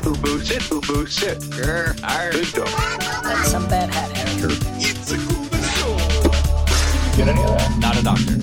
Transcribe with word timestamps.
Sit, 0.00 0.14
boo 0.14 0.16
boo, 0.22 0.40
sit, 0.40 0.70
boo 0.70 0.80
boo, 0.80 1.06
sit. 1.06 1.38
Grr, 1.50 1.92
arr. 2.02 2.32
Good 2.32 2.52
dog. 2.54 2.68
That's 3.22 3.50
some 3.50 3.68
bad 3.68 3.92
hat, 3.92 4.10
Harry. 4.16 4.54
It's 4.80 5.12
a 5.12 5.18
cool 5.18 5.44
show. 5.60 5.96
Get 7.18 7.28
any 7.28 7.42
of 7.42 7.48
that? 7.58 7.78
Not 7.78 7.98
a 7.98 8.02
doctor. 8.02 8.36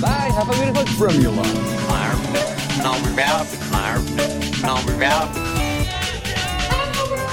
Bye, 0.00 0.30
have 0.32 0.48
a 0.48 0.52
beautiful 0.52 0.86
formula. 0.94 1.42
No, 2.78 2.92
we're 3.02 3.20
out. 3.20 3.46
No, 4.62 4.74
we're 4.86 5.02
out. 5.02 5.28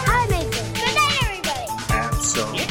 Hi, 0.08 0.26
Nathan. 0.26 0.74
Good 0.74 0.96
night, 0.96 1.22
everybody. 1.22 1.70
Absolutely. 1.94 2.64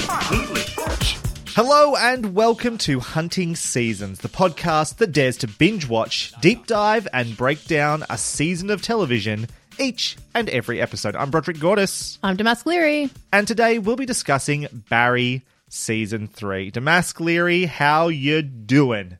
Hello 1.54 1.94
and 1.94 2.34
welcome 2.34 2.78
to 2.78 2.98
Hunting 2.98 3.54
Seasons, 3.54 4.18
the 4.18 4.28
podcast 4.28 4.96
that 4.96 5.12
dares 5.12 5.36
to 5.38 5.46
binge 5.46 5.88
watch, 5.88 6.32
deep 6.40 6.66
dive, 6.66 7.06
and 7.12 7.36
break 7.36 7.64
down 7.66 8.02
a 8.10 8.18
season 8.18 8.70
of 8.70 8.82
television 8.82 9.46
each 9.78 10.16
and 10.34 10.48
every 10.48 10.80
episode. 10.80 11.16
I'm 11.16 11.30
Broderick 11.30 11.58
Gordis, 11.60 12.18
I'm 12.22 12.36
Damask 12.36 12.66
Leary. 12.66 13.10
and 13.32 13.46
today 13.46 13.78
we'll 13.78 13.96
be 13.96 14.06
discussing 14.06 14.66
Barry 14.88 15.44
Season 15.68 16.26
3. 16.28 16.70
Damask 16.70 17.18
Leary, 17.20 17.64
how 17.64 18.08
you 18.08 18.42
doing? 18.42 19.18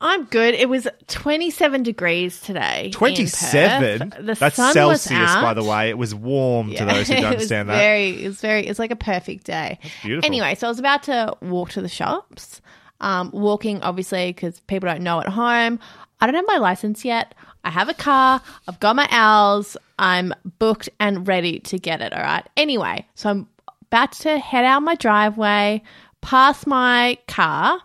I'm 0.00 0.24
good. 0.24 0.54
It 0.54 0.68
was 0.68 0.86
27 1.06 1.82
degrees 1.82 2.40
today. 2.42 2.90
27? 2.92 4.12
The 4.20 4.34
That's 4.34 4.56
sun 4.56 4.74
Celsius, 4.74 5.10
was 5.10 5.30
out. 5.30 5.42
by 5.42 5.54
the 5.54 5.64
way. 5.64 5.88
It 5.88 5.96
was 5.96 6.14
warm 6.14 6.72
to 6.74 6.84
those 6.84 7.08
who 7.08 7.14
don't 7.14 7.24
understand 7.32 7.70
that. 7.70 7.76
Very, 7.78 8.22
it 8.22 8.26
was 8.26 8.40
very. 8.40 8.66
It's 8.66 8.78
like 8.78 8.90
a 8.90 8.96
perfect 8.96 9.44
day. 9.44 9.78
beautiful. 10.02 10.26
Anyway, 10.26 10.56
so 10.56 10.66
I 10.66 10.70
was 10.70 10.78
about 10.78 11.04
to 11.04 11.34
walk 11.40 11.70
to 11.70 11.80
the 11.80 11.88
shops. 11.88 12.60
Um, 13.00 13.30
walking, 13.32 13.82
obviously, 13.82 14.28
because 14.32 14.60
people 14.60 14.88
don't 14.88 15.02
know 15.02 15.20
at 15.20 15.28
home. 15.28 15.78
I 16.20 16.26
don't 16.26 16.34
have 16.34 16.44
my 16.46 16.58
license 16.58 17.04
yet. 17.04 17.34
I 17.64 17.70
have 17.70 17.88
a 17.88 17.94
car. 17.94 18.40
I've 18.68 18.78
got 18.80 18.94
my 18.96 19.08
owls. 19.10 19.76
I'm 19.98 20.32
booked 20.58 20.88
and 21.00 21.26
ready 21.26 21.60
to 21.60 21.78
get 21.78 22.00
it. 22.00 22.12
All 22.12 22.22
right. 22.22 22.46
Anyway, 22.56 23.06
so 23.14 23.30
I'm 23.30 23.48
about 23.90 24.12
to 24.12 24.38
head 24.38 24.64
out 24.64 24.80
my 24.82 24.94
driveway, 24.96 25.82
past 26.20 26.66
my 26.66 27.16
car, 27.28 27.80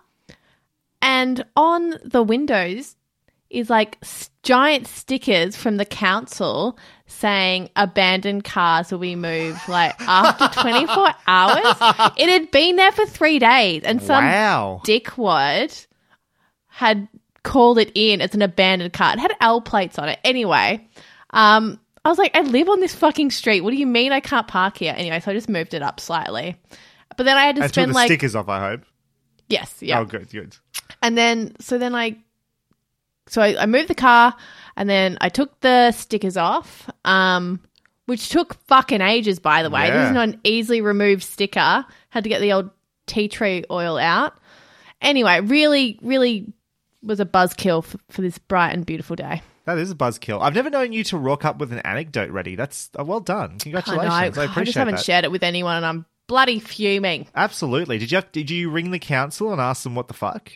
and 1.02 1.46
on 1.56 1.96
the 2.04 2.22
windows 2.24 2.96
is 3.50 3.70
like 3.70 3.98
giant 4.44 4.86
stickers 4.86 5.56
from 5.56 5.78
the 5.78 5.86
council 5.86 6.78
saying 7.08 7.68
abandoned 7.76 8.44
cars 8.44 8.92
will 8.92 9.00
be 9.00 9.16
moved 9.16 9.60
like 9.68 10.00
after 10.02 10.48
24 10.62 11.10
hours. 11.28 11.76
It 12.18 12.30
had 12.30 12.52
been 12.52 12.76
there 12.76 12.92
for 12.92 13.06
three 13.06 13.40
days, 13.40 13.84
and 13.84 14.02
some 14.02 14.26
Wow. 14.26 14.82
dickwad 14.86 15.88
had 16.68 17.08
called 17.44 17.78
it 17.80 17.92
in 17.96 18.22
It's 18.22 18.36
an 18.36 18.42
abandoned 18.42 18.94
car. 18.94 19.14
It 19.14 19.20
had 19.20 19.34
L 19.42 19.62
plates 19.62 19.98
on 20.00 20.10
it. 20.10 20.20
Anyway, 20.24 20.88
um, 21.32 21.80
I 22.04 22.10
was 22.10 22.18
like, 22.18 22.36
I 22.36 22.42
live 22.42 22.70
on 22.70 22.80
this 22.80 22.96
fucking 22.96 23.32
street. 23.32 23.62
What 23.62 23.72
do 23.72 23.78
you 23.78 23.88
mean 23.88 24.12
I 24.12 24.20
can't 24.20 24.48
park 24.48 24.78
here? 24.78 24.94
Anyway, 24.98 25.20
so 25.20 25.32
I 25.32 25.34
just 25.34 25.50
moved 25.50 25.74
it 25.74 25.82
up 25.82 26.00
slightly. 26.00 26.56
But 27.18 27.26
then 27.26 27.38
I 27.38 27.44
had 27.46 27.56
to 27.58 27.64
And 27.64 27.72
spend 27.72 27.92
the 27.92 27.96
like 27.96 28.08
stickers 28.08 28.36
off, 28.36 28.48
I 28.50 28.60
hope. 28.70 28.82
yes, 29.48 29.76
yeah. 29.82 30.00
Oh, 30.00 30.06
good, 30.06 30.30
good. 30.30 30.56
And 31.02 31.18
then, 31.18 31.56
so 31.60 31.78
then 31.78 31.94
I, 31.96 32.18
so 33.28 33.42
I, 33.42 33.64
I 33.64 33.66
moved 33.66 33.90
the 33.90 33.96
car 33.96 34.34
and 34.78 34.90
then 34.90 35.18
I 35.22 35.30
took 35.30 35.60
the 35.60 35.92
stickers 35.92 36.38
off, 36.38 36.90
um, 37.06 37.60
which 38.06 38.30
took 38.30 38.56
fucking 38.68 39.02
ages, 39.02 39.40
by 39.40 39.62
the 39.64 39.70
way. 39.70 39.92
This 39.92 40.08
is 40.08 40.14
not 40.14 40.30
an 40.30 40.40
easily 40.44 40.82
removed 40.82 41.24
sticker. 41.24 41.86
Had 42.10 42.24
to 42.24 42.30
get 42.30 42.40
the 42.42 42.54
old 42.54 42.70
tea 43.06 43.28
tree 43.28 43.66
oil 43.70 43.98
out. 43.98 44.34
Anyway, 45.02 45.42
really, 45.42 46.00
really 46.02 46.52
was 47.04 47.20
a 47.20 47.26
buzzkill 47.26 47.84
for, 47.84 47.98
for 48.10 48.22
this 48.22 48.38
bright 48.38 48.72
and 48.74 48.86
beautiful 48.86 49.16
day. 49.16 49.42
That 49.66 49.78
is 49.78 49.92
a 49.92 49.96
buzzkill. 49.96 50.42
I've 50.42 50.56
never 50.56 50.70
known 50.70 50.92
you 50.94 51.04
to 51.06 51.18
rock 51.18 51.46
up 51.46 51.58
with 51.60 51.72
an 51.72 51.80
anecdote 51.80 52.32
ready. 52.32 52.56
That's 52.56 52.90
uh, 52.98 53.04
well 53.04 53.20
done. 53.20 53.56
I 53.56 53.64
Congratulations. 53.64 54.10
know. 54.10 54.14
I, 54.14 54.24
I, 54.24 54.28
appreciate 54.28 54.66
just 54.66 54.78
haven't 54.78 54.96
that. 54.96 55.06
shared 55.06 55.26
it 55.26 55.32
with 55.32 55.44
anyone 55.44 55.78
and 55.78 55.86
I'm 55.86 56.06
bloody 56.28 56.60
fuming. 56.60 57.28
Absolutely. 57.36 57.98
Did 58.00 58.12
you 58.12 58.18
have, 58.18 58.32
did 58.32 58.50
you 58.50 58.70
ring 58.72 58.92
the 58.92 59.00
council 59.00 59.52
and 59.52 59.62
ask 59.62 59.84
them 59.84 59.96
what 59.96 60.08
the 60.08 60.14
fuck? 60.14 60.52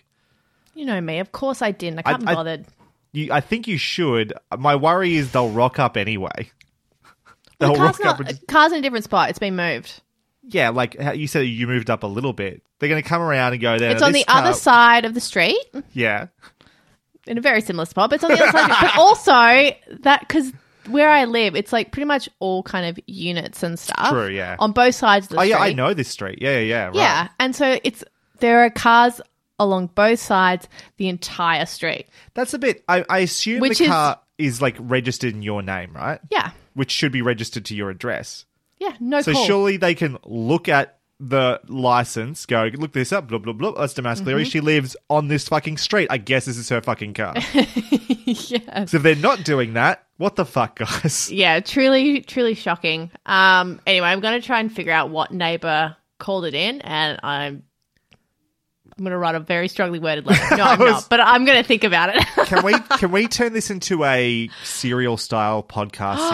You 0.73 0.85
know 0.85 0.99
me. 0.99 1.19
Of 1.19 1.31
course 1.31 1.61
I 1.61 1.71
didn't. 1.71 1.99
I 1.99 2.01
can't 2.03 2.23
I- 2.27 2.31
be 2.31 2.35
bothered. 2.35 2.65
You, 3.11 3.31
I 3.31 3.41
think 3.41 3.67
you 3.67 3.77
should. 3.77 4.33
My 4.57 4.75
worry 4.75 5.15
is 5.15 5.31
they'll 5.31 5.51
rock 5.51 5.77
up 5.77 5.97
anyway. 5.97 6.49
the 7.59 7.67
They'll 7.67 7.75
car's, 7.75 7.99
rock 7.99 8.05
up. 8.07 8.19
not, 8.19 8.27
and 8.27 8.37
just- 8.37 8.47
car's 8.47 8.71
in 8.71 8.79
a 8.79 8.81
different 8.81 9.05
spot. 9.05 9.29
It's 9.29 9.37
been 9.37 9.55
moved. 9.55 10.01
Yeah, 10.47 10.69
like 10.69 10.95
you 11.15 11.27
said, 11.27 11.41
you 11.41 11.67
moved 11.67 11.89
up 11.89 12.03
a 12.03 12.07
little 12.07 12.33
bit. 12.33 12.61
They're 12.79 12.89
going 12.89 13.01
to 13.01 13.07
come 13.07 13.21
around 13.21 13.53
and 13.53 13.61
go 13.61 13.77
there. 13.79 13.91
It's 13.91 14.01
on 14.01 14.11
the 14.11 14.25
other 14.27 14.53
side 14.53 15.05
of 15.05 15.13
the 15.13 15.21
street. 15.21 15.57
Yeah. 15.93 16.27
in 17.25 17.37
a 17.37 17.41
very 17.41 17.61
similar 17.61 17.85
spot, 17.85 18.09
but 18.09 18.15
it's 18.15 18.23
on 18.23 18.31
the 18.31 18.41
other 18.43 18.51
side. 18.51 18.69
But 18.81 18.97
also 18.97 19.31
that 20.01 20.19
because 20.21 20.51
where 20.89 21.09
I 21.09 21.23
live, 21.25 21.55
it's 21.55 21.71
like 21.71 21.91
pretty 21.93 22.05
much 22.05 22.27
all 22.39 22.61
kind 22.63 22.85
of 22.85 22.99
units 23.07 23.63
and 23.63 23.79
stuff. 23.79 24.09
True, 24.09 24.27
yeah. 24.27 24.57
On 24.59 24.73
both 24.73 24.95
sides 24.95 25.27
of 25.27 25.29
the 25.29 25.37
Oh 25.37 25.39
street. 25.39 25.49
yeah, 25.51 25.59
I 25.59 25.71
know 25.73 25.93
this 25.93 26.09
street. 26.09 26.39
Yeah, 26.41 26.59
yeah, 26.59 26.65
yeah. 26.65 26.85
Right. 26.87 26.95
Yeah, 26.95 27.27
and 27.39 27.55
so 27.55 27.79
it's 27.83 28.03
there 28.39 28.65
are 28.65 28.69
cars 28.69 29.21
along 29.59 29.87
both 29.95 30.19
sides 30.19 30.67
the 30.97 31.07
entire 31.07 31.65
street. 31.65 32.07
That's 32.33 32.53
a 32.53 32.59
bit. 32.59 32.83
I, 32.89 33.05
I 33.09 33.19
assume 33.19 33.61
Which 33.61 33.77
the 33.77 33.85
is- 33.85 33.89
car 33.89 34.19
is 34.37 34.61
like 34.61 34.75
registered 34.79 35.33
in 35.33 35.41
your 35.41 35.61
name, 35.61 35.93
right? 35.93 36.19
Yeah, 36.29 36.51
Which 36.73 36.91
should 36.91 37.13
be 37.13 37.21
registered 37.21 37.63
to 37.65 37.75
your 37.75 37.89
address. 37.89 38.43
Yeah, 38.83 38.95
no 38.99 39.21
So 39.21 39.31
call. 39.33 39.45
surely 39.45 39.77
they 39.77 39.95
can 39.95 40.17
look 40.25 40.67
at 40.67 40.99
the 41.19 41.61
license, 41.67 42.45
go 42.45 42.69
look 42.73 42.91
this 42.91 43.13
up, 43.13 43.27
blah 43.27 43.37
blah 43.37 43.53
blah. 43.53 43.71
That's 43.71 43.93
Damask 43.93 44.21
Mm-hmm. 44.21 44.27
Leary. 44.27 44.43
She 44.45 44.59
lives 44.59 44.95
on 45.09 45.27
this 45.29 45.47
fucking 45.47 45.77
street. 45.77 46.07
I 46.09 46.17
guess 46.17 46.45
this 46.45 46.57
is 46.57 46.67
her 46.69 46.81
fucking 46.81 47.13
car. 47.13 47.33
yeah. 48.25 48.85
so 48.85 48.97
if 48.97 49.03
they're 49.03 49.15
not 49.15 49.43
doing 49.43 49.73
that, 49.73 50.03
what 50.17 50.35
the 50.35 50.45
fuck, 50.45 50.79
guys? 50.79 51.31
Yeah, 51.43 51.59
truly, 51.61 52.21
truly 52.21 52.55
shocking. 52.55 53.09
Um. 53.25 53.79
Anyway, 53.87 54.07
I'm 54.07 54.19
going 54.19 54.39
to 54.41 54.45
try 54.45 54.59
and 54.59 54.71
figure 54.71 54.91
out 54.91 55.09
what 55.11 55.31
neighbor 55.31 55.95
called 56.19 56.45
it 56.45 56.53
in, 56.53 56.81
and 56.81 57.19
I'm. 57.23 57.63
I'm 58.97 59.03
going 59.03 59.11
to 59.11 59.17
write 59.17 59.33
a 59.35 59.39
very 59.39 59.67
strongly 59.67 59.99
worded 59.99 60.25
letter. 60.25 60.55
No, 60.57 60.63
I'm 60.63 60.79
not, 60.79 61.09
but 61.09 61.19
I'm 61.19 61.45
going 61.45 61.61
to 61.61 61.67
think 61.67 61.83
about 61.83 62.15
it. 62.15 62.23
Can 62.45 62.63
we 62.63 62.73
can 62.97 63.11
we 63.11 63.27
turn 63.27 63.53
this 63.53 63.71
into 63.71 64.03
a 64.03 64.49
serial 64.63 65.17
style 65.17 65.63
podcast 65.63 66.29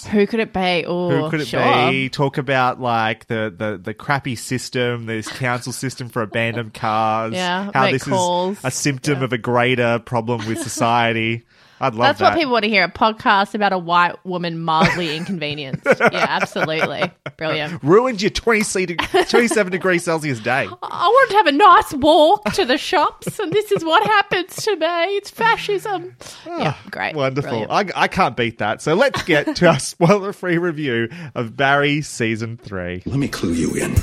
series? 0.00 0.06
Who 0.12 0.26
could 0.26 0.38
it 0.40 0.52
be? 0.52 0.84
Oh, 0.86 1.10
Who 1.10 1.30
could 1.30 1.40
it 1.40 1.48
sure. 1.48 1.90
be? 1.90 2.08
Talk 2.08 2.38
about 2.38 2.80
like 2.80 3.26
the, 3.26 3.52
the, 3.56 3.78
the 3.82 3.94
crappy 3.94 4.36
system, 4.36 5.06
this 5.06 5.26
council 5.28 5.72
system 5.72 6.08
for 6.08 6.22
abandoned 6.22 6.74
cars. 6.74 7.32
Yeah, 7.34 7.70
how 7.74 7.90
this 7.90 8.04
calls. 8.04 8.58
is 8.58 8.64
a 8.64 8.70
symptom 8.70 9.22
of 9.22 9.32
a 9.32 9.38
greater 9.38 9.98
problem 9.98 10.46
with 10.46 10.62
society. 10.62 11.42
I'd 11.80 11.94
love 11.94 12.02
That's 12.06 12.18
that. 12.20 12.30
what 12.30 12.38
people 12.38 12.52
want 12.52 12.62
to 12.64 12.68
hear 12.68 12.84
a 12.84 12.90
podcast 12.90 13.54
about 13.54 13.72
a 13.72 13.78
white 13.78 14.24
woman 14.24 14.58
mildly 14.60 15.16
inconvenienced. 15.16 15.84
yeah, 16.00 16.26
absolutely. 16.28 17.10
Brilliant. 17.36 17.82
Ruined 17.82 18.22
your 18.22 18.30
20 18.30 18.62
seat- 18.62 18.98
27 19.28 19.72
degrees 19.72 20.04
Celsius 20.04 20.38
day. 20.40 20.68
I 20.82 21.08
wanted 21.08 21.30
to 21.32 21.36
have 21.38 21.46
a 21.46 21.52
nice 21.52 21.92
walk 21.94 22.44
to 22.54 22.64
the 22.64 22.78
shops, 22.78 23.38
and 23.38 23.52
this 23.52 23.72
is 23.72 23.84
what 23.84 24.04
happens 24.06 24.54
to 24.56 24.76
me. 24.76 24.86
It's 25.16 25.30
fascism. 25.30 26.16
Ah, 26.46 26.58
yeah, 26.58 26.76
great. 26.90 27.14
Wonderful. 27.16 27.66
I, 27.70 27.88
I 27.94 28.08
can't 28.08 28.36
beat 28.36 28.58
that. 28.58 28.80
So 28.80 28.94
let's 28.94 29.22
get 29.24 29.56
to 29.56 29.66
our 29.68 29.78
spoiler 29.78 30.32
free 30.32 30.58
review 30.58 31.08
of 31.34 31.56
Barry 31.56 32.02
season 32.02 32.56
three. 32.56 33.02
Let 33.06 33.18
me 33.18 33.28
clue 33.28 33.52
you 33.52 33.74
in. 33.74 33.96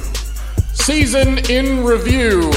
Season 0.73 1.37
in 1.49 1.83
review. 1.83 2.51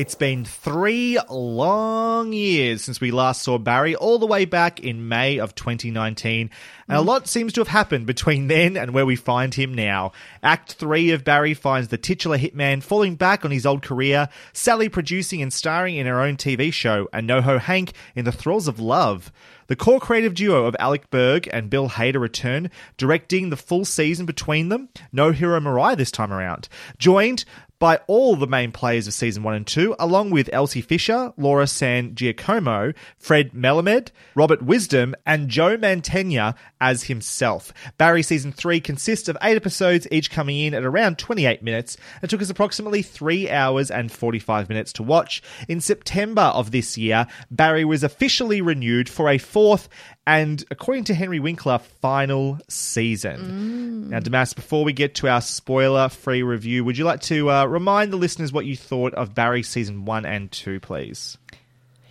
It's 0.00 0.14
been 0.14 0.46
three 0.46 1.18
long 1.28 2.32
years 2.32 2.82
since 2.82 3.02
we 3.02 3.10
last 3.10 3.42
saw 3.42 3.58
Barry, 3.58 3.94
all 3.94 4.18
the 4.18 4.24
way 4.24 4.46
back 4.46 4.80
in 4.80 5.08
May 5.08 5.38
of 5.38 5.54
2019. 5.54 6.48
And 6.88 6.96
a 6.96 7.02
mm. 7.02 7.04
lot 7.04 7.28
seems 7.28 7.52
to 7.52 7.60
have 7.60 7.68
happened 7.68 8.06
between 8.06 8.46
then 8.48 8.78
and 8.78 8.94
where 8.94 9.04
we 9.04 9.14
find 9.14 9.52
him 9.52 9.74
now. 9.74 10.12
Act 10.42 10.72
3 10.72 11.10
of 11.10 11.22
Barry 11.22 11.52
finds 11.52 11.88
the 11.88 11.98
titular 11.98 12.38
hitman 12.38 12.82
falling 12.82 13.16
back 13.16 13.44
on 13.44 13.50
his 13.50 13.66
old 13.66 13.82
career, 13.82 14.30
Sally 14.54 14.88
producing 14.88 15.42
and 15.42 15.52
starring 15.52 15.96
in 15.96 16.06
her 16.06 16.22
own 16.22 16.38
TV 16.38 16.72
show, 16.72 17.06
and 17.12 17.28
NoHo 17.28 17.60
Hank 17.60 17.92
in 18.14 18.24
The 18.24 18.32
Thralls 18.32 18.68
of 18.68 18.80
Love. 18.80 19.30
The 19.66 19.76
core 19.76 20.00
creative 20.00 20.34
duo 20.34 20.64
of 20.64 20.74
Alec 20.80 21.10
Berg 21.10 21.48
and 21.52 21.70
Bill 21.70 21.90
Hader 21.90 22.20
return, 22.20 22.70
directing 22.96 23.50
the 23.50 23.56
full 23.56 23.84
season 23.84 24.26
between 24.26 24.68
them. 24.68 24.88
No 25.12 25.30
Hiro 25.30 25.60
Murai 25.60 25.96
this 25.96 26.10
time 26.10 26.32
around. 26.32 26.68
Joined 26.98 27.44
by 27.80 27.96
all 28.06 28.36
the 28.36 28.46
main 28.46 28.70
players 28.70 29.08
of 29.08 29.14
season 29.14 29.42
one 29.42 29.54
and 29.54 29.66
two, 29.66 29.96
along 29.98 30.30
with 30.30 30.50
Elsie 30.52 30.82
Fisher, 30.82 31.32
Laura 31.36 31.66
San 31.66 32.14
Giacomo, 32.14 32.92
Fred 33.18 33.52
Melamed, 33.52 34.10
Robert 34.36 34.62
Wisdom, 34.62 35.16
and 35.26 35.48
Joe 35.48 35.78
Mantegna 35.78 36.54
as 36.80 37.04
himself. 37.04 37.72
Barry 37.96 38.22
season 38.22 38.52
three 38.52 38.80
consists 38.80 39.28
of 39.28 39.38
eight 39.42 39.56
episodes, 39.56 40.06
each 40.12 40.30
coming 40.30 40.58
in 40.58 40.74
at 40.74 40.84
around 40.84 41.18
28 41.18 41.62
minutes. 41.62 41.96
It 42.22 42.28
took 42.28 42.42
us 42.42 42.50
approximately 42.50 43.00
three 43.00 43.50
hours 43.50 43.90
and 43.90 44.12
45 44.12 44.68
minutes 44.68 44.92
to 44.94 45.02
watch. 45.02 45.42
In 45.66 45.80
September 45.80 46.42
of 46.42 46.70
this 46.70 46.98
year, 46.98 47.26
Barry 47.50 47.86
was 47.86 48.04
officially 48.04 48.60
renewed 48.60 49.08
for 49.08 49.30
a 49.30 49.38
fourth 49.38 49.88
and, 50.30 50.64
according 50.70 51.02
to 51.04 51.14
Henry 51.14 51.40
Winkler, 51.40 51.78
final 51.78 52.60
season. 52.68 54.10
Now, 54.10 54.20
Damas, 54.20 54.54
before 54.54 54.84
we 54.84 54.92
get 54.92 55.16
to 55.16 55.28
our 55.28 55.40
spoiler 55.40 56.08
free 56.08 56.44
review, 56.44 56.84
would 56.84 56.96
you 56.96 57.04
like 57.04 57.20
to 57.22 57.50
uh, 57.50 57.64
remind 57.64 58.12
the 58.12 58.16
listeners 58.16 58.52
what 58.52 58.64
you 58.64 58.76
thought 58.76 59.12
of 59.14 59.34
Barry 59.34 59.64
season 59.64 60.04
one 60.04 60.24
and 60.24 60.52
two, 60.52 60.78
please? 60.78 61.36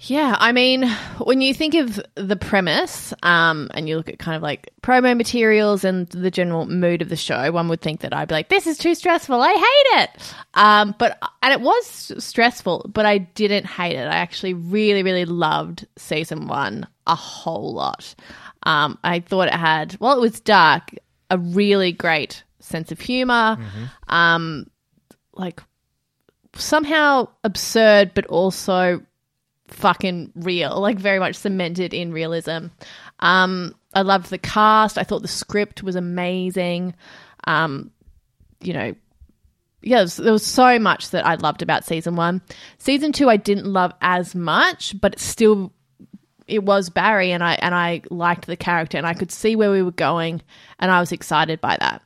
Yeah, 0.02 0.38
I 0.40 0.54
mean, 0.54 0.88
when 1.18 1.42
you 1.42 1.54
think 1.54 1.74
of 1.74 2.00
the 2.16 2.38
premise 2.38 3.14
um, 3.22 3.70
and 3.74 3.90
you 3.90 3.98
look 3.98 4.08
at 4.08 4.18
kind 4.18 4.38
of 4.38 4.42
like 4.42 4.70
promo 4.82 5.16
materials 5.16 5.84
and 5.84 6.08
the 6.08 6.32
general 6.32 6.66
mood 6.68 7.02
of 7.02 7.10
the 7.10 7.18
show, 7.18 7.52
one 7.52 7.68
would 7.68 7.82
think 7.82 8.00
that 8.02 8.14
I'd 8.14 8.30
be 8.30 8.34
like, 8.34 8.48
this 8.48 8.66
is 8.66 8.78
too 8.78 8.96
stressful. 8.96 9.42
I 9.42 9.52
hate 9.52 10.04
it. 10.04 10.34
Um, 10.54 10.96
but, 10.98 11.20
and 11.44 11.52
it 11.52 11.60
was 11.60 12.14
stressful, 12.18 12.90
but 12.94 13.06
I 13.06 13.18
didn't 13.18 13.66
hate 13.66 13.98
it. 13.98 14.08
I 14.08 14.16
actually 14.16 14.54
really, 14.54 15.04
really 15.04 15.26
loved 15.26 15.86
season 15.98 16.48
one 16.48 16.88
a 17.06 17.16
whole 17.16 17.74
lot. 17.74 18.16
Um, 18.64 18.98
I 19.04 19.20
thought 19.20 19.50
it 19.50 19.54
had, 19.54 19.98
well, 20.00 20.16
it 20.16 20.22
was 20.22 20.40
dark, 20.40 20.96
a 21.30 21.38
really 21.38 21.92
great 21.92 22.46
sense 22.62 22.94
of 22.94 23.02
humor. 23.02 23.58
Um, 24.08 24.68
like, 25.34 25.62
somehow 26.56 27.28
absurd, 27.44 28.14
but 28.14 28.26
also 28.28 29.02
fucking 29.70 30.32
real, 30.36 30.80
like 30.80 30.98
very 30.98 31.20
much 31.20 31.36
cemented 31.36 31.94
in 31.94 32.12
realism. 32.12 32.68
Um, 33.20 33.76
I 33.94 34.02
loved 34.02 34.30
the 34.30 34.38
cast. 34.38 34.98
I 34.98 35.04
thought 35.04 35.22
the 35.22 35.28
script 35.28 35.84
was 35.84 35.96
amazing. 35.96 36.96
Um, 37.46 37.92
you 38.62 38.74
know, 38.74 38.96
yeah, 39.82 40.06
there 40.18 40.34
was, 40.34 40.46
so 40.46 40.78
much 40.78 41.12
that 41.12 41.26
I 41.26 41.36
loved 41.36 41.62
about 41.62 41.86
season 41.86 42.16
one. 42.16 42.42
Season 42.80 43.12
two, 43.12 43.30
I 43.30 43.38
didn't 43.38 43.66
love 43.66 43.94
as 44.02 44.36
much, 44.36 45.00
but 45.00 45.14
it 45.14 45.20
still, 45.20 45.72
it 46.48 46.64
was 46.64 46.90
Barry, 46.90 47.32
and 47.32 47.44
I 47.44 47.54
and 47.54 47.74
I 47.74 48.02
liked 48.10 48.46
the 48.46 48.58
character, 48.58 48.98
and 48.98 49.08
I 49.08 49.14
could 49.14 49.32
see 49.32 49.56
where 49.56 49.72
we 49.72 49.82
were 49.82 49.92
going, 49.92 50.42
and 50.80 50.92
I 50.92 51.00
was 51.00 51.14
excited 51.14 51.62
by 51.62 51.78
that. 51.80 52.02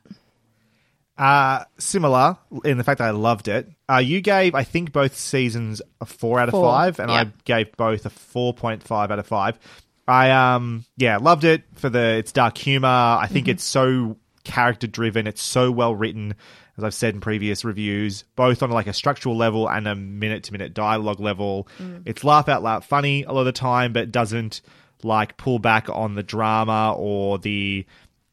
Uh, 1.18 1.64
similar 1.78 2.36
in 2.64 2.78
the 2.78 2.84
fact 2.84 2.98
that 2.98 3.08
I 3.08 3.10
loved 3.10 3.48
it. 3.48 3.68
Uh, 3.90 3.98
you 3.98 4.20
gave, 4.20 4.54
I 4.54 4.64
think, 4.64 4.92
both 4.92 5.16
seasons 5.16 5.82
a 6.00 6.06
four 6.06 6.40
out 6.40 6.48
of 6.48 6.52
Four, 6.52 6.70
five, 6.70 6.98
and 6.98 7.10
I 7.10 7.26
gave 7.44 7.76
both 7.76 8.06
a 8.06 8.10
four 8.10 8.54
point 8.54 8.82
five 8.82 9.10
out 9.10 9.18
of 9.18 9.26
five. 9.26 9.58
I 10.06 10.30
um, 10.30 10.84
yeah, 10.96 11.18
loved 11.18 11.44
it 11.44 11.64
for 11.74 11.90
the 11.90 12.16
its 12.16 12.32
dark 12.32 12.56
humor. 12.56 12.88
I 12.88 13.26
think 13.26 13.48
it's 13.48 13.64
so 13.64 14.16
character 14.44 14.86
driven. 14.86 15.26
It's 15.26 15.42
so 15.42 15.70
well 15.70 15.94
written, 15.94 16.34
as 16.76 16.84
I've 16.84 16.94
said 16.94 17.14
in 17.14 17.20
previous 17.20 17.64
reviews, 17.64 18.24
both 18.36 18.62
on 18.62 18.70
like 18.70 18.86
a 18.86 18.92
structural 18.92 19.36
level 19.36 19.68
and 19.68 19.86
a 19.86 19.94
minute 19.94 20.44
to 20.44 20.52
minute 20.52 20.74
dialogue 20.74 21.20
level. 21.20 21.68
It's 22.04 22.24
laugh 22.24 22.48
out 22.48 22.62
loud 22.62 22.84
funny 22.84 23.24
a 23.24 23.32
lot 23.32 23.40
of 23.40 23.46
the 23.46 23.52
time, 23.52 23.92
but 23.92 24.12
doesn't 24.12 24.62
like 25.02 25.36
pull 25.36 25.58
back 25.58 25.88
on 25.90 26.14
the 26.14 26.22
drama 26.22 26.94
or 26.96 27.38
the 27.38 27.86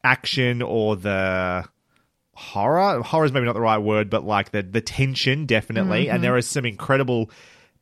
action 0.04 0.62
or 0.62 0.96
the 0.96 1.66
horror. 2.42 3.02
Horror 3.04 3.26
is 3.26 3.32
maybe 3.32 3.46
not 3.46 3.54
the 3.54 3.62
right 3.62 3.78
word, 3.78 4.10
but 4.10 4.24
like 4.26 4.52
the 4.52 4.64
the 4.64 4.82
tension 4.82 5.46
definitely. 5.46 6.10
And 6.16 6.24
there 6.24 6.38
is 6.38 6.48
some 6.48 6.66
incredible 6.66 7.30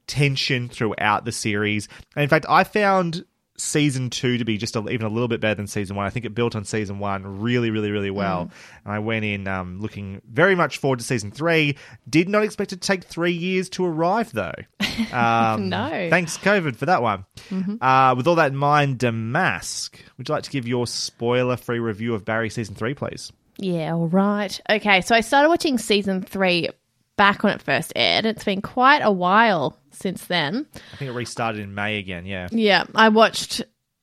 tension 0.07 0.67
throughout 0.69 1.25
the 1.25 1.31
series. 1.31 1.87
And 2.15 2.23
in 2.23 2.29
fact, 2.29 2.45
I 2.49 2.63
found 2.63 3.25
season 3.57 4.09
two 4.09 4.37
to 4.37 4.45
be 4.45 4.57
just 4.57 4.75
a, 4.77 4.89
even 4.89 5.05
a 5.05 5.09
little 5.09 5.27
bit 5.27 5.41
better 5.41 5.55
than 5.55 5.67
season 5.67 5.95
one. 5.95 6.05
I 6.05 6.09
think 6.09 6.25
it 6.25 6.33
built 6.33 6.55
on 6.55 6.63
season 6.63 6.99
one 6.99 7.41
really, 7.41 7.71
really, 7.71 7.91
really 7.91 8.09
well. 8.09 8.49
And 8.85 8.93
I 8.93 8.99
went 8.99 9.25
in 9.25 9.47
um, 9.47 9.79
looking 9.81 10.21
very 10.29 10.55
much 10.55 10.77
forward 10.77 10.99
to 10.99 11.05
season 11.05 11.31
three. 11.31 11.77
Did 12.09 12.29
not 12.29 12.43
expect 12.43 12.71
it 12.73 12.81
to 12.81 12.87
take 12.87 13.03
three 13.03 13.33
years 13.33 13.69
to 13.71 13.85
arrive, 13.85 14.31
though. 14.31 14.53
Um, 15.13 15.69
No. 15.69 16.07
Thanks, 16.09 16.37
COVID, 16.37 16.75
for 16.75 16.85
that 16.87 17.01
one. 17.01 17.25
Uh, 17.79 18.13
with 18.17 18.27
all 18.27 18.35
that 18.35 18.51
in 18.51 18.57
mind, 18.57 18.97
Damask, 18.99 19.97
would 20.17 20.27
you 20.27 20.33
like 20.35 20.43
to 20.43 20.49
give 20.49 20.67
your 20.67 20.85
spoiler 20.87 21.55
free 21.55 21.79
review 21.79 22.15
of 22.15 22.25
Barry 22.25 22.49
season 22.49 22.75
three, 22.75 22.93
please? 22.93 23.31
Yeah, 23.59 23.93
all 23.93 24.07
right. 24.07 24.59
Okay, 24.69 25.01
so 25.01 25.13
I 25.15 25.21
started 25.21 25.49
watching 25.49 25.77
season 25.77 26.21
three 26.21 26.69
back 27.17 27.43
when 27.43 27.53
it 27.53 27.61
first 27.61 27.91
aired. 27.95 28.25
It's 28.25 28.43
been 28.45 28.61
quite 28.61 29.01
a 29.03 29.11
while 29.11 29.77
since 29.91 30.25
then. 30.25 30.65
I 30.93 30.97
think 30.97 31.09
it 31.09 31.13
restarted 31.13 31.59
in 31.61 31.75
May 31.75 31.97
again, 31.99 32.25
yeah. 32.25 32.47
Yeah, 32.51 32.85
I 32.95 33.09
watched 33.09 33.61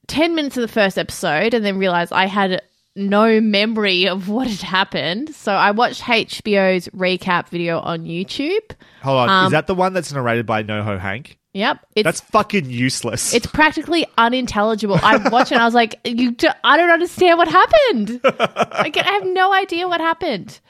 10 0.08 0.34
minutes 0.34 0.56
of 0.56 0.60
the 0.60 0.68
first 0.68 0.98
episode 0.98 1.54
and 1.54 1.64
then 1.64 1.78
realized 1.78 2.12
I 2.12 2.26
had 2.26 2.60
no 2.94 3.40
memory 3.40 4.06
of 4.08 4.28
what 4.28 4.46
had 4.46 4.60
happened. 4.60 5.34
So 5.34 5.52
I 5.52 5.70
watched 5.70 6.02
HBO's 6.02 6.88
recap 6.88 7.48
video 7.48 7.78
on 7.80 8.04
YouTube. 8.04 8.70
Hold 9.02 9.18
on, 9.18 9.28
Um, 9.28 9.46
is 9.46 9.52
that 9.52 9.66
the 9.66 9.74
one 9.74 9.92
that's 9.94 10.12
narrated 10.12 10.46
by 10.46 10.62
NoHo 10.62 10.98
Hank? 11.00 11.38
Yep. 11.56 11.86
It's 11.96 12.04
That's 12.04 12.20
fucking 12.20 12.68
useless. 12.68 13.32
it's 13.32 13.46
practically 13.52 14.06
unintelligible. 14.18 14.98
I 15.02 15.16
watched 15.30 15.52
it 15.52 15.54
and 15.54 15.62
I 15.62 15.64
was 15.64 15.72
like, 15.72 15.98
you 16.04 16.32
do, 16.32 16.48
I 16.62 16.76
don't 16.76 16.90
understand 16.90 17.38
what 17.38 17.48
happened. 17.48 18.20
Like, 18.22 18.98
I 18.98 19.12
have 19.12 19.24
no 19.24 19.54
idea 19.54 19.88
what 19.88 20.02
happened. 20.02 20.60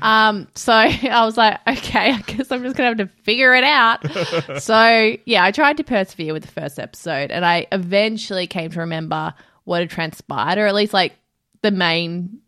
Um, 0.00 0.46
so 0.54 0.72
I 0.72 1.24
was 1.24 1.36
like, 1.36 1.58
okay, 1.66 2.12
I 2.12 2.20
guess 2.20 2.52
I'm 2.52 2.62
just 2.62 2.76
gonna 2.76 2.90
have 2.90 2.98
to 2.98 3.08
figure 3.24 3.56
it 3.56 3.64
out. 3.64 4.60
so 4.62 5.16
yeah, 5.24 5.42
I 5.42 5.50
tried 5.50 5.78
to 5.78 5.84
persevere 5.84 6.32
with 6.32 6.44
the 6.44 6.52
first 6.52 6.78
episode, 6.78 7.32
and 7.32 7.44
I 7.44 7.66
eventually 7.72 8.46
came 8.46 8.70
to 8.70 8.80
remember 8.80 9.34
what 9.64 9.80
had 9.80 9.90
transpired, 9.90 10.58
or 10.58 10.66
at 10.66 10.76
least 10.76 10.92
like 10.92 11.14
the 11.62 11.72
main 11.72 12.38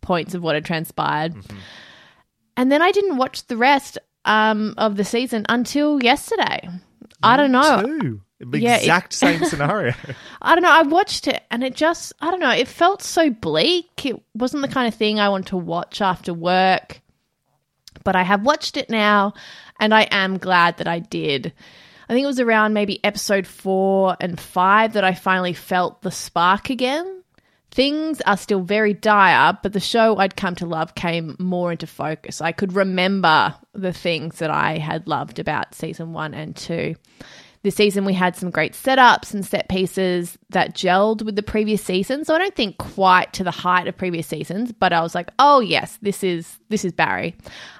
points 0.00 0.34
of 0.34 0.42
what 0.42 0.56
had 0.56 0.64
transpired. 0.64 1.34
And 2.56 2.72
then 2.72 2.82
I 2.82 2.90
didn't 2.90 3.16
watch 3.16 3.46
the 3.46 3.56
rest 3.56 3.98
um, 4.24 4.74
of 4.76 4.96
the 4.96 5.04
season 5.04 5.46
until 5.48 6.02
yesterday. 6.02 6.68
I 7.24 7.36
don't 7.36 7.52
know. 7.52 8.18
The 8.40 8.60
Yeah, 8.60 8.76
it- 8.76 8.80
exact 8.82 9.12
same 9.14 9.44
scenario. 9.44 9.94
I 10.42 10.54
don't 10.54 10.62
know. 10.62 10.70
I 10.70 10.82
watched 10.82 11.26
it 11.28 11.42
and 11.50 11.64
it 11.64 11.74
just, 11.74 12.12
I 12.20 12.30
don't 12.30 12.40
know, 12.40 12.50
it 12.50 12.68
felt 12.68 13.02
so 13.02 13.30
bleak. 13.30 14.04
It 14.06 14.20
wasn't 14.34 14.62
the 14.62 14.68
kind 14.68 14.86
of 14.88 14.94
thing 14.94 15.18
I 15.18 15.28
want 15.30 15.46
to 15.48 15.56
watch 15.56 16.00
after 16.00 16.34
work. 16.34 17.00
But 18.02 18.16
I 18.16 18.22
have 18.22 18.44
watched 18.44 18.76
it 18.76 18.90
now 18.90 19.32
and 19.80 19.94
I 19.94 20.02
am 20.10 20.36
glad 20.38 20.76
that 20.78 20.88
I 20.88 20.98
did. 20.98 21.52
I 22.08 22.12
think 22.12 22.24
it 22.24 22.26
was 22.26 22.40
around 22.40 22.74
maybe 22.74 23.02
episode 23.02 23.46
four 23.46 24.14
and 24.20 24.38
five 24.38 24.92
that 24.92 25.04
I 25.04 25.14
finally 25.14 25.54
felt 25.54 26.02
the 26.02 26.10
spark 26.10 26.68
again. 26.68 27.22
Things 27.74 28.20
are 28.20 28.36
still 28.36 28.60
very 28.60 28.94
dire, 28.94 29.58
but 29.60 29.72
the 29.72 29.80
show 29.80 30.18
I'd 30.18 30.36
come 30.36 30.54
to 30.56 30.64
love 30.64 30.94
came 30.94 31.34
more 31.40 31.72
into 31.72 31.88
focus. 31.88 32.40
I 32.40 32.52
could 32.52 32.72
remember 32.72 33.52
the 33.72 33.92
things 33.92 34.38
that 34.38 34.48
I 34.48 34.78
had 34.78 35.08
loved 35.08 35.40
about 35.40 35.74
season 35.74 36.12
one 36.12 36.34
and 36.34 36.54
two. 36.54 36.94
This 37.64 37.74
season, 37.74 38.04
we 38.04 38.12
had 38.12 38.36
some 38.36 38.50
great 38.50 38.74
setups 38.74 39.34
and 39.34 39.44
set 39.44 39.68
pieces 39.68 40.38
that 40.50 40.76
gelled 40.76 41.22
with 41.22 41.34
the 41.34 41.42
previous 41.42 41.82
season. 41.82 42.24
So 42.24 42.36
I 42.36 42.38
don't 42.38 42.54
think 42.54 42.78
quite 42.78 43.32
to 43.32 43.42
the 43.42 43.50
height 43.50 43.88
of 43.88 43.96
previous 43.96 44.28
seasons, 44.28 44.70
but 44.70 44.92
I 44.92 45.00
was 45.00 45.16
like, 45.16 45.30
oh 45.40 45.58
yes, 45.58 45.98
this 46.00 46.22
is 46.22 46.60
this 46.68 46.84
is 46.84 46.92
Barry. 46.92 47.34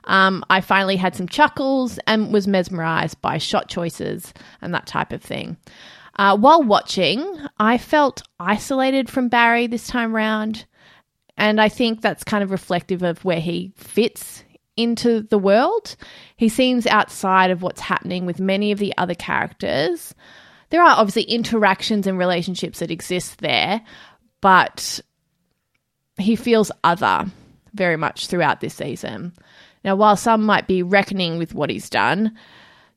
Um, 0.05 0.45
I 0.51 0.61
finally 0.61 0.97
had 0.97 1.15
some 1.15 1.29
chuckles 1.29 2.01
and 2.09 2.33
was 2.33 2.49
mesmerized 2.49 3.23
by 3.23 3.39
shot 3.39 3.69
choices 3.69 4.35
and 4.61 4.75
that 4.75 4.87
type 4.89 5.13
of 5.13 5.23
thing. 5.23 5.57
Uh, 6.17 6.37
while 6.37 6.63
watching, 6.63 7.23
I 7.59 7.79
felt 7.79 8.23
isolated 8.39 9.11
from 9.11 9.29
Barry 9.29 9.67
this 9.67 9.87
time 9.87 10.15
round, 10.15 10.65
and 11.37 11.61
I 11.61 11.69
think 11.69 12.01
that's 12.01 12.23
kind 12.25 12.45
of 12.45 12.51
reflective 12.51 13.03
of 13.03 13.25
where 13.25 13.41
he 13.41 13.73
fits 13.77 14.45
into 14.77 15.23
the 15.23 15.39
world. 15.39 15.97
He 16.37 16.49
seems 16.49 16.87
outside 16.87 17.51
of 17.51 17.63
what's 17.63 17.81
happening 17.81 18.27
with 18.27 18.41
many 18.41 18.73
of 18.73 18.79
the 18.79 18.95
other 18.97 19.15
characters. 19.15 20.15
There 20.71 20.83
are 20.83 20.97
obviously 20.97 21.23
interactions 21.25 22.07
and 22.07 22.19
relationships 22.19 22.79
that 22.79 22.91
exist 22.91 23.39
there, 23.39 23.81
but 24.41 25.01
he 26.19 26.37
feels 26.37 26.71
other 26.83 27.27
very 27.73 27.97
much 27.97 28.29
throughout 28.29 28.61
this 28.61 28.75
season. 28.75 29.33
Now, 29.85 29.97
while 29.97 30.17
some 30.17 30.45
might 30.45 30.67
be 30.67 30.83
reckoning 30.83 31.39
with 31.39 31.55
what 31.55 31.71
he's 31.71 31.91
done, 31.91 32.37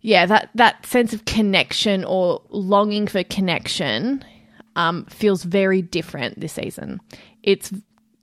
yeah, 0.08 0.26
that, 0.26 0.50
that 0.56 0.86
sense 0.86 1.12
of 1.12 1.26
connection 1.26 2.06
or 2.06 2.42
longing 2.48 3.08
for 3.08 3.26
connection 3.26 4.24
um, 4.78 5.04
feels 5.08 5.44
very 5.44 5.82
different 5.82 6.40
this 6.40 6.54
season. 6.54 7.02
It's, 7.44 7.74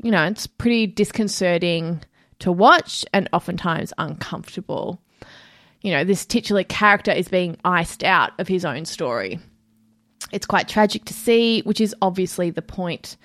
you 0.02 0.10
know, 0.10 0.24
it's 0.24 0.46
pretty 0.46 0.86
disconcerting 0.86 2.02
to 2.38 2.50
watch 2.50 3.04
and 3.12 3.28
oftentimes 3.34 3.92
uncomfortable. 3.98 4.98
You 5.82 5.92
know, 5.92 6.04
this 6.04 6.24
titular 6.24 6.64
character 6.64 7.12
is 7.12 7.28
being 7.28 7.58
iced 7.66 8.02
out 8.02 8.32
of 8.38 8.48
his 8.48 8.64
own 8.64 8.86
story. 8.86 9.38
It's 10.32 10.46
quite 10.46 10.68
tragic 10.68 11.04
to 11.04 11.12
see, 11.12 11.60
which 11.64 11.82
is 11.82 11.94
obviously 12.00 12.48
the 12.48 12.62
point. 12.62 13.18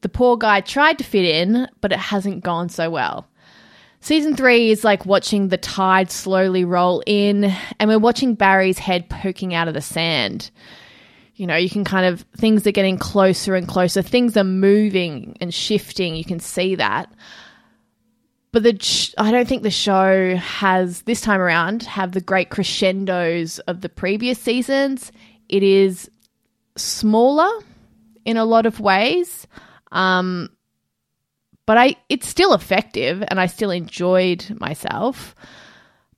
The 0.00 0.08
poor 0.08 0.38
guy 0.38 0.62
tried 0.62 0.96
to 0.96 1.04
fit 1.04 1.26
in, 1.26 1.68
but 1.82 1.92
it 1.92 1.98
hasn't 1.98 2.42
gone 2.42 2.70
so 2.70 2.88
well. 2.88 3.28
Season 4.00 4.36
three 4.36 4.70
is 4.70 4.84
like 4.84 5.06
watching 5.06 5.48
the 5.48 5.56
tide 5.56 6.10
slowly 6.10 6.64
roll 6.64 7.02
in, 7.06 7.52
and 7.78 7.90
we're 7.90 7.98
watching 7.98 8.34
Barry's 8.34 8.78
head 8.78 9.08
poking 9.08 9.54
out 9.54 9.68
of 9.68 9.74
the 9.74 9.80
sand. 9.80 10.50
You 11.34 11.46
know, 11.46 11.56
you 11.56 11.70
can 11.70 11.84
kind 11.84 12.06
of, 12.06 12.24
things 12.36 12.66
are 12.66 12.72
getting 12.72 12.98
closer 12.98 13.54
and 13.54 13.68
closer. 13.68 14.02
Things 14.02 14.36
are 14.36 14.44
moving 14.44 15.36
and 15.40 15.54
shifting. 15.54 16.16
You 16.16 16.24
can 16.24 16.40
see 16.40 16.74
that. 16.76 17.12
But 18.50 18.62
the, 18.62 19.14
I 19.18 19.30
don't 19.30 19.46
think 19.46 19.62
the 19.62 19.70
show 19.70 20.34
has, 20.36 21.02
this 21.02 21.20
time 21.20 21.40
around, 21.40 21.82
have 21.84 22.12
the 22.12 22.20
great 22.20 22.50
crescendos 22.50 23.58
of 23.60 23.82
the 23.82 23.88
previous 23.88 24.38
seasons. 24.38 25.12
It 25.48 25.62
is 25.62 26.10
smaller 26.76 27.50
in 28.24 28.36
a 28.36 28.44
lot 28.44 28.66
of 28.66 28.80
ways. 28.80 29.46
Um, 29.92 30.50
but 31.68 31.76
I 31.76 31.96
it's 32.08 32.26
still 32.26 32.54
effective 32.54 33.22
and 33.28 33.38
I 33.38 33.44
still 33.44 33.70
enjoyed 33.70 34.56
myself. 34.58 35.34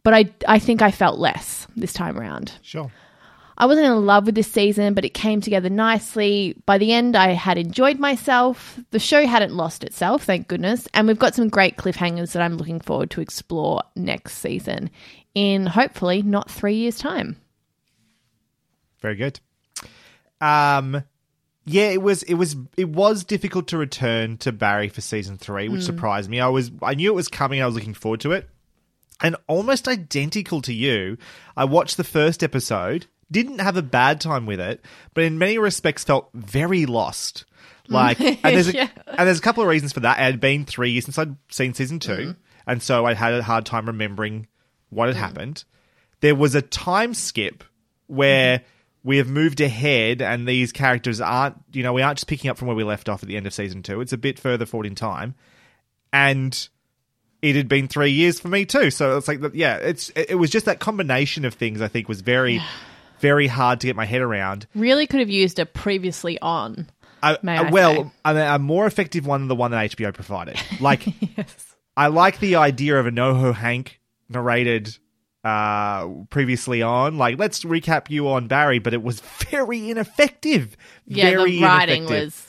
But 0.05 0.15
I 0.15 0.31
I 0.47 0.61
think 0.61 0.81
I 0.81 0.93
felt 0.93 1.19
less 1.19 1.67
this 1.75 1.93
time 1.93 2.17
around. 2.17 2.53
Sure. 2.63 2.89
I 3.59 3.67
wasn't 3.67 3.89
in 3.89 4.07
love 4.07 4.27
with 4.27 4.37
this 4.37 4.51
season, 4.51 4.95
but 4.95 5.05
it 5.05 5.13
came 5.13 5.41
together 5.41 5.69
nicely. 5.69 6.55
By 6.67 6.79
the 6.79 6.93
end, 6.93 7.17
I 7.17 7.31
had 7.33 7.59
enjoyed 7.59 7.99
myself. 7.99 8.79
The 8.93 9.01
show 9.01 9.27
hadn't 9.27 9.53
lost 9.53 9.83
itself, 9.83 10.23
thank 10.23 10.47
goodness. 10.47 10.87
And 10.95 11.09
we've 11.09 11.19
got 11.19 11.35
some 11.35 11.49
great 11.49 11.77
cliffhangers 11.77 12.31
that 12.33 12.43
I'm 12.43 12.57
looking 12.57 12.81
forward 12.81 13.11
to 13.11 13.21
explore 13.21 13.83
next 13.97 14.39
season 14.39 14.89
in 15.35 15.67
hopefully 15.67 16.23
not 16.23 16.49
three 16.49 16.77
years' 16.77 16.97
time. 16.97 17.37
Very 19.01 19.17
good. 19.17 19.41
Um, 20.41 21.03
yeah, 21.65 21.91
it 21.91 22.03
was 22.03 22.23
it 22.25 22.35
was 22.35 22.57
it 22.77 22.89
was 22.89 23.25
difficult 23.25 23.69
to 23.69 23.79
return 23.79 24.39
to 24.39 24.53
Barry 24.53 24.89
for 24.89 25.01
season 25.01 25.37
three, 25.37 25.69
which 25.69 25.83
hmm. 25.83 25.87
surprised 25.87 26.31
me. 26.31 26.41
I 26.41 26.49
was 26.49 26.71
I 26.83 26.95
knew 26.95 27.11
it 27.11 27.15
was 27.15 27.29
coming. 27.29 27.63
I 27.63 27.67
was 27.67 27.75
looking 27.75 27.95
forward 27.95 28.21
to 28.21 28.33
it, 28.33 28.49
and 29.21 29.37
almost 29.47 29.87
identical 29.87 30.63
to 30.63 30.73
you, 30.73 31.19
I 31.57 31.65
watched 31.65 31.97
the 31.97 32.05
first 32.05 32.43
episode. 32.43 33.07
Didn't 33.31 33.61
have 33.61 33.77
a 33.77 33.83
bad 33.83 34.21
time 34.21 34.45
with 34.45 34.59
it, 34.59 34.85
but 35.15 35.23
in 35.23 35.39
many 35.39 35.59
respects 35.59 36.03
felt 36.03 36.31
very 36.35 36.87
lost. 36.87 37.45
Hmm. 37.87 37.95
Like, 37.95 38.21
and 38.21 38.39
there's 38.43 38.69
a, 38.69 38.75
Yeah. 38.75 38.89
and 39.07 39.29
there's 39.29 39.39
a 39.39 39.43
couple 39.43 39.63
of 39.63 39.69
reasons 39.69 39.93
for 39.93 40.01
that. 40.01 40.19
It 40.19 40.23
had 40.23 40.41
been 40.41 40.65
three 40.65 40.91
years 40.91 41.05
since 41.05 41.19
I'd 41.19 41.37
seen 41.49 41.75
season 41.75 42.01
2 42.01 42.15
hmm. 42.15 42.31
and 42.67 42.83
so 42.83 43.07
I 43.07 43.15
had 43.15 43.35
a 43.35 43.43
hard 43.43 43.67
time 43.67 43.87
remembering 43.87 44.49
what 44.89 45.07
had 45.07 45.17
happened. 45.17 45.63
There 46.21 46.35
was 46.35 46.57
a 46.57 46.63
time 46.63 47.15
skip 47.15 47.63
where 48.09 48.63
we 49.03 49.17
have 49.17 49.29
moved 49.29 49.61
ahead, 49.61 50.21
and 50.21 50.47
these 50.47 50.73
characters 50.73 51.21
aren't, 51.21 51.57
you 51.73 51.83
know, 51.83 51.93
we 51.93 52.03
aren't 52.03 52.19
just 52.19 52.27
picking 52.27 52.51
up 52.51 52.59
from 52.59 52.69
where 52.69 52.77
we 52.77 52.85
left 52.85 53.09
off 53.09 53.23
at 53.23 53.29
the 53.29 53.37
end 53.37 53.47
of 53.47 53.55
season 53.55 53.83
two. 53.83 54.01
It's 54.01 54.13
a 54.13 54.19
bit 54.19 54.39
further 54.39 54.67
forward 54.67 54.87
in 54.87 54.95
time, 54.95 55.35
and 56.13 56.69
it 57.43 57.57
had 57.57 57.69
been 57.69 57.89
three 57.89 58.11
years 58.11 58.39
for 58.39 58.49
me 58.49 58.67
too. 58.67 58.91
So 58.91 59.17
it's 59.17 59.29
like, 59.29 59.41
yeah, 59.55 59.77
it's 59.77 60.11
it 60.11 60.35
was 60.39 60.51
just 60.51 60.67
that 60.67 60.81
combination 60.81 61.45
of 61.45 61.55
things. 61.55 61.81
I 61.81 61.89
think 61.89 62.09
was 62.09 62.21
very, 62.21 62.61
very 63.21 63.47
hard 63.47 63.81
to 63.81 63.87
get 63.87 63.97
my 63.97 64.05
head 64.05 64.21
around. 64.21 64.67
Really 64.75 65.07
could 65.07 65.21
have 65.21 65.31
used 65.31 65.59
a 65.59 65.67
previously 65.67 66.39
on. 66.41 66.89
I, 67.23 67.39
May 67.43 67.57
uh, 67.57 67.65
I 67.65 67.71
well, 67.71 68.13
a, 68.25 68.37
a 68.37 68.59
more 68.59 68.87
effective 68.87 69.27
one 69.27 69.43
than 69.43 69.49
the 69.49 69.55
one 69.55 69.71
that 69.71 69.91
HBO 69.91 70.13
provided. 70.13 70.59
Like, 70.81 71.07
yes. 71.37 71.77
I 71.95 72.07
like 72.07 72.39
the 72.39 72.57
idea 72.57 72.99
of 72.99 73.07
a 73.07 73.11
NoHo 73.11 73.55
Hank 73.55 74.01
narrated 74.31 74.97
uh 75.43 76.07
previously 76.29 76.83
on 76.83 77.17
like 77.17 77.39
let's 77.39 77.65
recap 77.65 78.11
you 78.11 78.29
on 78.29 78.47
barry 78.47 78.79
but 78.79 78.93
it 78.93 79.03
was 79.03 79.21
very 79.51 79.91
ineffective 79.91 80.77
Yeah, 81.07 81.31
very 81.31 81.53
the 81.57 81.63
writing 81.63 82.05
was 82.05 82.47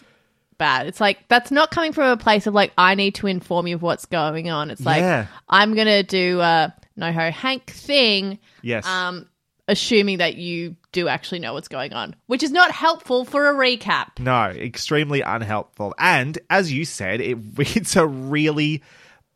bad. 0.57 0.87
It's 0.87 0.99
like 0.99 1.27
that's 1.29 1.51
not 1.51 1.71
coming 1.71 1.93
from 1.93 2.09
a 2.09 2.17
place 2.17 2.47
of 2.47 2.53
like 2.53 2.73
I 2.77 2.95
need 2.95 3.15
to 3.15 3.27
inform 3.27 3.65
you 3.67 3.75
of 3.75 3.81
what's 3.81 4.05
going 4.05 4.49
on. 4.49 4.69
It's 4.71 4.85
like 4.85 4.99
Yeah. 4.99 5.27
I'm 5.47 5.73
gonna 5.73 6.03
do 6.03 6.41
a 6.41 6.75
NoHo 6.99 7.31
Hank 7.31 7.67
thing, 7.71 8.37
yes 8.61 8.85
um, 8.85 9.27
assuming 9.69 10.17
that 10.17 10.35
you 10.35 10.75
do 10.91 11.07
actually 11.07 11.39
know 11.39 11.53
what's 11.53 11.69
going 11.69 11.93
on, 11.93 12.13
which 12.27 12.43
is 12.43 12.51
not 12.51 12.71
helpful 12.71 13.23
for 13.23 13.47
a 13.49 13.53
recap. 13.53 14.19
no 14.19 14.49
extremely 14.49 15.21
unhelpful 15.21 15.95
and 15.97 16.37
as 16.49 16.73
you 16.73 16.83
said 16.83 17.21
it 17.21 17.37
it's 17.57 17.95
a 17.95 18.05
really 18.05 18.83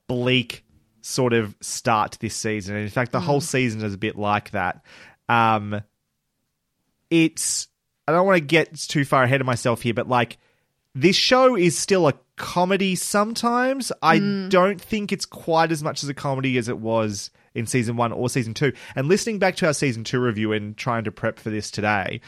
bleak 0.08 0.65
sort 1.06 1.34
of 1.34 1.56
start 1.62 2.14
to 2.14 2.20
this 2.20 2.36
season. 2.36 2.76
And 2.76 2.84
in 2.84 2.90
fact 2.90 3.12
the 3.12 3.20
whole 3.20 3.40
hmm. 3.40 3.46
season 3.46 3.84
is 3.84 3.94
a 3.94 3.98
bit 3.98 4.18
like 4.18 4.52
that. 4.52 4.84
Um 5.30 5.82
it's 7.12 7.68
i 8.08 8.12
don't 8.12 8.26
want 8.26 8.38
to 8.38 8.44
get 8.44 8.76
too 8.76 9.06
far 9.06 9.24
ahead 9.24 9.40
of 9.40 9.46
myself 9.46 9.84
here 9.84 9.94
but 9.94 10.10
like 10.10 10.40
this 10.96 11.16
show 11.16 11.56
is 11.56 11.78
still 11.78 12.08
a 12.08 12.14
comedy 12.36 12.96
sometimes. 12.96 13.92
I 14.02 14.18
hmm. 14.18 14.50
don't 14.50 14.82
think 14.82 15.12
it's 15.12 15.26
quite 15.26 15.72
as 15.72 15.84
much 15.84 16.04
as 16.04 16.10
a 16.10 16.14
comedy 16.14 16.58
as 16.58 16.70
it 16.70 16.80
was 16.80 17.32
in 17.54 17.68
season 17.68 17.96
one 17.98 18.12
or 18.12 18.30
season 18.30 18.54
two. 18.54 18.74
And 18.96 19.08
listening 19.08 19.38
back 19.40 19.58
to 19.58 19.68
our 19.68 19.74
season 19.74 20.04
two 20.04 20.20
review 20.20 20.54
and 20.54 20.76
trying 20.76 21.04
to 21.04 21.12
prep 21.12 21.38
for 21.38 21.50
this 21.50 21.70
today 21.70 22.22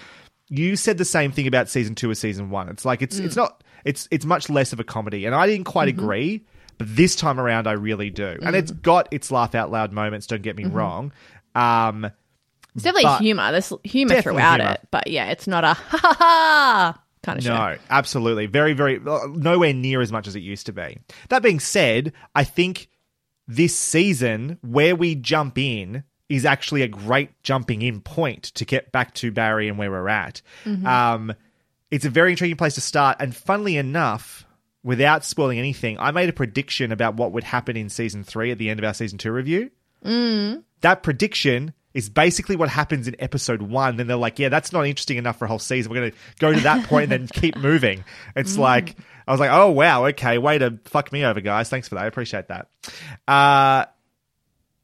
you 0.49 0.77
said 0.77 0.97
the 0.97 1.05
same 1.05 1.31
thing 1.31 1.45
about 1.45 1.67
season 1.67 1.93
two 1.93 2.09
as 2.09 2.19
season 2.19 2.49
one. 2.49 2.69
It's 2.69 2.85
like 2.85 3.01
it's 3.01 3.17
it's 3.19 3.35
hmm. 3.35 3.41
not 3.41 3.63
it's 3.83 4.07
it's 4.11 4.25
much 4.25 4.49
less 4.49 4.73
of 4.73 4.79
a 4.79 4.83
comedy. 4.83 5.25
And 5.25 5.33
i 5.33 5.47
didn't 5.47 5.65
quite 5.65 5.89
mm-hmm. 5.89 5.99
agree 5.99 6.45
but 6.77 6.95
this 6.95 7.15
time 7.15 7.39
around 7.39 7.67
i 7.67 7.71
really 7.73 8.09
do 8.09 8.37
and 8.41 8.55
it's 8.55 8.71
got 8.71 9.07
its 9.11 9.31
laugh 9.31 9.55
out 9.55 9.71
loud 9.71 9.91
moments 9.91 10.27
don't 10.27 10.41
get 10.41 10.55
me 10.55 10.65
wrong 10.65 11.11
um 11.55 12.05
It's 12.75 12.83
definitely 12.83 13.25
humor. 13.25 13.51
There's 13.51 13.73
humor 13.83 14.21
throughout 14.21 14.59
humour. 14.59 14.73
it, 14.73 14.87
but 14.91 15.07
yeah, 15.07 15.31
it's 15.31 15.47
not 15.47 15.63
a 15.63 15.73
ha 15.73 15.97
ha 15.97 16.15
ha 16.19 17.01
kind 17.23 17.39
of 17.39 17.43
show. 17.43 17.55
No, 17.55 17.75
absolutely. 17.89 18.45
Very, 18.45 18.73
very, 18.73 19.01
uh, 19.03 19.19
nowhere 19.33 19.73
near 19.73 19.99
as 20.01 20.11
much 20.11 20.27
as 20.27 20.35
it 20.35 20.41
used 20.41 20.67
to 20.67 20.73
be. 20.73 20.99
That 21.29 21.41
being 21.41 21.59
said, 21.59 22.13
I 22.35 22.43
think 22.43 22.87
this 23.47 23.75
season, 23.75 24.59
where 24.61 24.95
we 24.95 25.15
jump 25.15 25.57
in, 25.57 26.03
is 26.29 26.45
actually 26.45 26.83
a 26.83 26.87
great 26.87 27.31
jumping 27.41 27.81
in 27.81 27.99
point 28.01 28.43
to 28.53 28.63
get 28.65 28.91
back 28.91 29.15
to 29.15 29.31
Barry 29.31 29.67
and 29.67 29.79
where 29.79 29.89
we're 29.89 30.07
at. 30.09 30.43
Um, 30.85 31.33
it's 31.89 32.05
a 32.05 32.09
very 32.11 32.29
intriguing 32.31 32.57
place 32.57 32.75
to 32.75 32.81
start. 32.81 33.17
And 33.19 33.35
funnily 33.35 33.77
enough, 33.77 34.45
without 34.83 35.25
spoiling 35.25 35.59
anything, 35.59 35.97
I 35.99 36.11
made 36.11 36.29
a 36.29 36.33
prediction 36.33 36.91
about 36.91 37.15
what 37.15 37.31
would 37.33 37.43
happen 37.43 37.75
in 37.77 37.89
season 37.89 38.23
three 38.23 38.51
at 38.51 38.57
the 38.57 38.69
end 38.69 38.79
of 38.79 38.85
our 38.85 38.93
season 38.93 39.17
two 39.17 39.31
review. 39.31 39.71
That 40.81 41.03
prediction 41.03 41.73
is 41.93 42.09
basically 42.09 42.55
what 42.55 42.69
happens 42.69 43.07
in 43.07 43.15
episode 43.19 43.61
one. 43.61 43.97
Then 43.97 44.05
they're 44.07 44.15
like, 44.15 44.37
yeah, 44.39 44.49
that's 44.49 44.71
not 44.71 44.85
interesting 44.85 45.17
enough 45.17 45.37
for 45.39 45.45
a 45.45 45.47
whole 45.47 45.57
season. 45.59 45.91
We're 45.91 45.99
going 45.99 46.11
to 46.11 46.17
go 46.39 46.53
to 46.53 46.59
that 46.61 46.87
point 46.87 47.11
and 47.11 47.27
then 47.27 47.27
keep 47.27 47.57
moving. 47.57 48.03
It's 48.35 48.57
like, 48.57 48.95
I 49.27 49.31
was 49.31 49.39
like, 49.39 49.49
oh, 49.51 49.71
wow, 49.71 50.05
okay, 50.07 50.37
way 50.37 50.59
to 50.59 50.77
fuck 50.85 51.11
me 51.11 51.25
over, 51.25 51.41
guys. 51.41 51.69
Thanks 51.69 51.87
for 51.87 51.95
that. 51.95 52.03
I 52.03 52.07
appreciate 52.07 52.47
that. 52.49 52.69
Uh, 53.27 53.85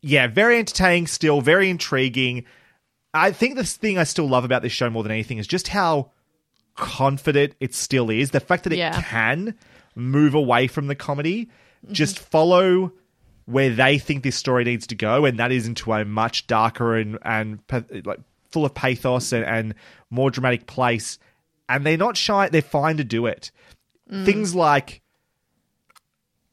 yeah, 0.02 0.28
very 0.28 0.58
entertaining 0.58 1.08
still, 1.08 1.40
very 1.42 1.70
intriguing. 1.70 2.46
I 3.14 3.32
think 3.32 3.56
the 3.56 3.64
thing 3.64 4.00
I 4.00 4.04
still 4.06 4.28
love 4.28 4.44
about 4.44 4.64
this 4.64 4.72
show 4.72 4.90
more 4.90 5.04
than 5.04 5.12
anything 5.12 5.38
is 5.38 5.46
just 5.46 5.68
how 5.68 6.12
confident 6.76 7.54
it 7.60 7.74
still 7.76 8.10
is. 8.10 8.32
The 8.32 8.40
fact 8.40 8.64
that 8.64 8.74
it 8.74 8.80
Yeah. 8.80 9.00
can 9.02 9.54
move 9.96 10.34
away 10.34 10.68
from 10.68 10.88
the 10.88 10.96
comedy, 10.96 11.50
just 11.92 12.20
follow 12.20 12.92
where 13.46 13.70
they 13.70 13.98
think 13.98 14.24
this 14.24 14.36
story 14.36 14.64
needs 14.64 14.88
to 14.88 14.96
go, 14.96 15.26
and 15.26 15.40
that 15.40 15.52
is 15.52 15.68
into 15.68 15.92
a 15.94 16.06
much 16.06 16.48
darker 16.48 16.96
and 16.96 17.18
and 17.24 17.60
like 18.06 18.20
full 18.52 18.66
of 18.66 18.74
pathos 18.74 19.34
and, 19.34 19.46
and 19.46 19.76
more 20.10 20.32
dramatic 20.32 20.68
place. 20.68 21.18
And 21.68 21.86
they're 21.86 21.98
not 21.98 22.18
shy; 22.18 22.50
they're 22.50 22.62
fine 22.62 22.98
to 22.98 23.04
do 23.04 23.26
it. 23.26 23.52
Mm. 24.12 24.26
Things 24.26 24.54
like, 24.56 25.02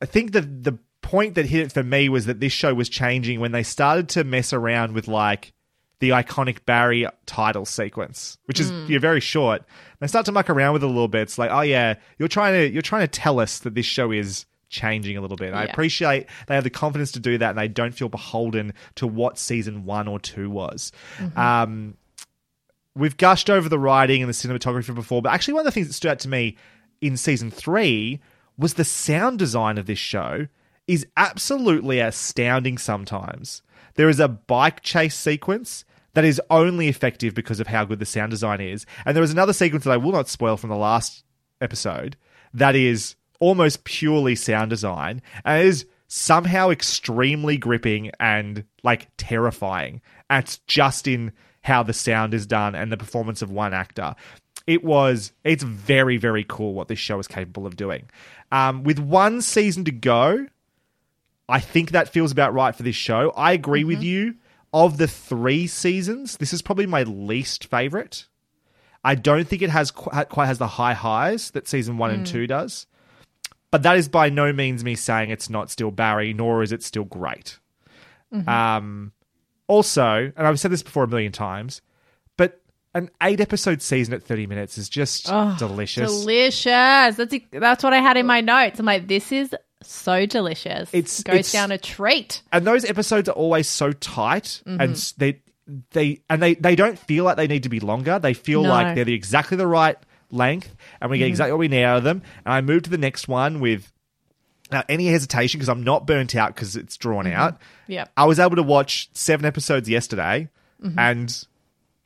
I 0.00 0.06
think 0.06 0.32
the 0.32 0.40
the 0.42 0.78
point 1.02 1.34
that 1.34 1.46
hit 1.46 1.62
it 1.66 1.72
for 1.72 1.82
me 1.82 2.08
was 2.08 2.26
that 2.26 2.40
this 2.40 2.52
show 2.52 2.74
was 2.74 2.88
changing 2.88 3.40
when 3.40 3.52
they 3.52 3.62
started 3.62 4.08
to 4.10 4.24
mess 4.24 4.52
around 4.52 4.92
with 4.92 5.08
like 5.08 5.52
the 6.00 6.10
iconic 6.10 6.64
Barry 6.64 7.06
title 7.26 7.64
sequence, 7.64 8.38
which 8.46 8.58
is 8.58 8.70
you're 8.88 9.00
very 9.00 9.20
short. 9.20 9.62
They 10.00 10.06
start 10.06 10.26
to 10.26 10.32
muck 10.32 10.50
around 10.50 10.72
with 10.72 10.82
it 10.82 10.86
a 10.86 10.88
little 10.88 11.08
bit. 11.08 11.22
It's 11.22 11.38
like, 11.38 11.50
oh 11.50 11.60
yeah, 11.60 11.94
you're 12.18 12.28
trying 12.28 12.54
to 12.54 12.72
you're 12.72 12.82
trying 12.82 13.02
to 13.02 13.08
tell 13.08 13.38
us 13.38 13.60
that 13.60 13.74
this 13.74 13.86
show 13.86 14.10
is 14.10 14.46
changing 14.70 15.16
a 15.16 15.20
little 15.20 15.36
bit. 15.36 15.52
I 15.52 15.64
appreciate 15.72 16.26
they 16.46 16.54
have 16.54 16.64
the 16.64 16.70
confidence 16.70 17.12
to 17.12 17.20
do 17.20 17.38
that, 17.38 17.50
and 17.50 17.58
they 17.58 17.68
don't 17.68 17.92
feel 17.92 18.08
beholden 18.08 18.72
to 18.96 19.06
what 19.06 19.38
season 19.38 19.84
one 19.84 20.08
or 20.08 20.18
two 20.18 20.48
was. 20.48 20.90
Um, 21.36 21.96
we've 22.96 23.16
gushed 23.16 23.50
over 23.50 23.68
the 23.68 23.78
writing 23.78 24.22
and 24.22 24.28
the 24.28 24.32
cinematography 24.32 24.94
before, 24.94 25.20
but 25.22 25.32
actually 25.32 25.54
one 25.54 25.60
of 25.60 25.66
the 25.66 25.72
things 25.72 25.86
that 25.86 25.92
stood 25.92 26.12
out 26.12 26.18
to 26.20 26.28
me 26.28 26.56
in 27.00 27.16
season 27.16 27.50
three 27.50 28.20
was 28.56 28.74
the 28.74 28.84
sound 28.84 29.38
design 29.38 29.76
of 29.76 29.86
this 29.86 29.98
show 29.98 30.46
is 30.86 31.06
absolutely 31.16 32.00
astounding 32.00 32.78
sometimes. 32.78 33.62
There 33.94 34.08
is 34.08 34.20
a 34.20 34.28
bike 34.28 34.82
chase 34.82 35.14
sequence 35.14 35.84
that 36.14 36.24
is 36.24 36.40
only 36.50 36.88
effective 36.88 37.34
because 37.34 37.60
of 37.60 37.66
how 37.66 37.84
good 37.84 37.98
the 37.98 38.06
sound 38.06 38.30
design 38.30 38.60
is. 38.60 38.86
And 39.04 39.16
there 39.16 39.24
is 39.24 39.32
another 39.32 39.52
sequence 39.52 39.84
that 39.84 39.92
I 39.92 39.96
will 39.96 40.12
not 40.12 40.28
spoil 40.28 40.56
from 40.56 40.70
the 40.70 40.76
last 40.76 41.24
episode 41.60 42.16
that 42.54 42.74
is 42.74 43.14
almost 43.38 43.84
purely 43.84 44.34
sound 44.34 44.70
design 44.70 45.22
and 45.44 45.66
is 45.66 45.86
somehow 46.08 46.70
extremely 46.70 47.56
gripping 47.56 48.10
and 48.18 48.64
like 48.82 49.08
terrifying. 49.16 50.02
And 50.28 50.44
it's 50.44 50.58
just 50.66 51.06
in 51.06 51.32
how 51.62 51.82
the 51.82 51.92
sound 51.92 52.34
is 52.34 52.46
done 52.46 52.74
and 52.74 52.90
the 52.90 52.96
performance 52.96 53.42
of 53.42 53.50
one 53.50 53.74
actor. 53.74 54.14
It 54.66 54.84
was 54.84 55.32
it's 55.44 55.62
very 55.62 56.16
very 56.16 56.44
cool 56.46 56.74
what 56.74 56.88
this 56.88 56.98
show 56.98 57.18
is 57.18 57.26
capable 57.26 57.66
of 57.66 57.76
doing. 57.76 58.08
Um, 58.52 58.82
with 58.82 58.98
one 58.98 59.40
season 59.40 59.84
to 59.84 59.92
go, 59.92 60.46
I 61.48 61.60
think 61.60 61.90
that 61.90 62.08
feels 62.08 62.32
about 62.32 62.54
right 62.54 62.74
for 62.74 62.82
this 62.82 62.96
show. 62.96 63.32
I 63.36 63.52
agree 63.52 63.84
with 63.84 64.02
you. 64.02 64.34
Of 64.72 64.98
the 64.98 65.08
three 65.08 65.66
seasons, 65.66 66.36
this 66.36 66.52
is 66.52 66.62
probably 66.62 66.86
my 66.86 67.02
least 67.02 67.64
favorite. 67.66 68.26
I 69.02 69.14
don't 69.14 69.48
think 69.48 69.62
it 69.62 69.70
has 69.70 69.90
qu- 69.90 70.24
quite 70.26 70.46
has 70.46 70.58
the 70.58 70.66
high 70.66 70.92
highs 70.94 71.50
that 71.52 71.66
season 71.66 71.98
one 71.98 72.10
and 72.10 72.26
two 72.26 72.46
does. 72.46 72.86
But 73.70 73.82
that 73.84 73.96
is 73.96 74.08
by 74.08 74.28
no 74.30 74.52
means 74.52 74.84
me 74.84 74.94
saying 74.94 75.30
it's 75.30 75.48
not 75.50 75.70
still 75.70 75.90
Barry, 75.90 76.32
nor 76.32 76.62
is 76.62 76.70
it 76.72 76.82
still 76.82 77.04
great. 77.04 77.58
Um, 78.46 79.12
also, 79.66 80.32
and 80.36 80.46
I've 80.46 80.60
said 80.60 80.70
this 80.70 80.82
before 80.82 81.04
a 81.04 81.08
million 81.08 81.32
times, 81.32 81.80
but 82.36 82.60
an 82.94 83.10
eight 83.22 83.40
episode 83.40 83.82
season 83.82 84.14
at 84.14 84.22
30 84.22 84.46
minutes 84.46 84.78
is 84.78 84.88
just 84.88 85.26
delicious. 85.58 86.20
Delicious. 86.20 86.64
That's 87.16 87.34
that's 87.52 87.82
what 87.84 87.92
I 87.92 87.98
had 87.98 88.16
in 88.16 88.26
my 88.26 88.40
notes. 88.40 88.78
I'm 88.78 88.86
like, 88.86 89.08
this 89.08 89.32
is 89.32 89.54
so 89.82 90.26
delicious. 90.26 90.88
It's- 90.92 91.20
It 91.20 91.24
goes 91.26 91.34
it's- 91.34 91.52
down 91.52 91.72
a 91.72 91.78
treat. 91.78 92.42
and 92.52 92.66
those 92.66 92.84
episodes 92.84 93.28
are 93.28 93.32
always 93.32 93.68
so 93.68 93.92
tight 93.92 94.62
Mm-hmm. 94.66 94.80
and 94.80 95.12
they 95.18 95.40
they 95.92 96.20
and 96.28 96.42
they 96.42 96.54
they 96.54 96.74
don't 96.76 96.98
feel 96.98 97.24
like 97.24 97.36
they 97.36 97.46
need 97.46 97.62
to 97.62 97.68
be 97.68 97.78
longer 97.80 98.18
they 98.18 98.34
feel 98.34 98.62
No. 98.64 98.70
Like 98.70 98.94
they're 98.96 99.04
the, 99.04 99.14
exactly 99.14 99.56
the 99.56 99.66
right 99.68 99.96
length 100.32 100.74
and 101.00 101.10
we 101.10 101.18
get 101.18 101.28
exactly 101.28 101.52
what 101.52 101.58
we 101.60 101.68
need 101.68 101.84
out 101.84 101.98
of 101.98 102.02
them 102.04 102.22
and 102.44 102.52
i 102.54 102.60
move 102.60 102.82
to 102.84 102.90
the 102.90 102.98
next 102.98 103.28
one 103.28 103.60
with 103.60 103.92
now 104.72 104.82
any 104.88 105.06
hesitation 105.08 105.58
because 105.58 105.68
i'm 105.68 105.82
not 105.84 106.06
burnt 106.06 106.34
out 106.34 106.54
because 106.54 106.74
it's 106.76 106.96
drawn 106.96 107.24
Mm-hmm. 107.24 107.36
out 107.36 107.58
Yep. 107.86 108.10
i 108.16 108.24
was 108.24 108.38
able 108.40 108.56
to 108.56 108.62
watch 108.64 109.10
seven 109.12 109.46
episodes 109.46 109.88
yesterday 109.88 110.48
Mm-hmm. 110.82 110.98
and 110.98 111.46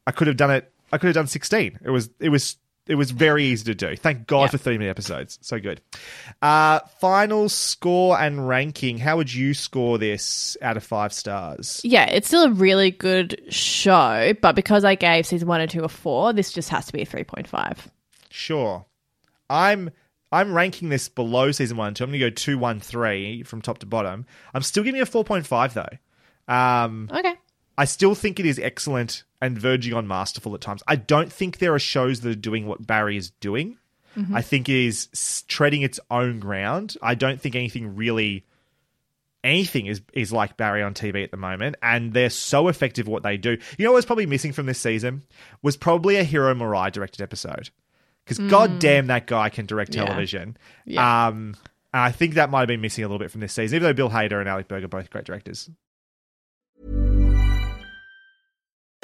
i 0.07 0.11
could 0.11 0.27
have 0.27 0.37
done 0.37 0.51
it 0.51 0.71
i 0.93 0.99
could 0.99 1.07
have 1.09 1.15
done 1.15 1.27
16 1.27 1.79
it 1.83 1.91
was 1.91 2.11
it 2.21 2.29
was 2.29 2.57
it 2.87 2.97
was 2.97 3.11
very 3.11 3.45
easy 3.45 3.65
to 3.65 3.75
do. 3.75 3.97
Thank 3.97 4.27
God 4.27 4.43
Yeah. 4.43 4.47
for 4.49 4.59
30 4.59 4.79
minute 4.79 4.91
episodes. 4.91 5.39
So 5.43 5.59
good. 5.59 5.81
Uh, 6.43 6.81
final 7.01 7.49
score 7.49 8.19
and 8.21 8.47
ranking. 8.47 8.99
How 8.99 9.17
would 9.17 9.33
you 9.33 9.55
score 9.55 9.97
this 9.99 10.57
out 10.61 10.77
of 10.77 10.85
five 10.85 11.13
stars? 11.13 11.81
Yeah, 11.85 12.05
it's 12.07 12.29
still 12.29 12.45
a 12.45 12.51
really 12.51 12.91
good 12.91 13.41
show, 13.49 14.35
but 14.43 14.55
because 14.55 14.85
I 14.85 14.95
gave 14.97 15.27
season 15.27 15.49
one 15.49 15.61
and 15.61 15.71
two 15.71 15.85
a 15.85 15.89
four, 15.89 16.33
this 16.33 16.53
just 16.53 16.69
has 16.71 16.87
to 16.87 16.93
be 16.93 17.03
a 17.03 17.07
3.5. 17.07 17.79
Sure. 18.31 18.85
I'm 19.49 19.91
I'm 20.33 20.53
ranking 20.53 20.89
this 20.89 21.09
below 21.09 21.53
season 21.53 21.77
one 21.77 21.89
and 21.89 21.97
two. 21.97 22.03
I'm 22.05 22.11
gonna 22.11 22.19
go 22.19 22.31
two, 22.31 22.59
one, 22.59 22.81
three 22.81 23.45
from 23.45 23.63
top 23.63 23.79
to 23.79 23.87
bottom. 23.87 24.27
I'm 24.53 24.63
still 24.63 24.83
giving 24.83 24.99
it 25.01 25.05
a 25.05 25.07
four 25.07 25.23
point 25.25 25.47
five 25.47 25.75
though. 25.75 26.53
Um 26.53 27.09
Okay. 27.13 27.35
I 27.77 27.85
still 27.87 28.15
think 28.15 28.39
it 28.39 28.47
is 28.47 28.59
excellent 28.59 29.25
and 29.41 29.59
verging 29.59 29.95
on 29.95 30.07
masterful 30.07 30.55
at 30.55 30.61
times. 30.61 30.83
I 30.87 30.97
don't 30.97 31.33
think 31.33 31.59
there 31.59 31.75
are 31.75 31.79
shows 31.79 32.21
that 32.21 32.31
are 32.31 32.35
doing 32.35 32.67
what 32.67 32.87
Barry 32.87 33.17
is 33.17 33.31
doing. 33.31 33.79
I 34.33 34.43
think 34.43 34.69
it 34.69 34.77
is 34.77 35.45
treading 35.49 35.83
its 35.83 35.99
own 36.09 36.39
ground. 36.39 36.97
I 37.03 37.17
don't 37.17 37.41
think 37.41 37.57
anything 37.57 37.97
really 37.97 38.45
anything 39.43 39.87
is 39.87 40.01
is 40.13 40.33
like 40.33 40.57
Barry 40.57 40.83
on 40.83 40.95
TV 40.95 41.25
at 41.25 41.31
the 41.33 41.37
moment, 41.37 41.77
and 41.83 42.13
they're 42.13 42.31
so 42.31 42.69
effective 42.69 43.09
what 43.09 43.23
they 43.25 43.37
do. 43.37 43.59
You 43.77 43.85
know 43.85 43.91
what 43.91 43.97
was 43.97 44.05
probably 44.07 44.27
missing 44.27 44.53
from 44.53 44.67
this 44.67 44.79
season 44.79 45.23
was 45.63 45.77
probably 45.77 46.17
a 46.17 46.25
Hiro 46.25 46.55
Murai 46.55 46.93
directed 46.93 47.23
episode. 47.23 47.71
Because 48.25 48.39
god 48.49 48.79
damn 48.79 49.09
that 49.09 49.27
guy 49.27 49.49
can 49.51 49.67
direct 49.67 49.95
Yeah. 49.95 50.05
television. 50.05 50.57
Yeah. 50.87 51.27
Um 51.27 51.57
and 51.93 52.01
I 52.03 52.11
think 52.11 52.35
that 52.35 52.51
might 52.51 52.61
have 52.61 52.69
been 52.69 52.81
missing 52.81 53.05
a 53.05 53.07
little 53.09 53.19
bit 53.19 53.31
from 53.31 53.41
this 53.41 53.53
season, 53.53 53.77
even 53.77 53.87
though 53.89 53.93
Bill 53.95 54.11
Hader 54.11 54.41
and 54.41 54.49
Alec 54.49 54.67
Berg 54.69 54.83
are 54.85 54.89
both 54.89 55.11
great 55.11 55.25
directors. 55.25 55.69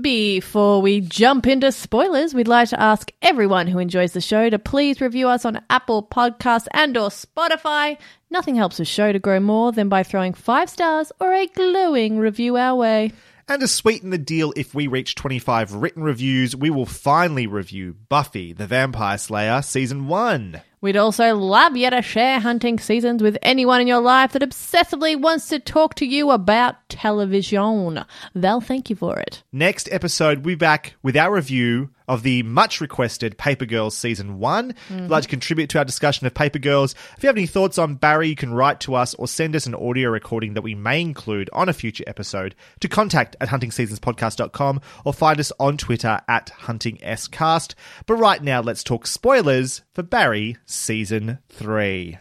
Before 0.00 0.82
we 0.82 1.00
jump 1.00 1.46
into 1.46 1.72
spoilers, 1.72 2.34
we'd 2.34 2.48
like 2.48 2.68
to 2.68 2.78
ask 2.78 3.10
everyone 3.22 3.66
who 3.66 3.78
enjoys 3.78 4.12
the 4.12 4.20
show 4.20 4.50
to 4.50 4.58
please 4.58 5.00
review 5.00 5.26
us 5.26 5.46
on 5.46 5.62
Apple 5.70 6.02
Podcasts 6.02 6.66
and 6.72 6.94
or 6.98 7.08
Spotify. 7.08 7.96
Nothing 8.28 8.56
helps 8.56 8.78
a 8.78 8.84
show 8.84 9.10
to 9.10 9.18
grow 9.18 9.40
more 9.40 9.72
than 9.72 9.88
by 9.88 10.02
throwing 10.02 10.34
five 10.34 10.68
stars 10.68 11.12
or 11.18 11.32
a 11.32 11.46
glowing 11.46 12.18
review 12.18 12.56
our 12.56 12.74
way. 12.74 13.12
And 13.48 13.60
to 13.62 13.68
sweeten 13.68 14.10
the 14.10 14.18
deal, 14.18 14.52
if 14.54 14.74
we 14.74 14.86
reach 14.86 15.14
25 15.14 15.72
written 15.72 16.02
reviews, 16.02 16.54
we 16.54 16.68
will 16.68 16.84
finally 16.84 17.46
review 17.46 17.96
Buffy 18.10 18.52
the 18.52 18.66
Vampire 18.66 19.16
Slayer 19.16 19.62
Season 19.62 20.08
1. 20.08 20.60
We'd 20.80 20.96
also 20.96 21.34
love 21.34 21.76
you 21.76 21.88
to 21.90 22.02
share 22.02 22.38
hunting 22.38 22.78
seasons 22.78 23.22
with 23.22 23.38
anyone 23.42 23.80
in 23.80 23.86
your 23.86 24.00
life 24.00 24.32
that 24.32 24.42
obsessively 24.42 25.18
wants 25.18 25.48
to 25.48 25.58
talk 25.58 25.94
to 25.96 26.06
you 26.06 26.30
about 26.30 26.76
television. 26.88 28.04
They'll 28.34 28.60
thank 28.60 28.90
you 28.90 28.96
for 28.96 29.18
it. 29.18 29.42
Next 29.52 29.88
episode, 29.90 30.38
we'll 30.38 30.54
be 30.54 30.56
back 30.56 30.94
with 31.02 31.16
our 31.16 31.32
review 31.32 31.90
of 32.08 32.22
the 32.22 32.42
much 32.44 32.80
requested 32.80 33.38
Paper 33.38 33.66
Girls 33.66 33.96
Season 33.96 34.38
1. 34.38 34.70
If 34.70 34.90
you'd 34.90 35.10
like 35.10 35.22
to 35.24 35.28
contribute 35.28 35.70
to 35.70 35.78
our 35.78 35.84
discussion 35.84 36.26
of 36.26 36.34
Paper 36.34 36.58
Girls, 36.58 36.94
if 37.16 37.22
you 37.22 37.28
have 37.28 37.36
any 37.36 37.46
thoughts 37.46 37.78
on 37.78 37.96
Barry, 37.96 38.28
you 38.28 38.36
can 38.36 38.54
write 38.54 38.80
to 38.80 38.94
us 38.94 39.14
or 39.14 39.26
send 39.26 39.56
us 39.56 39.66
an 39.66 39.74
audio 39.74 40.10
recording 40.10 40.54
that 40.54 40.62
we 40.62 40.74
may 40.74 41.00
include 41.00 41.50
on 41.52 41.68
a 41.68 41.72
future 41.72 42.04
episode 42.06 42.54
to 42.80 42.88
contact 42.88 43.34
at 43.40 43.48
huntingseasonspodcast.com 43.48 44.80
or 45.04 45.12
find 45.12 45.40
us 45.40 45.52
on 45.58 45.76
Twitter 45.76 46.20
at 46.28 46.52
huntingscast. 46.60 47.74
But 48.06 48.14
right 48.14 48.42
now, 48.42 48.60
let's 48.60 48.84
talk 48.84 49.06
spoilers 49.06 49.82
for 49.96 50.02
Barry 50.02 50.58
Season 50.66 51.38
3. 51.48 52.18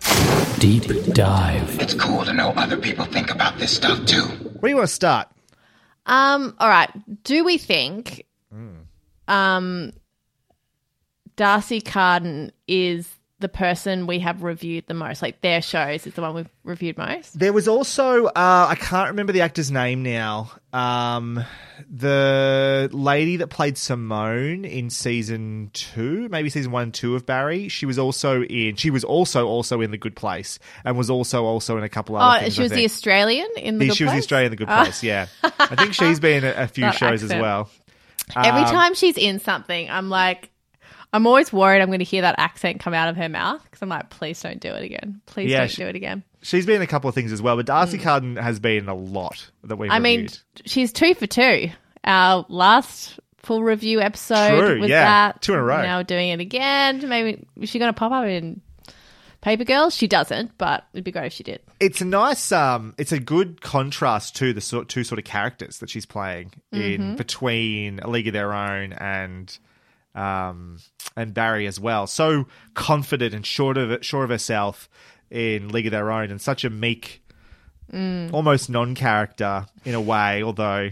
Deep 0.60 0.86
dive. 1.14 1.78
It's 1.82 1.94
cool 1.94 2.24
to 2.24 2.32
know 2.32 2.52
other 2.52 2.78
people 2.78 3.04
think 3.04 3.30
about 3.30 3.58
this 3.58 3.76
stuff 3.76 4.06
too. 4.06 4.22
Where 4.22 4.62
do 4.62 4.70
you 4.70 4.76
want 4.78 4.88
to 4.88 4.96
start? 4.96 5.28
Um, 6.06 6.56
all 6.58 6.70
right. 6.70 6.90
Do 7.26 7.44
we 7.44 7.58
think 7.58 8.26
um 9.28 9.92
D'Arcy 11.36 11.82
Carden 11.82 12.54
is 12.66 13.10
the 13.40 13.50
person 13.50 14.08
we 14.08 14.20
have 14.20 14.44
reviewed 14.44 14.86
the 14.88 14.94
most? 14.94 15.22
Like 15.22 15.42
their 15.42 15.62
shows 15.62 16.08
is 16.08 16.14
the 16.14 16.22
one 16.22 16.34
we've 16.36 16.50
reviewed 16.64 16.98
most? 16.98 17.38
There 17.38 17.52
was 17.54 17.68
also 17.68 18.26
uh, 18.28 18.32
I 18.70 18.76
can't 18.80 19.10
remember 19.10 19.34
the 19.34 19.42
actor's 19.42 19.72
name 19.72 20.04
now. 20.04 20.52
Um, 20.74 21.44
the 21.90 22.90
lady 22.92 23.38
that 23.38 23.48
played 23.48 23.78
Simone 23.78 24.66
in 24.66 24.90
season 24.90 25.70
two, 25.74 26.28
maybe 26.30 26.50
season 26.50 26.72
one 26.72 26.84
and 26.84 26.94
two 26.94 27.16
of 27.16 27.26
Barry. 27.26 27.68
She 27.70 27.86
was 27.86 27.98
also 28.00 28.44
in. 28.44 28.76
She 28.76 28.90
was 28.90 29.04
also 29.04 29.48
also 29.48 29.82
in 29.82 29.92
The 29.92 29.98
Good 29.98 30.16
Place, 30.16 30.60
and 30.84 30.98
was 30.98 31.10
also 31.10 31.44
also 31.46 31.78
in 31.78 31.84
a 31.84 31.90
couple 31.90 32.16
other 32.16 32.38
Oh, 32.38 32.40
things. 32.42 32.56
she 32.56 32.62
was 32.62 32.72
the. 32.72 32.86
Australian 32.86 33.48
in 33.58 33.78
the 33.78 33.88
Good 33.88 33.98
she 33.98 34.04
was 34.06 34.14
the 34.14 34.20
Australian 34.20 34.48
in 34.48 34.52
The 34.52 34.58
Good 34.66 34.70
Ah. 34.70 34.84
Place. 34.84 35.04
Yeah, 35.04 35.28
I 35.44 35.76
think 35.76 35.94
she's 35.94 36.20
been 36.20 36.44
in 36.44 36.54
a, 36.58 36.64
a 36.64 36.68
few 36.70 36.84
That 36.86 36.96
shows 36.96 37.24
as 37.24 37.32
accent. 37.32 37.42
well. 37.42 37.70
Every 38.36 38.62
Um, 38.62 38.72
time 38.72 38.94
she's 38.96 39.18
in 39.18 39.40
something, 39.40 39.90
I'm 39.90 40.10
like, 40.10 40.50
I'm 41.16 41.26
always 41.28 41.52
worried 41.54 41.82
I'm 41.82 41.88
going 41.88 42.00
to 42.00 42.06
hear 42.06 42.22
that 42.24 42.36
accent 42.38 42.80
come 42.80 42.94
out 42.94 43.10
of 43.10 43.16
her 43.18 43.30
mouth 43.30 43.64
because 43.64 43.82
I'm 43.82 43.90
like, 43.90 44.10
please 44.10 44.42
don't 44.42 44.60
do 44.60 44.70
it 44.74 44.84
again. 44.84 45.22
Please 45.26 45.50
Yeah, 45.50 45.60
don't 45.60 45.70
she- 45.72 45.82
do 45.84 45.88
it 45.88 45.96
again. 45.96 46.24
She's 46.42 46.66
been 46.66 46.82
a 46.82 46.88
couple 46.88 47.08
of 47.10 47.16
things 47.16 47.32
as 47.32 47.42
well, 47.42 47.56
but 47.56 47.66
D'Arcy 47.66 47.98
Carden 47.98 48.36
has 48.36 48.60
been 48.60 48.88
a 48.88 48.94
lot 48.94 49.50
that 49.64 49.78
we've 49.78 49.90
Mm. 49.90 49.94
I 49.96 50.00
mean, 50.00 50.28
she's 50.66 50.92
two 50.94 51.16
for 51.16 51.26
two. 51.26 51.70
Our 52.04 52.46
last 52.50 53.20
full 53.38 53.64
review 53.64 54.00
episode 54.02 54.60
True, 54.60 54.80
was 54.82 54.90
yeah. 54.90 55.04
that. 55.32 55.42
Two 55.42 55.54
in 55.54 55.60
a 55.60 55.64
row. 55.64 55.82
Now 55.82 55.98
we're 55.98 56.04
doing 56.04 56.30
it 56.30 56.40
again. 56.40 57.08
Maybe 57.10 57.44
is 57.60 57.70
she 57.70 57.80
going 57.80 57.92
to 57.92 57.98
pop 57.98 58.12
up 58.12 58.26
in 58.26 58.62
Paper 59.42 59.64
Girls? 59.64 59.96
She 59.96 60.08
doesn't, 60.08 60.58
but 60.58 60.86
it'd 60.94 61.04
be 61.04 61.12
great 61.12 61.28
if 61.28 61.34
she 61.34 61.44
did. 61.44 61.62
it's 61.80 62.02
a 62.02 62.06
nice 62.06 62.52
um 62.52 62.94
it's 63.00 63.12
a 63.12 63.20
good 63.20 63.62
contrast 63.62 64.36
to 64.38 64.54
the 64.54 64.62
sort 64.62 64.88
two 64.88 65.04
sort 65.04 65.18
of 65.20 65.26
characters 65.26 65.80
that 65.80 65.90
she's 65.90 66.06
playing 66.06 66.52
Mm-hmm. 66.74 66.82
in 67.12 67.16
between 67.16 68.00
a 68.00 68.10
league 68.10 68.28
of 68.28 68.34
their 68.34 68.54
own 68.54 68.94
and 68.94 69.58
um, 70.16 70.80
and 71.16 71.34
Barry 71.34 71.68
as 71.68 71.80
well. 71.80 72.08
So 72.08 72.48
confident 72.74 73.34
and 73.34 73.46
sure 73.46 73.78
of 73.78 74.04
sure 74.04 74.24
of 74.24 74.30
herself 74.30 74.90
in 75.30 75.70
League 75.70 75.86
of 75.88 75.92
Their 75.92 76.12
Own, 76.12 76.32
and 76.32 76.42
such 76.42 76.64
a 76.64 76.70
meek, 76.70 77.22
Mm. 77.94 78.34
almost 78.34 78.68
non-character 78.70 79.68
in 79.84 79.94
a 79.94 80.02
way. 80.02 80.42
Although, 80.42 80.90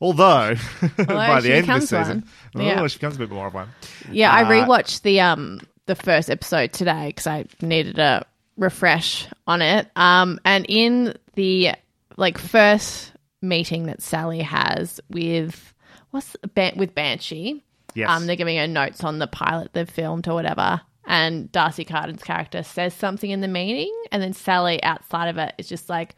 although, 0.00 0.54
by 0.96 1.40
the 1.40 1.52
end 1.52 1.68
of 1.68 1.80
this 1.80 1.90
season, 1.90 2.24
one. 2.52 2.64
Yeah. 2.64 2.80
oh, 2.80 2.86
she 2.88 2.98
becomes 2.98 3.16
a 3.16 3.18
bit 3.18 3.30
more 3.30 3.48
of 3.48 3.54
one. 3.54 3.68
Yeah, 4.10 4.30
I 4.32 4.42
Uh, 4.44 4.48
rewatched 4.50 5.02
the 5.02 5.20
um 5.20 5.60
the 5.86 5.96
first 5.96 6.30
episode 6.30 6.72
today 6.72 7.08
because 7.08 7.26
I 7.26 7.46
needed 7.60 7.98
a 7.98 8.24
refresh 8.56 9.26
on 9.48 9.62
it. 9.62 9.88
Um, 9.96 10.38
and 10.44 10.64
in 10.68 11.16
the 11.34 11.72
like 12.16 12.38
first 12.38 13.12
meeting 13.40 13.86
that 13.86 14.00
Sally 14.00 14.42
has 14.42 15.00
with 15.10 15.74
what's 16.12 16.36
Ban- 16.54 16.76
with 16.76 16.94
Banshee, 16.94 17.64
Yes. 17.94 18.10
um, 18.10 18.26
they're 18.26 18.36
giving 18.36 18.56
her 18.56 18.66
notes 18.66 19.04
on 19.04 19.18
the 19.18 19.26
pilot 19.26 19.72
they've 19.72 19.88
filmed 19.88 20.26
or 20.28 20.34
whatever. 20.34 20.80
And 21.04 21.50
D'Arcy 21.50 21.84
Carden's 21.84 22.22
character 22.22 22.62
says 22.62 22.94
something 22.94 23.30
in 23.30 23.40
the 23.40 23.48
meeting, 23.48 23.92
and 24.12 24.22
then 24.22 24.32
Sally 24.32 24.82
outside 24.82 25.28
of 25.28 25.36
it 25.36 25.54
is 25.58 25.68
just 25.68 25.88
like, 25.88 26.14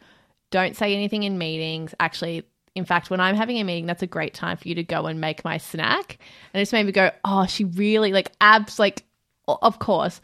"Don't 0.51 0.75
say 0.75 0.93
anything 0.93 1.23
in 1.23 1.37
meetings." 1.37 1.95
Actually, 1.99 2.43
in 2.75 2.85
fact, 2.85 3.09
when 3.09 3.19
I'm 3.19 3.35
having 3.35 3.57
a 3.57 3.63
meeting, 3.63 3.87
that's 3.87 4.03
a 4.03 4.07
great 4.07 4.33
time 4.33 4.57
for 4.57 4.67
you 4.67 4.75
to 4.75 4.83
go 4.83 5.07
and 5.07 5.19
make 5.19 5.43
my 5.43 5.57
snack. 5.57 6.19
And 6.53 6.61
it 6.61 6.63
just 6.63 6.73
made 6.73 6.85
me 6.85 6.91
go, 6.91 7.09
"Oh, 7.23 7.45
she 7.47 7.63
really 7.63 8.11
like 8.11 8.31
abs 8.39 8.77
like, 8.77 9.03
of 9.47 9.79
course, 9.79 10.21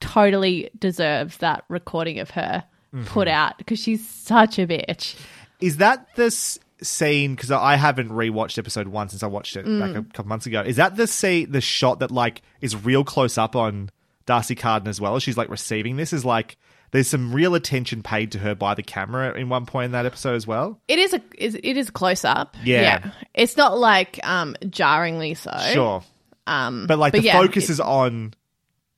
totally 0.00 0.70
deserves 0.78 1.38
that 1.38 1.64
recording 1.68 2.20
of 2.20 2.30
her 2.30 2.64
put 3.06 3.26
out 3.28 3.58
because 3.58 3.80
she's 3.80 4.08
such 4.08 4.58
a 4.58 4.66
bitch." 4.66 5.16
Is 5.60 5.78
that 5.78 6.06
this 6.14 6.58
scene? 6.82 7.34
Because 7.34 7.50
I 7.50 7.76
haven't 7.76 8.10
rewatched 8.10 8.58
episode 8.58 8.88
one 8.88 9.08
since 9.08 9.22
I 9.22 9.26
watched 9.26 9.56
it 9.56 9.64
back 9.64 9.90
a 9.96 10.02
couple 10.12 10.28
months 10.28 10.46
ago. 10.46 10.62
Is 10.62 10.76
that 10.76 10.96
the 10.96 11.06
scene, 11.06 11.50
the 11.52 11.60
shot 11.60 12.00
that 12.00 12.10
like 12.10 12.42
is 12.60 12.76
real 12.76 13.04
close 13.04 13.38
up 13.38 13.56
on 13.56 13.90
D'Arcy 14.26 14.54
Carden 14.54 14.88
as 14.88 15.00
well? 15.00 15.18
She's 15.18 15.36
like 15.36 15.48
receiving 15.50 15.96
this. 15.96 16.12
Is 16.12 16.24
like 16.24 16.56
there's 16.90 17.08
some 17.08 17.32
real 17.34 17.54
attention 17.54 18.02
paid 18.02 18.32
to 18.32 18.38
her 18.38 18.54
by 18.54 18.74
the 18.74 18.82
camera 18.82 19.34
in 19.38 19.48
one 19.48 19.66
point 19.66 19.86
in 19.86 19.92
that 19.92 20.06
episode 20.06 20.34
as 20.36 20.46
well. 20.46 20.80
It 20.88 20.98
is 20.98 21.12
a 21.14 21.20
is- 21.36 21.54
it 21.62 21.76
is 21.76 21.90
close 21.90 22.24
up. 22.24 22.56
Yeah. 22.64 22.80
yeah. 22.82 23.10
it's 23.34 23.56
not 23.56 23.78
like 23.78 24.18
um 24.26 24.56
jarringly 24.70 25.34
so. 25.34 25.54
Sure, 25.72 26.02
Um, 26.46 26.86
but 26.86 26.98
like 26.98 27.12
the 27.12 27.20
yeah, 27.22 27.32
focus 27.40 27.64
it- 27.64 27.72
is 27.72 27.80
on 27.80 28.32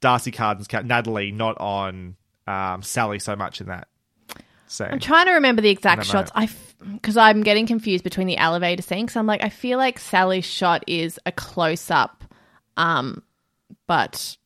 D'Arcy 0.00 0.30
Carden's 0.30 0.68
cat 0.68 0.84
Natalie, 0.86 1.32
not 1.32 1.58
on 1.60 2.16
um, 2.46 2.82
Sally 2.82 3.18
so 3.18 3.36
much 3.36 3.60
in 3.60 3.66
that. 3.68 3.88
I'm 4.80 4.98
trying 5.00 5.26
to 5.26 5.32
remember 5.32 5.62
the 5.62 5.70
exact 5.70 6.00
I 6.00 6.04
shots. 6.04 6.30
I 6.34 6.48
because 6.92 7.16
I'm 7.16 7.42
getting 7.42 7.66
confused 7.66 8.04
between 8.04 8.26
the 8.26 8.36
elevator 8.38 8.82
scene. 8.82 9.04
Because 9.06 9.16
I'm 9.16 9.26
like, 9.26 9.42
I 9.42 9.48
feel 9.48 9.78
like 9.78 9.98
Sally's 9.98 10.44
shot 10.46 10.84
is 10.86 11.18
a 11.26 11.32
close 11.32 11.90
up, 11.90 12.24
um, 12.76 13.22
but 13.86 14.36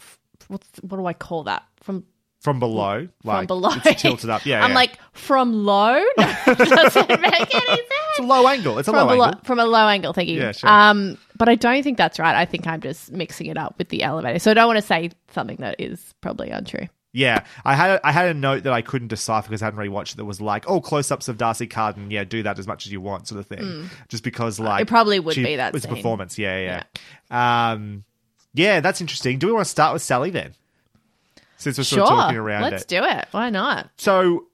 f- 0.00 0.18
what's 0.48 0.68
what 0.80 0.96
do 0.96 1.06
I 1.06 1.12
call 1.12 1.44
that 1.44 1.62
from 1.82 2.04
from 2.40 2.58
below, 2.58 3.06
like 3.22 3.40
from 3.40 3.46
below? 3.46 3.70
it's 3.84 4.02
tilted 4.02 4.30
up. 4.30 4.44
Yeah, 4.44 4.60
I'm 4.64 4.70
yeah. 4.70 4.76
like 4.76 4.98
from 5.12 5.52
low. 5.52 6.02
No, 6.18 6.34
doesn't 6.54 7.08
make 7.20 7.54
any 7.54 7.66
sense. 7.76 7.80
it's 8.10 8.18
a 8.18 8.22
low 8.22 8.48
angle. 8.48 8.78
It's 8.78 8.88
a 8.88 8.92
From 8.92 9.06
low 9.06 9.14
a, 9.14 9.16
lo- 9.16 9.24
angle. 9.26 9.40
from 9.44 9.58
a 9.60 9.64
low 9.66 9.86
angle, 9.86 10.12
thank 10.12 10.28
you. 10.28 10.40
Yeah, 10.40 10.52
sure. 10.52 10.68
Um, 10.68 11.18
but 11.36 11.48
I 11.48 11.54
don't 11.54 11.82
think 11.84 11.98
that's 11.98 12.18
right. 12.18 12.34
I 12.34 12.44
think 12.46 12.66
I'm 12.66 12.80
just 12.80 13.12
mixing 13.12 13.46
it 13.46 13.56
up 13.56 13.76
with 13.78 13.90
the 13.90 14.02
elevator. 14.02 14.38
So 14.40 14.50
I 14.50 14.54
don't 14.54 14.66
want 14.66 14.78
to 14.78 14.86
say 14.86 15.10
something 15.32 15.58
that 15.58 15.76
is 15.78 16.14
probably 16.20 16.50
untrue. 16.50 16.88
Yeah, 17.14 17.44
I 17.64 17.74
had 17.74 18.00
I 18.02 18.10
had 18.10 18.28
a 18.28 18.34
note 18.34 18.62
that 18.62 18.72
I 18.72 18.80
couldn't 18.80 19.08
decipher 19.08 19.48
because 19.48 19.60
I 19.60 19.66
hadn't 19.66 19.80
rewatched 19.80 20.12
it. 20.12 20.16
That 20.16 20.24
was 20.24 20.40
like, 20.40 20.64
oh, 20.66 20.80
close-ups 20.80 21.28
of 21.28 21.36
D'Arcy 21.36 21.66
Carden. 21.66 22.10
Yeah, 22.10 22.24
do 22.24 22.42
that 22.44 22.58
as 22.58 22.66
much 22.66 22.86
as 22.86 22.92
you 22.92 23.02
want, 23.02 23.28
sort 23.28 23.38
of 23.38 23.46
thing. 23.46 23.90
Just 24.08 24.24
because, 24.24 24.58
like. 24.58 24.80
It 24.82 24.88
probably 24.88 25.20
would 25.20 25.34
she- 25.34 25.44
be 25.44 25.56
that 25.56 25.74
It's 25.74 25.84
a 25.84 25.88
performance. 25.88 26.38
Yeah, 26.38 26.58
yeah, 26.58 26.82
yeah. 27.30 27.72
Um, 27.72 28.04
yeah, 28.54 28.80
that's 28.80 29.00
interesting. 29.02 29.38
Do 29.38 29.46
we 29.48 29.52
want 29.52 29.66
to 29.66 29.70
start 29.70 29.92
with 29.92 30.00
Sally 30.02 30.30
then? 30.30 30.54
Since 31.58 31.76
we're 31.78 31.84
sort 31.84 31.98
Sure, 31.98 32.12
of 32.16 32.20
talking 32.22 32.38
around 32.38 32.64
it. 32.64 32.70
let's 32.72 32.82
it. 32.84 32.88
do 32.88 33.04
it. 33.04 33.26
Why 33.30 33.50
not? 33.50 33.90
So, 33.96 34.46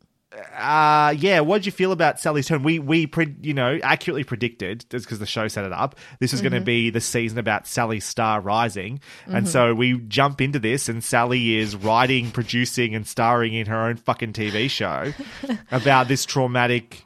uh, 0.57 1.15
yeah, 1.17 1.41
what 1.41 1.59
did 1.59 1.67
you 1.67 1.73
feel 1.73 1.93
about 1.93 2.21
Sally's 2.21 2.47
turn? 2.47 2.63
We 2.63 2.79
we 2.79 3.07
pre- 3.07 3.35
you 3.43 3.55
know 3.55 3.79
accurately 3.83 4.25
predicted 4.25 4.85
just 4.91 5.05
because 5.05 5.19
the 5.19 5.27
show 5.27 5.49
set 5.49 5.65
it 5.65 5.73
up. 5.73 5.97
This 6.21 6.33
is 6.33 6.41
going 6.41 6.53
Mm-hmm. 6.53 6.61
to 6.61 6.65
be 6.65 6.91
the 6.91 7.01
season 7.01 7.39
about 7.39 7.67
Sally's 7.67 8.05
star 8.05 8.41
rising, 8.41 9.01
and 9.27 9.49
so 9.49 9.75
we 9.75 9.99
jump 10.09 10.41
into 10.41 10.59
this, 10.59 10.89
and 10.89 11.03
Sally 11.03 11.57
is 11.57 11.77
writing, 11.77 12.31
producing, 12.31 12.95
and 12.95 13.07
starring 13.07 13.55
in 13.55 13.67
her 13.67 13.79
own 13.87 13.97
fucking 13.97 14.33
TV 14.33 14.69
show 14.71 15.13
about 15.71 16.09
this 16.09 16.25
traumatic, 16.25 17.05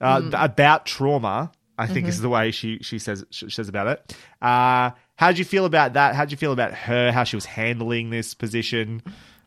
uh, 0.00 0.20
Mm. 0.20 0.44
about 0.44 0.86
trauma. 0.86 1.52
I 1.78 1.86
think 1.86 2.00
Mm-hmm. 2.00 2.08
is 2.08 2.20
the 2.20 2.28
way 2.28 2.50
she 2.50 2.78
she 2.82 2.98
says 2.98 3.24
she 3.30 3.48
says 3.50 3.68
about 3.68 3.86
it. 3.86 4.16
Uh, 4.42 4.90
how'd 5.16 5.38
you 5.38 5.44
feel 5.44 5.64
about 5.64 5.94
that? 5.94 6.14
How 6.14 6.24
did 6.24 6.32
you 6.32 6.36
feel 6.36 6.52
about 6.52 6.74
her? 6.74 7.10
How 7.12 7.24
she 7.24 7.36
was 7.36 7.46
handling 7.46 8.10
this 8.10 8.34
position? 8.34 9.02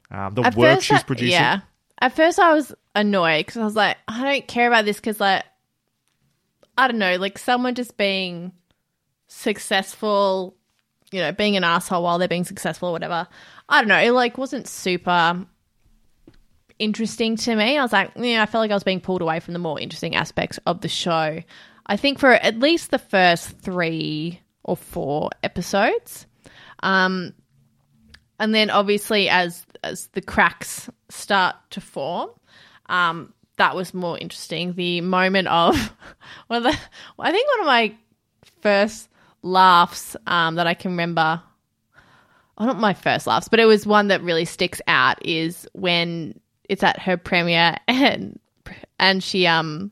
Um, 0.10 0.34
the 0.34 0.42
At 0.44 0.56
work 0.56 0.76
first 0.78 0.88
she 0.88 0.94
was 0.94 1.04
I- 1.04 1.06
producing. 1.06 1.32
Yeah. 1.32 1.60
At 2.02 2.16
first, 2.16 2.38
I 2.40 2.54
was 2.54 2.74
annoyed 2.96 3.46
because 3.46 3.58
I 3.58 3.66
was 3.66 3.76
like, 3.76 3.98
I 4.08 4.24
don't 4.24 4.48
care 4.48 4.68
about 4.68 4.86
this 4.86 4.98
because, 4.98 5.20
like, 5.20 5.44
I 6.78 6.88
don't 6.88 7.00
know, 7.00 7.18
like 7.18 7.38
someone 7.38 7.76
just 7.76 7.98
being 7.98 8.52
successful, 9.28 10.56
you 11.12 11.20
know, 11.20 11.32
being 11.32 11.56
an 11.56 11.64
asshole 11.64 12.04
while 12.04 12.18
they're 12.18 12.28
being 12.28 12.44
successful 12.44 12.90
or 12.90 12.92
whatever. 12.92 13.28
I 13.70 13.82
don't 13.82 13.88
know. 13.88 14.00
It 14.00 14.12
like 14.12 14.38
wasn't 14.38 14.68
super 14.68 15.46
interesting 16.80 17.36
to 17.38 17.56
me. 17.56 17.78
I 17.78 17.82
was 17.82 17.94
like, 17.94 18.12
yeah, 18.16 18.42
I 18.42 18.46
felt 18.46 18.62
like 18.62 18.72
I 18.72 18.76
was 18.76 18.84
being 18.84 19.02
pulled 19.02 19.22
away 19.22 19.40
from 19.40 19.54
the 19.54 19.60
more 19.60 19.80
interesting 19.80 20.16
aspects 20.16 20.60
of 20.66 20.82
the 20.82 20.88
show. 20.88 21.40
I 21.86 21.98
think 21.98 22.20
for 22.20 22.32
at 22.32 22.60
least 22.60 22.92
the 22.92 23.00
first 23.00 23.50
three 23.60 24.42
or 24.64 24.78
four 24.78 25.30
episodes. 25.44 26.26
Um, 26.82 27.34
and 28.40 28.54
then 28.54 28.70
obviously 28.70 29.30
as 29.30 29.66
as 29.84 30.08
the 30.08 30.22
cracks 30.22 30.90
start 31.10 31.56
to 31.72 31.82
form, 31.82 32.30
um, 32.94 33.34
that 33.58 33.76
was 33.76 33.94
more 33.94 34.18
interesting. 34.18 34.74
The 34.74 35.02
moment 35.02 35.48
of 35.48 35.76
one 36.48 36.58
of 36.58 36.72
the, 36.72 36.80
I 37.20 37.32
think 37.32 37.48
one 37.50 37.60
of 37.62 37.66
my 37.66 37.96
first 38.62 39.10
laughs 39.42 40.16
um, 40.28 40.56
that 40.56 40.68
I 40.68 40.76
can 40.76 40.92
remember. 40.92 41.42
Oh, 42.58 42.66
not 42.66 42.80
my 42.80 42.94
first 42.94 43.26
laughs, 43.26 43.48
but 43.48 43.60
it 43.60 43.66
was 43.66 43.88
one 43.88 44.10
that 44.10 44.22
really 44.22 44.46
sticks 44.46 44.80
out. 44.88 45.26
Is 45.26 45.68
when 45.74 46.40
it's 46.70 46.84
at 46.84 47.00
her 47.00 47.18
premiere 47.18 47.78
and 47.88 48.40
and 49.00 49.24
she 49.24 49.48
um 49.48 49.92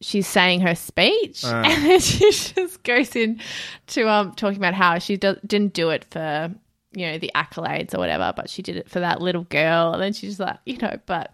she's 0.00 0.26
saying 0.26 0.60
her 0.60 0.74
speech 0.76 1.44
and 1.44 1.84
then 1.84 1.98
she 1.98 2.30
just 2.30 2.82
goes 2.84 3.16
in 3.16 3.40
to 3.88 4.08
um 4.08 4.32
talking 4.34 4.58
about 4.58 4.74
how 4.74 4.98
she 4.98 5.16
do- 5.16 5.38
didn't 5.44 5.72
do 5.72 5.90
it 5.90 6.04
for 6.10 6.54
you 6.96 7.06
know 7.06 7.18
the 7.18 7.30
accolades 7.34 7.94
or 7.94 7.98
whatever 7.98 8.32
but 8.34 8.48
she 8.48 8.62
did 8.62 8.74
it 8.76 8.88
for 8.88 9.00
that 9.00 9.20
little 9.20 9.44
girl 9.44 9.92
and 9.92 10.02
then 10.02 10.12
she's 10.14 10.30
just 10.30 10.40
like 10.40 10.56
you 10.64 10.78
know 10.78 10.98
but 11.04 11.30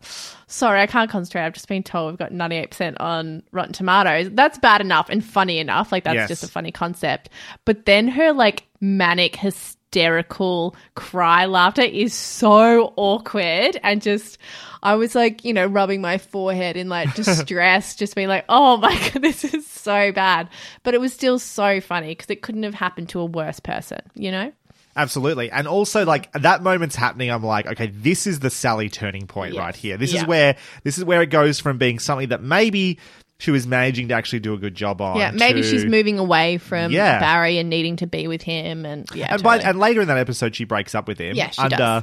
sorry 0.48 0.80
i 0.80 0.86
can't 0.86 1.08
concentrate 1.08 1.42
i've 1.46 1.52
just 1.54 1.68
been 1.68 1.82
told 1.84 2.10
we've 2.10 2.18
got 2.18 2.32
98% 2.32 2.96
on 2.98 3.42
rotten 3.52 3.72
tomatoes 3.72 4.28
that's 4.32 4.58
bad 4.58 4.80
enough 4.80 5.08
and 5.08 5.24
funny 5.24 5.58
enough 5.58 5.92
like 5.92 6.02
that's 6.04 6.16
Yes. 6.16 6.28
just 6.28 6.42
a 6.44 6.48
funny 6.48 6.72
concept 6.72 7.28
but 7.64 7.86
then 7.86 8.08
her 8.08 8.32
like 8.32 8.66
manic 8.80 9.36
hysterical 9.36 10.74
cry 10.94 11.44
laughter 11.46 11.82
is 11.82 12.14
so 12.14 12.92
awkward 12.96 13.78
and 13.82 14.02
just 14.02 14.38
I 14.84 14.96
was 14.96 15.14
like, 15.14 15.44
you 15.44 15.52
know, 15.52 15.64
rubbing 15.64 16.00
my 16.00 16.18
forehead 16.18 16.76
in 16.76 16.88
like 16.88 17.14
distress, 17.14 17.94
just 17.94 18.16
being 18.16 18.26
like, 18.26 18.44
oh 18.48 18.78
my 18.78 18.92
God, 19.12 19.22
this 19.22 19.44
is 19.44 19.64
so 19.64 20.10
bad. 20.10 20.48
But 20.82 20.94
it 20.94 21.00
was 21.00 21.12
still 21.12 21.38
so 21.38 21.80
funny 21.80 22.08
because 22.08 22.28
it 22.30 22.42
couldn't 22.42 22.64
have 22.64 22.74
happened 22.74 23.10
to 23.10 23.20
a 23.20 23.24
worse 23.24 23.60
person, 23.60 24.00
you 24.16 24.32
know? 24.32 24.52
Absolutely. 24.96 25.50
And 25.50 25.66
also 25.66 26.04
like 26.04 26.30
that 26.32 26.62
moment's 26.62 26.96
happening, 26.96 27.30
I'm 27.30 27.42
like, 27.42 27.66
okay, 27.66 27.86
this 27.86 28.26
is 28.26 28.40
the 28.40 28.50
Sally 28.50 28.88
turning 28.88 29.26
point 29.26 29.54
Yes. 29.54 29.60
right 29.60 29.76
here. 29.76 29.96
This 29.96 30.12
Yeah. 30.12 30.20
is 30.22 30.26
where 30.26 30.56
this 30.84 30.98
is 30.98 31.04
where 31.04 31.22
it 31.22 31.30
goes 31.30 31.58
from 31.60 31.78
being 31.78 31.98
something 31.98 32.28
that 32.28 32.42
maybe 32.42 32.98
she 33.38 33.50
was 33.50 33.66
managing 33.66 34.08
to 34.08 34.14
actually 34.14 34.38
do 34.40 34.54
a 34.54 34.58
good 34.58 34.74
job 34.74 35.00
on. 35.00 35.16
yeah, 35.16 35.30
maybe 35.32 35.62
to- 35.62 35.68
she's 35.68 35.84
moving 35.84 36.18
away 36.18 36.58
from 36.58 36.92
Yeah. 36.92 37.18
Barry 37.18 37.58
and 37.58 37.68
needing 37.70 37.96
to 37.96 38.06
be 38.06 38.28
with 38.28 38.42
him. 38.42 38.84
And 38.86 39.08
yeah, 39.14 39.32
And, 39.34 39.42
by, 39.42 39.58
and 39.58 39.78
later 39.78 40.00
in 40.02 40.08
that 40.08 40.18
episode 40.18 40.54
she 40.54 40.64
breaks 40.64 40.94
up 40.94 41.08
with 41.08 41.18
him 41.18 41.34
Yeah, 41.36 41.50
she 41.50 41.60
under 41.62 41.76
does. 41.76 42.02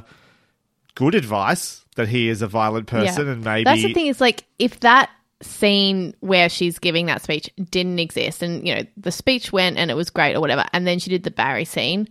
good 0.96 1.14
advice 1.14 1.84
that 1.96 2.08
he 2.08 2.28
is 2.28 2.42
a 2.42 2.46
violent 2.48 2.88
person 2.88 3.28
and 3.28 3.44
maybe 3.44 3.64
That's 3.64 3.82
the 3.82 3.94
thing 3.94 4.08
is 4.08 4.20
like 4.20 4.44
if 4.58 4.80
that 4.80 5.08
scene 5.42 6.14
where 6.20 6.48
she's 6.50 6.78
giving 6.78 7.06
that 7.06 7.22
speech 7.22 7.48
didn't 7.70 7.98
exist 7.98 8.42
and 8.42 8.66
you 8.66 8.74
know 8.74 8.82
the 8.98 9.10
speech 9.10 9.50
went 9.52 9.78
and 9.78 9.90
it 9.90 9.94
was 9.94 10.10
great 10.10 10.34
or 10.34 10.40
whatever 10.40 10.64
and 10.74 10.86
then 10.86 10.98
she 10.98 11.08
did 11.08 11.22
the 11.22 11.30
Barry 11.30 11.64
scene 11.64 12.06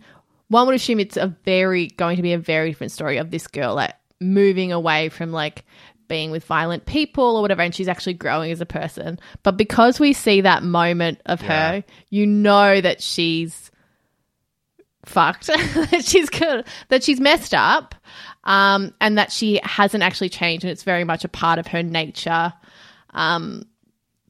one 0.50 0.66
would 0.66 0.74
assume 0.74 1.00
it's 1.00 1.16
a 1.16 1.34
very 1.44 1.86
going 1.88 2.16
to 2.16 2.22
be 2.22 2.32
a 2.32 2.38
very 2.38 2.70
different 2.70 2.92
story 2.92 3.16
of 3.16 3.30
this 3.30 3.46
girl 3.46 3.74
like 3.74 3.94
moving 4.20 4.72
away 4.72 5.08
from 5.08 5.32
like 5.32 5.64
being 6.08 6.30
with 6.30 6.44
violent 6.44 6.86
people 6.86 7.36
or 7.36 7.42
whatever 7.42 7.62
and 7.62 7.74
she's 7.74 7.88
actually 7.88 8.12
growing 8.12 8.50
as 8.50 8.60
a 8.60 8.66
person 8.66 9.18
but 9.42 9.56
because 9.56 10.00
we 10.00 10.12
see 10.12 10.40
that 10.40 10.62
moment 10.62 11.20
of 11.26 11.40
her 11.40 11.84
you 12.10 12.26
know 12.26 12.80
that 12.80 13.00
she's 13.00 13.70
fucked 15.06 15.46
that 15.46 16.04
she's 16.04 16.28
good 16.28 16.66
that 16.88 17.02
she's 17.02 17.20
messed 17.20 17.54
up 17.54 17.94
um 18.44 18.92
and 19.00 19.16
that 19.16 19.30
she 19.30 19.60
hasn't 19.62 20.02
actually 20.02 20.28
changed 20.28 20.64
and 20.64 20.70
it's 20.70 20.82
very 20.82 21.04
much 21.04 21.24
a 21.24 21.28
part 21.28 21.58
of 21.60 21.68
her 21.68 21.82
nature 21.82 22.52
um 23.10 23.64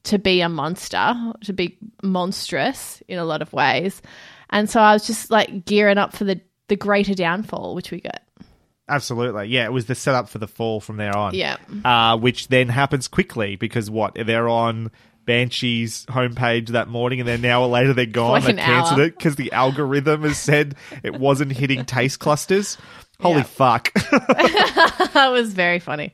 to 0.05 0.19
be 0.19 0.41
a 0.41 0.49
monster, 0.49 1.15
to 1.45 1.53
be 1.53 1.79
monstrous 2.03 3.03
in 3.09 3.19
a 3.19 3.25
lot 3.25 3.43
of 3.43 3.53
ways. 3.53 4.01
And 4.51 4.69
so 4.69 4.81
I 4.81 4.93
was 4.93 5.07
just 5.07 5.31
like 5.31 5.65
gearing 5.65 5.99
up 5.99 6.15
for 6.15 6.25
the 6.25 6.41
the 6.69 6.77
greater 6.77 7.15
downfall, 7.15 7.75
which 7.75 7.91
we 7.91 8.01
get. 8.01 8.27
Absolutely. 8.89 9.47
Yeah, 9.49 9.65
it 9.65 9.73
was 9.73 9.87
the 9.87 9.95
setup 9.95 10.29
for 10.29 10.39
the 10.39 10.49
fall 10.49 10.81
from 10.81 10.97
there 10.97 11.17
on. 11.17 11.35
Yeah. 11.35 11.57
Uh, 11.85 12.17
which 12.17 12.49
then 12.49 12.69
happens 12.69 13.07
quickly 13.09 13.57
because 13.57 13.89
what? 13.89 14.15
They're 14.15 14.49
on 14.49 14.91
Banshee's 15.27 16.07
homepage 16.07 16.69
that 16.69 16.89
morning 16.89 17.21
and 17.21 17.29
then 17.29 17.39
an 17.41 17.45
hour 17.51 17.67
later 17.69 17.93
they're 17.93 18.07
gone. 18.07 18.33
Like 18.33 18.45
they 18.45 18.51
an 18.51 18.57
cancelled 18.59 19.01
it 19.01 19.17
because 19.17 19.37
the 19.37 19.53
algorithm 19.53 20.23
has 20.23 20.39
said 20.39 20.75
it 21.05 21.15
wasn't 21.15 21.53
hitting 21.53 21.85
taste 21.85 22.19
clusters. 22.19 22.79
Holy 23.21 23.37
Yeah. 23.39 23.43
fuck. 23.45 23.93
that 23.95 25.29
was 25.31 25.53
very 25.53 25.79
funny. 25.79 26.13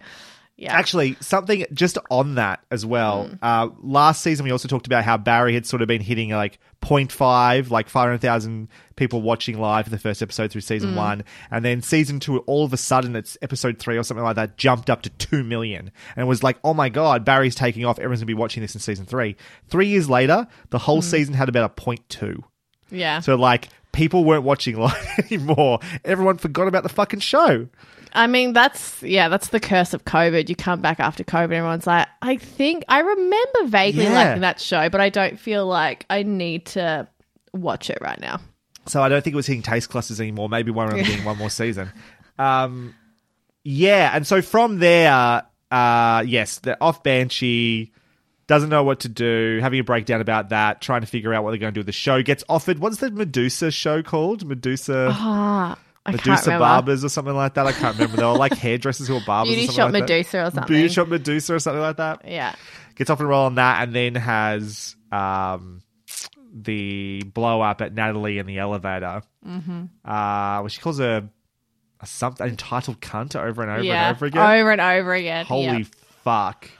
Yeah. 0.59 0.73
Actually, 0.75 1.17
something 1.21 1.67
just 1.75 1.99
on 2.11 2.37
that 2.37 2.61
as 2.71 2.87
well. 2.87 3.29
Mm. 3.29 3.39
Uh, 3.43 3.69
last 3.83 4.23
season, 4.23 4.45
we 4.45 4.51
also 4.53 4.69
talked 4.69 4.87
about 4.87 5.05
how 5.05 5.19
Barry 5.19 5.53
had 5.53 5.67
sort 5.67 5.83
of 5.83 5.89
been 5.89 6.01
hitting 6.01 6.31
like 6.31 6.59
0.5, 6.83 7.71
like 7.71 7.89
500,000 7.91 8.69
people 8.97 9.21
watching 9.21 9.59
live 9.61 9.85
for 9.85 9.91
the 9.91 9.99
first 9.99 10.23
episode 10.23 10.51
through 10.51 10.63
season 10.63 10.93
Mm. 10.93 10.97
one. 10.97 11.25
And 11.51 11.65
then 11.65 11.83
season 11.83 12.21
two, 12.21 12.39
all 12.41 12.65
of 12.65 12.73
a 12.73 12.77
sudden, 12.79 13.15
it's 13.17 13.37
episode 13.43 13.79
three 13.79 13.99
or 13.99 14.03
something 14.03 14.25
like 14.25 14.37
that, 14.37 14.57
jumped 14.57 14.89
up 14.89 15.03
to 15.03 15.11
2 15.11 15.45
million. 15.45 15.91
And 16.17 16.25
it 16.25 16.27
was 16.27 16.43
like, 16.43 16.57
oh 16.65 16.73
my 16.73 16.89
God, 16.89 17.25
Barry's 17.25 17.55
taking 17.55 17.85
off. 17.85 17.99
Everyone's 17.99 18.21
going 18.21 18.27
to 18.29 18.35
be 18.35 18.35
watching 18.35 18.63
this 18.63 18.75
in 18.75 18.81
season 18.81 19.05
three. 19.05 19.37
Three 19.69 19.89
years 19.89 20.09
later, 20.09 20.47
the 20.71 20.79
whole 20.79 21.03
season 21.03 21.35
had 21.35 21.49
about 21.51 21.71
a 21.79 21.83
0.2. 21.83 22.43
yeah. 22.91 23.21
So, 23.21 23.35
like, 23.35 23.69
people 23.93 24.25
weren't 24.25 24.45
watching 24.45 24.77
live 24.81 25.07
anymore. 25.31 25.81
Everyone 26.05 26.39
forgot 26.39 26.67
about 26.69 26.83
the 26.83 26.89
fucking 26.89 27.21
show. 27.21 27.69
I 28.17 28.27
mean, 28.27 28.53
that's 28.53 29.03
yeah, 29.03 29.29
that's 29.29 29.49
the 29.49 29.61
curse 29.61 29.95
of 29.95 30.05
COVID. 30.05 30.49
You 30.49 30.57
come 30.57 30.81
back 30.81 30.99
after 31.01 31.23
COVID, 31.23 31.45
and 31.45 31.53
everyone's 31.53 31.87
like, 31.87 32.09
I 32.23 32.37
think 32.37 32.85
I 32.89 33.01
remember 33.01 33.65
vaguely 33.67 34.05
Yeah. 34.05 34.13
liking 34.15 34.41
that 34.41 34.61
show, 34.61 34.89
but 34.89 35.01
I 35.01 35.09
don't 35.11 35.39
feel 35.39 35.67
like 35.67 36.07
I 36.11 36.23
need 36.25 36.67
to 36.67 37.07
watch 37.53 37.91
it 37.91 37.99
right 38.01 38.21
now. 38.21 38.41
So 38.87 39.03
I 39.03 39.09
don't 39.09 39.23
think 39.23 39.35
it 39.35 39.37
was 39.37 39.47
hitting 39.47 39.63
taste 39.63 39.91
clusters 39.91 40.21
anymore. 40.21 40.49
Maybe 40.49 40.71
one 40.71 40.89
only 40.91 41.05
getting 41.05 41.25
one 41.25 41.39
more 41.39 41.51
season. 41.51 41.91
Um, 42.39 42.95
yeah, 43.65 44.11
and 44.15 44.27
so 44.27 44.43
from 44.43 44.79
there, 44.79 45.43
uh, 45.71 46.25
yes, 46.27 46.59
the 46.61 46.81
off 46.81 47.03
Banshee 47.03 47.93
doesn't 48.47 48.69
know 48.69 48.85
what 48.85 49.01
to 49.01 49.09
do, 49.09 49.59
having 49.61 49.81
a 49.81 49.85
breakdown 49.85 50.21
about 50.21 50.51
that, 50.51 50.81
trying 50.81 51.01
to 51.01 51.07
figure 51.09 51.35
out 51.35 51.43
what 51.43 51.51
they're 51.51 51.59
going 51.59 51.73
to 51.73 51.75
do 51.75 51.81
with 51.81 51.87
the 51.87 51.93
show. 51.93 52.23
Gets 52.23 52.45
offered 52.49 52.79
what's 52.79 52.99
the 52.99 53.11
Medusa 53.11 53.73
show 53.73 54.03
called? 54.05 54.47
Medusa. 54.47 55.09
Ah, 55.13 55.77
I 56.07 56.13
Medusa 56.13 56.59
barbers 56.59 57.05
or 57.05 57.09
something 57.09 57.35
like 57.35 57.55
that. 57.55 57.67
I 57.67 57.73
can't 57.73 57.95
remember. 57.97 58.17
They 58.17 58.25
were 58.25 58.37
like 58.37 58.55
hairdressers 58.59 59.09
who 59.09 59.15
were 59.15 59.21
barbers. 59.27 59.55
Beauty 59.55 59.69
or 59.69 59.73
something 59.73 59.77
shop 59.77 59.93
like 59.93 60.07
that. 60.07 60.13
Medusa 60.15 60.39
or 60.39 60.51
something. 60.51 60.75
Beauty 60.75 60.89
shop 60.89 61.09
Medusa 61.09 61.55
or 61.55 61.59
something 61.59 61.83
like 61.83 61.97
that 61.97 62.23
Yeah. 62.27 62.55
gets 62.95 63.11
off 63.11 63.21
and 63.21 63.29
roll 63.29 63.47
on 63.47 63.57
that, 63.57 63.83
and 63.83 63.95
then 63.95 64.15
has 64.15 64.97
um, 65.13 65.83
the 66.53 67.23
blow 67.23 67.61
up 67.61 67.81
at 67.81 67.95
Natalie 67.95 68.39
in 68.39 68.47
the 68.47 68.59
elevator, 68.59 69.23
mm-hmm. 69.47 69.85
uh, 70.05 70.63
which 70.63 70.75
she 70.75 70.81
calls 70.81 71.01
a, 71.01 71.29
a 72.01 72.07
something 72.07 72.47
entitled 72.47 73.01
cunt 73.01 73.37
over 73.37 73.63
and 73.63 73.71
over 73.71 73.83
yeah. 73.83 74.09
and 74.09 74.17
over 74.17 74.27
again. 74.27 74.61
Over 74.61 74.71
and 74.73 74.81
over 74.81 75.15
again. 75.15 75.47
Holy 75.47 75.65
Yeah, 75.65 75.85
fuck! 76.23 76.71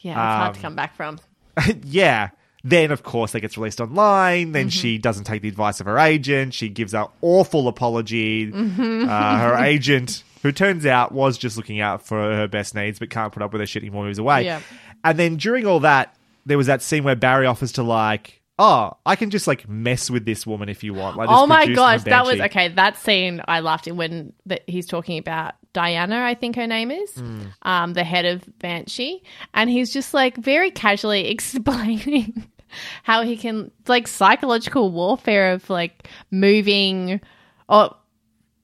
yeah 0.00 0.12
it's 0.12 0.16
hard 0.16 0.54
to 0.54 0.58
um, 0.58 0.62
come 0.62 0.74
back 0.76 0.96
from. 0.96 1.18
yeah. 1.84 2.30
Then, 2.68 2.90
of 2.90 3.02
course, 3.04 3.30
that 3.32 3.40
gets 3.40 3.56
released 3.56 3.80
online. 3.80 4.50
Then 4.52 4.66
Mm-hmm. 4.66 4.70
she 4.70 4.98
doesn't 4.98 5.24
take 5.24 5.40
the 5.42 5.48
advice 5.48 5.78
of 5.78 5.86
her 5.86 5.98
agent. 5.98 6.52
She 6.52 6.68
gives 6.68 6.94
an 6.94 7.06
awful 7.22 7.68
apology. 7.68 8.50
Mm-hmm. 8.50 9.08
Uh, 9.08 9.38
her 9.38 9.56
agent, 9.64 10.24
who 10.42 10.50
turns 10.50 10.84
out 10.84 11.12
was 11.12 11.38
just 11.38 11.56
looking 11.56 11.80
out 11.80 12.02
for 12.04 12.18
her 12.18 12.48
best 12.48 12.74
needs, 12.74 12.98
but 12.98 13.08
can't 13.10 13.32
put 13.32 13.42
up 13.42 13.52
with 13.52 13.60
her 13.60 13.66
shit 13.66 13.82
anymore, 13.84 14.04
moves 14.04 14.18
away. 14.18 14.44
Yeah. 14.44 14.60
And 15.04 15.16
then 15.18 15.36
during 15.36 15.64
all 15.66 15.80
that, 15.80 16.16
there 16.44 16.58
was 16.58 16.66
that 16.66 16.82
scene 16.82 17.04
where 17.04 17.14
Barry 17.14 17.46
offers 17.46 17.72
to 17.72 17.82
like, 17.84 18.42
oh, 18.58 18.96
I 19.04 19.14
can 19.16 19.30
just 19.30 19.46
like 19.46 19.68
mess 19.68 20.10
with 20.10 20.24
this 20.24 20.44
woman 20.46 20.68
if 20.68 20.82
you 20.82 20.92
want. 20.94 21.16
Like, 21.16 21.28
Oh 21.30 21.46
my 21.46 21.66
produce 21.66 21.76
them 21.76 21.84
a 21.84 21.96
gosh, 21.98 22.02
that 22.04 22.24
was 22.24 22.40
okay. 22.40 22.68
That 22.68 22.96
scene 22.96 23.42
I 23.46 23.60
laughed 23.60 23.86
in 23.86 23.96
when 23.96 24.32
he's 24.66 24.86
talking 24.86 25.18
about 25.18 25.54
Diana, 25.72 26.22
I 26.22 26.34
think 26.34 26.56
her 26.56 26.66
name 26.66 26.90
is, 26.90 27.10
Hmm. 27.12 27.42
um, 27.62 27.92
the 27.92 28.02
head 28.02 28.24
of 28.24 28.42
Banshee, 28.58 29.22
and 29.54 29.68
he's 29.70 29.92
just 29.92 30.14
like 30.14 30.36
very 30.36 30.70
casually 30.70 31.28
explaining 31.30 32.46
how 33.02 33.22
he 33.22 33.36
can 33.36 33.70
like 33.86 34.08
psychological 34.08 34.90
warfare 34.90 35.52
of 35.52 35.68
like 35.70 36.08
moving 36.30 37.20
or 37.68 37.94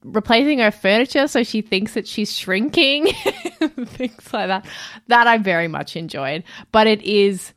replacing 0.04 0.58
her 0.58 0.70
furniture 0.70 1.28
so 1.28 1.42
she 1.42 1.62
thinks 1.62 1.94
that 1.94 2.06
she's 2.06 2.36
shrinking, 2.36 3.06
things 3.86 4.32
like 4.32 4.48
that. 4.48 4.66
That 5.08 5.26
I 5.26 5.38
very 5.38 5.68
much 5.68 5.96
enjoyed, 5.96 6.44
but 6.72 6.86
it 6.86 7.02
is 7.02 7.52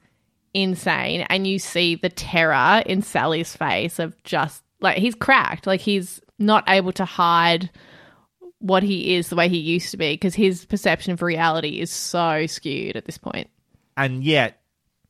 insane. 0.54 1.26
And 1.30 1.46
you 1.48 1.60
see 1.60 1.96
the 1.96 2.10
terror 2.10 2.82
in 2.86 3.02
Sally's 3.02 3.56
face 3.56 4.00
of 4.00 4.22
just 4.24 4.64
like 4.80 4.98
he's 4.98 5.16
cracked. 5.16 5.68
Like 5.68 5.82
he's 5.82 6.22
not 6.40 6.64
able 6.68 6.92
to 6.94 7.06
hide 7.06 7.70
what 8.60 8.84
he 8.84 9.16
is 9.16 9.30
the 9.30 9.36
way 9.36 9.50
he 9.50 9.58
used 9.58 9.92
to 9.92 9.98
be 9.98 10.14
because 10.14 10.34
his 10.34 10.66
perception 10.66 11.14
of 11.14 11.22
reality 11.22 11.80
is 11.80 11.92
so 11.92 12.46
skewed 12.48 12.96
at 12.96 13.06
this 13.06 13.18
point. 13.18 13.50
And 13.98 14.24
yet 14.24 14.60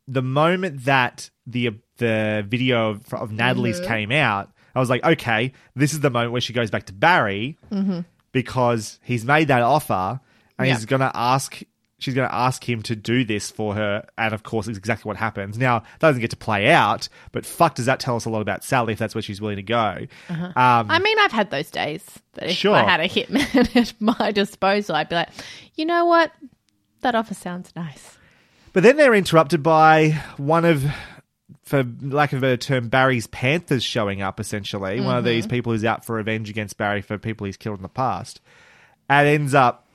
the 0.07 0.21
moment 0.21 0.85
that 0.85 1.29
the 1.47 1.71
the 1.97 2.45
video 2.47 2.91
of, 2.91 3.13
of 3.13 3.31
Natalie's 3.31 3.79
Mm-hmm. 3.79 3.87
came 3.87 4.11
out, 4.11 4.51
I 4.75 4.79
was 4.79 4.89
like, 4.89 5.03
okay, 5.03 5.53
this 5.75 5.93
is 5.93 6.01
the 6.01 6.09
moment 6.09 6.31
where 6.33 6.41
she 6.41 6.51
goes 6.53 6.69
back 6.69 6.85
to 6.87 6.93
Barry 6.93 7.57
because 8.31 8.99
he's 9.03 9.25
made 9.25 9.47
that 9.47 9.61
offer 9.61 10.19
and 10.57 10.67
Yeah. 10.67 10.75
he's 10.75 10.85
gonna 10.85 11.11
ask. 11.13 11.61
She's 11.97 12.13
going 12.13 12.27
to 12.27 12.35
ask 12.35 12.67
him 12.69 12.81
to 12.83 12.95
do 12.95 13.23
this 13.23 13.49
for 13.49 13.73
her, 13.73 14.05
and 14.17 14.33
of 14.33 14.43
course, 14.43 14.67
it's 14.67 14.77
exactly 14.77 15.07
what 15.07 15.15
happens. 15.15 15.57
Now, 15.57 15.79
that 15.79 15.99
doesn't 16.09 16.19
get 16.19 16.29
to 16.31 16.35
play 16.37 16.69
out, 16.69 17.07
but 17.31 17.45
fuck, 17.45 17.75
does 17.75 17.85
that 17.85 18.01
tell 18.01 18.17
us 18.17 18.25
a 18.25 18.29
lot 18.29 18.41
about 18.41 18.65
Sally 18.65 18.91
if 18.91 18.99
that's 18.99 19.15
where 19.15 19.21
she's 19.21 19.39
willing 19.39 19.55
to 19.55 19.63
go? 19.63 20.05
Um, 20.29 20.51
i 20.57 20.99
mean 20.99 21.17
i've 21.19 21.31
had 21.31 21.51
those 21.51 21.71
days 21.71 22.03
that 22.33 22.49
if 22.49 22.57
Sure. 22.57 22.75
i 22.75 22.83
had 22.83 22.99
a 22.99 23.07
hitman 23.07 23.75
at 23.77 23.93
my 24.01 24.31
disposal 24.33 24.93
i'd 24.97 25.07
be 25.07 25.15
like 25.15 25.29
you 25.75 25.85
know 25.85 26.03
what 26.05 26.31
that 26.99 27.15
offer 27.15 27.33
sounds 27.33 27.71
nice 27.77 28.17
But 28.75 28.83
then 28.83 28.97
they're 28.97 29.15
interrupted 29.15 29.63
by 29.63 30.21
one 30.38 30.65
of, 30.65 30.85
for 31.63 31.83
lack 32.01 32.33
of 32.33 32.39
a 32.39 32.41
better 32.41 32.57
term, 32.57 32.89
Barry's 32.89 33.25
Panthers 33.25 33.83
showing 33.83 34.21
up, 34.21 34.38
essentially. 34.39 34.99
One 34.99 35.15
of 35.17 35.23
Mm-hmm. 35.23 35.33
these 35.33 35.47
people 35.47 35.71
who's 35.71 35.85
out 35.85 36.03
for 36.05 36.15
revenge 36.17 36.49
against 36.49 36.77
Barry 36.77 37.01
for 37.01 37.17
people 37.17 37.45
he's 37.45 37.55
killed 37.57 37.77
in 37.77 37.83
the 37.83 37.89
past. 37.89 38.41
And 39.09 39.27
ends 39.27 39.53
up 39.53 39.88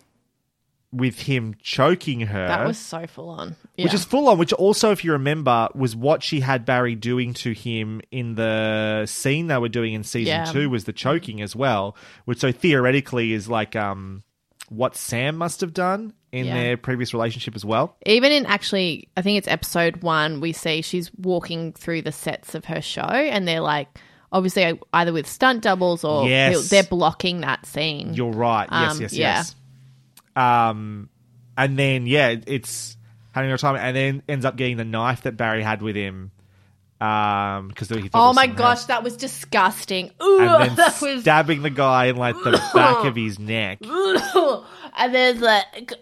with 0.92 1.20
him 1.20 1.54
choking 1.62 2.20
her. 2.22 2.48
that 2.48 2.66
was 2.66 2.78
so 2.78 3.06
full 3.06 3.28
on 3.28 3.54
Which 3.78 3.92
is 3.94 4.04
full 4.04 4.28
on, 4.28 4.38
which 4.38 4.52
also, 4.54 4.90
if 4.90 5.04
you 5.04 5.12
remember, 5.12 5.68
was 5.74 5.94
what 5.94 6.22
she 6.22 6.40
had 6.40 6.64
Barry 6.64 6.94
doing 6.96 7.32
to 7.34 7.52
him 7.52 8.00
in 8.10 8.34
the 8.34 9.04
scene 9.06 9.46
they 9.48 9.58
were 9.58 9.68
doing 9.68 9.92
in 9.92 10.02
season 10.04 10.28
Yeah. 10.32 10.44
two, 10.46 10.68
was 10.70 10.84
the 10.84 10.92
choking 10.92 11.40
as 11.42 11.54
well. 11.54 11.94
Which 12.24 12.38
so 12.40 12.50
theoretically 12.50 13.32
is 13.34 13.46
like 13.46 13.76
um 13.76 14.22
what 14.70 14.96
Sam 14.96 15.36
must 15.36 15.60
have 15.60 15.74
done 15.74 16.14
in 16.32 16.46
Yeah. 16.46 16.54
their 16.54 16.76
previous 16.78 17.12
relationship 17.12 17.54
as 17.54 17.64
well. 17.64 17.96
Even 18.06 18.32
in 18.32 18.46
actually, 18.46 19.08
I 19.16 19.22
think 19.22 19.36
it's 19.38 19.48
episode 19.48 20.02
one, 20.02 20.40
we 20.40 20.52
see 20.52 20.80
she's 20.80 21.10
walking 21.18 21.72
through 21.72 22.02
the 22.02 22.12
sets 22.12 22.54
of 22.54 22.64
her 22.66 22.80
show, 22.80 23.02
and 23.02 23.46
they're 23.46 23.60
like, 23.60 23.88
obviously, 24.32 24.78
either 24.92 25.12
with 25.12 25.26
stunt 25.26 25.62
doubles 25.62 26.04
or 26.04 26.28
Yes. 26.28 26.68
they're 26.70 26.84
blocking 26.84 27.40
that 27.42 27.66
scene. 27.66 28.14
You're 28.14 28.30
right. 28.32 28.68
Yes, 28.70 28.92
Um, 28.94 29.00
yes, 29.02 29.12
yeah. 29.12 29.34
yes. 29.38 29.54
Um, 30.36 31.08
and 31.58 31.78
then 31.78 32.06
yeah, 32.06 32.36
it's 32.46 32.96
having 33.32 33.50
a 33.50 33.58
time, 33.58 33.76
and 33.76 33.96
then 33.96 34.22
ends 34.28 34.44
up 34.44 34.56
getting 34.56 34.76
the 34.76 34.84
knife 34.84 35.22
that 35.22 35.36
Barry 35.36 35.62
had 35.62 35.82
with 35.82 35.96
him. 35.96 36.30
Um, 37.00 37.68
because 37.68 37.88
he 37.88 37.94
thought 37.94 38.04
it 38.04 38.10
oh 38.12 38.32
my 38.34 38.46
gosh, 38.46 38.84
that 38.84 39.02
was 39.02 39.16
disgusting. 39.16 40.10
Ooh, 40.22 40.38
And 40.40 40.68
then 40.70 40.76
that 40.76 41.00
was. 41.00 41.22
stabbing 41.22 41.62
the 41.62 41.70
guy 41.70 42.06
in 42.06 42.16
like 42.16 42.36
the 42.36 42.52
back 42.74 43.04
of 43.06 43.16
his 43.16 43.38
neck. 43.38 43.78
and 43.84 45.14
then 45.14 45.40
like, 45.40 45.92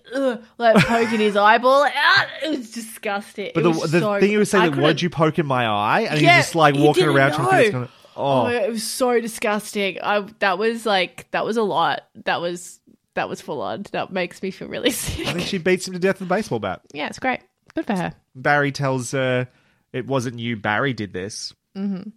like 0.58 0.84
poking 0.84 1.20
his 1.20 1.36
eyeball. 1.36 1.86
Ah, 1.94 2.26
it 2.42 2.58
was 2.58 2.70
disgusting. 2.72 3.52
But 3.54 3.62
the, 3.62 3.72
the 3.72 4.00
so- 4.00 4.20
thing 4.20 4.30
he 4.30 4.36
was 4.36 4.50
saying, 4.50 4.64
what 4.64 4.74
couldn't- 4.74 4.88
did 4.96 5.02
you 5.02 5.10
poke 5.10 5.38
in 5.38 5.46
my 5.46 5.66
eye? 5.66 6.00
And 6.10 6.20
Yeah, 6.20 6.36
he's 6.36 6.46
just 6.46 6.54
like 6.54 6.74
walking 6.74 7.04
around 7.06 7.32
trying 7.34 7.46
to 7.48 7.50
think 7.52 7.64
it's 7.66 7.72
gonna. 7.74 7.88
Oh, 8.16 8.42
Oh, 8.42 8.46
it 8.48 8.68
was 8.68 8.82
so 8.82 9.20
disgusting. 9.20 9.98
I 10.02 10.26
that 10.40 10.58
was 10.58 10.84
like 10.84 11.30
that 11.30 11.44
was 11.44 11.56
a 11.56 11.62
lot. 11.62 12.00
That 12.24 12.40
was 12.40 12.80
that 13.14 13.28
was 13.28 13.40
full 13.40 13.60
on. 13.62 13.84
That 13.92 14.12
makes 14.12 14.42
me 14.42 14.50
feel 14.50 14.66
really 14.66 14.90
sick. 14.90 15.28
I 15.28 15.34
think 15.34 15.46
she 15.46 15.58
beats 15.58 15.86
him 15.86 15.94
to 15.94 16.00
death 16.00 16.18
with 16.18 16.28
a 16.28 16.34
baseball 16.34 16.58
bat. 16.58 16.80
yeah, 16.92 17.06
it's 17.06 17.20
great. 17.20 17.38
Good 17.76 17.86
for 17.86 17.94
her. 17.94 18.14
Barry 18.34 18.72
tells 18.72 19.12
her 19.12 19.46
it 19.92 20.06
wasn't 20.06 20.38
you. 20.38 20.56
Barry 20.56 20.92
did 20.92 21.12
this. 21.12 21.54
Mm-hmm. 21.76 22.10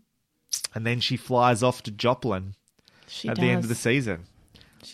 And 0.76 0.86
then 0.86 1.00
she 1.00 1.18
flies 1.18 1.64
off 1.64 1.84
to 1.84 1.92
Joplin 1.92 2.56
She 3.08 3.30
at 3.30 3.36
does. 3.36 3.42
the 3.44 3.50
end 3.50 3.64
of 3.64 3.70
the 3.70 3.76
season. 3.76 4.26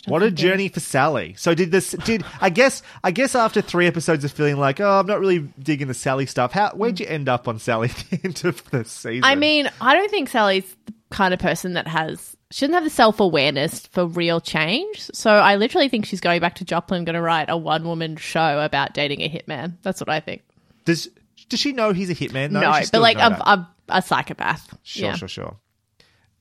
What 0.06 0.22
a 0.22 0.30
journey 0.32 0.68
for 0.68 0.80
Sally. 0.80 1.36
So 1.38 1.54
did 1.54 1.72
this 1.72 1.92
did 1.92 2.26
I 2.42 2.50
guess 2.50 2.84
I 3.04 3.12
guess 3.12 3.36
after 3.36 3.62
three 3.62 3.88
episodes 3.88 4.24
of 4.26 4.32
feeling 4.32 4.58
like, 4.58 4.80
oh, 4.80 5.00
I'm 5.00 5.08
not 5.08 5.20
really 5.20 5.40
digging 5.60 5.88
the 5.88 5.94
Sally 5.94 6.26
stuff, 6.26 6.52
how 6.52 6.72
where'd 6.72 7.00
you 7.00 7.08
end 7.08 7.30
up 7.30 7.48
on 7.48 7.60
Sally 7.60 7.90
at 7.98 8.06
the 8.10 8.20
end 8.24 8.46
of 8.46 8.70
the 8.70 8.84
season? 8.86 9.24
I 9.24 9.36
mean, 9.36 9.70
I 9.80 9.96
don't 9.96 10.12
think 10.12 10.30
Sally's 10.30 10.76
the 10.86 10.94
kind 11.12 11.34
of 11.34 11.40
person 11.40 11.74
that 11.74 11.88
has 11.88 12.36
she 12.52 12.66
doesn't 12.66 12.74
have 12.74 12.84
the 12.84 12.90
self 12.90 13.20
awareness 13.20 13.88
for 13.88 14.06
real 14.06 14.40
change. 14.42 15.10
So 15.14 15.32
I 15.32 15.56
literally 15.56 15.90
think 15.90 16.06
she's 16.06 16.22
going 16.22 16.42
back 16.42 16.56
to 16.56 16.66
Joplin, 16.66 17.06
going 17.06 17.16
to 17.16 17.22
write 17.22 17.50
a 17.50 17.58
one 17.58 17.84
woman 17.86 18.18
show 18.18 18.62
about 18.62 18.94
dating 18.94 19.22
a 19.22 19.30
hitman. 19.30 19.74
That's 19.84 20.02
what 20.02 20.10
I 20.10 20.20
think. 20.20 20.44
does 20.86 21.10
does 21.50 21.60
she 21.60 21.72
know 21.74 21.94
he's 21.94 22.10
a 22.10 22.16
hitman? 22.16 22.52
though? 22.52 22.62
no, 22.62 22.74
She 22.82 22.88
but 22.92 23.02
like 23.02 23.18
a, 23.18 23.28
a, 23.32 23.70
a 23.90 24.02
psychopath. 24.02 24.78
Sure, 24.84 25.10
yeah. 25.10 25.16
sure, 25.16 25.28
sure. 25.28 25.58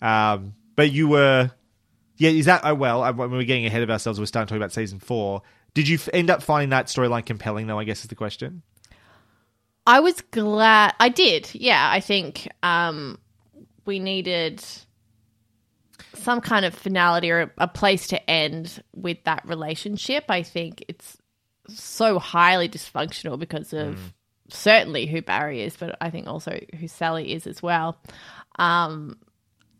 Um, 0.02 0.54
but 0.74 0.90
you 0.92 1.08
were, 1.08 1.50
yeah. 2.16 2.30
Is 2.30 2.46
that? 2.46 2.62
Oh 2.64 2.74
well. 2.74 3.02
uh, 3.02 3.12
When 3.12 3.30
we're 3.30 3.44
getting 3.44 3.66
ahead 3.66 3.82
of 3.82 3.90
ourselves, 3.90 4.18
we're 4.18 4.26
starting 4.26 4.48
talking 4.48 4.60
about 4.62 4.72
season 4.72 4.98
four. 4.98 5.42
Did 5.74 5.88
you 5.88 5.96
f- 5.96 6.08
end 6.12 6.30
up 6.30 6.42
finding 6.42 6.70
that 6.70 6.86
storyline 6.86 7.24
compelling? 7.24 7.66
Though, 7.66 7.78
I 7.78 7.84
guess 7.84 8.00
is 8.02 8.08
the 8.08 8.14
question. 8.14 8.62
I 9.86 10.00
was 10.00 10.20
glad 10.32 10.94
I 10.98 11.08
did. 11.08 11.48
Yeah, 11.54 11.88
I 11.90 12.00
think 12.00 12.48
um, 12.62 13.18
we 13.84 13.98
needed 14.00 14.64
some 16.14 16.40
kind 16.40 16.64
of 16.64 16.74
finality 16.74 17.30
or 17.30 17.42
a, 17.42 17.50
a 17.58 17.68
place 17.68 18.08
to 18.08 18.30
end 18.30 18.82
with 18.94 19.18
that 19.24 19.46
relationship. 19.46 20.24
I 20.28 20.42
think 20.42 20.84
it's 20.88 21.16
so 21.68 22.18
highly 22.18 22.68
dysfunctional 22.68 23.38
because 23.38 23.72
of 23.72 24.12
certainly 24.48 25.06
who 25.06 25.22
Barry 25.22 25.62
is, 25.62 25.76
but 25.76 25.96
I 26.00 26.10
think 26.10 26.26
also 26.26 26.58
who 26.78 26.88
Sally 26.88 27.32
is 27.32 27.46
as 27.46 27.62
well. 27.62 27.98
Um, 28.58 29.18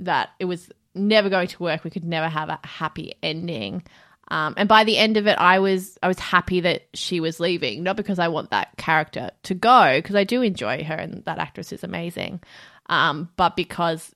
that 0.01 0.31
it 0.39 0.45
was 0.45 0.71
never 0.95 1.29
going 1.29 1.49
to 1.49 1.63
work. 1.63 1.85
We 1.85 1.91
could 1.91 2.05
never 2.05 2.29
have 2.29 2.49
a 2.49 2.59
happy 2.65 3.15
ending. 3.23 3.83
Um, 4.29 4.55
and 4.57 4.69
by 4.69 4.85
the 4.85 4.99
end 4.99 5.17
of 5.17 5.27
it, 5.27 5.39
I 5.39 5.61
was 5.61 5.99
I 6.03 6.09
was 6.09 6.19
happy 6.19 6.61
that 6.61 6.83
she 6.95 7.21
was 7.21 7.39
leaving, 7.39 7.83
not 7.83 7.97
because 7.97 8.19
I 8.19 8.29
want 8.29 8.51
that 8.51 8.77
character 8.77 9.31
to 9.45 9.55
go, 9.55 9.99
because 9.99 10.17
I 10.17 10.25
do 10.25 10.43
enjoy 10.43 10.83
her 10.85 10.95
and 10.95 11.25
that 11.27 11.39
actress 11.39 11.73
is 11.73 11.85
amazing, 11.85 12.41
um, 12.89 13.31
but 13.37 13.55
because 13.55 14.13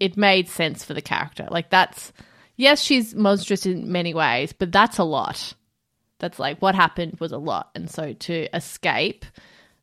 it 0.00 0.16
made 0.16 0.48
sense 0.48 0.84
for 0.84 0.92
the 0.92 1.00
character. 1.00 1.48
Like 1.50 1.70
that's 1.70 2.12
yes, 2.56 2.82
she's 2.82 3.14
monstrous 3.14 3.64
in 3.64 3.90
many 3.90 4.12
ways, 4.12 4.52
but 4.52 4.70
that's 4.70 4.98
a 4.98 5.04
lot. 5.04 5.54
That's 6.18 6.38
like 6.38 6.60
what 6.60 6.74
happened 6.74 7.18
was 7.18 7.32
a 7.32 7.38
lot, 7.38 7.70
and 7.74 7.90
so 7.90 8.12
to 8.12 8.54
escape 8.54 9.24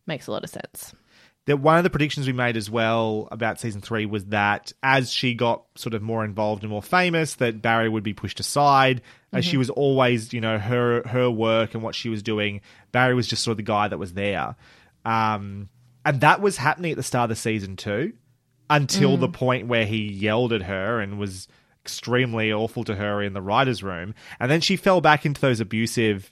makes 0.10 0.28
a 0.28 0.32
lot 0.32 0.44
of 0.44 0.50
sense. 0.50 0.94
that 1.46 1.58
one 1.58 1.78
of 1.78 1.84
the 1.84 1.90
predictions 1.90 2.28
we 2.28 2.34
made 2.34 2.58
as 2.58 2.70
well 2.70 3.28
about 3.32 3.60
season 3.60 3.82
three 3.82 4.06
was 4.06 4.26
that 4.26 4.74
as 4.84 5.12
she 5.12 5.34
got 5.34 5.64
sort 5.76 5.94
of 5.94 6.02
more 6.02 6.24
involved 6.26 6.64
and 6.64 6.70
more 6.70 6.84
famous, 6.84 7.36
that 7.36 7.62
Barry 7.62 7.90
would 7.90 8.04
be 8.04 8.14
pushed 8.14 8.40
aside. 8.40 9.02
As 9.32 9.46
she 9.46 9.58
was 9.58 9.70
always, 9.70 10.34
you 10.34 10.42
know, 10.42 10.58
her 10.60 11.08
her 11.08 11.30
work 11.30 11.74
and 11.74 11.82
what 11.82 11.96
she 11.96 12.10
was 12.10 12.22
doing, 12.22 12.62
Barry 12.92 13.14
was 13.14 13.28
just 13.28 13.44
sort 13.44 13.54
of 13.54 13.58
the 13.58 13.64
guy 13.64 13.88
that 13.88 13.98
was 13.98 14.14
there. 14.14 14.56
Um, 15.06 15.70
and 16.06 16.22
that 16.22 16.42
was 16.42 16.58
happening 16.58 16.92
at 16.92 16.98
the 16.98 17.04
start 17.04 17.30
of 17.32 17.38
the 17.38 17.42
season 17.42 17.76
too, 17.76 18.14
until 18.70 19.18
the 19.18 19.30
point 19.30 19.68
where 19.68 19.86
he 19.86 20.12
yelled 20.12 20.52
at 20.54 20.64
her 20.64 21.00
and 21.00 21.20
was 21.20 21.48
extremely 21.84 22.52
awful 22.52 22.84
to 22.84 22.96
her 22.96 23.22
in 23.24 23.34
the 23.34 23.42
writers' 23.42 23.82
room, 23.82 24.14
and 24.40 24.52
then 24.52 24.62
she 24.62 24.76
fell 24.76 25.02
back 25.02 25.26
into 25.26 25.42
those 25.42 25.60
abusive 25.60 26.32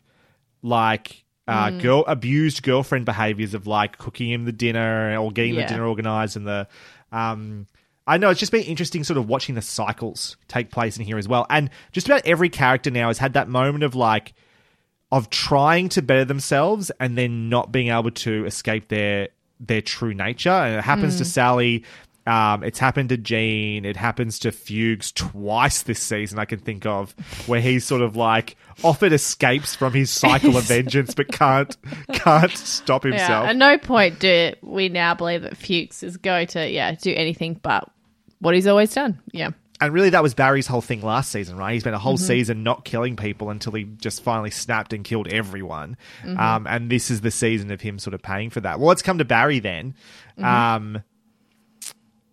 like 0.61 1.23
uh, 1.47 1.69
girl 1.71 2.03
abused 2.07 2.61
girlfriend 2.63 3.05
behaviors 3.05 3.53
of 3.53 3.67
like 3.67 3.97
cooking 3.97 4.29
him 4.29 4.45
the 4.45 4.51
dinner 4.51 5.17
or 5.17 5.31
getting 5.31 5.55
Yeah. 5.55 5.63
the 5.65 5.73
dinner 5.73 5.85
organized 5.85 6.35
and 6.35 6.45
the 6.47 6.67
um 7.11 7.67
I 8.05 8.17
know 8.17 8.29
it's 8.29 8.39
just 8.39 8.51
been 8.53 8.63
interesting 8.63 9.03
sort 9.03 9.17
of 9.17 9.27
watching 9.27 9.55
the 9.55 9.61
cycles 9.61 10.37
take 10.47 10.71
place 10.71 10.97
in 10.97 11.03
here 11.03 11.17
as 11.17 11.27
well. 11.27 11.45
And 11.49 11.69
just 11.91 12.07
about 12.07 12.25
every 12.25 12.47
character 12.47 12.89
now 12.89 13.07
has 13.07 13.17
had 13.17 13.33
that 13.33 13.49
moment 13.49 13.83
of 13.83 13.95
like 13.95 14.33
of 15.11 15.29
trying 15.29 15.89
to 15.89 16.01
better 16.01 16.23
themselves 16.25 16.89
and 16.99 17.17
then 17.17 17.49
not 17.49 17.71
being 17.71 17.89
able 17.89 18.11
to 18.11 18.45
escape 18.45 18.87
their 18.89 19.29
their 19.59 19.81
true 19.81 20.13
nature. 20.13 20.49
And 20.49 20.75
it 20.75 20.83
happens 20.83 21.17
to 21.17 21.25
Sally. 21.25 21.83
Um, 22.27 22.63
it's 22.63 22.77
happened 22.77 23.09
to 23.09 23.17
Gene. 23.17 23.85
It 23.85 23.95
happens 23.95 24.39
to 24.39 24.51
Fuchs 24.51 25.11
twice 25.13 25.83
this 25.83 25.99
season. 25.99 26.39
I 26.39 26.45
can 26.45 26.59
think 26.59 26.85
of 26.85 27.15
where 27.47 27.61
he's 27.61 27.85
sort 27.85 28.01
of 28.01 28.15
like 28.15 28.57
offered 28.83 29.13
escapes 29.13 29.75
from 29.75 29.93
his 29.93 30.11
cycle 30.11 30.57
of 30.57 30.63
vengeance, 30.65 31.13
but 31.15 31.31
can't 31.31 31.75
can't 32.13 32.51
stop 32.51 33.03
himself. 33.03 33.45
Yeah, 33.45 33.49
at 33.51 33.55
no 33.55 33.77
point 33.77 34.19
do 34.19 34.53
we 34.61 34.89
now 34.89 35.13
believe 35.13 35.43
that 35.43 35.55
Fuchs 35.55 36.03
is 36.03 36.17
going 36.17 36.47
to 36.47 36.69
yeah 36.69 36.91
do 36.93 37.13
anything 37.13 37.59
but 37.61 37.89
what 38.39 38.53
he's 38.55 38.67
always 38.67 38.93
done. 38.93 39.19
Yeah. 39.31 39.51
And 39.79 39.93
really, 39.93 40.09
that 40.09 40.23
was 40.23 40.33
Barry's 40.33 40.65
whole 40.65 40.81
thing 40.81 41.01
last 41.03 41.31
season, 41.31 41.55
right? 41.55 41.73
He 41.73 41.79
spent 41.79 41.95
a 41.95 41.99
whole 41.99 42.17
season 42.17 42.63
not 42.63 42.83
killing 42.83 43.15
people 43.15 43.51
until 43.51 43.73
he 43.73 43.83
just 43.83 44.23
finally 44.23 44.49
snapped 44.49 44.91
and 44.91 45.03
killed 45.03 45.27
everyone. 45.31 45.97
Um, 46.25 46.65
and 46.65 46.89
this 46.89 47.11
is 47.11 47.21
the 47.21 47.29
season 47.29 47.69
of 47.69 47.79
him 47.79 47.99
sort 47.99 48.15
of 48.15 48.23
paying 48.23 48.49
for 48.49 48.59
that. 48.61 48.79
Well, 48.79 48.87
let's 48.87 49.03
come 49.03 49.19
to 49.19 49.25
Barry 49.25 49.59
then. 49.59 49.93
Um, 50.39 51.03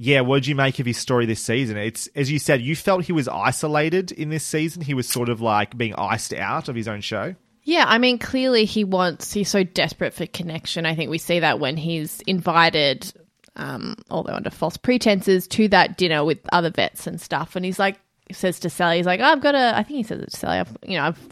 yeah, 0.04 0.20
what 0.20 0.36
did 0.36 0.46
you 0.48 0.54
make 0.54 0.78
of 0.78 0.86
his 0.86 0.98
story 0.98 1.24
this 1.24 1.42
season? 1.42 1.78
It's 1.78 2.08
as 2.14 2.30
you 2.30 2.38
said, 2.38 2.60
you 2.60 2.76
felt 2.76 3.04
he 3.04 3.12
was 3.12 3.26
isolated 3.26 4.12
in 4.12 4.28
this 4.28 4.44
season. 4.44 4.82
He 4.82 4.92
was 4.92 5.08
sort 5.08 5.30
of 5.30 5.40
like 5.40 5.76
being 5.78 5.94
iced 5.94 6.34
out 6.34 6.68
of 6.68 6.74
his 6.74 6.88
own 6.88 7.00
show. 7.00 7.34
Yeah, 7.62 7.86
I 7.88 7.96
mean, 7.96 8.18
clearly 8.18 8.66
he 8.66 8.84
wants, 8.84 9.32
he's 9.32 9.48
so 9.48 9.64
desperate 9.64 10.12
for 10.12 10.26
connection. 10.26 10.84
I 10.84 10.94
think 10.94 11.10
we 11.10 11.16
see 11.16 11.40
that 11.40 11.58
when 11.58 11.78
he's 11.78 12.20
invited, 12.26 13.10
um, 13.56 13.96
although 14.10 14.34
under 14.34 14.50
false 14.50 14.76
pretenses, 14.76 15.48
to 15.48 15.68
that 15.68 15.96
dinner 15.96 16.22
with 16.22 16.38
other 16.52 16.68
vets 16.68 17.06
and 17.06 17.18
stuff. 17.18 17.56
And 17.56 17.64
he's 17.64 17.78
like, 17.78 17.98
says 18.30 18.60
to 18.60 18.68
Sally, 18.68 18.98
he's 18.98 19.06
like, 19.06 19.20
oh, 19.20 19.24
I've 19.24 19.40
got 19.40 19.54
a, 19.54 19.74
I 19.74 19.82
think 19.82 19.96
he 19.96 20.02
says 20.02 20.20
it 20.20 20.30
to 20.32 20.36
Sally, 20.36 20.58
I've, 20.58 20.76
you 20.86 20.98
know, 20.98 21.04
I've, 21.04 21.28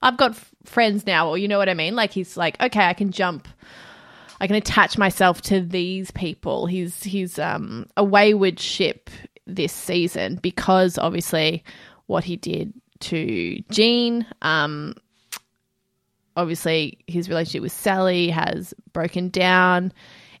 I've 0.00 0.16
got 0.16 0.30
f- 0.30 0.50
friends 0.64 1.06
now, 1.06 1.28
or 1.28 1.36
you 1.36 1.48
know 1.48 1.58
what 1.58 1.68
I 1.68 1.74
mean? 1.74 1.94
Like, 1.94 2.12
he's 2.12 2.38
like, 2.38 2.58
okay, 2.58 2.86
I 2.86 2.94
can 2.94 3.12
jump. 3.12 3.46
I 4.42 4.48
can 4.48 4.56
attach 4.56 4.98
myself 4.98 5.40
to 5.42 5.60
these 5.60 6.10
people. 6.10 6.66
He's 6.66 7.00
he's 7.04 7.38
um, 7.38 7.86
a 7.96 8.02
wayward 8.02 8.58
ship 8.58 9.08
this 9.46 9.72
season 9.72 10.40
because 10.42 10.98
obviously 10.98 11.62
what 12.06 12.24
he 12.24 12.36
did 12.36 12.74
to 13.00 13.62
Gene. 13.70 14.26
Um, 14.42 14.94
obviously 16.36 16.98
his 17.06 17.28
relationship 17.28 17.62
with 17.62 17.72
Sally 17.72 18.30
has 18.30 18.74
broken 18.92 19.28
down. 19.28 19.92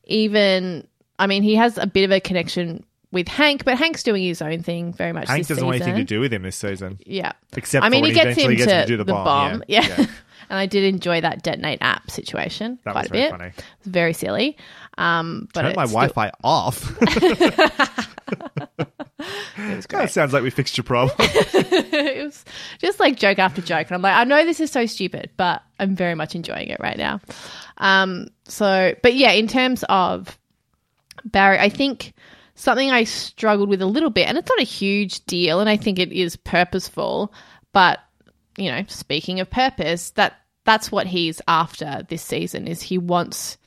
Even 0.04 0.84
I 1.20 1.28
mean, 1.28 1.44
he 1.44 1.54
has 1.54 1.78
a 1.78 1.86
bit 1.86 2.02
of 2.02 2.10
a 2.10 2.18
connection 2.18 2.84
with 3.12 3.28
Hank, 3.28 3.64
but 3.64 3.78
Hank's 3.78 4.02
doing 4.02 4.24
his 4.24 4.42
own 4.42 4.64
thing 4.64 4.92
very 4.94 5.12
much. 5.12 5.28
Hank 5.28 5.46
doesn't 5.46 5.64
want 5.64 5.80
anything 5.80 5.94
to 5.94 6.04
do 6.04 6.18
with 6.18 6.32
him 6.32 6.42
this 6.42 6.56
season. 6.56 6.98
Yeah. 7.06 7.32
Except 7.56 7.84
I 7.84 7.88
mean, 7.88 8.02
for 8.02 8.08
he 8.08 8.14
gets 8.14 8.36
him 8.36 8.50
gets 8.50 8.64
to 8.64 8.74
him 8.74 8.82
to 8.82 8.86
do 8.86 8.96
the 8.96 9.04
the 9.04 9.12
bomb, 9.12 9.24
bomb. 9.24 9.64
yeah. 9.68 9.86
Yeah. 9.86 10.06
And 10.50 10.58
I 10.58 10.66
did 10.66 10.84
enjoy 10.84 11.20
that 11.20 11.42
detonate 11.42 11.78
app 11.80 12.10
situation 12.10 12.78
That 12.84 12.92
quite 12.92 13.02
was 13.02 13.10
a 13.10 13.12
very 13.12 13.22
bit. 13.24 13.30
funny. 13.30 13.52
It's 13.78 13.86
very 13.86 14.12
silly. 14.12 14.56
Um, 14.98 15.48
but 15.54 15.62
Turn 15.62 15.74
my 15.76 15.86
still- 15.86 16.00
Wi-Fi 16.00 16.32
off. 16.44 16.98
It 19.58 19.76
was 19.76 19.86
that 19.86 20.10
sounds 20.10 20.32
like 20.32 20.42
we 20.42 20.50
fixed 20.50 20.76
your 20.76 20.84
problem. 20.84 21.14
it 21.18 22.24
was 22.24 22.44
just 22.78 22.98
like 22.98 23.16
joke 23.16 23.38
after 23.38 23.62
joke. 23.62 23.86
And 23.88 23.94
I'm 23.94 24.02
like, 24.02 24.16
I 24.16 24.24
know 24.24 24.44
this 24.44 24.58
is 24.60 24.70
so 24.70 24.86
stupid, 24.86 25.30
but 25.36 25.62
I'm 25.78 25.94
very 25.94 26.14
much 26.14 26.34
enjoying 26.34 26.68
it 26.68 26.80
right 26.80 26.96
now. 26.96 27.20
Um, 27.78 28.28
so, 28.44 28.94
but 29.02 29.14
yeah, 29.14 29.30
in 29.32 29.46
terms 29.46 29.84
of 29.88 30.38
Barry, 31.24 31.58
I 31.58 31.68
think 31.68 32.14
something 32.56 32.90
I 32.90 33.04
struggled 33.04 33.68
with 33.68 33.82
a 33.82 33.86
little 33.86 34.10
bit, 34.10 34.26
and 34.28 34.36
it's 34.38 34.48
not 34.48 34.58
a 34.60 34.64
huge 34.64 35.24
deal, 35.26 35.60
and 35.60 35.68
I 35.68 35.76
think 35.76 35.98
it 35.98 36.10
is 36.12 36.34
purposeful, 36.36 37.32
but 37.72 38.00
you 38.56 38.70
know, 38.70 38.84
speaking 38.88 39.40
of 39.40 39.50
purpose, 39.50 40.10
that 40.10 40.34
that's 40.64 40.92
what 40.92 41.06
he's 41.06 41.40
after 41.48 42.06
this 42.08 42.22
season 42.22 42.66
is 42.68 42.82
he 42.82 42.98
wants 42.98 43.58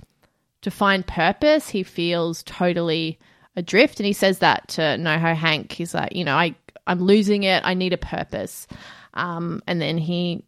to 0.62 0.72
find 0.72 1.06
purpose. 1.06 1.70
He 1.70 1.84
feels 1.84 2.44
totally 2.44 3.20
adrift, 3.56 4.00
and 4.00 4.08
he 4.08 4.14
says 4.14 4.40
that 4.40 4.68
to 4.70 4.82
NoHo 4.82 5.36
Hank. 5.36 5.72
He's 5.72 5.94
like, 5.94 6.16
you 6.16 6.24
know, 6.24 6.36
I 6.36 6.56
I'm 6.88 7.00
losing 7.00 7.44
it. 7.44 7.64
I 7.66 7.74
need 7.74 7.94
a 7.94 7.98
purpose. 7.98 8.68
Um, 9.14 9.62
and 9.68 9.82
then 9.82 9.98
he 9.98 10.44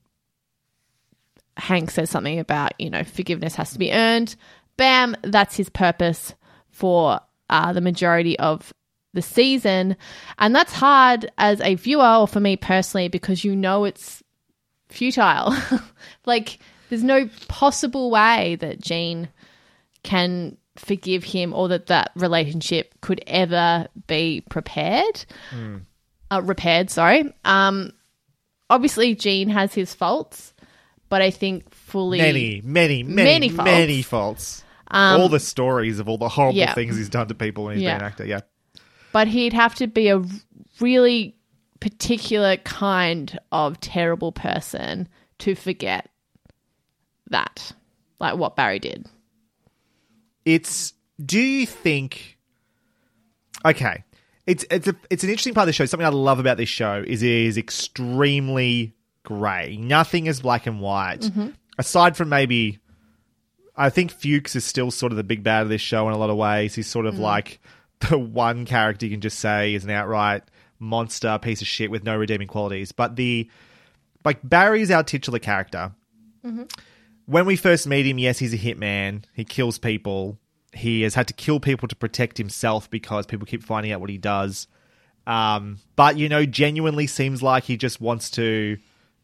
Hank 1.55 1.89
says 1.91 2.09
something 2.09 2.39
about 2.39 2.73
you 2.79 2.89
know 2.89 3.03
forgiveness 3.03 3.55
has 3.55 3.71
to 3.73 3.79
be 3.79 3.91
earned. 3.91 4.35
Bam, 4.77 5.15
that's 5.23 5.57
his 5.57 5.69
purpose 5.69 6.35
for 6.69 7.19
uh, 7.49 7.73
the 7.73 7.81
majority 7.81 8.37
of 8.37 8.73
the 9.13 9.21
season, 9.21 9.97
and 10.37 10.55
that's 10.55 10.73
hard 10.73 11.31
as 11.37 11.59
a 11.61 11.75
viewer 11.75 12.17
or 12.19 12.27
for 12.27 12.39
me 12.39 12.55
personally 12.55 13.07
because 13.07 13.43
you 13.43 13.55
know 13.55 13.85
it's 13.85 14.21
futile. 14.89 15.55
like 16.25 16.59
there's 16.89 17.03
no 17.03 17.29
possible 17.47 18.09
way 18.11 18.55
that 18.61 18.81
Gene 18.81 19.29
can 20.03 20.57
forgive 20.75 21.23
him 21.23 21.53
or 21.53 21.67
that 21.69 21.87
that 21.87 22.11
relationship 22.15 22.93
could 23.01 23.19
ever 23.25 23.87
be 24.05 24.43
prepared 24.47 25.25
uh, 26.29 26.39
repaired 26.43 26.91
sorry 26.91 27.33
um 27.45 27.91
obviously 28.69 29.15
Gene 29.15 29.49
has 29.49 29.73
his 29.73 29.95
faults 29.95 30.53
but 31.09 31.19
i 31.23 31.31
think 31.31 31.73
fully 31.73 32.19
many, 32.19 32.61
many, 32.63 33.01
many, 33.01 33.49
Many 33.49 33.49
many 33.49 34.01
faults. 34.03 34.63
faults. 34.91 35.19
all 35.19 35.29
the 35.29 35.39
stories 35.39 35.97
of 35.97 36.07
all 36.07 36.19
the 36.19 36.29
horrible 36.29 36.59
yeah. 36.59 36.75
things 36.75 36.95
he's 36.95 37.09
done 37.09 37.27
to 37.27 37.33
people 37.33 37.63
when 37.63 37.77
he's 37.77 37.83
Yeah. 37.83 37.95
been 37.95 38.01
an 38.05 38.11
actor. 38.11 38.25
Yeah. 38.25 38.41
but 39.11 39.27
he'd 39.27 39.53
have 39.53 39.73
to 39.75 39.87
be 39.87 40.09
a 40.09 40.23
really 40.79 41.36
particular 41.79 42.57
kind 42.57 43.37
of 43.51 43.79
terrible 43.79 44.31
person 44.31 45.07
to 45.39 45.55
forget 45.55 46.09
that 47.29 47.73
like 48.19 48.37
what 48.37 48.55
barry 48.55 48.79
did 48.79 49.05
It's. 50.45 50.93
Do 51.23 51.39
you 51.39 51.65
think? 51.65 52.37
Okay, 53.65 54.03
it's 54.45 54.65
it's 54.69 54.87
a 54.87 54.95
it's 55.09 55.23
an 55.23 55.29
interesting 55.29 55.53
part 55.53 55.63
of 55.63 55.67
the 55.67 55.73
show. 55.73 55.85
Something 55.85 56.05
I 56.05 56.09
love 56.09 56.39
about 56.39 56.57
this 56.57 56.69
show 56.69 57.03
is 57.05 57.23
it 57.23 57.29
is 57.29 57.57
extremely 57.57 58.95
grey. 59.23 59.77
Nothing 59.77 60.27
is 60.27 60.41
black 60.41 60.67
and 60.67 60.79
white, 60.79 61.21
mm-hmm. 61.21 61.49
aside 61.77 62.15
from 62.15 62.29
maybe 62.29 62.79
I 63.75 63.89
think 63.89 64.11
Fuchs 64.11 64.55
is 64.55 64.63
still 64.63 64.89
sort 64.89 65.11
of 65.11 65.17
the 65.17 65.23
big 65.23 65.43
bad 65.43 65.63
of 65.63 65.69
this 65.69 65.81
show 65.81 66.07
in 66.07 66.13
a 66.13 66.17
lot 66.17 66.29
of 66.29 66.37
ways. 66.37 66.75
He's 66.75 66.87
sort 66.87 67.05
of 67.05 67.15
mm. 67.15 67.19
like 67.19 67.59
the 68.09 68.17
one 68.17 68.65
character 68.65 69.05
you 69.05 69.11
can 69.11 69.21
just 69.21 69.39
say 69.39 69.73
is 69.73 69.83
an 69.83 69.91
outright 69.91 70.43
monster, 70.79 71.37
piece 71.39 71.61
of 71.61 71.67
shit 71.67 71.91
with 71.91 72.03
no 72.03 72.15
redeeming 72.15 72.47
qualities. 72.47 72.91
But 72.91 73.15
the 73.15 73.49
like 74.23 74.39
Barry's 74.43 74.91
our 74.91 75.03
titular 75.03 75.39
character. 75.39 75.91
When 77.25 77.45
we 77.45 77.55
first 77.55 77.87
meet 77.87 78.05
him, 78.05 78.17
yes, 78.17 78.39
he's 78.39 78.53
a 78.53 78.57
hitman. 78.57 79.23
He 79.33 79.43
kills 79.43 79.77
people. 79.77 80.37
He 80.73 81.01
has 81.01 81.13
had 81.15 81.27
to 81.27 81.33
kill 81.33 81.59
people 81.59 81.87
to 81.87 81.95
protect 81.95 82.37
himself 82.37 82.89
because 82.89 83.25
people 83.25 83.45
keep 83.45 83.63
finding 83.63 83.91
out 83.91 83.99
what 83.99 84.09
he 84.09 84.17
does. 84.17 84.67
Um, 85.25 85.79
but 85.97 86.17
you 86.17 86.29
know, 86.29 86.45
genuinely 86.45 87.05
seems 87.05 87.43
like 87.43 87.65
he 87.65 87.75
just 87.75 87.99
wants 87.99 88.29
to 88.31 88.77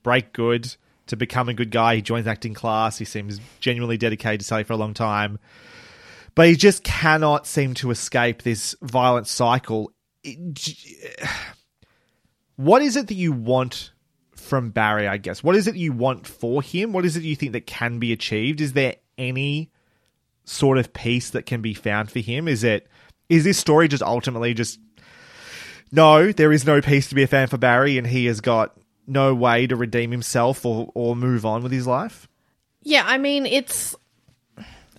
break 0.04 0.34
good 0.34 0.76
to 1.08 1.16
become 1.16 1.50
a 1.50 1.54
good 1.54 1.72
guy. 1.72 1.96
He 1.96 2.02
joins 2.02 2.28
acting 2.28 2.54
class. 2.54 2.98
He 2.98 3.06
seems 3.06 3.40
genuinely 3.60 3.98
dedicated 3.98 4.42
to 4.42 4.46
study 4.46 4.64
for 4.64 4.74
a 4.74 4.78
long 4.78 4.94
time, 4.94 5.40
but 6.36 6.48
he 6.48 6.56
just 6.56 6.84
cannot 6.84 7.48
seem 7.48 7.74
to 7.76 7.92
escape 7.92 8.42
this 8.42 8.76
violent 8.82 9.28
cycle. 9.28 9.92
What 12.56 12.82
is 12.82 12.96
it 12.96 13.08
that 13.08 13.16
you 13.16 13.32
want 13.32 13.92
from 14.36 14.70
Barry? 14.70 15.08
I 15.08 15.18
guess 15.18 15.44
what 15.44 15.56
is 15.56 15.68
it 15.68 15.76
you 15.76 15.92
want 15.92 16.28
for 16.28 16.62
him? 16.62 16.94
What 16.94 17.06
is 17.06 17.18
it 17.18 17.24
you 17.24 17.36
think 17.36 17.54
that 17.54 17.66
can 17.66 18.00
be 18.00 18.12
achieved? 18.12 18.62
Is 18.62 18.74
there 18.74 18.96
any 19.18 19.72
sort 20.46 20.78
of 20.78 20.94
peace 20.94 21.32
that 21.32 21.46
can 21.46 21.62
be 21.62 21.74
found 21.74 22.12
for 22.12 22.20
him? 22.20 22.48
Is 22.48 22.64
it 22.64 22.88
is 23.30 23.44
this 23.44 23.58
story 23.58 23.88
just 23.88 24.04
ultimately 24.04 24.54
just 24.54 24.80
no, 25.92 26.32
there 26.32 26.52
is 26.52 26.66
no 26.66 26.82
peace 26.82 27.10
to 27.10 27.16
be 27.16 27.22
a 27.22 27.28
fan 27.28 27.48
for 27.48 27.58
Barry, 27.58 28.00
and 28.00 28.08
he 28.08 28.26
has 28.26 28.42
got 28.42 28.76
no 29.06 29.36
way 29.36 29.68
to 29.68 29.76
redeem 29.76 30.10
himself 30.10 30.66
or, 30.66 30.90
or 30.96 31.16
move 31.16 31.46
on 31.46 31.62
with 31.62 31.72
his 31.72 31.86
life? 31.86 32.28
Yeah, 32.82 33.04
I 33.06 33.18
mean 33.18 33.46
it's 33.46 33.96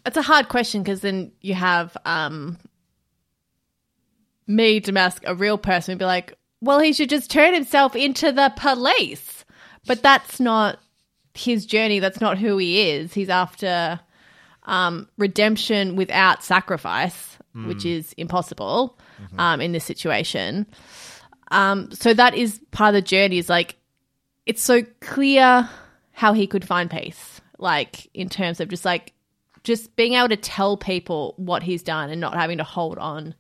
it's 0.07 0.17
a 0.17 0.23
hard 0.23 0.49
question 0.49 0.83
because 0.83 1.01
then 1.01 1.33
you 1.41 1.55
have 1.55 1.97
um 2.05 2.59
me, 4.47 4.81
to 4.81 4.93
Damask, 4.93 5.23
a 5.27 5.35
real 5.35 5.59
person, 5.59 5.93
would 5.93 5.99
be 5.99 6.05
like, 6.05 6.37
well, 6.61 6.81
he 6.81 6.93
should 6.93 7.11
just 7.11 7.31
turn 7.31 7.55
himself 7.55 7.95
into 7.95 8.33
the 8.33 8.53
police, 8.57 9.45
but 9.87 10.03
that's 10.03 10.41
not 10.41 10.79
his 11.35 11.67
journey. 11.67 11.99
That's 11.99 12.21
not 12.21 12.39
who 12.39 12.57
he 12.59 12.91
is. 12.91 13.13
He's 13.13 13.29
after 13.29 14.01
um, 14.65 15.09
redemption 15.19 15.97
without 15.97 16.43
sacrifice, 16.43 17.39
which 17.67 17.85
is 17.85 18.15
impossible 18.15 18.99
um, 19.39 19.61
in 19.61 19.73
this 19.73 19.85
situation. 19.85 20.67
Um, 21.51 21.91
so 21.93 22.15
that 22.15 22.35
is 22.35 22.61
part 22.73 22.95
of 22.95 22.95
the 22.95 23.07
journey. 23.07 23.39
Is 23.39 23.49
like 23.49 23.77
it's 24.47 24.63
so 24.63 24.83
clear 25.01 25.69
how 26.13 26.33
he 26.33 26.47
could 26.47 26.65
find 26.65 26.91
peace, 26.91 27.41
like 27.59 28.09
in 28.15 28.29
terms 28.29 28.61
of 28.61 28.69
just 28.69 28.85
like 28.85 29.13
just 29.63 29.97
being 29.97 30.15
able 30.15 30.29
to 30.29 30.37
tell 30.37 30.77
people 30.77 31.35
what 31.37 31.63
he's 31.63 31.83
done 31.83 32.11
and 32.11 32.21
not 32.21 32.35
having 32.35 32.59
to 32.59 32.65
hold 32.65 32.99
on 32.99 33.35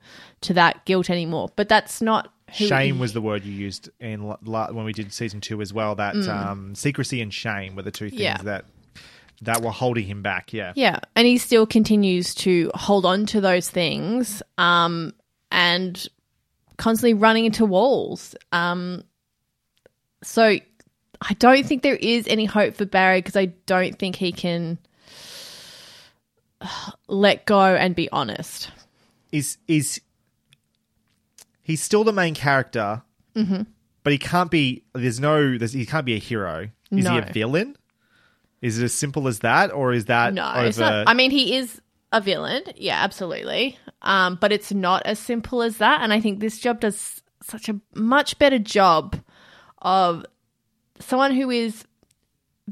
to 0.44 0.54
that 0.54 0.84
guilt 0.84 1.10
anymore. 1.10 1.50
But 1.56 1.68
that's 1.68 2.00
not 2.00 2.32
who 2.58 2.66
shame 2.66 2.98
was 2.98 3.12
the 3.12 3.20
word 3.20 3.44
you 3.44 3.52
used 3.52 3.90
in 4.00 4.22
la- 4.44 4.70
when 4.70 4.84
we 4.84 4.92
did 4.92 5.12
season 5.12 5.40
two 5.40 5.60
as 5.60 5.72
well. 5.72 5.94
That 5.96 6.14
um, 6.28 6.74
secrecy 6.74 7.20
and 7.20 7.32
shame 7.34 7.74
were 7.76 7.82
the 7.82 7.90
two 7.90 8.10
things 8.10 8.20
Mm. 8.20 8.24
Yeah. 8.24 8.36
that 8.38 8.64
that 9.42 9.60
were 9.62 9.72
holding 9.72 10.06
him 10.06 10.22
back. 10.22 10.52
Yeah. 10.52 10.72
Yeah, 10.76 11.00
and 11.16 11.26
he 11.26 11.36
still 11.38 11.66
continues 11.66 12.34
to 12.36 12.70
hold 12.74 13.04
on 13.04 13.26
to 13.26 13.40
those 13.40 13.68
things 13.68 14.42
um, 14.58 15.12
and 15.50 16.06
constantly 16.78 17.14
running 17.14 17.44
into 17.44 17.64
walls. 17.66 18.34
Um, 18.52 19.02
so 20.22 20.44
I 20.44 21.34
don't 21.38 21.66
think 21.66 21.82
there 21.82 21.96
is 21.96 22.26
any 22.28 22.44
hope 22.44 22.74
for 22.76 22.84
Barry 22.86 23.18
because 23.18 23.36
I 23.36 23.46
don't 23.66 23.98
think 23.98 24.16
he 24.16 24.32
can 24.32 24.78
let 27.08 27.44
go 27.46 27.60
and 27.74 27.94
be 27.94 28.08
honest. 28.10 28.70
Is 29.32 29.58
is 29.68 30.00
he's 31.64 31.82
still 31.82 32.04
the 32.04 32.12
main 32.12 32.34
character, 32.34 33.02
Mm-hmm. 33.34 33.62
but 34.04 34.12
he 34.12 34.18
can't 34.18 34.50
be. 34.50 34.84
There's 34.94 35.18
no. 35.18 35.58
There's, 35.58 35.72
he 35.72 35.84
can't 35.86 36.06
be 36.06 36.14
a 36.14 36.18
hero. 36.18 36.68
Is 36.92 37.08
he 37.08 37.18
a 37.18 37.22
villain? 37.32 37.76
Is 38.62 38.78
it 38.78 38.84
as 38.84 38.94
simple 38.94 39.26
as 39.26 39.40
that, 39.40 39.72
or 39.72 39.92
is 39.92 40.04
that 40.04 40.32
No, 40.32 40.48
over? 40.48 40.66
it's 40.66 40.78
not. 40.78 41.08
I 41.08 41.14
mean, 41.14 41.32
he 41.32 41.56
is 41.56 41.80
a 42.12 42.20
villain. 42.20 42.62
Yeah, 42.76 43.02
absolutely. 43.02 43.76
Um, 44.02 44.36
but 44.40 44.52
it's 44.52 44.72
not 44.72 45.02
as 45.04 45.18
simple 45.18 45.62
as 45.62 45.78
that. 45.78 46.00
And 46.02 46.12
I 46.12 46.20
think 46.20 46.38
this 46.38 46.60
job 46.60 46.78
does 46.78 47.20
such 47.42 47.68
a 47.68 47.80
much 47.94 48.38
better 48.38 48.58
job 48.60 49.16
of 49.82 50.24
someone 51.00 51.34
who 51.34 51.50
is 51.50 51.84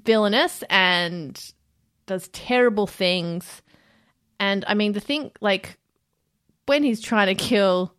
villainous 0.03 0.63
and 0.71 1.39
does 2.07 2.29
terrible 2.29 2.87
things. 2.87 3.63
And 4.39 4.65
I 4.69 4.75
mean, 4.75 4.93
the 4.93 5.01
thing, 5.01 5.33
like, 5.41 5.79
when 6.67 6.83
he's 6.85 7.01
trying 7.01 7.27
to 7.27 7.35
kill 7.35 7.95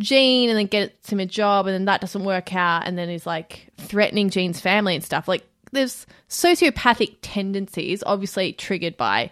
Gene 0.00 0.50
and 0.50 0.58
then 0.58 0.66
gets 0.66 1.10
him 1.10 1.20
a 1.20 1.26
job 1.26 1.66
and 1.66 1.74
then 1.74 1.86
that 1.86 2.00
doesn't 2.00 2.24
work 2.24 2.54
out 2.54 2.86
and 2.86 2.98
then 2.98 3.08
he's 3.08 3.26
like 3.26 3.68
threatening 3.78 4.28
Gene's 4.28 4.60
family 4.60 4.94
and 4.94 5.04
stuff. 5.04 5.26
Like 5.26 5.46
there's 5.72 6.06
sociopathic 6.28 7.16
tendencies 7.22 8.02
obviously 8.04 8.52
triggered 8.52 8.96
by 8.96 9.30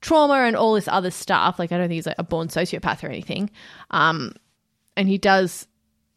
trauma 0.00 0.34
and 0.34 0.56
all 0.56 0.74
this 0.74 0.88
other 0.88 1.10
stuff. 1.10 1.58
Like 1.58 1.70
I 1.70 1.78
don't 1.78 1.88
think 1.88 1.96
he's 1.96 2.06
like 2.06 2.16
a 2.18 2.24
born 2.24 2.48
sociopath 2.48 3.04
or 3.04 3.08
anything. 3.08 3.50
Um 3.90 4.34
and 4.96 5.08
he 5.08 5.18
does 5.18 5.68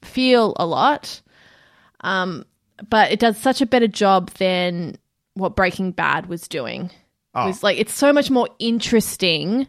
feel 0.01 0.55
a 0.57 0.65
lot. 0.65 1.21
Um 2.01 2.43
but 2.89 3.11
it 3.11 3.19
does 3.19 3.37
such 3.37 3.61
a 3.61 3.67
better 3.67 3.87
job 3.87 4.31
than 4.31 4.97
what 5.35 5.55
Breaking 5.55 5.91
Bad 5.91 6.25
was 6.25 6.47
doing. 6.47 6.89
It 7.35 7.47
was 7.47 7.63
like 7.63 7.77
it's 7.77 7.93
so 7.93 8.11
much 8.11 8.31
more 8.31 8.49
interesting 8.57 9.67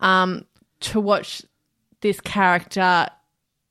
um 0.00 0.44
to 0.80 1.00
watch 1.00 1.42
this 2.02 2.20
character 2.20 3.08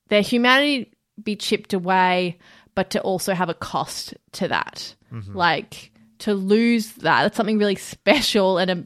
their 0.09 0.21
humanity 0.21 0.91
be 1.21 1.35
chipped 1.35 1.73
away, 1.73 2.37
but 2.75 2.89
to 2.91 3.01
also 3.01 3.33
have 3.33 3.49
a 3.49 3.53
cost 3.53 4.13
to 4.33 4.47
that. 4.47 4.95
Like 5.35 5.91
to 6.19 6.33
lose 6.33 6.93
that, 6.93 7.23
that's 7.23 7.37
something 7.37 7.57
really 7.57 7.75
special 7.75 8.57
and 8.57 8.71
a, 8.71 8.83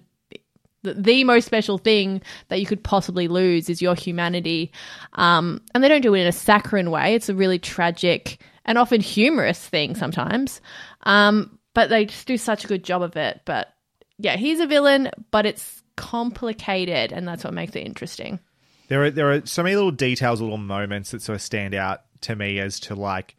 the, 0.84 0.94
the 0.94 1.24
most 1.24 1.46
special 1.46 1.78
thing 1.78 2.22
that 2.50 2.60
you 2.60 2.66
could 2.66 2.84
possibly 2.84 3.28
lose 3.28 3.70
is 3.70 3.82
your 3.82 3.96
humanity. 3.96 4.72
Um, 5.14 5.62
and 5.74 5.84
they 5.84 5.88
don't 5.88 6.02
do 6.02 6.14
it 6.14 6.22
in 6.22 6.28
a 6.28 6.32
saccharine 6.32 6.92
way. 6.92 7.16
It's 7.16 7.30
a 7.30 7.36
really 7.36 7.60
tragic 7.60 8.40
and 8.66 8.78
often 8.78 9.02
humorous 9.02 9.60
thing 9.60 9.96
sometimes. 9.96 10.62
Um, 11.04 11.58
but 11.74 11.90
they 11.90 12.06
just 12.06 12.28
do 12.28 12.38
such 12.38 12.66
a 12.66 12.68
good 12.68 12.84
job 12.84 13.02
of 13.02 13.16
it. 13.16 13.42
But 13.46 13.74
yeah, 14.18 14.36
he's 14.36 14.60
a 14.60 14.68
villain, 14.68 15.12
but 15.32 15.46
it's 15.46 15.84
complicated, 15.96 17.12
and 17.12 17.28
that's 17.28 17.44
what 17.44 17.54
makes 17.54 17.76
it 17.76 17.86
interesting. 17.86 18.40
There 18.88 19.04
are 19.04 19.12
there 19.12 19.32
are 19.32 19.46
so 19.46 19.64
many 19.64 19.76
little 19.76 19.92
details, 19.92 20.42
little 20.42 20.58
moments 20.58 21.12
that 21.12 21.22
sort 21.22 21.36
of 21.36 21.42
stand 21.42 21.76
out 21.76 22.02
to 22.22 22.36
me 22.36 22.60
as 22.60 22.80
to 22.82 22.96
like 22.96 23.36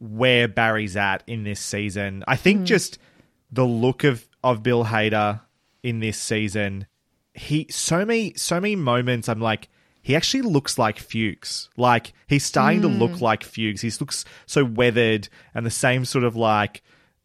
where 0.00 0.46
Barry's 0.46 0.96
at 0.96 1.22
in 1.26 1.44
this 1.44 1.60
season. 1.60 2.24
I 2.28 2.36
think 2.36 2.62
mm. 2.62 2.64
just 2.64 2.98
the 3.50 3.64
look 3.64 4.04
of 4.04 4.26
of 4.44 4.62
Bill 4.62 4.84
Hader 4.84 5.40
in 5.82 6.00
this 6.00 6.18
season, 6.18 6.86
he 7.34 7.66
so 7.70 8.04
many 8.04 8.34
so 8.36 8.60
many 8.60 8.76
moments. 8.76 9.28
I'm 9.28 9.40
like. 9.40 9.68
He 10.00 10.16
actually 10.16 10.42
looks 10.42 10.78
like 10.78 10.98
Fuchs. 10.98 11.68
Like 11.76 12.14
he's 12.26 12.44
starting 12.44 12.80
to 12.80 12.88
look 12.88 13.10
mm. 13.10 13.20
like 13.20 13.44
Fuchs. 13.44 13.82
He 13.82 13.90
looks 14.00 14.24
so 14.46 14.64
weathered 14.64 15.28
and 15.54 15.66
the 15.66 15.70
same 15.70 16.06
sort 16.06 16.24
of 16.24 16.34
like 16.34 16.82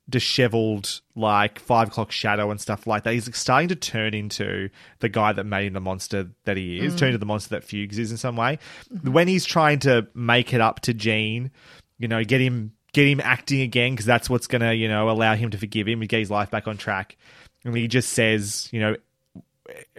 disheveled 0.09 1.01
like 1.15 1.59
five 1.59 1.87
o'clock 1.87 2.11
shadow 2.11 2.51
and 2.51 2.59
stuff 2.59 2.85
like 2.85 3.03
that. 3.03 3.13
He's 3.13 3.35
starting 3.35 3.69
to 3.69 3.75
turn 3.75 4.13
into 4.13 4.69
the 4.99 5.09
guy 5.09 5.33
that 5.33 5.45
made 5.45 5.67
him 5.67 5.73
the 5.73 5.79
monster 5.79 6.29
that 6.45 6.57
he 6.57 6.79
is, 6.79 6.93
mm. 6.93 6.97
turn 6.97 7.07
into 7.09 7.19
the 7.19 7.25
monster 7.25 7.49
that 7.51 7.63
Fuchs 7.63 7.97
is 7.97 8.11
in 8.11 8.17
some 8.17 8.35
way. 8.35 8.59
When 9.03 9.27
he's 9.27 9.45
trying 9.45 9.79
to 9.79 10.07
make 10.13 10.53
it 10.53 10.61
up 10.61 10.81
to 10.81 10.93
Gene, 10.93 11.51
you 11.97 12.07
know, 12.07 12.23
get 12.23 12.41
him 12.41 12.73
get 12.91 13.07
him 13.07 13.21
acting 13.23 13.61
again 13.61 13.93
because 13.93 14.05
that's 14.05 14.29
what's 14.29 14.47
gonna, 14.47 14.73
you 14.73 14.87
know, 14.87 15.09
allow 15.09 15.35
him 15.35 15.51
to 15.51 15.57
forgive 15.57 15.87
him 15.87 16.01
and 16.01 16.09
get 16.09 16.19
his 16.19 16.31
life 16.31 16.51
back 16.51 16.67
on 16.67 16.77
track. 16.77 17.17
And 17.65 17.75
he 17.75 17.87
just 17.87 18.09
says, 18.09 18.67
you 18.71 18.79
know, 18.79 18.97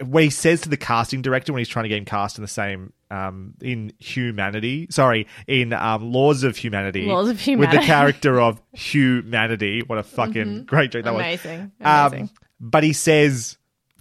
what 0.01 0.23
he 0.23 0.29
says 0.29 0.61
to 0.61 0.69
the 0.69 0.77
casting 0.77 1.21
director 1.21 1.51
when 1.53 1.59
he's 1.59 1.67
trying 1.69 1.83
to 1.83 1.89
get 1.89 1.97
him 1.97 2.05
cast 2.05 2.37
in 2.37 2.41
the 2.41 2.47
same 2.47 2.93
um 3.11 3.53
in 3.61 3.91
humanity 3.99 4.87
sorry 4.89 5.27
in 5.47 5.73
um 5.73 6.11
laws 6.11 6.43
of 6.43 6.57
humanity 6.57 7.05
Laws 7.05 7.29
of 7.29 7.39
Humanity, 7.39 7.75
with 7.77 7.81
the 7.81 7.85
character 7.87 8.39
of 8.41 8.61
humanity 8.73 9.81
what 9.85 9.97
a 9.97 10.03
fucking 10.03 10.63
great 10.65 10.91
joke 10.91 11.03
that 11.05 11.13
Amazing. 11.13 11.71
was 11.79 11.87
Um, 11.87 12.07
Amazing. 12.13 12.29
but 12.59 12.83
he 12.83 12.93
says 12.93 13.57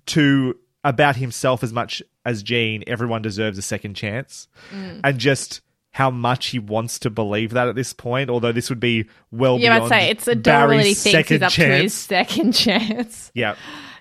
to 0.06 0.56
about 0.82 1.16
himself 1.16 1.62
as 1.62 1.72
much 1.72 2.02
as 2.26 2.42
Gene, 2.42 2.84
everyone 2.86 3.22
deserves 3.22 3.56
a 3.58 3.62
second 3.62 3.94
chance, 3.94 4.48
Mm. 4.74 5.00
and 5.04 5.18
just 5.18 5.60
how 5.90 6.10
much 6.10 6.46
he 6.48 6.58
wants 6.58 6.98
to 7.00 7.08
believe 7.10 7.50
that 7.52 7.68
at 7.68 7.74
this 7.74 7.92
point. 7.92 8.28
Although 8.28 8.52
this 8.52 8.68
would 8.68 8.80
be 8.80 9.06
well 9.30 9.58
Yeah, 9.60 9.82
I'd 9.82 9.88
say 9.88 10.10
it's 10.10 10.26
a 10.26 10.34
Barry's 10.34 10.70
really 10.78 10.94
thinks 10.94 11.00
second 11.28 11.34
he's 11.36 11.42
up 11.42 11.52
chance. 11.52 11.78
to 11.78 11.82
his 11.82 11.94
second 11.94 12.52
chance. 12.54 13.30
Yeah. 13.34 13.54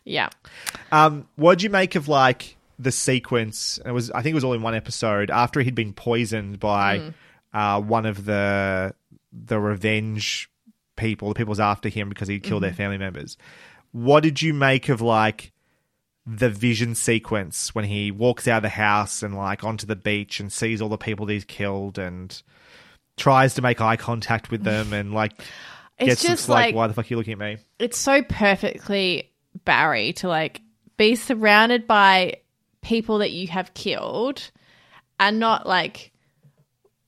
Yeah. 0.06 0.30
Um, 0.92 1.28
what'd 1.36 1.62
you 1.62 1.70
make 1.70 1.96
of 1.96 2.08
like 2.08 2.58
the 2.80 2.92
sequence? 2.92 3.80
It 3.86 3.92
was 3.92 4.12
I 4.12 4.22
think 4.22 4.32
it 4.34 4.36
was 4.36 4.44
all 4.44 4.54
in 4.54 4.62
one 4.62 4.76
episode 4.76 5.30
after 5.32 5.62
he'd 5.62 5.76
been 5.76 5.94
poisoned 5.94 6.60
by 6.60 7.00
Mm. 7.00 7.14
uh, 7.54 7.82
one 7.82 8.06
of 8.06 8.26
the 8.26 8.94
the 9.32 9.60
revenge 9.60 10.50
people. 10.96 11.30
The 11.30 11.36
people 11.36 11.52
was 11.52 11.60
after 11.60 11.90
him 11.90 12.10
because 12.10 12.28
he'd 12.28 12.44
killed 12.44 12.62
Mm-hmm. 12.64 12.68
their 12.70 12.74
family 12.76 12.98
members. 12.98 13.38
What 13.92 14.24
did 14.24 14.42
you 14.42 14.54
make 14.54 14.90
of 14.90 15.02
like 15.02 15.52
the 16.26 16.50
vision 16.50 16.96
sequence 16.96 17.76
when 17.76 17.86
he 17.86 18.10
walks 18.12 18.48
out 18.48 18.58
of 18.58 18.64
the 18.64 18.70
house 18.70 19.24
and 19.24 19.36
like 19.36 19.64
onto 19.64 19.86
the 19.86 19.96
beach 19.96 20.40
and 20.40 20.52
sees 20.54 20.82
all 20.82 20.88
the 20.90 20.98
people 20.98 21.26
that 21.26 21.34
he's 21.34 21.44
killed 21.46 21.98
and 22.00 22.42
tries 23.18 23.54
to 23.56 23.62
make 23.62 23.82
eye 23.82 23.98
contact 23.98 24.50
with 24.50 24.64
them 24.64 24.94
and 24.94 25.14
like 25.14 25.34
It's 26.00 26.08
gets 26.08 26.24
just 26.24 26.50
like, 26.50 26.68
like- 26.68 26.76
why 26.76 26.88
the 26.88 26.94
fuck 26.94 27.06
are 27.06 27.08
you 27.10 27.18
looking 27.18 27.34
at 27.34 27.40
me? 27.40 27.58
it's 27.78 27.98
so 27.98 28.22
perfectly 28.24 29.30
Barry 29.66 30.14
to 30.14 30.28
like 30.28 30.62
be 30.98 31.16
surrounded 31.16 31.88
by 31.88 32.38
people 32.82 33.20
that 33.20 33.32
you 33.32 33.48
have 33.48 33.74
killed 33.74 34.52
and 35.20 35.40
not 35.40 35.66
like 35.66 36.12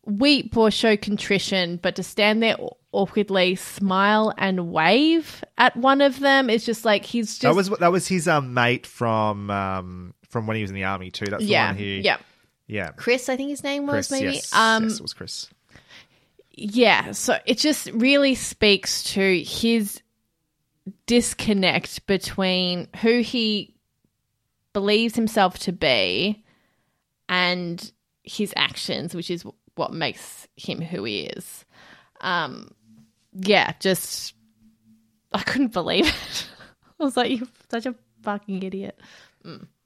weep 0.06 0.56
or 0.56 0.72
show 0.72 0.96
contrition, 0.96 1.78
but 1.78 1.96
to 1.96 2.04
stand 2.04 2.42
there 2.42 2.58
awkwardly, 2.92 3.56
smile 3.56 4.34
and 4.38 4.72
wave 4.72 5.44
at 5.58 5.76
one 5.76 6.02
of 6.02 6.20
them. 6.20 6.50
It's 6.50 6.66
just 6.66 6.86
like 6.86 7.06
he's 7.06 7.38
just 7.38 7.42
that 7.42 7.56
was 7.56 7.70
that 7.80 7.92
was 7.92 8.08
his 8.08 8.28
um, 8.28 8.54
mate 8.54 8.88
from 8.88 9.50
um, 9.52 10.14
from 10.30 10.48
when 10.48 10.56
he 10.56 10.62
was 10.62 10.72
in 10.72 10.76
the 10.76 10.86
army 10.86 11.12
too. 11.12 11.26
That's 11.26 11.44
the 11.44 11.50
yeah, 11.50 11.68
one 11.68 11.78
he 11.78 12.00
yeah. 12.00 12.18
yeah. 12.68 12.92
Chris, 12.92 13.30
I 13.30 13.36
think 13.36 13.50
his 13.50 13.64
name 13.64 13.86
was 13.86 14.08
Chris, 14.08 14.12
maybe. 14.12 14.34
yes, 14.34 14.54
um, 14.54 14.84
yes, 14.84 14.96
it 14.96 15.02
was 15.02 15.14
Chris. 15.14 15.50
yeah, 16.52 17.12
so 17.12 17.38
it 17.46 17.58
just 17.58 17.92
really 17.92 18.36
speaks 18.36 19.04
to 19.14 19.44
his 19.44 20.02
disconnect 21.08 22.06
between 22.08 22.88
who 23.02 23.20
he 23.22 23.76
believes 24.74 25.16
himself 25.16 25.58
to 25.60 25.72
be 25.72 26.44
and 27.30 27.92
his 28.24 28.54
actions, 28.56 29.16
which 29.16 29.32
is 29.32 29.46
what 29.76 29.94
makes 29.94 30.48
him 30.56 30.82
who 30.82 31.04
he 31.04 31.22
is. 31.22 31.66
Um, 32.22 32.72
yeah, 33.34 33.74
just 33.80 34.34
I 35.34 35.42
couldn't 35.42 35.74
believe 35.74 36.08
it. 36.08 36.50
I 37.00 37.04
was 37.04 37.18
like, 37.18 37.30
"You're 37.32 37.48
such 37.70 37.86
a 37.86 37.96
fucking 38.24 38.64
idiot." 38.64 39.00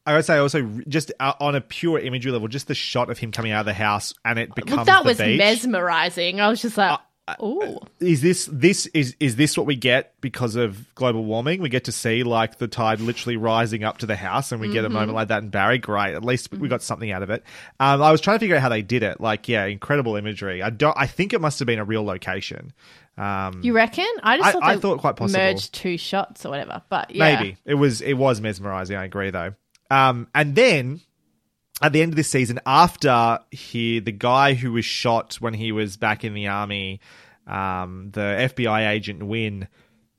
I 0.05 0.15
would 0.15 0.25
say 0.25 0.37
also 0.37 0.61
just 0.87 1.11
uh, 1.19 1.33
on 1.39 1.55
a 1.55 1.61
pure 1.61 1.99
imagery 1.99 2.31
level, 2.31 2.47
just 2.47 2.67
the 2.67 2.75
shot 2.75 3.09
of 3.09 3.17
him 3.17 3.31
coming 3.31 3.51
out 3.51 3.61
of 3.61 3.65
the 3.65 3.73
house 3.73 4.13
and 4.23 4.39
it 4.39 4.55
becomes 4.55 4.77
Well, 4.77 4.85
that 4.85 5.05
was 5.05 5.17
beach. 5.17 5.37
mesmerizing. 5.37 6.39
I 6.39 6.49
was 6.49 6.61
just 6.61 6.77
like, 6.77 6.99
"Oh, 7.39 7.79
is 7.99 8.21
this 8.21 8.49
this 8.51 8.85
is 8.87 9.15
is 9.19 9.35
this 9.35 9.57
what 9.57 9.65
we 9.65 9.75
get 9.75 10.13
because 10.21 10.55
of 10.55 10.93
global 10.95 11.23
warming? 11.25 11.61
We 11.61 11.69
get 11.69 11.83
to 11.85 11.91
see 11.91 12.23
like 12.23 12.57
the 12.57 12.67
tide 12.67 12.99
literally 13.01 13.37
rising 13.37 13.83
up 13.83 13.97
to 13.99 14.05
the 14.05 14.15
house, 14.15 14.51
and 14.51 14.59
we 14.61 14.71
get 14.71 14.85
a 14.85 14.89
moment 14.89 15.13
like 15.13 15.27
that 15.29 15.43
in 15.43 15.49
Barry. 15.49 15.77
Great, 15.77 16.15
at 16.15 16.23
least 16.23 16.51
we 16.51 16.67
got 16.67 16.81
something 16.81 17.11
out 17.11 17.23
of 17.23 17.29
it. 17.29 17.43
Um, 17.79 18.01
I 18.01 18.11
was 18.11 18.21
trying 18.21 18.35
to 18.35 18.39
figure 18.39 18.55
out 18.55 18.61
how 18.61 18.69
they 18.69 18.81
did 18.81 19.03
it. 19.03 19.19
Like, 19.21 19.47
yeah, 19.47 19.65
incredible 19.65 20.15
imagery. 20.15 20.61
I 20.63 20.69
don't. 20.69 20.95
I 20.97 21.07
think 21.07 21.33
it 21.33 21.41
must 21.41 21.59
have 21.59 21.65
been 21.65 21.79
a 21.79 21.85
real 21.85 22.03
location. 22.03 22.73
Um, 23.17 23.59
You 23.63 23.73
reckon? 23.73 24.07
I 24.23 24.37
just 24.37 24.47
I- 24.47 24.51
thought 24.53 24.63
I 24.63 24.75
they 24.75 24.81
thought 24.81 24.99
quite 24.99 25.15
possible. 25.17 25.39
merged 25.41 25.73
two 25.73 25.97
shots 25.97 26.45
or 26.45 26.49
whatever. 26.49 26.81
But 26.89 27.13
yeah, 27.13 27.35
Maybe 27.35 27.57
it 27.65 27.73
was 27.75 28.01
it 28.01 28.13
was 28.13 28.39
mesmerizing. 28.41 28.95
I 28.95 29.03
agree 29.05 29.29
though. 29.29 29.53
Um, 29.91 30.27
and 30.33 30.55
then 30.55 31.01
at 31.81 31.93
the 31.93 32.01
end 32.01 32.11
of 32.11 32.15
this 32.15 32.29
season, 32.29 32.59
after 32.65 33.39
he 33.51 33.99
the 33.99 34.11
guy 34.11 34.53
who 34.53 34.73
was 34.73 34.85
shot 34.85 35.35
when 35.35 35.53
he 35.53 35.71
was 35.71 35.97
back 35.97 36.23
in 36.23 36.33
the 36.33 36.47
army, 36.47 36.99
um, 37.47 38.09
the 38.11 38.49
FBI 38.55 38.89
agent 38.89 39.21
Nguyen, 39.21 39.67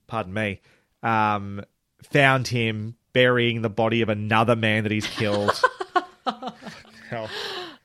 pardon 0.07 0.33
me, 0.35 0.61
um, 1.03 1.63
found 2.03 2.49
him 2.49 2.97
burying 3.13 3.63
the 3.63 3.71
body 3.71 4.03
of 4.03 4.09
another 4.09 4.57
man 4.57 4.85
that 4.85 4.93
he's 4.93 5.07
killed. 5.07 5.61
Hell. 7.11 7.29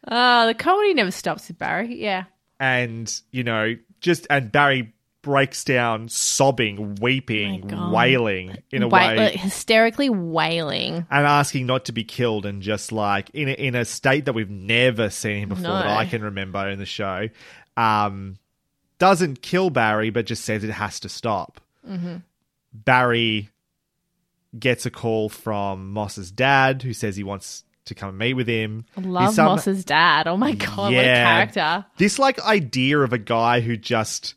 Oh, 0.08 0.48
the 0.48 0.54
comedy 0.54 0.94
never 0.94 1.12
stops 1.12 1.48
with 1.48 1.58
Barry. 1.58 1.96
Yeah. 1.96 2.26
and 2.60 3.22
you 3.32 3.44
know 3.44 3.76
just 4.00 4.28
and 4.30 4.52
Barry 4.52 4.94
breaks 5.26 5.64
down 5.64 6.08
sobbing, 6.08 6.96
weeping, 7.02 7.74
Oh 7.74 7.92
wailing 7.92 8.58
in 8.72 8.84
a 8.84 8.88
Wai- 8.88 9.08
way. 9.08 9.18
like, 9.18 9.34
hysterically 9.34 10.08
wailing. 10.12 11.08
and 11.10 11.26
asking 11.26 11.66
not 11.66 11.86
to 11.86 11.92
be 11.92 12.04
killed 12.04 12.46
and 12.46 12.62
just 12.62 12.92
like 12.92 13.32
in 13.32 13.50
a, 13.50 13.54
in 13.54 13.74
a 13.74 13.86
state 13.86 14.26
that 14.26 14.34
we've 14.34 14.52
never 14.52 15.10
seen 15.10 15.40
him 15.44 15.50
before 15.50 15.64
that 15.64 15.88
I 15.88 16.06
can 16.06 16.22
remember 16.22 16.70
in 16.70 16.78
the 16.78 16.86
show. 16.86 17.28
Um, 17.76 18.38
doesn't 19.00 19.42
kill 19.42 19.72
Barry, 19.72 20.12
but 20.12 20.28
just 20.28 20.46
says 20.46 20.64
it 20.64 20.70
has 20.70 21.00
to 21.00 21.10
stop. 21.10 21.60
Mhm. 21.90 22.22
Barry 22.72 23.50
gets 24.58 24.86
a 24.86 24.92
call 24.92 25.28
from 25.30 25.92
Moss's 25.92 26.32
dad, 26.32 26.84
who 26.84 26.94
says 26.94 27.16
he 27.16 27.24
wants 27.24 27.64
to 27.86 27.96
come 27.96 28.10
and 28.10 28.18
meet 28.20 28.36
with 28.36 28.48
him. 28.48 28.86
I 28.96 29.02
love 29.02 29.34
some- 29.34 29.46
Moss's 29.48 29.84
dad. 29.84 30.28
Oh 30.28 30.38
my 30.38 30.54
god, 30.54 30.94
what 30.94 31.04
a 31.04 31.04
character. 31.04 31.86
This 31.98 32.20
like 32.20 32.40
idea 32.46 33.00
of 33.00 33.12
a 33.12 33.18
guy 33.18 33.62
who 33.62 33.76
just 33.76 34.36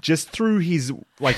just 0.00 0.30
through 0.30 0.58
his 0.58 0.92
like 1.20 1.36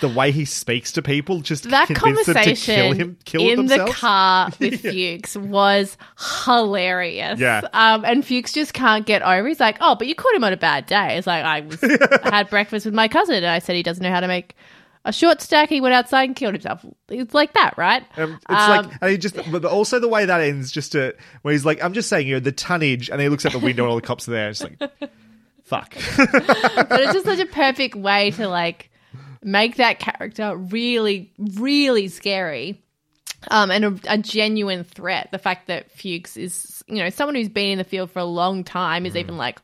the 0.00 0.08
way 0.08 0.30
he 0.32 0.44
speaks 0.44 0.92
to 0.92 1.02
people 1.02 1.40
just 1.40 1.68
That 1.70 1.86
convinced 1.88 2.26
them 2.26 2.34
to 2.34 2.40
conversation 2.42 2.74
kill 2.74 2.92
him 2.92 3.16
kill 3.24 3.40
in 3.42 3.56
themselves. 3.66 3.92
the 3.92 3.96
car 3.98 4.50
with 4.60 4.80
Fuchs 4.82 5.36
was 5.36 5.96
hilarious. 6.44 7.38
Yeah. 7.38 7.62
Um, 7.72 8.04
and 8.04 8.24
Fuchs 8.24 8.52
just 8.52 8.74
can't 8.74 9.06
get 9.06 9.22
over. 9.22 9.46
He's 9.48 9.60
like, 9.60 9.78
"Oh, 9.80 9.94
but 9.94 10.06
you 10.06 10.14
caught 10.14 10.34
him 10.34 10.44
on 10.44 10.52
a 10.52 10.56
bad 10.56 10.86
day." 10.86 11.16
It's 11.18 11.26
like 11.26 11.44
I 11.44 11.60
was 11.60 11.82
I 11.82 12.30
had 12.30 12.50
breakfast 12.50 12.84
with 12.86 12.94
my 12.94 13.08
cousin, 13.08 13.36
and 13.36 13.46
I 13.46 13.58
said 13.58 13.76
he 13.76 13.82
doesn't 13.82 14.02
know 14.02 14.10
how 14.10 14.20
to 14.20 14.28
make 14.28 14.56
a 15.04 15.12
short 15.12 15.40
stack. 15.40 15.68
He 15.68 15.80
went 15.80 15.94
outside 15.94 16.24
and 16.24 16.36
killed 16.36 16.54
himself. 16.54 16.84
It's 17.08 17.32
like 17.34 17.52
that, 17.54 17.74
right? 17.78 18.02
Um, 18.16 18.32
it's 18.34 18.44
Um, 18.48 18.86
like, 18.86 18.94
and 19.00 19.10
he 19.12 19.16
just, 19.18 19.36
but 19.36 19.62
but 19.62 19.64
also 19.66 20.00
the 20.00 20.08
way 20.08 20.24
that 20.26 20.40
ends, 20.40 20.70
just 20.72 20.92
to, 20.92 21.14
where 21.42 21.52
he's 21.52 21.64
like, 21.64 21.82
I'm 21.82 21.92
just 21.94 22.08
saying, 22.08 22.26
you 22.26 22.34
know, 22.34 22.40
the 22.40 22.52
tonnage, 22.52 23.08
and 23.08 23.20
he 23.20 23.28
looks 23.28 23.46
out 23.46 23.52
the 23.52 23.58
window 23.58 23.84
and 23.84 23.90
all 23.90 23.96
the 23.96 24.02
cops 24.02 24.28
are 24.28 24.32
there. 24.32 24.50
It's 24.50 24.62
like, 24.62 24.78
fuck. 25.68 25.94
but 26.16 27.00
it's 27.00 27.12
just 27.12 27.24
such 27.26 27.40
a 27.40 27.46
perfect 27.46 27.94
way 27.94 28.30
to 28.32 28.48
like 28.48 28.90
make 29.42 29.76
that 29.76 29.98
character 29.98 30.56
really, 30.56 31.32
really 31.38 32.08
scary. 32.08 32.82
Um, 33.48 33.70
and 33.70 33.84
a, 33.84 34.00
a 34.08 34.18
genuine 34.18 34.82
threat. 34.82 35.28
The 35.30 35.38
fact 35.38 35.68
that 35.68 35.92
Fuchs 35.92 36.36
is, 36.36 36.82
you 36.88 36.96
know, 36.96 37.08
someone 37.08 37.36
who's 37.36 37.48
been 37.48 37.70
in 37.70 37.78
the 37.78 37.84
field 37.84 38.10
for 38.10 38.18
a 38.18 38.24
long 38.24 38.64
time 38.64 39.06
is 39.06 39.14
even 39.16 39.36
like, 39.36 39.60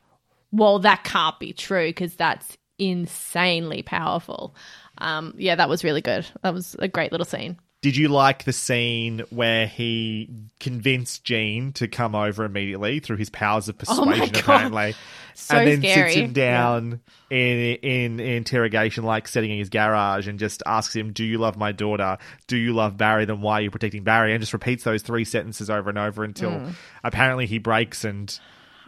well, 0.53 0.79
that 0.79 1.03
can't 1.03 1.37
be 1.39 1.51
true 1.51 1.89
because 1.89 2.15
that's 2.15 2.57
insanely 2.79 3.81
powerful. 3.81 4.55
Um, 4.99 5.33
yeah, 5.37 5.55
that 5.55 5.67
was 5.67 5.83
really 5.83 5.99
good. 6.01 6.25
That 6.41 6.53
was 6.53 6.75
a 6.79 6.87
great 6.87 7.11
little 7.11 7.25
scene. 7.25 7.59
Did 7.81 7.97
you 7.97 8.07
like 8.07 8.45
the 8.45 8.53
scene 8.53 9.23
where 9.29 9.67
he 9.67 10.29
convinced 10.61 11.23
Gene 11.25 11.73
to 11.73 11.87
come 11.89 12.15
over 12.15 12.45
immediately 12.45 12.99
through 12.99 13.17
his 13.17 13.29
powers 13.29 13.67
of 13.67 13.75
Oh 13.75 13.79
persuasion, 13.79 14.29
God. 14.29 14.37
apparently, 14.39 14.95
So 15.37 15.57
and 15.57 15.67
then 15.67 15.79
scary. 15.81 16.13
sits 16.13 16.25
him 16.27 16.33
down 16.33 17.01
in, 17.29 17.37
in 17.81 18.19
in 18.19 18.19
interrogation, 18.21 19.03
like 19.03 19.27
sitting 19.27 19.51
in 19.51 19.57
his 19.59 19.69
garage, 19.69 20.27
and 20.29 20.39
just 20.39 20.63
asks 20.65 20.95
him, 20.95 21.11
"Do 21.11 21.23
you 21.25 21.37
love 21.37 21.57
my 21.57 21.71
daughter? 21.73 22.17
Do 22.47 22.55
you 22.55 22.73
love 22.73 22.95
Barry? 22.97 23.25
Then 23.25 23.41
why 23.41 23.55
are 23.59 23.61
you 23.61 23.69
protecting 23.71 24.03
Barry?" 24.03 24.31
And 24.33 24.41
just 24.41 24.53
repeats 24.53 24.83
those 24.85 25.01
three 25.01 25.25
sentences 25.25 25.69
over 25.69 25.89
and 25.89 25.97
over 25.99 26.23
until 26.23 26.51
Mm. 26.51 26.73
apparently 27.03 27.45
he 27.47 27.57
breaks 27.57 28.05
and 28.05 28.37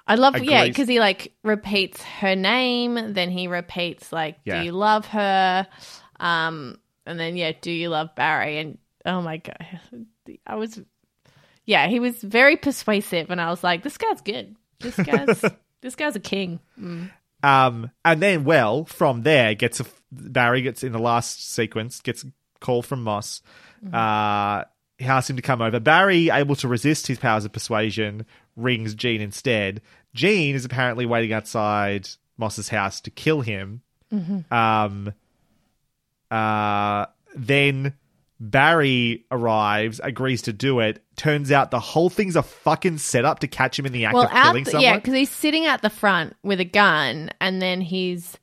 I 0.09 0.15
love, 0.15 0.37
yeah, 0.41 0.65
because 0.65 0.87
he 0.87 1.01
like 1.01 1.33
repeats 1.43 2.01
her 2.01 2.33
name, 2.33 3.13
then 3.13 3.29
he 3.29 3.47
repeats 3.47 4.13
like, 4.13 4.37
Yeah. 4.45 4.59
"Do 4.59 4.65
you 4.65 4.71
love 4.71 5.05
her?" 5.07 5.67
Um, 6.21 6.79
and 7.05 7.19
then 7.19 7.35
yeah, 7.35 7.51
"Do 7.59 7.71
you 7.71 7.89
love 7.89 8.15
Barry?" 8.15 8.57
And 8.59 8.77
oh 9.05 9.21
my 9.21 9.35
god, 9.37 9.65
I 10.47 10.55
was, 10.55 10.79
yeah, 11.65 11.87
he 11.87 11.99
was 11.99 12.21
very 12.23 12.55
persuasive, 12.55 13.29
and 13.31 13.41
I 13.41 13.49
was 13.49 13.65
like, 13.65 13.83
"This 13.83 13.97
guy's 13.97 14.21
good. 14.21 14.55
This 14.79 14.95
guy's 14.95 15.43
this 15.81 15.95
guy's 15.95 16.15
a 16.15 16.19
king." 16.19 16.59
Mm. 16.79 17.11
Um, 17.43 17.91
and 18.03 18.21
then, 18.21 18.43
well, 18.43 18.85
from 18.85 19.21
there, 19.23 19.53
gets 19.53 19.79
a 19.79 19.85
Barry 20.11 20.61
gets 20.61 20.83
in 20.83 20.91
the 20.91 20.99
last 20.99 21.53
sequence 21.53 21.99
gets 21.99 22.23
a 22.23 22.27
call 22.61 22.81
from 22.81 23.03
Moss. 23.03 23.41
Uh, 23.91 24.63
he 24.97 25.05
asks 25.05 25.29
him 25.29 25.35
to 25.35 25.41
come 25.41 25.61
over. 25.61 25.79
Barry, 25.79 26.29
able 26.29 26.55
to 26.55 26.67
resist 26.67 27.07
his 27.07 27.19
powers 27.19 27.45
of 27.45 27.51
persuasion, 27.51 28.25
rings 28.55 28.95
Gene 28.95 29.21
instead. 29.21 29.81
Gene 30.13 30.55
is 30.55 30.65
apparently 30.65 31.05
waiting 31.05 31.33
outside 31.33 32.07
Moss's 32.37 32.69
house 32.69 33.01
to 33.01 33.11
kill 33.11 33.41
him. 33.41 33.81
Mhm. 34.11 34.51
Um, 34.51 35.13
uh, 36.31 37.05
then 37.35 37.93
Barry 38.39 39.25
arrives, 39.31 39.99
agrees 40.03 40.43
to 40.43 40.53
do 40.53 40.79
it. 40.79 41.03
Turns 41.15 41.51
out 41.51 41.71
the 41.71 41.79
whole 41.79 42.09
thing's 42.09 42.35
a 42.35 42.43
fucking 42.43 42.99
setup 42.99 43.39
to 43.39 43.47
catch 43.47 43.79
him 43.79 43.85
in 43.85 43.91
the 43.93 44.05
act 44.05 44.15
Well, 44.15 44.25
of 44.25 44.31
killing 44.31 44.63
the, 44.63 44.71
someone. 44.71 44.83
yeah, 44.83 44.95
because 44.97 45.13
he's 45.15 45.29
sitting 45.31 45.65
at 45.65 45.81
the 45.81 45.89
front 45.89 46.35
with 46.43 46.59
a 46.59 46.65
gun, 46.65 47.31
and 47.41 47.61
then 47.61 47.81
he's 47.81 48.37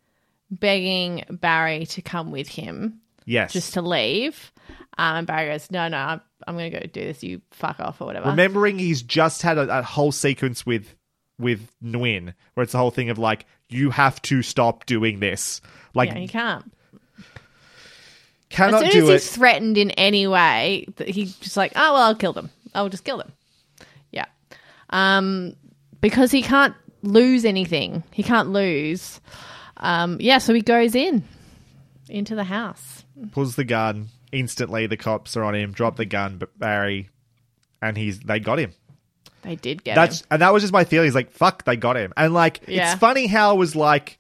begging 0.50 1.24
Barry 1.30 1.86
to 1.86 2.02
come 2.02 2.30
with 2.30 2.48
him. 2.48 3.00
Yes. 3.26 3.52
just 3.54 3.74
to 3.74 3.82
leave. 3.82 4.52
Um, 4.98 5.16
and 5.16 5.26
Barry 5.26 5.48
goes, 5.50 5.70
"No, 5.70 5.88
no, 5.88 5.96
I'm, 5.96 6.20
I'm 6.46 6.56
going 6.56 6.70
to 6.70 6.78
go 6.80 6.86
do 6.86 7.00
this. 7.00 7.22
You 7.22 7.40
fuck 7.52 7.80
off 7.80 8.00
or 8.00 8.06
whatever." 8.06 8.30
Remembering 8.30 8.78
he's 8.78 9.02
just 9.02 9.42
had 9.42 9.56
a, 9.58 9.78
a 9.78 9.82
whole 9.82 10.12
sequence 10.12 10.66
with 10.66 10.94
with 11.38 11.68
Nguyen, 11.82 12.34
where 12.54 12.62
it's 12.62 12.72
the 12.72 12.78
whole 12.78 12.90
thing 12.92 13.10
of 13.10 13.18
like, 13.18 13.46
you 13.68 13.90
have 13.90 14.20
to 14.22 14.42
stop 14.42 14.86
doing 14.86 15.18
this. 15.20 15.60
Like, 15.94 16.10
yeah, 16.10 16.18
he 16.18 16.28
can't. 16.28 16.72
Cannot 18.50 18.84
as 18.84 18.92
soon 18.92 19.02
do 19.06 19.12
as 19.12 19.22
he's 19.22 19.30
it. 19.32 19.34
threatened 19.34 19.78
in 19.78 19.90
any 19.92 20.26
way, 20.26 20.86
th- 20.96 21.14
he's 21.14 21.36
just 21.36 21.56
like, 21.56 21.72
"Oh 21.76 21.92
well, 21.94 22.02
I'll 22.02 22.14
kill 22.14 22.32
them. 22.32 22.50
I'll 22.74 22.88
just 22.88 23.04
kill 23.04 23.18
them." 23.18 23.32
Yeah, 24.12 24.26
um, 24.90 25.54
because 26.00 26.30
he 26.30 26.42
can't 26.42 26.74
lose 27.02 27.44
anything. 27.44 28.02
He 28.12 28.22
can't 28.22 28.50
lose. 28.50 29.20
Um, 29.76 30.18
yeah, 30.20 30.38
so 30.38 30.54
he 30.54 30.60
goes 30.62 30.94
in 30.94 31.24
into 32.08 32.34
the 32.34 32.44
house. 32.44 33.04
Pulls 33.32 33.56
the 33.56 33.64
gun 33.64 34.08
instantly 34.32 34.86
the 34.88 34.96
cops 34.96 35.36
are 35.36 35.44
on 35.44 35.54
him, 35.54 35.70
drop 35.72 35.96
the 35.96 36.04
gun, 36.04 36.38
but 36.38 36.58
Barry, 36.58 37.08
and 37.80 37.96
he's 37.96 38.18
they 38.20 38.40
got 38.40 38.58
him. 38.58 38.72
They 39.42 39.56
did 39.56 39.84
get 39.84 39.94
That's 39.94 40.20
him. 40.22 40.26
and 40.32 40.42
that 40.42 40.52
was 40.52 40.62
just 40.62 40.72
my 40.72 40.84
feeling. 40.84 41.06
He's 41.06 41.14
like, 41.14 41.30
fuck, 41.30 41.64
they 41.64 41.76
got 41.76 41.96
him. 41.96 42.12
And 42.16 42.32
like, 42.34 42.62
Yeah. 42.66 42.90
it's 42.92 42.98
funny 43.00 43.26
how 43.26 43.54
it 43.54 43.58
was 43.58 43.76
like, 43.76 44.18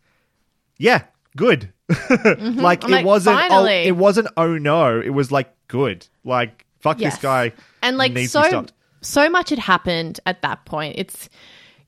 yeah, 0.78 1.04
good. 1.36 1.72
Like 1.88 1.98
Mm-hmm. 1.98 2.66
I'm 2.66 2.74
it 2.74 2.88
like, 2.88 3.04
wasn't. 3.06 3.40
Oh, 3.50 3.64
it 3.66 3.92
wasn't. 3.96 4.28
Oh 4.36 4.56
no, 4.58 5.00
it 5.00 5.10
was 5.10 5.30
like 5.32 5.54
good. 5.68 6.06
Like 6.24 6.64
fuck 6.80 7.00
Yes. 7.00 7.14
this 7.14 7.22
guy. 7.22 7.52
and 7.82 7.96
like 7.96 8.12
needs 8.12 8.32
to 8.32 8.42
be 8.42 8.50
so 8.50 8.66
so 9.00 9.28
much 9.30 9.50
had 9.50 9.58
happened 9.58 10.20
at 10.26 10.40
that 10.42 10.64
point 10.66 10.94
it's 10.98 11.28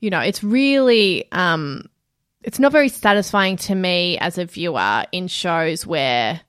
you 0.01 0.11
know 0.11 0.20
it's 0.20 0.42
really 0.44 1.30
um 1.32 1.84
it's 2.42 2.59
not 2.59 2.72
very 2.72 2.88
satisfying 2.88 3.57
to 3.57 3.74
me 3.74 4.16
as 4.18 4.36
a 4.38 4.44
viewer 4.47 5.05
in 5.12 5.26
shows 5.28 5.86
where 5.86 6.40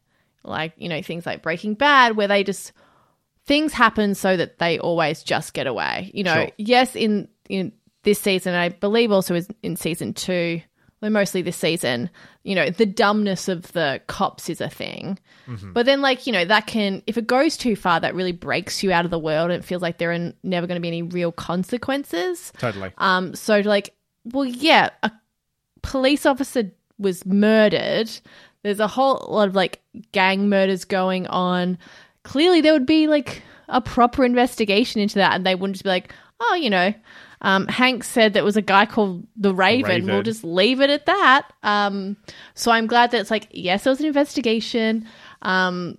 like 0.44 0.74
you 0.78 0.88
know 0.90 1.02
things 1.02 1.26
like 1.26 1.42
breaking 1.42 1.74
bad 1.74 2.16
where 2.18 2.28
they 2.28 2.44
just 2.44 2.72
things 3.46 3.72
happen 3.74 4.14
so 4.16 4.36
that 4.38 4.60
they 4.60 4.78
always 4.80 5.24
just 5.24 5.54
get 5.54 5.68
away 5.68 6.12
you 6.14 6.24
know 6.24 6.34
Sure. 6.34 6.52
yes 6.58 6.96
in 6.96 7.28
in 7.50 7.72
this 8.04 8.20
season 8.20 8.54
i 8.54 8.68
believe 8.70 9.12
also 9.12 9.36
is 9.36 9.48
in 9.64 9.76
season 9.78 10.14
two 10.14 10.62
well, 11.02 11.12
mostly 11.12 11.42
this 11.42 11.58
season 11.58 12.10
you 12.44 12.56
know 12.56 12.70
the 12.70 12.86
dumbness 12.86 13.48
of 13.48 13.72
the 13.74 14.02
cops 14.08 14.50
is 14.50 14.62
a 14.62 14.70
thing 14.70 15.18
but 15.74 15.86
then, 15.86 16.02
like, 16.02 16.28
you 16.28 16.34
know, 16.34 16.44
that 16.44 16.68
can, 16.68 17.02
if 17.08 17.18
it 17.18 17.26
goes 17.26 17.56
too 17.56 17.76
far, 17.76 18.00
that 18.02 18.14
really 18.14 18.34
breaks 18.34 18.84
you 18.84 18.92
out 18.92 19.06
of 19.06 19.12
the 19.12 19.20
world 19.20 19.50
and 19.50 19.62
it 19.62 19.66
feels 19.66 19.82
like 19.82 19.98
there 19.98 20.12
are 20.12 20.34
never 20.44 20.68
going 20.68 20.76
to 20.76 20.82
be 20.82 20.90
any 20.90 21.02
real 21.04 21.32
consequences. 21.32 22.52
Totally. 22.58 22.92
Um, 22.98 23.34
so, 23.34 23.60
like, 23.60 23.94
well, 24.26 24.44
yeah, 24.44 24.90
a 25.04 25.12
police 25.84 26.26
officer 26.26 26.70
was 27.00 27.26
murdered. 27.26 28.10
There's 28.64 28.82
a 28.82 28.88
whole 28.88 29.26
lot 29.30 29.48
of, 29.48 29.56
like, 29.56 29.82
gang 30.12 30.50
murders 30.50 30.84
going 30.84 31.28
on. 31.28 31.78
Clearly, 32.24 32.60
there 32.60 32.74
would 32.74 32.86
be, 32.86 33.08
like, 33.08 33.42
a 33.70 33.80
proper 33.80 34.26
investigation 34.26 35.00
into 35.00 35.16
that 35.16 35.34
and 35.34 35.46
they 35.46 35.56
wouldn't 35.56 35.76
just 35.76 35.84
be 35.84 35.90
like, 35.90 36.14
oh, 36.42 36.56
you 36.56 36.70
know, 36.70 36.94
um, 37.42 37.68
Hank 37.68 38.04
said 38.04 38.34
that 38.34 38.44
was 38.44 38.58
a 38.58 38.62
guy 38.62 38.86
called 38.86 39.28
the 39.36 39.54
Raven. 39.54 39.90
Raven. 39.90 40.08
We'll 40.08 40.24
just 40.24 40.44
leave 40.44 40.82
it 40.82 40.90
at 40.90 41.06
that. 41.06 41.52
Um, 41.64 42.18
so 42.56 42.72
I'm 42.72 42.88
glad 42.88 43.12
that 43.12 43.22
it's 43.22 43.32
like, 43.32 43.48
yes, 43.52 43.84
there 43.84 43.92
was 43.92 44.00
an 44.00 44.08
investigation. 44.08 45.08
Um, 45.42 45.98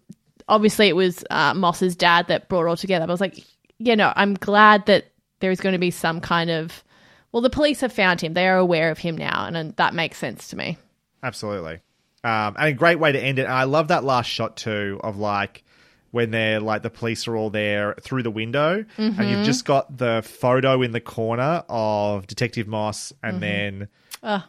obviously, 0.48 0.88
it 0.88 0.96
was 0.96 1.24
uh, 1.30 1.54
Moss's 1.54 1.94
dad 1.96 2.28
that 2.28 2.48
brought 2.48 2.64
it 2.64 2.68
all 2.68 2.76
together. 2.76 3.06
But 3.06 3.12
I 3.12 3.14
was 3.14 3.20
like, 3.20 3.44
yeah, 3.78 3.94
no, 3.94 4.12
I'm 4.16 4.34
glad 4.34 4.86
that 4.86 5.06
there 5.40 5.50
is 5.50 5.60
going 5.60 5.74
to 5.74 5.78
be 5.78 5.90
some 5.90 6.20
kind 6.20 6.50
of. 6.50 6.82
Well, 7.30 7.42
the 7.42 7.50
police 7.50 7.82
have 7.82 7.92
found 7.92 8.20
him. 8.20 8.32
They 8.32 8.48
are 8.48 8.56
aware 8.56 8.90
of 8.90 8.98
him 8.98 9.16
now, 9.16 9.44
and, 9.44 9.56
and 9.56 9.76
that 9.76 9.94
makes 9.94 10.16
sense 10.16 10.48
to 10.48 10.56
me. 10.56 10.78
Absolutely. 11.22 11.80
Um, 12.24 12.56
and 12.58 12.68
a 12.68 12.72
great 12.72 12.98
way 12.98 13.12
to 13.12 13.20
end 13.20 13.38
it. 13.38 13.42
And 13.42 13.52
I 13.52 13.64
love 13.64 13.88
that 13.88 14.02
last 14.02 14.26
shot 14.26 14.56
too 14.56 14.98
of 15.04 15.18
like 15.18 15.62
when 16.10 16.30
they're 16.30 16.60
like 16.60 16.82
the 16.82 16.90
police 16.90 17.28
are 17.28 17.36
all 17.36 17.50
there 17.50 17.94
through 18.00 18.22
the 18.22 18.30
window 18.30 18.84
Mm-hmm. 18.96 19.20
and 19.20 19.30
you've 19.30 19.44
just 19.46 19.64
got 19.64 19.98
the 19.98 20.22
photo 20.24 20.82
in 20.82 20.92
the 20.92 21.00
corner 21.00 21.62
of 21.68 22.26
Detective 22.26 22.66
Moss 22.66 23.12
and 23.22 23.42
then 23.42 23.88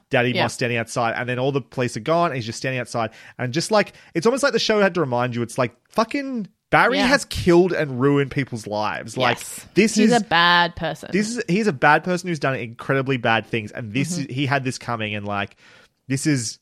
Daddy 0.10 0.30
Mm-hmm. 0.30 0.36
yeah. 0.38 0.44
Moss 0.44 0.54
standing 0.54 0.78
outside 0.78 1.14
and 1.16 1.28
then 1.30 1.38
all 1.40 1.52
the 1.52 1.62
police 1.62 1.96
are 1.98 2.02
gone 2.02 2.28
and 2.28 2.36
he's 2.36 2.46
just 2.46 2.58
standing 2.58 2.80
outside 2.80 3.12
and 3.38 3.54
just 3.54 3.72
like 3.72 3.94
it's 4.14 4.26
almost 4.26 4.44
like 4.44 4.54
the 4.54 4.60
show 4.60 4.80
had 4.82 4.94
to 4.96 5.00
remind 5.02 5.36
you 5.36 5.42
it's 5.42 5.58
like 5.58 5.76
fucking 5.90 6.48
Barry 6.72 6.98
Yeah. 6.98 7.08
has 7.08 7.26
killed 7.26 7.74
and 7.74 8.00
ruined 8.00 8.30
people's 8.30 8.68
lives. 8.68 9.18
Like 9.18 9.38
Yes. 9.38 9.68
this 9.74 9.96
He's 9.96 10.12
is 10.12 10.22
a 10.22 10.24
bad 10.24 10.76
person. 10.76 11.10
this 11.12 11.36
is 11.36 11.44
he's 11.48 11.66
a 11.68 11.74
bad 11.74 12.04
person 12.04 12.30
who's 12.30 12.40
done 12.40 12.56
incredibly 12.56 13.18
bad 13.18 13.46
things 13.48 13.72
and 13.72 13.92
this 13.94 14.14
Mm-hmm. 14.14 14.30
is, 14.30 14.36
he 14.36 14.46
had 14.46 14.64
this 14.64 14.78
coming 14.78 15.14
and 15.16 15.26
like 15.26 15.56
this 16.08 16.26
is 16.28 16.60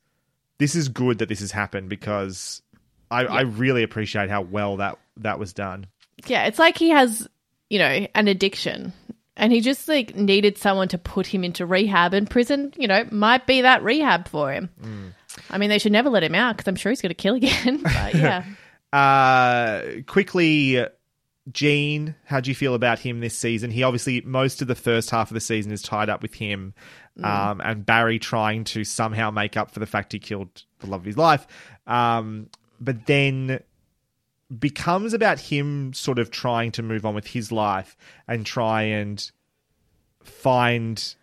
this 0.60 0.76
is 0.76 0.90
good 0.90 1.20
that 1.20 1.30
this 1.30 1.40
has 1.42 1.52
happened 1.52 1.88
because 1.90 2.62
I, 3.10 3.26
I 3.26 3.42
really 3.42 3.84
appreciate 3.84 4.30
how 4.30 4.42
well 4.42 4.78
that 4.78 4.98
that 5.18 5.40
was 5.40 5.54
done. 5.54 5.88
yeah, 6.26 6.46
it's 6.46 6.60
like 6.60 6.78
he 6.78 6.90
has, 6.90 7.28
you 7.70 7.80
know, 7.80 8.08
an 8.14 8.28
addiction. 8.28 8.94
And 9.40 9.54
he 9.54 9.62
just 9.62 9.88
like 9.88 10.16
needed 10.16 10.58
someone 10.58 10.88
to 10.88 10.98
put 10.98 11.28
him 11.28 11.44
into 11.44 11.66
rehab, 11.66 12.14
and 12.14 12.28
prison, 12.28 12.74
you 12.76 12.88
know, 12.88 13.06
might 13.12 13.46
be 13.46 13.62
that 13.62 13.84
rehab 13.84 14.28
for 14.28 14.52
him. 14.52 14.70
Mm. 14.82 15.14
I 15.52 15.60
mean, 15.60 15.70
they 15.70 15.78
should 15.78 15.92
never 15.92 16.10
let 16.10 16.24
him 16.24 16.34
out 16.34 16.58
because 16.58 16.68
I'm 16.68 16.76
sure 16.76 16.92
he's 16.92 17.02
going 17.02 17.12
to 17.12 17.14
kill 17.14 17.36
again. 17.36 17.82
But 17.84 18.16
yeah, 18.16 18.44
Uh 18.94 20.02
quickly 20.08 20.84
Gene, 21.52 22.16
how 22.26 22.40
do 22.40 22.50
you 22.50 22.56
feel 22.56 22.74
about 22.74 23.00
him 23.00 23.20
this 23.20 23.38
season? 23.38 23.70
He 23.72 23.84
obviously 23.84 24.22
most 24.22 24.62
of 24.62 24.68
the 24.68 24.76
first 24.76 25.12
half 25.12 25.30
of 25.30 25.34
the 25.36 25.40
season 25.40 25.72
is 25.72 25.82
tied 25.82 26.10
up 26.10 26.22
with 26.22 26.34
him, 26.34 26.74
um, 27.24 27.62
and 27.64 27.86
Barry 27.86 28.20
trying 28.20 28.64
to 28.66 28.84
somehow 28.84 29.32
make 29.32 29.56
up 29.56 29.72
for 29.72 29.80
the 29.80 29.86
fact 29.86 30.12
he 30.14 30.20
killed 30.20 30.64
the 30.80 30.88
love 30.88 31.02
of 31.02 31.06
his 31.06 31.18
life. 31.18 31.48
Um, 31.86 32.50
but 32.80 33.06
then 33.06 33.62
becomes 34.60 35.14
about 35.14 35.40
him 35.40 35.94
sort 35.94 36.20
of 36.20 36.32
trying 36.32 36.72
to 36.72 36.82
move 36.82 37.06
on 37.06 37.14
with 37.14 37.28
his 37.28 37.52
life 37.52 37.98
and 38.28 38.46
try 38.46 38.84
and 38.84 39.32
find 40.24 41.16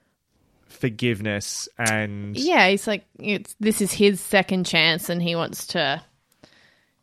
forgiveness 0.66 1.68
and 1.78 2.36
yeah, 2.36 2.68
he's 2.68 2.86
like, 2.86 3.04
it's 3.18 3.54
this 3.60 3.80
is 3.80 3.92
his 3.92 4.20
second 4.20 4.66
chance, 4.66 5.08
and 5.08 5.22
he 5.22 5.34
wants 5.34 5.68
to, 5.68 6.02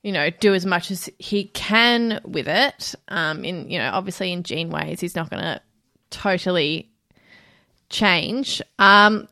you 0.03 0.11
know, 0.11 0.29
do 0.29 0.53
as 0.53 0.65
much 0.65 0.91
as 0.91 1.09
he 1.17 1.45
can 1.45 2.19
with 2.23 2.47
it. 2.47 2.93
Um, 3.07 3.43
in 3.43 3.69
you 3.69 3.79
know, 3.79 3.89
obviously 3.91 4.31
in 4.31 4.43
Gene 4.43 4.69
ways, 4.69 4.99
he's 4.99 5.15
not 5.15 5.29
going 5.29 5.41
to 5.41 5.61
totally 6.11 6.91
change. 7.89 8.61
Um, 8.77 9.27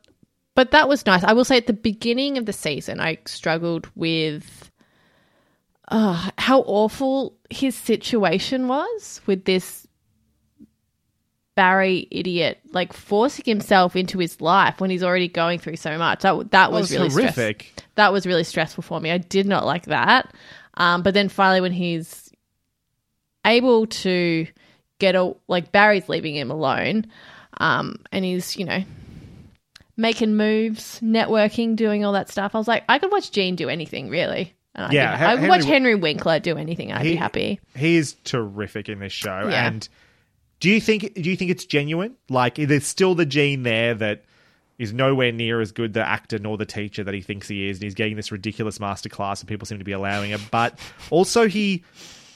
but 0.55 0.72
that 0.72 0.89
was 0.89 1.05
nice. 1.05 1.24
I 1.24 1.34
will 1.34 1.45
say 1.45 1.57
at 1.57 1.67
the 1.67 1.74
beginning 1.74 2.38
of 2.38 2.45
the 2.45 2.53
season, 2.53 2.99
I 2.99 3.20
struggled 3.26 3.88
with 3.95 4.59
uh, 5.89 6.29
how 6.37 6.61
awful 6.61 7.35
his 7.49 7.75
situation 7.75 8.67
was 8.67 9.21
with 9.25 9.45
this 9.45 9.87
Barry 11.55 12.07
idiot, 12.09 12.59
like 12.71 12.93
forcing 12.93 13.43
himself 13.43 13.97
into 13.97 14.17
his 14.17 14.39
life 14.39 14.79
when 14.79 14.89
he's 14.89 15.03
already 15.03 15.27
going 15.27 15.59
through 15.59 15.75
so 15.75 15.97
much. 15.97 16.21
That 16.21 16.51
that 16.51 16.71
was, 16.71 16.83
was 16.83 16.91
really 16.93 17.09
stress- 17.09 17.35
horrific. 17.35 17.73
That 17.95 18.13
was 18.13 18.25
really 18.25 18.45
stressful 18.45 18.83
for 18.83 19.01
me. 19.01 19.11
I 19.11 19.17
did 19.17 19.45
not 19.45 19.65
like 19.65 19.85
that. 19.87 20.33
Um, 20.75 21.03
but 21.03 21.13
then 21.13 21.27
finally, 21.27 21.59
when 21.59 21.73
he's 21.73 22.31
able 23.43 23.87
to 23.87 24.47
get 24.99 25.15
a 25.15 25.35
like 25.49 25.73
Barry's 25.73 26.07
leaving 26.07 26.35
him 26.35 26.49
alone, 26.49 27.07
um, 27.57 27.97
and 28.13 28.23
he's 28.23 28.55
you 28.55 28.63
know 28.63 28.83
making 29.97 30.37
moves, 30.37 31.01
networking, 31.01 31.75
doing 31.75 32.05
all 32.05 32.13
that 32.13 32.29
stuff. 32.29 32.55
I 32.55 32.57
was 32.57 32.69
like, 32.69 32.85
I 32.87 32.99
could 32.99 33.11
watch 33.11 33.31
Gene 33.31 33.57
do 33.57 33.67
anything 33.67 34.09
really. 34.09 34.55
And 34.76 34.93
Yeah, 34.93 35.15
I 35.30 35.36
would 35.36 35.49
watch 35.49 35.65
Henry- 35.65 35.95
Winkler 35.95 36.39
do 36.39 36.57
anything. 36.57 36.91
I'd 36.91 37.03
be 37.03 37.15
happy. 37.15 37.59
He 37.76 37.95
is 37.97 38.15
terrific 38.24 38.88
in 38.89 38.99
this 38.99 39.11
show. 39.13 39.47
Yeah. 39.49 39.67
And 39.67 39.88
do 40.59 40.70
you 40.70 40.80
think 40.80 41.13
do 41.15 41.30
you 41.30 41.36
think 41.36 41.51
it's 41.51 41.65
genuine? 41.65 42.15
Like 42.30 42.55
there's 42.55 42.86
still 42.86 43.15
the 43.15 43.26
Gene 43.26 43.63
there 43.63 43.93
that 43.95 44.24
is 44.78 44.93
nowhere 44.93 45.32
near 45.32 45.59
as 45.59 45.72
good 45.74 45.93
the 45.93 46.07
actor 46.07 46.39
nor 46.39 46.57
the 46.57 46.65
teacher 46.65 47.03
that 47.03 47.13
he 47.13 47.22
thinks 47.22 47.47
he 47.47 47.67
is, 47.70 47.78
and 47.78 47.84
he's 47.84 47.95
getting 47.95 48.15
this 48.15 48.32
ridiculous 48.32 48.78
masterclass, 48.80 49.41
and 49.41 49.49
people 49.49 49.65
seem 49.65 49.80
to 49.80 49.84
be 49.84 49.91
allowing 49.91 50.32
it. 50.32 50.39
But 50.51 50.80
also, 51.09 51.47
he 51.47 51.84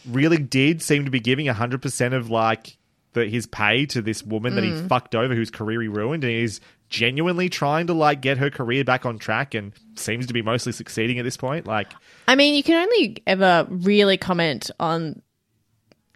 really 0.09 0.37
did 0.37 0.81
seem 0.81 1.05
to 1.05 1.11
be 1.11 1.19
giving 1.21 1.45
hundred 1.47 1.81
percent 1.81 2.13
of 2.13 2.29
like 2.29 2.75
the, 3.13 3.25
his 3.27 3.45
pay 3.45 3.85
to 3.85 4.01
this 4.01 4.23
woman 4.23 4.55
that 4.55 4.63
he 4.63 4.71
Mm. 4.71 4.89
fucked 4.89 5.15
over, 5.15 5.35
whose 5.35 5.51
career 5.51 5.81
he 5.81 5.87
ruined, 5.87 6.23
and 6.23 6.33
he's 6.33 6.59
genuinely 6.89 7.49
trying 7.49 7.87
to 7.87 7.93
like 7.93 8.21
get 8.21 8.37
her 8.37 8.49
career 8.49 8.83
back 8.83 9.05
on 9.05 9.17
track, 9.19 9.53
and 9.53 9.73
seems 9.95 10.27
to 10.27 10.33
be 10.33 10.41
mostly 10.41 10.71
succeeding 10.71 11.19
at 11.19 11.23
this 11.23 11.37
point. 11.37 11.65
Like, 11.67 11.91
I 12.27 12.35
mean, 12.35 12.55
you 12.55 12.63
can 12.63 12.81
only 12.83 13.17
ever 13.27 13.67
really 13.69 14.17
comment 14.17 14.69
on 14.79 15.21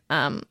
um 0.10 0.44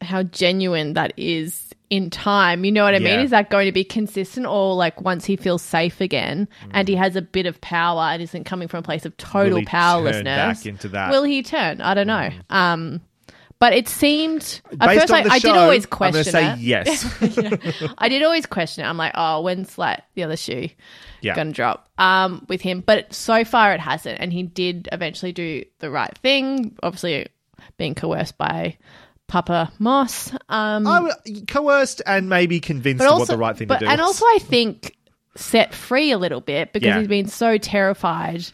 how 0.00 0.22
genuine 0.22 0.94
that 0.94 1.12
is 1.16 1.70
in 1.90 2.10
time. 2.10 2.64
You 2.64 2.72
know 2.72 2.84
what 2.84 2.94
I 2.94 2.98
mean? 2.98 3.20
Is 3.20 3.30
that 3.30 3.50
going 3.50 3.66
to 3.66 3.72
be 3.72 3.84
consistent 3.84 4.46
or 4.46 4.74
like 4.74 5.00
once 5.00 5.24
he 5.24 5.36
feels 5.36 5.62
safe 5.62 6.00
again 6.00 6.48
and 6.72 6.88
he 6.88 6.94
has 6.96 7.16
a 7.16 7.22
bit 7.22 7.46
of 7.46 7.60
power 7.60 8.02
and 8.02 8.20
isn't 8.22 8.44
coming 8.44 8.68
from 8.68 8.80
a 8.80 8.82
place 8.82 9.06
of 9.06 9.16
total 9.16 9.52
Will 9.52 9.58
he 9.60 9.64
turn 9.64 9.70
powerlessness? 9.70 10.24
back 10.58 10.66
into 10.66 10.88
that? 10.88 11.10
Will 11.10 11.22
he 11.22 11.42
turn? 11.42 11.80
I 11.80 11.94
don't 11.94 12.06
know. 12.06 12.30
Um 12.50 13.00
but 13.58 13.72
it 13.72 13.88
seemed 13.88 14.60
at 14.72 14.78
based 14.80 15.00
first 15.00 15.12
on 15.12 15.18
I, 15.20 15.22
the 15.24 15.30
I 15.30 15.38
show, 15.38 15.48
did 15.52 15.56
always 15.58 15.84
I'm 15.84 15.90
question 15.90 16.24
say 16.24 16.52
it. 16.52 16.58
yes. 16.58 17.92
I 17.98 18.08
did 18.08 18.22
always 18.22 18.46
question 18.46 18.84
it. 18.84 18.88
I'm 18.88 18.96
like, 18.96 19.12
oh, 19.14 19.40
when's 19.42 19.78
like 19.78 20.02
the 20.14 20.24
other 20.24 20.36
shoe 20.36 20.68
Yeah. 21.22 21.34
gonna 21.34 21.52
drop? 21.52 21.88
Um, 21.98 22.44
with 22.48 22.60
him, 22.60 22.80
but 22.80 23.12
so 23.14 23.44
far 23.44 23.72
it 23.74 23.80
hasn't, 23.80 24.20
and 24.20 24.32
he 24.32 24.42
did 24.42 24.88
eventually 24.92 25.32
do 25.32 25.64
the 25.78 25.90
right 25.90 26.16
thing. 26.18 26.76
Obviously, 26.82 27.28
being 27.78 27.94
coerced 27.94 28.36
by 28.36 28.76
Papa 29.26 29.72
Moss. 29.78 30.32
Um, 30.48 30.86
I 30.86 31.00
w- 31.24 31.46
coerced 31.46 32.02
and 32.06 32.28
maybe 32.28 32.60
convinced 32.60 33.02
of 33.04 33.18
what 33.20 33.28
the 33.28 33.38
right 33.38 33.56
thing 33.56 33.68
but, 33.68 33.78
to 33.78 33.86
do 33.86 33.90
and 33.90 34.00
also 34.00 34.24
I 34.26 34.38
think 34.42 34.96
set 35.36 35.74
free 35.74 36.10
a 36.12 36.18
little 36.18 36.40
bit 36.42 36.72
because 36.72 36.86
Yeah. 36.88 36.98
he's 36.98 37.08
been 37.08 37.26
so 37.28 37.56
terrified 37.58 38.44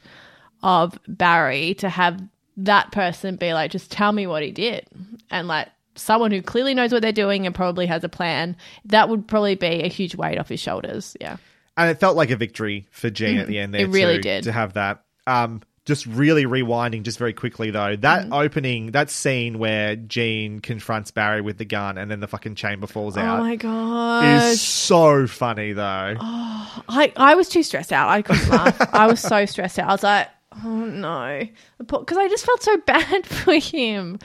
of 0.63 0.99
Barry 1.09 1.75
to 1.75 1.89
have 1.89 2.23
that 2.65 2.93
person 2.93 3.37
be 3.37 3.53
like, 3.53 3.71
just 3.71 3.91
tell 3.91 4.13
me 4.13 4.27
what 4.27 4.43
he 4.43 4.51
did, 4.53 4.87
and 5.31 5.49
like 5.49 5.69
someone 5.97 6.31
who 6.31 6.41
clearly 6.43 6.73
knows 6.75 6.93
what 6.93 7.03
they're 7.03 7.13
doing 7.13 7.45
and 7.47 7.55
probably 7.55 7.87
has 7.87 8.05
a 8.05 8.09
plan. 8.09 8.57
That 8.87 9.09
would 9.09 9.27
probably 9.29 9.55
be 9.57 9.83
a 9.83 9.89
huge 9.89 10.15
weight 10.15 10.39
off 10.39 10.49
his 10.49 10.61
shoulders. 10.61 11.17
Yeah. 11.21 11.37
and 11.77 11.91
it 11.91 11.99
felt 12.01 12.17
like 12.17 12.31
a 12.31 12.37
victory 12.37 12.87
for 12.91 13.11
Gene 13.11 13.39
at 13.39 13.47
the 13.49 13.59
end 13.59 13.75
there. 13.75 13.83
Mm. 13.83 13.89
It 13.89 13.93
really 13.93 14.17
too, 14.17 14.23
did. 14.23 14.45
to 14.45 14.53
have 14.53 14.75
that. 14.75 15.03
Um, 15.27 15.63
just 15.87 16.07
really 16.07 16.45
rewinding 16.45 17.03
just 17.03 17.19
very 17.19 17.33
quickly 17.33 17.71
though. 17.71 17.97
That 17.97 18.23
Mm-hmm. 18.25 18.33
opening, 18.33 18.91
that 18.93 19.11
scene 19.11 19.59
where 19.59 19.97
Gene 19.97 20.61
confronts 20.61 21.11
Barry 21.11 21.41
with 21.41 21.59
the 21.59 21.65
gun 21.65 21.99
and 21.99 22.11
then 22.11 22.21
the 22.21 22.29
fucking 22.29 22.55
chamber 22.55 22.87
falls 22.87 23.17
out 23.17 23.41
Oh 23.41 23.43
my 23.43 23.57
god. 23.57 24.43
is 24.53 24.61
so 24.61 25.27
funny 25.27 25.73
though. 25.73 26.15
oh, 26.21 26.83
I, 26.89 27.13
I 27.17 27.35
was 27.35 27.49
too 27.49 27.63
stressed 27.63 27.93
out. 27.93 28.09
I 28.09 28.23
couldn't 28.23 28.49
laugh. 28.49 28.95
I 28.95 29.07
was 29.07 29.21
so 29.21 29.45
stressed 29.47 29.79
out. 29.79 29.89
I 29.89 29.93
was 29.93 30.03
like, 30.03 30.29
oh 30.65 30.85
no, 30.87 31.43
because 31.79 32.17
I 32.19 32.29
just 32.29 32.45
felt 32.47 32.63
so 32.63 32.77
bad 32.87 33.27
for 33.27 33.55
him. 33.55 34.19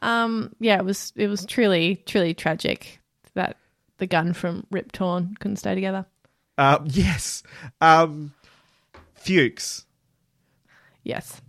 Um, 0.00 0.54
yeah, 0.60 0.78
it 0.78 0.84
was 0.84 1.12
it 1.16 1.28
was 1.28 1.44
truly 1.46 2.02
truly 2.06 2.34
tragic 2.34 3.00
that 3.34 3.56
the 3.98 4.06
gun 4.06 4.32
from 4.32 4.66
Rip 4.70 4.92
Torn 4.92 5.34
couldn't 5.40 5.56
stay 5.56 5.74
together. 5.74 6.06
Uh, 6.58 6.78
yes. 6.84 7.42
Um, 7.80 8.32
Fuchs. 9.14 9.86
Yes, 11.02 11.40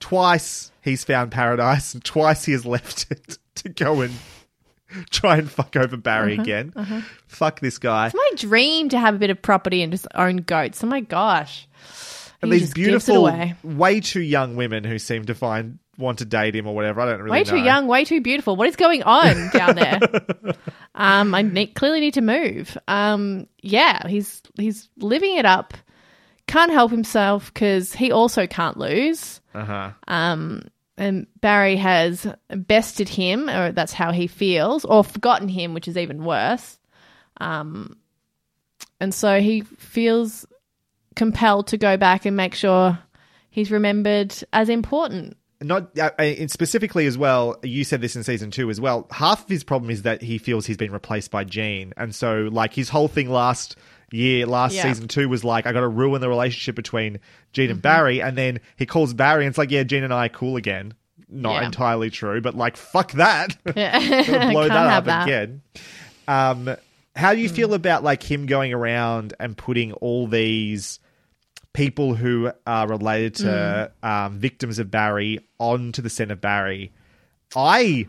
Twice 0.00 0.70
he's 0.80 1.04
found 1.04 1.30
paradise 1.32 1.94
and 1.94 2.04
twice 2.04 2.44
he 2.44 2.52
has 2.52 2.64
left 2.66 3.06
it 3.10 3.38
to 3.56 3.68
go 3.68 4.00
and 4.00 4.12
try 5.10 5.36
and 5.38 5.50
fuck 5.50 5.74
over 5.76 5.96
Barry 5.96 6.34
Uh-huh, 6.34 6.42
again. 6.42 6.72
Fuck 7.26 7.60
this 7.60 7.78
guy. 7.78 8.06
it's 8.06 8.14
my 8.14 8.30
dream 8.36 8.88
to 8.90 8.98
have 8.98 9.14
a 9.14 9.18
bit 9.18 9.30
of 9.30 9.40
property 9.42 9.82
and 9.82 9.90
just 9.92 10.06
own 10.14 10.36
goats. 10.38 10.82
Oh 10.84 10.86
my 10.88 11.00
gosh, 11.00 11.66
And 12.42 12.52
He 12.52 12.58
these 12.58 12.68
just 12.68 12.74
gives 12.74 13.08
it 13.08 13.12
beautiful, 13.12 13.52
way 13.62 14.00
too 14.00 14.20
young 14.20 14.56
women 14.56 14.84
who 14.84 14.98
seem 14.98 15.24
to 15.26 15.34
find 15.34 15.78
want 15.98 16.18
to 16.18 16.24
date 16.24 16.56
him 16.56 16.66
or 16.66 16.74
whatever. 16.74 17.00
I 17.00 17.06
don't 17.06 17.20
really 17.20 17.30
way 17.30 17.42
know. 17.44 17.50
too 17.50 17.58
young, 17.58 17.86
way 17.86 18.04
too 18.04 18.20
beautiful. 18.20 18.56
What 18.56 18.68
is 18.68 18.76
going 18.76 19.02
on 19.02 19.50
down 19.52 19.76
there? 19.76 20.00
um, 20.94 21.34
I 21.34 21.70
clearly 21.74 22.00
need 22.00 22.14
to 22.14 22.20
move. 22.20 22.76
Um, 22.88 23.46
yeah, 23.60 24.06
he's 24.08 24.42
he's 24.56 24.88
living 24.98 25.36
it 25.36 25.46
up. 25.46 25.74
Can't 26.46 26.72
help 26.72 26.90
himself 26.90 27.52
because 27.52 27.94
he 27.94 28.10
also 28.10 28.46
can't 28.46 28.76
lose. 28.76 29.40
Uh 29.54 29.64
huh. 29.64 29.90
Um, 30.08 30.62
and 30.98 31.26
Barry 31.40 31.76
has 31.76 32.26
bested 32.50 33.08
him, 33.08 33.48
or 33.48 33.72
that's 33.72 33.92
how 33.92 34.12
he 34.12 34.26
feels, 34.26 34.84
or 34.84 35.02
forgotten 35.04 35.48
him, 35.48 35.74
which 35.74 35.88
is 35.88 35.96
even 35.96 36.24
worse. 36.24 36.78
Um, 37.40 37.96
and 39.00 39.14
so 39.14 39.40
he 39.40 39.62
feels 39.62 40.46
compelled 41.16 41.66
to 41.68 41.76
go 41.78 41.96
back 41.96 42.24
and 42.26 42.36
make 42.36 42.54
sure 42.54 42.98
he's 43.50 43.70
remembered 43.70 44.34
as 44.52 44.68
important. 44.68 45.36
Not 45.60 45.96
uh, 45.98 46.10
uh, 46.18 46.46
specifically 46.48 47.06
as 47.06 47.16
well. 47.16 47.56
You 47.62 47.84
said 47.84 48.00
this 48.00 48.16
in 48.16 48.24
season 48.24 48.50
two 48.50 48.68
as 48.68 48.80
well. 48.80 49.06
Half 49.12 49.44
of 49.44 49.48
his 49.48 49.62
problem 49.62 49.90
is 49.92 50.02
that 50.02 50.20
he 50.20 50.38
feels 50.38 50.66
he's 50.66 50.76
been 50.76 50.90
replaced 50.92 51.30
by 51.30 51.44
Gene, 51.44 51.92
and 51.96 52.12
so 52.14 52.48
like 52.50 52.74
his 52.74 52.88
whole 52.88 53.06
thing 53.06 53.30
last 53.30 53.76
year, 54.10 54.44
last 54.44 54.74
Yeah. 54.74 54.82
season 54.82 55.06
two 55.06 55.28
was 55.28 55.44
like 55.44 55.66
I 55.66 55.72
got 55.72 55.80
to 55.80 55.88
ruin 55.88 56.20
the 56.20 56.28
relationship 56.28 56.74
between 56.74 57.20
Mm-hmm. 57.54 57.70
and 57.70 57.82
Barry, 57.82 58.20
and 58.22 58.36
then 58.36 58.60
he 58.76 58.86
calls 58.86 59.14
Barry, 59.14 59.44
and 59.44 59.50
it's 59.52 59.58
like 59.58 59.70
yeah, 59.70 59.84
Gene 59.84 60.02
and 60.02 60.12
I 60.12 60.26
are 60.26 60.30
cool 60.30 60.56
again. 60.56 60.94
Not 61.28 61.60
Yeah. 61.60 61.66
entirely 61.66 62.10
true, 62.10 62.40
but 62.40 62.56
like 62.56 62.76
fuck 62.76 63.12
that. 63.12 63.56
Yeah. 63.76 64.50
Blow 64.50 64.66
that 64.66 64.72
up 64.72 65.04
that. 65.04 65.28
again. 65.28 65.62
Um, 66.26 66.76
how 67.14 67.34
do 67.34 67.40
you 67.40 67.48
hmm. 67.48 67.54
feel 67.54 67.74
about 67.74 68.02
like 68.02 68.22
him 68.22 68.46
going 68.46 68.72
around 68.72 69.34
and 69.38 69.56
putting 69.56 69.92
all 69.94 70.26
these 70.26 70.98
people 71.72 72.14
who 72.14 72.50
are 72.66 72.88
related 72.88 73.34
to 73.36 73.92
hmm. 74.02 74.08
um, 74.08 74.38
victims 74.38 74.78
of 74.78 74.90
Barry 74.90 75.40
onto 75.58 76.02
the 76.02 76.10
scent 76.10 76.30
of 76.30 76.40
Barry? 76.40 76.92
I. 77.54 78.06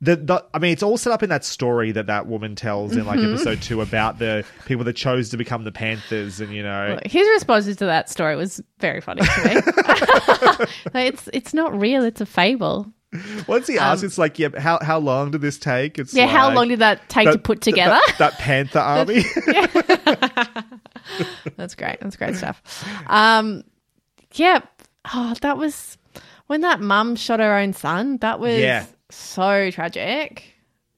The, 0.00 0.16
the, 0.16 0.44
I 0.52 0.58
mean, 0.58 0.72
it's 0.72 0.82
all 0.82 0.98
set 0.98 1.12
up 1.12 1.22
in 1.22 1.28
that 1.28 1.44
story 1.44 1.92
that 1.92 2.08
that 2.08 2.26
woman 2.26 2.56
tells 2.56 2.96
in 2.96 3.06
like 3.06 3.20
mm-hmm. 3.20 3.34
episode 3.34 3.62
two 3.62 3.80
about 3.80 4.18
the 4.18 4.44
people 4.66 4.82
that 4.86 4.94
chose 4.94 5.28
to 5.28 5.36
become 5.36 5.62
the 5.62 5.70
Panthers, 5.70 6.40
and 6.40 6.52
you 6.52 6.64
know, 6.64 6.98
His 7.04 7.28
responses 7.28 7.76
to 7.76 7.84
that 7.84 8.10
story 8.10 8.34
was 8.34 8.60
very 8.80 9.00
funny 9.00 9.22
to 9.22 9.44
me. 9.44 9.54
Like, 10.92 11.14
it's 11.14 11.30
it's 11.32 11.54
not 11.54 11.78
real; 11.78 12.02
it's 12.02 12.20
a 12.20 12.26
fable. 12.26 12.92
once 13.46 13.66
he 13.66 13.78
asks, 13.78 14.02
it's 14.02 14.18
like, 14.18 14.38
yeah, 14.38 14.58
how 14.58 14.78
how 14.82 14.98
long 14.98 15.30
did 15.32 15.40
this 15.42 15.58
take? 15.58 15.98
It's 15.98 16.14
Um, 16.14 16.18
Yeah, 16.18 16.26
how 16.28 16.52
long 16.52 16.68
did 16.68 16.78
that 16.80 17.08
take 17.08 17.26
to 17.26 17.32
that- 17.32 17.44
put 17.44 17.58
that- 17.60 17.70
together? 17.70 17.98
that, 18.06 18.18
that 18.18 18.32
Panther 18.38 18.78
army? 18.78 19.22
That's 21.56 21.74
great. 21.74 22.00
That's 22.00 22.16
great 22.16 22.36
stuff. 22.36 22.62
Um, 23.06 23.64
yeah. 24.34 24.60
Oh, 25.12 25.34
that 25.42 25.58
was 25.58 25.98
when 26.46 26.60
that 26.62 26.80
mum 26.80 27.16
shot 27.16 27.40
her 27.40 27.54
own 27.56 27.72
son. 27.72 28.18
That 28.18 28.40
was 28.40 28.58
Yeah. 28.58 28.86
so 29.10 29.70
tragic. 29.70 30.44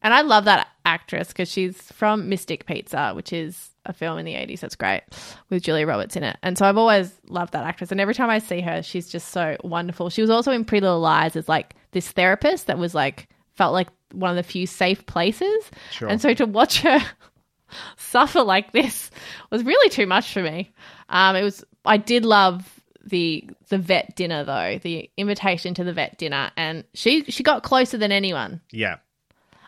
And 0.03 0.13
I 0.13 0.21
love 0.21 0.45
that 0.45 0.69
actress 0.85 1.29
because 1.29 1.51
she's 1.51 1.81
from 1.93 2.29
Mystic 2.29 2.67
Pizza, 2.67 3.13
which 3.15 3.33
is 3.33 3.71
a 3.87 3.93
film 3.95 4.19
in 4.19 4.27
the 4.27 4.35
80s 4.35 4.61
that's 4.61 4.77
great 4.77 5.03
with 5.49 5.63
Julia 5.63 5.87
Roberts 5.87 6.17
in 6.17 6.23
it. 6.23 6.37
And 6.43 6.59
so 6.59 6.67
I've 6.67 6.77
always 6.77 7.11
loved 7.29 7.55
that 7.55 7.65
actress. 7.65 7.91
And 7.91 8.01
every 8.01 8.15
time 8.15 8.29
I 8.29 8.39
see 8.39 8.61
her, 8.61 8.83
she's 8.83 9.09
just 9.09 9.29
so 9.29 9.57
wonderful. 9.65 10.11
She 10.11 10.21
was 10.21 10.29
also 10.31 10.53
in 10.53 10.65
Pretty 10.67 10.83
Little 10.85 11.01
Lies 11.01 11.37
as 11.37 11.49
like 11.49 11.75
this 11.95 12.11
therapist 12.13 12.67
that 12.67 12.79
was 12.79 12.95
like, 12.95 13.29
felt 13.55 13.73
like 13.73 13.89
one 14.13 14.31
of 14.31 14.37
the 14.37 14.43
few 14.43 14.67
safe 14.67 15.07
places. 15.07 15.71
Sure. 15.91 16.09
And 16.09 16.21
so 16.21 16.35
to 16.35 16.47
watch 16.47 16.81
her 16.81 17.01
suffer 17.97 18.43
like 18.43 18.73
this 18.73 19.11
was 19.51 19.65
really 19.65 19.89
too 19.91 20.07
much 20.07 20.33
for 20.33 20.43
me. 20.43 20.73
Um, 21.09 21.37
it 21.37 21.43
was. 21.43 21.65
I 21.85 21.97
did 21.97 22.25
love 22.25 22.69
the 23.05 23.49
the 23.69 23.79
vet 23.79 24.17
dinner 24.17 24.45
though, 24.45 24.79
the 24.83 25.11
invitation 25.17 25.75
to 25.75 25.85
the 25.85 25.93
vet 25.93 26.19
dinner, 26.19 26.51
and 26.57 26.85
she 26.95 27.25
she 27.25 27.43
got 27.43 27.63
closer 27.63 27.99
than 27.99 28.13
anyone. 28.13 28.61
yeah. 28.71 28.97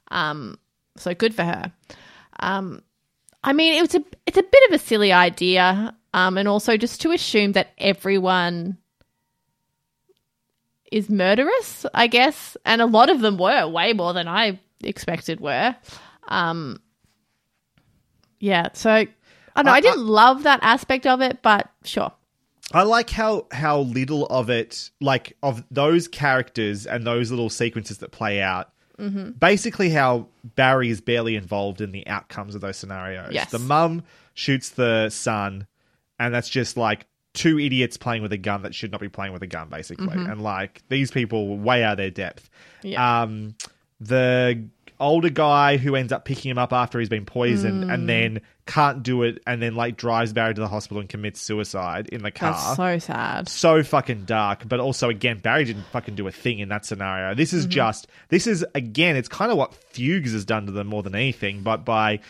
Um, 0.08 0.58
so 0.96 1.14
good 1.14 1.34
for 1.34 1.42
her. 1.42 1.72
Um, 2.38 2.82
I 3.42 3.52
mean, 3.52 3.74
it 3.74 3.82
was 3.82 3.94
a 3.94 4.04
it's 4.26 4.38
a 4.38 4.42
bit 4.42 4.70
of 4.70 4.74
a 4.74 4.78
silly 4.78 5.12
idea. 5.12 5.94
Um, 6.14 6.38
and 6.38 6.48
also 6.48 6.78
just 6.78 7.02
to 7.02 7.10
assume 7.12 7.52
that 7.52 7.72
everyone 7.76 8.78
is 10.92 11.08
murderous, 11.10 11.86
I 11.94 12.06
guess, 12.06 12.56
and 12.64 12.80
a 12.80 12.86
lot 12.86 13.10
of 13.10 13.20
them 13.20 13.38
were 13.38 13.66
way 13.68 13.92
more 13.92 14.12
than 14.12 14.28
I 14.28 14.58
expected 14.82 15.40
were. 15.40 15.74
Um, 16.28 16.80
yeah, 18.40 18.68
so 18.74 18.90
I 18.90 19.06
don't 19.56 19.66
know. 19.66 19.72
I, 19.72 19.76
I- 19.76 19.80
didn't 19.80 20.06
love 20.06 20.42
that 20.44 20.60
aspect 20.62 21.06
of 21.06 21.20
it, 21.20 21.42
but 21.42 21.70
sure. 21.84 22.12
I 22.72 22.82
like 22.82 23.10
how 23.10 23.46
how 23.52 23.80
little 23.80 24.26
of 24.26 24.50
it, 24.50 24.90
like 25.00 25.36
of 25.42 25.62
those 25.70 26.08
characters 26.08 26.84
and 26.84 27.06
those 27.06 27.30
little 27.30 27.48
sequences 27.48 27.98
that 27.98 28.10
play 28.10 28.42
out. 28.42 28.70
Mm-hmm. 28.98 29.32
Basically, 29.32 29.90
how 29.90 30.26
Barry 30.42 30.90
is 30.90 31.00
barely 31.00 31.36
involved 31.36 31.80
in 31.80 31.92
the 31.92 32.06
outcomes 32.08 32.54
of 32.56 32.62
those 32.62 32.76
scenarios. 32.76 33.32
Yes. 33.32 33.52
The 33.52 33.60
mum 33.60 34.02
shoots 34.34 34.70
the 34.70 35.10
son, 35.10 35.66
and 36.18 36.34
that's 36.34 36.48
just 36.48 36.76
like 36.76 37.06
two 37.36 37.60
idiots 37.60 37.96
playing 37.96 38.22
with 38.22 38.32
a 38.32 38.36
gun 38.38 38.62
that 38.62 38.74
should 38.74 38.90
not 38.90 39.00
be 39.00 39.08
playing 39.08 39.32
with 39.32 39.42
a 39.42 39.46
gun, 39.46 39.68
basically. 39.68 40.08
And 40.16 40.42
like 40.42 40.82
these 40.88 41.12
people 41.12 41.46
were 41.48 41.62
way 41.62 41.84
out 41.84 41.92
of 41.92 41.98
their 41.98 42.10
depth. 42.10 42.50
Mm-hmm. 42.80 42.88
Yeah. 42.88 43.22
Um, 43.22 43.54
the 44.00 44.64
older 44.98 45.28
guy 45.28 45.76
who 45.76 45.94
ends 45.94 46.10
up 46.10 46.24
picking 46.24 46.50
him 46.50 46.56
up 46.58 46.72
after 46.72 46.98
he's 46.98 47.10
been 47.10 47.26
poisoned 47.26 47.84
Mm. 47.84 47.92
and 47.94 48.08
then 48.08 48.40
can't 48.64 49.02
do 49.02 49.22
it 49.24 49.42
and 49.46 49.60
then 49.62 49.74
like 49.76 49.96
drives 49.98 50.32
Barry 50.32 50.54
to 50.54 50.60
the 50.60 50.68
hospital 50.68 51.00
and 51.00 51.08
commits 51.08 51.40
suicide 51.40 52.08
in 52.08 52.22
the 52.22 52.30
car 52.30 52.52
That's 52.52 52.76
so 52.76 52.98
sad. 52.98 53.48
so 53.48 53.82
fucking 53.82 54.24
dark. 54.24 54.66
But 54.66 54.80
also, 54.80 55.10
again, 55.10 55.38
Barry 55.38 55.64
didn't 55.66 55.84
fucking 55.92 56.14
do 56.14 56.26
a 56.26 56.32
thing 56.32 56.58
in 56.60 56.70
that 56.70 56.84
scenario. 56.86 57.34
This 57.34 57.50
Mm-hmm. 57.50 57.58
is 57.58 57.66
just, 57.66 58.06
this 58.30 58.46
is, 58.46 58.64
again, 58.74 59.16
it's 59.16 59.28
kind 59.28 59.50
of 59.52 59.58
what 59.58 59.74
Fuchs 59.74 60.32
has 60.32 60.46
done 60.46 60.64
to 60.66 60.72
them 60.72 60.86
more 60.86 61.02
than 61.02 61.14
anything, 61.14 61.62
but 61.62 61.84
by, 61.84 62.20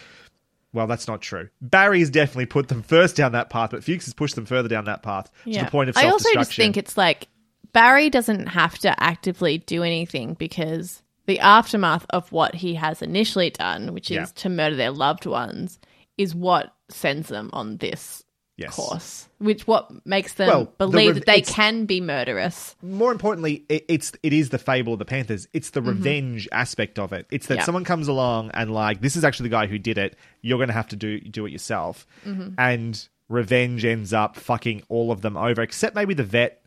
well, 0.76 0.86
that's 0.86 1.08
not 1.08 1.22
true. 1.22 1.48
Barry's 1.62 2.10
definitely 2.10 2.46
put 2.46 2.68
them 2.68 2.82
first 2.94 3.16
down 3.16 3.32
that 3.32 3.48
path, 3.50 3.70
but 3.70 3.82
Fuchs 3.82 4.04
has 4.04 4.14
pushed 4.14 4.34
them 4.36 4.44
further 4.46 4.68
down 4.68 4.84
that 4.84 5.02
path 5.02 5.30
to 5.44 5.50
the 5.50 5.64
point 5.70 5.88
of 5.88 5.96
self 5.96 6.04
destruction. 6.18 6.38
I 6.38 6.38
also 6.38 6.48
just 6.50 6.54
think 6.56 6.76
it's 6.76 6.96
like 6.96 7.28
Barry 7.72 8.10
doesn't 8.10 8.46
have 8.48 8.78
to 8.80 9.02
actively 9.02 9.58
do 9.58 9.82
anything 9.82 10.34
because 10.34 11.02
the 11.24 11.40
aftermath 11.40 12.06
of 12.10 12.30
what 12.30 12.54
he 12.54 12.74
has 12.74 13.02
initially 13.02 13.50
done, 13.50 13.92
which 13.94 14.10
is 14.10 14.16
Yeah. 14.16 14.24
to 14.36 14.48
murder 14.50 14.76
their 14.76 14.90
loved 14.92 15.26
ones, 15.26 15.78
is 16.18 16.34
what 16.34 16.72
sends 16.88 17.28
them 17.28 17.50
on 17.52 17.78
this 17.78 18.22
Yes. 18.56 18.70
Of 18.70 18.74
course. 18.84 19.28
Which 19.38 19.66
what 19.66 20.06
makes 20.06 20.32
them 20.34 20.48
Well, 20.48 20.64
the 20.64 20.86
believe 20.86 21.14
that 21.16 21.26
they 21.26 21.42
can 21.42 21.84
be 21.84 22.00
murderous. 22.00 22.74
more 22.80 23.12
importantly, 23.12 23.64
it, 23.68 23.84
it's 23.88 24.12
it 24.22 24.32
is 24.32 24.48
the 24.48 24.58
fable 24.58 24.94
of 24.94 24.98
the 24.98 25.04
Panthers. 25.04 25.46
It's 25.52 25.70
the 25.70 25.82
revenge 25.82 26.48
aspect 26.52 26.98
of 26.98 27.12
it. 27.12 27.26
It's 27.30 27.48
that 27.48 27.58
Mm-hmm. 27.58 27.64
Someone 27.66 27.84
comes 27.84 28.08
along 28.08 28.50
and 28.54 28.72
like 28.72 29.02
this 29.02 29.14
is 29.14 29.24
actually 29.24 29.50
the 29.50 29.56
guy 29.56 29.66
who 29.66 29.78
did 29.78 29.98
it. 29.98 30.16
You're 30.40 30.56
going 30.58 30.68
to 30.68 30.72
have 30.74 30.88
to 30.88 30.96
do 30.96 31.20
do 31.20 31.44
it 31.44 31.52
yourself, 31.52 32.06
Mm-hmm. 32.24 32.54
and 32.58 33.08
revenge 33.28 33.84
ends 33.84 34.12
up 34.14 34.36
fucking 34.36 34.84
all 34.88 35.10
of 35.12 35.20
them 35.20 35.36
over, 35.36 35.60
except 35.60 35.94
maybe 35.94 36.14
the 36.14 36.22
vet 36.24 36.62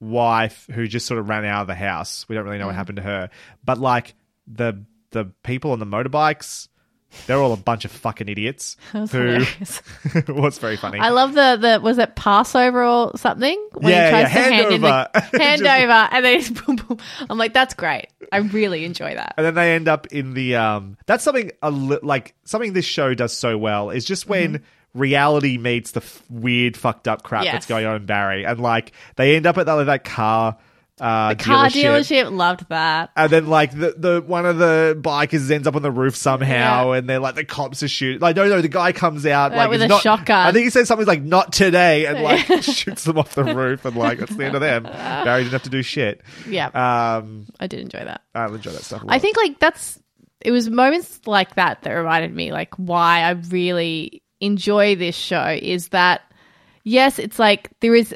wife 0.00 0.66
who 0.74 0.86
just 0.86 1.06
sort 1.06 1.20
of 1.20 1.28
ran 1.28 1.44
out 1.44 1.62
of 1.62 1.66
the 1.68 1.74
house. 1.74 2.28
We 2.28 2.34
don't 2.34 2.44
really 2.44 2.58
know 2.58 2.64
Mm. 2.64 2.68
what 2.68 2.74
happened 2.76 2.96
to 2.96 3.02
her, 3.02 3.30
but 3.64 3.78
like 3.78 4.14
the 4.46 4.84
the 5.12 5.26
people 5.44 5.72
on 5.72 5.78
the 5.78 5.86
motorbikes. 5.86 6.68
They're 7.26 7.38
all 7.38 7.52
a 7.52 7.56
bunch 7.56 7.84
of 7.84 7.90
fucking 7.92 8.28
idiots. 8.28 8.76
That 8.92 9.00
was 9.02 9.82
who 10.26 10.34
was 10.34 10.58
very 10.60 10.76
funny. 10.76 10.98
I 10.98 11.10
love 11.10 11.34
the 11.34 11.56
the 11.60 11.80
was 11.82 11.98
it 11.98 12.14
Passover 12.16 12.84
or 12.84 13.16
something 13.16 13.58
when 13.74 13.90
Yeah, 13.92 14.04
he 14.06 14.10
tries 14.10 14.22
yeah, 14.22 14.28
to 14.28 14.40
hand, 14.40 14.54
hand 14.54 14.74
in 14.74 14.80
the 14.80 14.88
over. 14.88 15.08
hand 15.44 15.62
Just- 15.62 15.82
over 15.82 15.92
and 15.92 16.24
then 16.24 16.34
he's 16.38 16.50
boom 16.50 16.76
boom. 16.76 16.98
I'm 17.30 17.38
like 17.38 17.52
that's 17.52 17.74
great. 17.74 18.08
I 18.30 18.38
really 18.38 18.84
enjoy 18.84 19.14
that. 19.14 19.34
and 19.36 19.46
then 19.46 19.54
they 19.54 19.74
end 19.74 19.88
up 19.88 20.06
in 20.08 20.34
the 20.34 20.56
um 20.56 20.96
that's 21.06 21.24
something 21.24 21.50
a 21.62 21.70
li- 21.70 21.98
like 22.02 22.34
something 22.44 22.72
this 22.72 22.84
show 22.86 23.14
does 23.14 23.32
so 23.32 23.56
well 23.58 23.90
is 23.90 24.04
just 24.04 24.28
when 24.28 24.62
reality 24.94 25.56
meets 25.58 25.92
the 25.92 26.00
f- 26.02 26.22
weird 26.28 26.76
fucked 26.76 27.08
up 27.08 27.22
crap 27.22 27.44
Yes. 27.44 27.52
that's 27.54 27.66
going 27.66 27.86
on 27.86 27.96
in 27.96 28.06
Barry, 28.06 28.44
and 28.44 28.60
like 28.60 28.92
they 29.16 29.36
end 29.36 29.46
up 29.46 29.56
at 29.58 29.66
that, 29.66 29.84
that 29.84 30.04
car. 30.04 30.56
Uh, 31.00 31.34
the 31.34 31.42
Car 31.42 31.66
dealership 31.68 32.30
loved 32.30 32.68
that. 32.68 33.10
and 33.16 33.32
then 33.32 33.46
like 33.46 33.72
the, 33.72 33.94
the 33.96 34.22
one 34.24 34.44
of 34.46 34.58
the 34.58 34.96
bikers 35.00 35.50
ends 35.50 35.66
up 35.66 35.74
on 35.74 35.82
the 35.82 35.90
roof 35.90 36.14
somehow, 36.14 36.92
and 36.92 37.08
then 37.08 37.22
like 37.22 37.34
the 37.34 37.44
cops 37.44 37.82
are 37.82 37.88
shooting. 37.88 38.20
Like 38.20 38.36
no, 38.36 38.46
no, 38.46 38.60
the 38.60 38.68
guy 38.68 38.92
comes 38.92 39.24
out 39.26 39.52
Yeah, 39.52 39.56
like 39.58 39.70
with 39.70 39.82
a 39.82 39.88
not- 39.88 40.02
shotgun. 40.02 40.46
I 40.46 40.52
think 40.52 40.64
he 40.64 40.70
says 40.70 40.86
something 40.88 41.06
like 41.06 41.22
"not 41.22 41.52
today" 41.52 42.06
and 42.06 42.22
like 42.22 42.44
shoots 42.62 43.04
them 43.04 43.18
off 43.18 43.34
the 43.34 43.42
roof, 43.42 43.84
and 43.84 43.96
like 43.96 44.18
that's 44.18 44.36
the 44.36 44.44
end 44.44 44.54
of 44.54 44.60
them. 44.60 44.82
Barry 44.84 45.42
didn't 45.42 45.52
have 45.52 45.62
to 45.64 45.70
do 45.70 45.82
shit. 45.82 46.20
Yeah, 46.48 46.66
Um, 46.68 47.46
I 47.58 47.66
did 47.66 47.80
enjoy 47.80 48.04
that. 48.04 48.20
I 48.34 48.44
enjoy 48.46 48.70
that 48.72 48.84
stuff. 48.84 49.02
a 49.02 49.06
lot. 49.06 49.14
I 49.14 49.18
think 49.18 49.36
like 49.38 49.58
that's 49.58 49.98
it 50.42 50.50
was 50.52 50.68
moments 50.68 51.20
like 51.26 51.54
that 51.54 51.82
that 51.82 51.90
reminded 51.92 52.34
me 52.34 52.52
like 52.52 52.74
why 52.76 53.20
I 53.22 53.30
really 53.30 54.22
enjoy 54.40 54.94
this 54.96 55.16
show 55.16 55.56
is 55.60 55.88
that 55.88 56.20
yes, 56.84 57.18
it's 57.18 57.38
like 57.38 57.70
there 57.80 57.94
is 57.94 58.14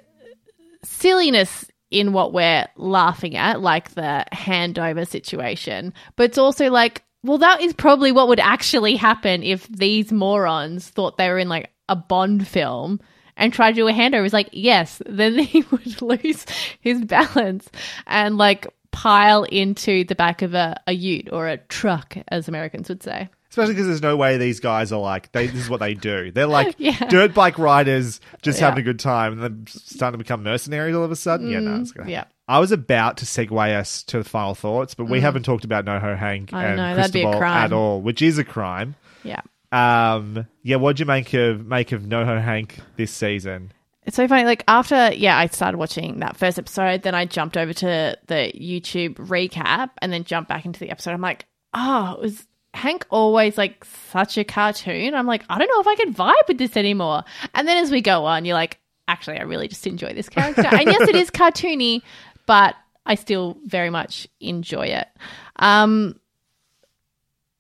silliness 0.85 1.64
in 1.91 2.12
what 2.12 2.32
we're 2.32 2.66
laughing 2.76 3.37
at, 3.37 3.61
like 3.61 3.91
the 3.91 4.24
handover 4.32 5.07
situation, 5.07 5.93
but 6.16 6.24
it's 6.24 6.39
also 6.39 6.70
like, 6.70 7.03
well, 7.22 7.39
that 7.39 7.61
is 7.61 7.72
probably 7.72 8.12
what 8.12 8.28
would 8.28 8.41
actually 8.41 8.97
happen 8.97 9.43
if 9.43 9.66
these 9.68 10.12
morons 10.12 10.89
thought 10.89 11.16
they 11.16 11.28
were 11.28 11.39
in 11.39 11.49
like 11.49 11.70
a 11.89 11.97
Bond 11.97 12.47
film 12.47 13.01
and 13.37 13.53
tried 13.53 13.72
to 13.72 13.76
do 13.76 13.89
a 13.89 13.93
handover. 13.93 14.24
It's 14.24 14.32
like, 14.32 14.51
yes, 14.53 15.03
then 15.07 15.39
he 15.39 15.64
would 15.70 16.03
lose 16.03 16.47
his 16.80 17.05
balance 17.05 17.68
and 18.07 18.37
like 18.37 18.66
pile 18.91 19.45
into 19.45 20.05
the 20.05 20.14
back 20.14 20.43
of 20.43 20.55
a, 20.55 20.80
a 20.87 20.93
ute 20.93 21.28
or 21.32 21.49
a 21.49 21.59
truck, 21.59 22.16
as 22.28 22.49
Americans 22.49 22.89
would 22.89 23.03
say. 23.03 23.28
Especially 23.57 23.73
because 23.73 23.87
there's 23.87 24.03
no 24.03 24.19
way 24.19 24.37
these 24.37 24.61
guys 24.61 24.93
are 24.93 25.01
like 25.01 25.33
they. 25.33 25.47
This 25.47 25.63
is 25.65 25.71
what 25.71 25.81
they 25.81 25.95
do. 25.95 26.31
They're 26.31 26.47
like 26.47 26.75
Yeah. 26.79 26.93
dirt 27.09 27.33
bike 27.33 27.59
riders, 27.59 28.21
just 28.43 28.61
Yeah. 28.61 28.67
having 28.69 28.81
a 28.81 28.85
good 28.85 28.99
time, 29.01 29.33
and 29.33 29.43
then 29.43 29.65
starting 29.67 30.19
to 30.19 30.23
become 30.23 30.43
mercenaries 30.43 30.95
all 30.95 31.05
of 31.05 31.11
a 31.11 31.17
sudden. 31.17 31.49
yeah, 31.49 31.61
no, 31.61 31.81
it's 31.81 31.91
gonna. 31.93 32.07
Mm, 32.07 32.13
yeah. 32.13 32.25
I 32.49 32.59
was 32.59 32.71
about 32.71 33.17
to 33.17 33.25
segue 33.25 33.75
us 33.75 34.03
to 34.05 34.19
the 34.19 34.25
final 34.29 34.55
thoughts, 34.55 34.95
but 34.95 35.07
we 35.07 35.21
haven't 35.23 35.45
talked 35.45 35.65
about 35.65 35.87
NoHo 35.87 36.19
Hank 36.19 36.51
Mm. 36.51 36.55
I 36.57 36.65
and 36.67 36.77
know, 36.77 36.95
that'd 36.97 37.13
be 37.15 37.23
a 37.23 37.25
Cristobal 37.25 37.45
at 37.47 37.73
all, 37.73 38.03
which 38.03 38.21
is 38.21 38.37
a 38.37 38.45
crime. 38.45 38.95
Yeah. 39.25 39.41
Um, 39.73 40.47
yeah, 40.63 40.77
what'd 40.77 41.01
you 41.01 41.07
make 41.07 41.33
of 41.35 41.67
make 41.67 41.93
of 41.93 42.03
NoHo 42.03 42.43
Hank 42.43 42.79
this 42.97 43.11
season? 43.11 43.73
It's 44.05 44.17
so 44.17 44.29
funny. 44.29 44.45
Like 44.45 44.63
after, 44.69 45.13
yeah, 45.15 45.37
I 45.37 45.47
started 45.47 45.79
watching 45.79 46.21
that 46.21 46.37
first 46.37 46.59
episode, 46.59 47.03
then 47.03 47.15
I 47.15 47.25
jumped 47.25 47.57
over 47.57 47.73
to 47.73 48.17
the 48.27 48.53
YouTube 48.55 49.15
recap, 49.15 49.91
and 50.01 50.13
then 50.13 50.23
jumped 50.25 50.49
back 50.49 50.65
into 50.65 50.79
the 50.79 50.91
episode. 50.91 51.13
I'm 51.13 51.21
like, 51.21 51.47
oh, 51.75 52.13
it 52.15 52.21
was 52.23 52.47
Hank 52.77 53.07
always 53.11 53.59
like 53.59 53.85
such 53.85 54.39
a 54.39 54.45
cartoon? 54.45 55.14
I'm 55.14 55.27
like, 55.27 55.45
I 55.49 55.59
don't 55.59 55.68
know 55.68 55.81
if 55.81 55.87
I 55.87 55.97
can 55.97 56.14
vibe 56.14 56.49
with 56.49 56.59
this 56.59 56.77
anymore. 56.77 57.24
And 57.55 57.66
then 57.66 57.83
as 57.83 57.91
we 57.91 58.03
go 58.03 58.24
on, 58.24 58.45
you're 58.45 58.55
like, 58.55 58.79
actually, 59.09 59.39
I 59.39 59.43
really 59.43 59.68
just 59.68 59.87
enjoy 59.87 60.12
this 60.12 60.29
character. 60.29 60.66
and 60.66 60.87
yes, 60.87 61.09
it 61.09 61.16
is 61.16 61.31
cartoony, 61.31 62.03
but 62.47 62.77
I 63.05 63.14
still 63.14 63.57
very 63.64 63.91
much 63.91 64.29
enjoy 64.41 64.87
it. 64.87 65.09
Um, 65.57 66.18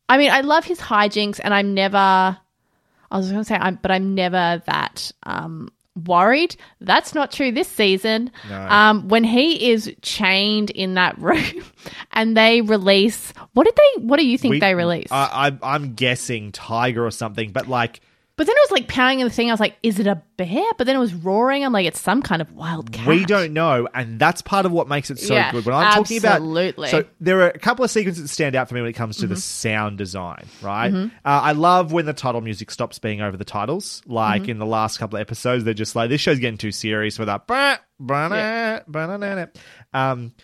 I 0.08 0.18
mean, 0.18 0.30
I 0.30 0.42
love 0.42 0.64
his 0.64 0.78
hijinks, 0.78 1.40
and 1.42 1.52
I'm 1.52 1.74
never. 1.74 1.98
I 1.98 3.16
was 3.16 3.30
going 3.30 3.40
to 3.40 3.44
say, 3.44 3.54
I'm, 3.54 3.76
but 3.76 3.90
I'm 3.90 4.14
never 4.14 4.62
that 4.66 5.12
um, 5.22 5.68
worried. 6.04 6.56
That's 6.80 7.14
not 7.14 7.32
true 7.32 7.52
this 7.52 7.68
season. 7.68 8.30
Um, 8.50 9.08
when 9.08 9.24
he 9.24 9.70
is 9.70 9.94
chained 10.02 10.70
in 10.70 10.94
that 10.94 11.18
room, 11.20 11.64
and 12.12 12.36
they 12.36 12.60
release, 12.60 13.32
what 13.54 13.64
did 13.64 13.74
they? 13.76 14.02
What 14.02 14.18
do 14.18 14.26
you 14.26 14.36
think 14.38 14.52
We- 14.52 14.60
they 14.60 14.74
released? 14.74 15.12
I, 15.12 15.48
I, 15.62 15.74
I'm 15.74 15.94
guessing 15.94 16.52
tiger 16.52 17.04
or 17.06 17.10
something, 17.10 17.50
but 17.52 17.68
like 17.68 18.00
but 18.36 18.46
then 18.46 18.54
it 18.54 18.60
was 18.64 18.70
like 18.70 18.88
pounding 18.88 19.20
in 19.20 19.26
the 19.26 19.32
thing. 19.32 19.48
I 19.48 19.52
was 19.52 19.60
like, 19.60 19.76
is 19.82 19.98
it 19.98 20.06
a 20.06 20.20
bear? 20.36 20.64
But 20.76 20.86
then 20.86 20.94
it 20.96 20.98
was 20.98 21.14
roaring. 21.14 21.64
I'm 21.64 21.72
like, 21.72 21.86
it's 21.86 22.00
some 22.00 22.20
kind 22.20 22.42
of 22.42 22.52
wild 22.52 22.92
cat. 22.92 23.06
We 23.06 23.24
don't 23.24 23.52
know, 23.52 23.88
and 23.94 24.18
that's 24.18 24.42
part 24.42 24.66
of 24.66 24.72
what 24.72 24.88
makes 24.88 25.10
it 25.10 25.18
so 25.18 25.34
Yeah, 25.34 25.52
good. 25.52 25.64
When 25.64 25.74
I'm 25.74 25.94
talking 25.94 26.18
about, 26.18 26.36
absolutely. 26.36 26.88
so 26.88 27.04
there 27.20 27.40
are 27.42 27.48
a 27.48 27.58
couple 27.58 27.84
of 27.84 27.90
sequences 27.90 28.22
that 28.22 28.28
stand 28.28 28.54
out 28.54 28.68
for 28.68 28.74
me 28.74 28.82
when 28.82 28.90
it 28.90 28.94
comes 28.94 29.16
to 29.18 29.26
the 29.26 29.36
sound 29.36 29.96
design. 29.98 30.44
Right, 30.62 30.92
uh, 30.92 31.08
I 31.24 31.52
love 31.52 31.92
when 31.92 32.04
the 32.04 32.12
title 32.12 32.40
music 32.40 32.70
stops 32.70 32.98
being 32.98 33.20
over 33.22 33.36
the 33.36 33.44
titles. 33.44 34.02
Like 34.06 34.48
in 34.48 34.58
the 34.58 34.66
last 34.66 34.98
couple 34.98 35.16
of 35.16 35.20
episodes, 35.22 35.64
they're 35.64 35.74
just 35.74 35.96
like 35.96 36.10
this 36.10 36.20
show's 36.20 36.38
getting 36.38 36.58
too 36.58 36.72
serious 36.72 37.18
with 37.18 37.28
that. 37.28 37.46
bah, 37.46 37.78
bah, 37.98 38.28
nah, 38.28 38.80
bah, 38.86 39.06
nah, 39.06 39.16
nah, 39.16 39.34
nah. 39.34 39.46
Um, 39.94 40.34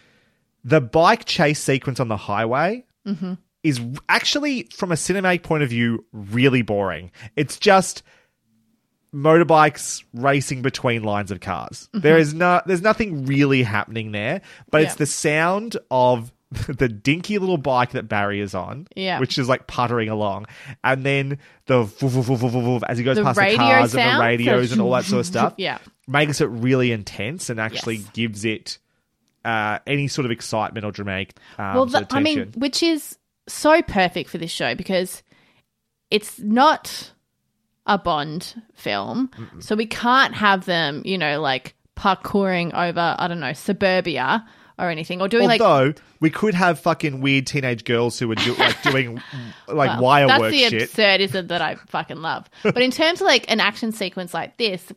the 0.64 0.80
bike 0.80 1.24
chase 1.24 1.60
sequence 1.60 2.00
on 2.00 2.08
the 2.08 2.16
highway 2.16 2.86
is 3.62 3.80
actually, 4.08 4.64
from 4.74 4.90
a 4.92 4.96
cinematic 4.96 5.42
point 5.42 5.62
of 5.62 5.68
view, 5.70 6.04
really 6.12 6.62
boring. 6.62 7.10
It's 7.36 7.58
just 7.58 8.02
motorbikes 9.14 10.02
racing 10.14 10.62
between 10.62 11.02
lines 11.02 11.30
of 11.30 11.40
cars. 11.40 11.88
There 11.92 12.18
is 12.18 12.32
no 12.34 12.62
there's 12.66 12.82
nothing 12.82 13.26
really 13.26 13.62
happening 13.62 14.12
there, 14.12 14.40
but 14.70 14.82
it's 14.82 14.94
the 14.96 15.06
sound 15.06 15.76
of 15.90 16.32
the 16.68 16.88
dinky 16.88 17.38
little 17.38 17.56
bike 17.58 17.92
that 17.92 18.08
Barry 18.08 18.40
is 18.40 18.54
on, 18.54 18.86
Yeah. 18.94 19.20
which 19.20 19.38
is 19.38 19.48
like 19.48 19.66
puttering 19.66 20.08
along, 20.10 20.46
and 20.84 21.04
then 21.04 21.38
the 21.66 21.82
voo, 21.84 22.08
voo, 22.08 22.22
voo, 22.22 22.36
voo, 22.36 22.48
voo, 22.48 22.80
as 22.86 22.98
he 22.98 23.04
goes 23.04 23.16
The 23.16 23.22
past 23.22 23.38
the 23.38 23.56
cars 23.56 23.94
and 23.94 24.16
the 24.16 24.20
radios 24.22 24.68
So- 24.68 24.72
and 24.74 24.82
all 24.82 24.90
that 24.92 25.04
sort 25.04 25.20
of 25.20 25.26
stuff. 25.34 25.54
Yeah. 25.56 25.78
makes 26.06 26.40
it 26.40 26.46
really 26.46 26.92
intense 26.92 27.48
and 27.48 27.58
actually 27.60 27.96
Yes. 27.96 28.10
gives 28.12 28.44
it 28.44 28.78
uh, 29.44 29.78
any 29.86 30.08
sort 30.08 30.24
of 30.24 30.30
excitement 30.30 30.84
or 30.86 30.92
dramatic. 30.92 31.36
Um, 31.58 31.74
well, 31.74 31.88
sort 31.88 32.04
of 32.04 32.08
I 32.12 32.20
mean, 32.20 32.52
which 32.56 32.82
is 32.82 33.18
so 33.48 33.82
perfect 33.82 34.30
for 34.30 34.38
this 34.38 34.50
show 34.50 34.74
because 34.74 35.22
it's 36.10 36.38
not 36.38 37.12
a 37.86 37.98
Bond 37.98 38.62
film, 38.74 39.30
so 39.58 39.74
we 39.74 39.86
can't 39.86 40.34
have 40.34 40.64
them, 40.66 41.02
you 41.04 41.18
know, 41.18 41.40
like 41.40 41.74
parkouring 41.96 42.72
over, 42.74 43.16
I 43.18 43.26
don't 43.28 43.40
know, 43.40 43.52
suburbia 43.54 44.46
or 44.78 44.88
anything, 44.88 45.20
or 45.20 45.26
doing 45.28 45.48
like. 45.48 45.60
Although 45.60 45.94
we 46.20 46.30
could 46.30 46.54
have 46.54 46.78
fucking 46.78 47.20
weird 47.20 47.46
teenage 47.48 47.84
girls 47.84 48.18
who 48.18 48.30
are 48.30 48.36
do, 48.36 48.54
like 48.54 48.80
doing 48.82 49.20
like 49.68 49.90
well, 49.90 50.00
wire 50.02 50.26
that's 50.28 50.40
work 50.40 50.52
the 50.52 50.58
shit. 50.68 50.90
absurdism 50.90 51.48
that 51.48 51.60
I 51.60 51.74
fucking 51.74 52.18
love. 52.18 52.48
But 52.62 52.82
in 52.82 52.90
terms 52.92 53.20
of 53.20 53.26
like 53.26 53.50
an 53.50 53.58
action 53.58 53.90
sequence 53.90 54.32
like 54.32 54.58
this, 54.58 54.92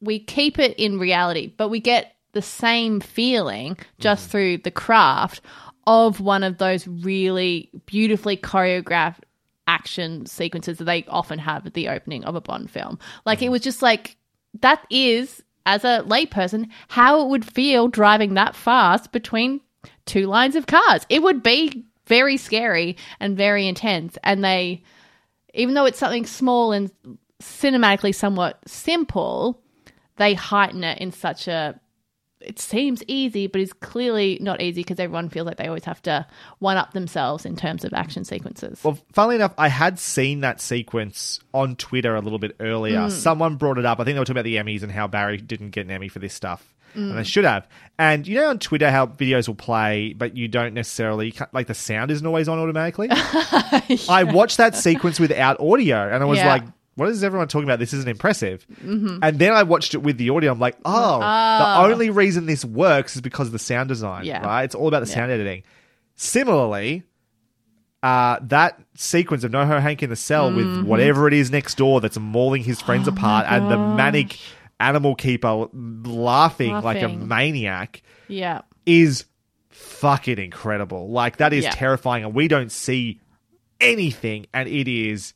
we 0.00 0.18
keep 0.18 0.58
it 0.58 0.76
in 0.78 0.98
reality, 0.98 1.52
but 1.56 1.68
we 1.68 1.78
get 1.80 2.16
the 2.32 2.42
same 2.42 3.00
feeling 3.00 3.76
just 3.98 4.22
Mm-hmm. 4.24 4.30
through 4.30 4.58
the 4.58 4.70
craft 4.70 5.40
of 5.86 6.20
one 6.20 6.42
of 6.42 6.58
those 6.58 6.86
really 6.86 7.70
beautifully 7.86 8.36
choreographed 8.36 9.20
action 9.66 10.26
sequences 10.26 10.78
that 10.78 10.84
they 10.84 11.04
often 11.08 11.38
have 11.38 11.64
at 11.66 11.74
the 11.74 11.88
opening 11.88 12.24
of 12.24 12.34
a 12.34 12.40
Bond 12.40 12.70
film. 12.70 12.98
Like 13.24 13.38
Mm-hmm. 13.38 13.46
it 13.46 13.50
was 13.50 13.60
just 13.62 13.82
like 13.82 14.16
that 14.60 14.84
is 14.90 15.42
as 15.66 15.84
a 15.84 16.02
layperson 16.06 16.68
how 16.88 17.20
it 17.22 17.28
would 17.28 17.44
feel 17.44 17.86
driving 17.88 18.34
that 18.34 18.56
fast 18.56 19.12
between 19.12 19.60
two 20.06 20.26
lines 20.26 20.56
of 20.56 20.66
cars. 20.66 21.06
It 21.08 21.22
would 21.22 21.42
be 21.42 21.84
very 22.06 22.36
scary 22.36 22.96
and 23.20 23.36
very 23.36 23.68
intense 23.68 24.18
and 24.24 24.44
they 24.44 24.82
even 25.54 25.74
though 25.74 25.84
it's 25.84 25.98
something 25.98 26.26
small 26.26 26.72
and 26.72 26.90
cinematically 27.42 28.14
somewhat 28.14 28.58
simple, 28.66 29.62
they 30.16 30.34
heighten 30.34 30.84
it 30.84 30.98
in 30.98 31.12
such 31.12 31.48
a 31.48 31.78
it 32.40 32.58
seems 32.58 33.02
easy, 33.06 33.46
but 33.46 33.60
is 33.60 33.72
clearly 33.72 34.38
not 34.40 34.60
easy 34.62 34.80
because 34.82 34.98
everyone 34.98 35.28
feels 35.28 35.46
like 35.46 35.56
they 35.58 35.66
always 35.68 35.84
have 35.84 36.00
to 36.02 36.26
one 36.58 36.76
up 36.76 36.92
themselves 36.92 37.44
in 37.44 37.54
terms 37.56 37.84
of 37.84 37.92
action 37.92 38.24
sequences. 38.24 38.80
Well, 38.82 38.98
funnily 39.12 39.36
enough, 39.36 39.52
I 39.58 39.68
had 39.68 39.98
seen 39.98 40.40
that 40.40 40.60
sequence 40.60 41.40
on 41.52 41.76
Twitter 41.76 42.14
a 42.16 42.20
little 42.20 42.38
bit 42.38 42.56
earlier. 42.60 42.98
Mm. 43.00 43.10
Someone 43.10 43.56
brought 43.56 43.78
it 43.78 43.84
up. 43.84 44.00
I 44.00 44.04
think 44.04 44.14
they 44.14 44.18
were 44.18 44.24
talking 44.24 44.38
about 44.38 44.44
the 44.44 44.56
Emmys 44.56 44.82
and 44.82 44.90
how 44.90 45.06
Barry 45.06 45.36
didn't 45.36 45.70
get 45.70 45.84
an 45.84 45.90
Emmy 45.90 46.08
for 46.08 46.18
this 46.18 46.32
stuff. 46.34 46.74
And 46.94 47.12
Mm. 47.12 47.16
they 47.16 47.24
should 47.24 47.44
have. 47.44 47.68
And 47.98 48.26
you 48.26 48.34
know 48.36 48.48
on 48.48 48.58
Twitter 48.58 48.90
how 48.90 49.06
videos 49.06 49.46
will 49.46 49.54
play, 49.54 50.12
but 50.12 50.36
you 50.36 50.48
don't 50.48 50.74
necessarily, 50.74 51.32
like 51.52 51.66
the 51.68 51.74
sound 51.74 52.10
isn't 52.10 52.26
always 52.26 52.48
on 52.48 52.58
automatically? 52.58 53.08
I 54.08 54.24
watched 54.32 54.56
that 54.56 54.74
sequence 54.76 55.20
without 55.20 55.60
audio 55.60 56.08
and 56.12 56.22
I 56.22 56.26
was 56.26 56.38
Yeah. 56.38 56.48
like, 56.52 56.62
what 57.00 57.08
is 57.08 57.24
everyone 57.24 57.48
talking 57.48 57.64
about? 57.68 57.78
This 57.78 57.92
isn't 57.94 58.08
impressive. 58.08 58.66
And 58.82 59.20
then 59.38 59.52
I 59.52 59.62
watched 59.64 59.94
it 59.94 59.98
with 60.02 60.18
the 60.18 60.30
audio. 60.30 60.52
I'm 60.52 60.58
like, 60.60 60.76
oh, 60.84 61.14
Oh. 61.22 61.86
the 61.86 61.92
only 61.92 62.10
reason 62.10 62.46
this 62.46 62.64
works 62.64 63.16
is 63.16 63.22
because 63.22 63.46
of 63.46 63.52
the 63.52 63.58
sound 63.58 63.88
design, 63.88 64.24
Yeah. 64.26 64.44
right? 64.46 64.64
It's 64.64 64.74
all 64.74 64.86
about 64.88 65.00
the 65.00 65.06
sound 65.06 65.30
editing. 65.32 65.62
Similarly, 66.16 67.02
uh, 68.02 68.38
that 68.42 68.78
sequence 68.94 69.44
of 69.44 69.50
NoHo 69.52 69.80
Hank 69.80 70.02
in 70.02 70.10
the 70.10 70.16
cell 70.16 70.50
Mm-hmm. 70.50 70.56
with 70.80 70.84
whatever 70.86 71.26
it 71.26 71.34
is 71.34 71.50
next 71.50 71.76
door 71.76 72.00
that's 72.00 72.18
mauling 72.18 72.62
his 72.62 72.80
Oh 72.82 72.84
friends 72.86 73.08
apart 73.08 73.46
and 73.48 73.70
the 73.70 73.76
manic 73.78 74.38
animal 74.78 75.14
keeper 75.14 75.66
laughing, 75.72 76.72
like 76.80 77.02
a 77.02 77.08
maniac 77.08 78.02
yeah. 78.28 78.62
is 78.86 79.24
fucking 79.70 80.38
incredible. 80.38 81.10
Like 81.10 81.38
that 81.38 81.52
is 81.52 81.64
Yeah. 81.64 81.70
terrifying 81.70 82.24
and 82.24 82.34
we 82.34 82.48
don't 82.48 82.72
see 82.72 83.20
anything 83.80 84.46
and 84.52 84.68
it 84.68 84.88
is 84.88 85.32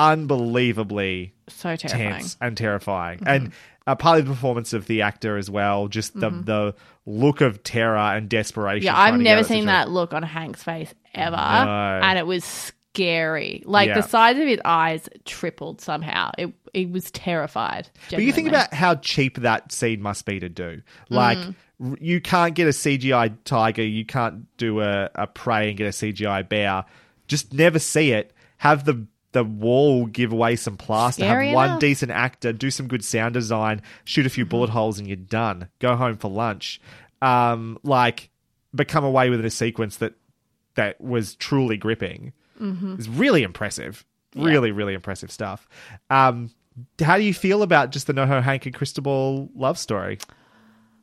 unbelievably 0.00 1.34
So 1.48 1.76
terrifying. 1.76 2.12
tense 2.20 2.36
and 2.40 2.56
terrifying. 2.56 3.18
Mm-hmm. 3.18 3.28
And 3.28 3.52
uh, 3.86 3.94
partly 3.94 4.22
the 4.22 4.30
performance 4.30 4.72
of 4.72 4.86
the 4.86 5.02
actor 5.02 5.36
as 5.36 5.50
well, 5.50 5.88
just 5.88 6.18
the 6.18 6.30
the 6.30 6.74
look 7.06 7.40
of 7.40 7.62
terror 7.62 7.96
and 7.96 8.28
desperation. 8.28 8.86
Yeah, 8.86 8.98
I've 8.98 9.18
never 9.18 9.42
seen 9.44 9.66
that 9.66 9.90
look 9.90 10.12
on 10.12 10.22
Hank's 10.22 10.62
face 10.62 10.92
ever. 11.14 11.36
No. 11.36 12.00
And 12.02 12.18
it 12.18 12.26
was 12.26 12.44
scary. 12.94 13.62
Like 13.66 13.88
Yeah. 13.88 13.94
the 14.00 14.02
size 14.02 14.36
of 14.38 14.46
his 14.46 14.60
eyes 14.64 15.08
tripled 15.24 15.80
somehow. 15.80 16.30
It 16.38 16.52
he 16.72 16.86
was 16.86 17.10
terrified. 17.10 17.88
But 18.10 18.22
you 18.22 18.32
think 18.32 18.46
about 18.48 18.72
how 18.72 18.94
cheap 18.96 19.38
that 19.38 19.72
scene 19.72 20.00
must 20.02 20.24
be 20.24 20.38
to 20.38 20.48
do. 20.48 20.82
Like, 21.08 21.38
Mm. 21.38 21.96
you 22.00 22.20
can't 22.20 22.54
get 22.54 22.68
a 22.68 22.72
CGI 22.72 23.34
tiger, 23.44 23.82
you 23.82 24.04
can't 24.04 24.46
do 24.56 24.80
a, 24.82 25.10
a 25.16 25.26
prey 25.26 25.70
and 25.70 25.76
get 25.78 25.86
a 25.88 25.92
CGI 25.92 26.48
bear. 26.48 26.84
Just 27.26 27.52
never 27.54 27.78
see 27.80 28.12
it. 28.12 28.32
Have 28.58 28.84
the 28.84 29.04
the 29.32 29.44
wall 29.44 30.06
give 30.06 30.32
away 30.32 30.56
some 30.56 30.76
plaster. 30.76 31.22
Scary 31.22 31.48
have 31.48 31.54
one 31.54 31.68
enough. 31.70 31.80
decent 31.80 32.10
actor, 32.10 32.52
do 32.52 32.70
some 32.70 32.88
good 32.88 33.04
sound 33.04 33.34
design, 33.34 33.82
shoot 34.04 34.26
a 34.26 34.30
few 34.30 34.44
Mm-hmm. 34.44 34.50
bullet 34.50 34.70
holes, 34.70 34.98
and 34.98 35.06
you're 35.06 35.16
done. 35.16 35.68
Go 35.78 35.94
home 35.96 36.16
for 36.16 36.30
lunch. 36.30 36.80
Um, 37.22 37.78
like, 37.82 38.30
become 38.74 39.04
away 39.04 39.30
with 39.30 39.44
a 39.44 39.50
sequence 39.50 39.96
that 39.98 40.14
that 40.74 41.00
was 41.00 41.34
truly 41.36 41.76
gripping. 41.76 42.32
Mm-hmm. 42.60 42.94
It's 42.98 43.08
really 43.08 43.42
impressive. 43.42 44.04
Really, 44.36 44.70
really 44.70 44.94
impressive 44.94 45.30
stuff. 45.32 45.68
Um, 46.08 46.50
how 47.00 47.16
do 47.16 47.24
you 47.24 47.34
feel 47.34 47.62
about 47.62 47.90
just 47.90 48.06
the 48.06 48.12
Noho 48.14 48.42
Hank 48.42 48.64
and 48.66 48.74
Cristobal 48.74 49.50
love 49.54 49.78
story? 49.78 50.18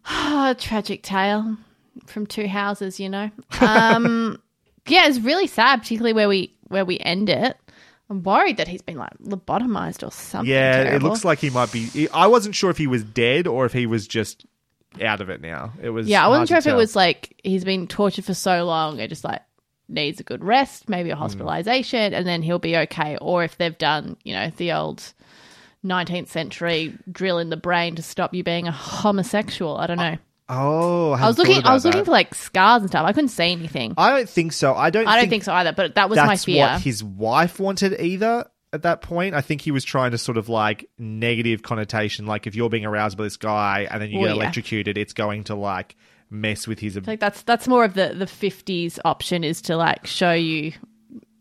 Oh, 0.09 0.53
tragic 0.57 1.03
tale 1.03 1.57
from 2.05 2.25
two 2.27 2.47
houses, 2.47 2.97
you 2.97 3.09
know. 3.09 3.29
Um, 3.59 4.41
yeah, 4.87 5.05
it's 5.07 5.19
really 5.19 5.47
sad, 5.47 5.81
particularly 5.81 6.13
where 6.13 6.29
we 6.29 6.53
where 6.69 6.85
we 6.85 6.97
end 6.99 7.27
it. 7.29 7.57
I'm 8.09 8.23
worried 8.23 8.57
that 8.57 8.67
he's 8.69 8.81
been 8.81 8.97
like 8.97 9.11
lobotomized 9.21 10.07
or 10.07 10.11
something. 10.11 10.49
yeah, 10.49 10.81
it 10.95 11.03
looks 11.03 11.25
like 11.25 11.39
he 11.39 11.49
might 11.49 11.71
be. 11.71 12.07
I 12.13 12.27
wasn't 12.27 12.55
sure 12.55 12.69
if 12.69 12.77
he 12.77 12.87
was 12.87 13.03
dead 13.03 13.47
or 13.47 13.65
if 13.65 13.73
he 13.73 13.85
was 13.85 14.07
just 14.07 14.45
out 15.01 15.19
of 15.21 15.29
it 15.29 15.41
now. 15.41 15.73
It 15.81 15.89
was. 15.89 16.07
Yeah, 16.07 16.23
I 16.25 16.29
wasn't 16.29 16.47
sure 16.49 16.57
if 16.57 16.67
it 16.67 16.73
was 16.73 16.95
like 16.95 17.39
he's 17.43 17.65
been 17.65 17.85
tortured 17.87 18.25
for 18.25 18.33
so 18.33 18.63
long, 18.65 18.99
it 18.99 19.09
just 19.09 19.23
like 19.25 19.41
needs 19.89 20.19
a 20.19 20.23
good 20.23 20.43
rest, 20.43 20.87
maybe 20.89 21.09
a 21.11 21.15
Mm. 21.15 21.19
hospitalization, 21.19 22.13
and 22.13 22.25
then 22.25 22.41
he'll 22.41 22.59
be 22.59 22.77
okay. 22.77 23.17
Or 23.21 23.43
if 23.43 23.57
they've 23.57 23.77
done, 23.77 24.17
you 24.23 24.33
know, 24.33 24.51
the 24.57 24.71
old 24.73 25.13
19th 25.85 26.27
century 26.29 26.97
drill 27.11 27.39
in 27.39 27.49
the 27.49 27.57
brain 27.57 27.95
to 27.95 28.01
stop 28.01 28.33
you 28.33 28.43
being 28.43 28.67
a 28.67 28.71
homosexual. 28.71 29.77
I 29.77 29.87
don't 29.87 29.97
know. 29.97 30.17
Oh, 30.49 31.11
I, 31.11 31.23
I 31.23 31.27
was 31.27 31.37
looking. 31.37 31.63
I 31.65 31.73
was 31.73 31.83
looking 31.83 32.05
for 32.05 32.11
like 32.11 32.33
scars 32.33 32.81
and 32.81 32.89
stuff. 32.89 33.05
I 33.05 33.11
couldn't 33.13 33.29
see 33.29 33.51
anything. 33.51 33.93
I 33.97 34.11
don't 34.15 34.29
think 34.29 34.53
so. 34.53 34.73
I 34.73 34.89
don't. 34.89 35.07
I 35.07 35.13
don't 35.15 35.21
think, 35.23 35.29
think 35.31 35.43
so 35.43 35.53
either. 35.53 35.73
But 35.73 35.95
that 35.95 36.09
was 36.09 36.17
my 36.17 36.27
that's 36.27 36.45
fear. 36.45 36.65
what 36.67 36.81
his 36.81 37.03
wife 37.03 37.59
wanted 37.59 37.99
either. 37.99 38.49
At 38.73 38.81
that 38.83 39.01
point, 39.01 39.33
I 39.33 39.41
think 39.41 39.61
he 39.61 39.71
was 39.71 39.83
trying 39.85 40.11
to 40.11 40.17
sort 40.17 40.37
of 40.37 40.49
like 40.49 40.89
negative 40.97 41.63
connotation, 41.63 42.25
like 42.25 42.47
if 42.47 42.55
you're 42.55 42.69
being 42.69 42.85
aroused 42.85 43.17
by 43.17 43.23
this 43.23 43.37
guy 43.37 43.87
and 43.89 44.01
then 44.01 44.09
you 44.09 44.19
Well, 44.19 44.27
get 44.29 44.35
yeah. 44.35 44.41
electrocuted, 44.43 44.97
it's 44.97 45.13
going 45.13 45.45
to 45.45 45.55
like 45.55 45.95
mess 46.29 46.67
with 46.67 46.77
his. 46.79 46.97
like 47.07 47.21
that's 47.21 47.41
that's 47.43 47.67
more 47.69 47.85
of 47.85 47.93
the 47.93 48.13
the 48.13 48.25
50s 48.25 48.99
option 49.05 49.45
is 49.45 49.61
to 49.63 49.77
like 49.77 50.05
show 50.05 50.33
you 50.33 50.73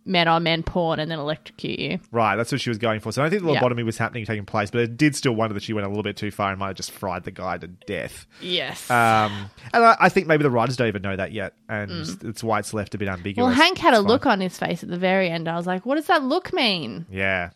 men 0.06 0.28
on 0.28 0.42
men 0.44 0.62
porn 0.62 1.00
and 1.00 1.10
then 1.10 1.18
electrocute 1.18 1.78
you. 1.78 1.98
Right, 2.12 2.36
that's 2.36 2.52
what 2.52 2.60
she 2.60 2.70
was 2.70 2.78
going 2.78 3.00
for. 3.00 3.12
So 3.12 3.20
I 3.22 3.24
don't 3.24 3.30
think 3.30 3.42
the 3.42 3.52
Yeah. 3.52 3.60
lobotomy 3.60 3.84
was 3.84 3.98
happening, 3.98 4.24
taking 4.24 4.46
place, 4.46 4.70
but 4.70 4.80
it 4.80 4.96
did 4.96 5.14
still 5.16 5.34
wonder 5.34 5.52
that 5.54 5.62
she 5.62 5.72
went 5.72 5.84
a 5.84 5.88
little 5.88 6.02
bit 6.04 6.16
too 6.16 6.30
far 6.30 6.50
and 6.50 6.58
might 6.58 6.68
have 6.68 6.76
just 6.76 6.92
fried 6.92 7.24
the 7.24 7.30
guy 7.32 7.58
to 7.58 7.66
death. 7.66 8.26
Yes. 8.40 8.90
Um, 8.90 9.50
and 9.74 9.84
I, 9.84 9.96
I 10.00 10.08
think 10.08 10.26
maybe 10.28 10.42
the 10.44 10.50
writers 10.50 10.76
don't 10.76 10.88
even 10.88 11.02
know 11.02 11.16
that 11.16 11.32
yet, 11.32 11.54
and 11.68 11.90
it's 12.22 12.42
why 12.44 12.60
it's 12.60 12.72
left 12.72 12.94
a 12.94 12.98
bit 12.98 13.08
ambiguous. 13.08 13.44
Mm. 13.44 13.46
well, 13.48 13.54
Hank 13.54 13.78
had 13.78 13.94
a 13.94 13.96
It's 13.96 14.02
fine. 14.04 14.08
look 14.08 14.26
on 14.26 14.40
his 14.40 14.56
face 14.58 14.82
at 14.82 14.88
the 14.88 14.98
very 14.98 15.28
end. 15.28 15.48
I 15.48 15.56
was 15.56 15.66
like, 15.66 15.84
what 15.84 15.96
does 15.96 16.06
that 16.06 16.22
look 16.22 16.52
mean? 16.52 17.06
Yeah, 17.10 17.50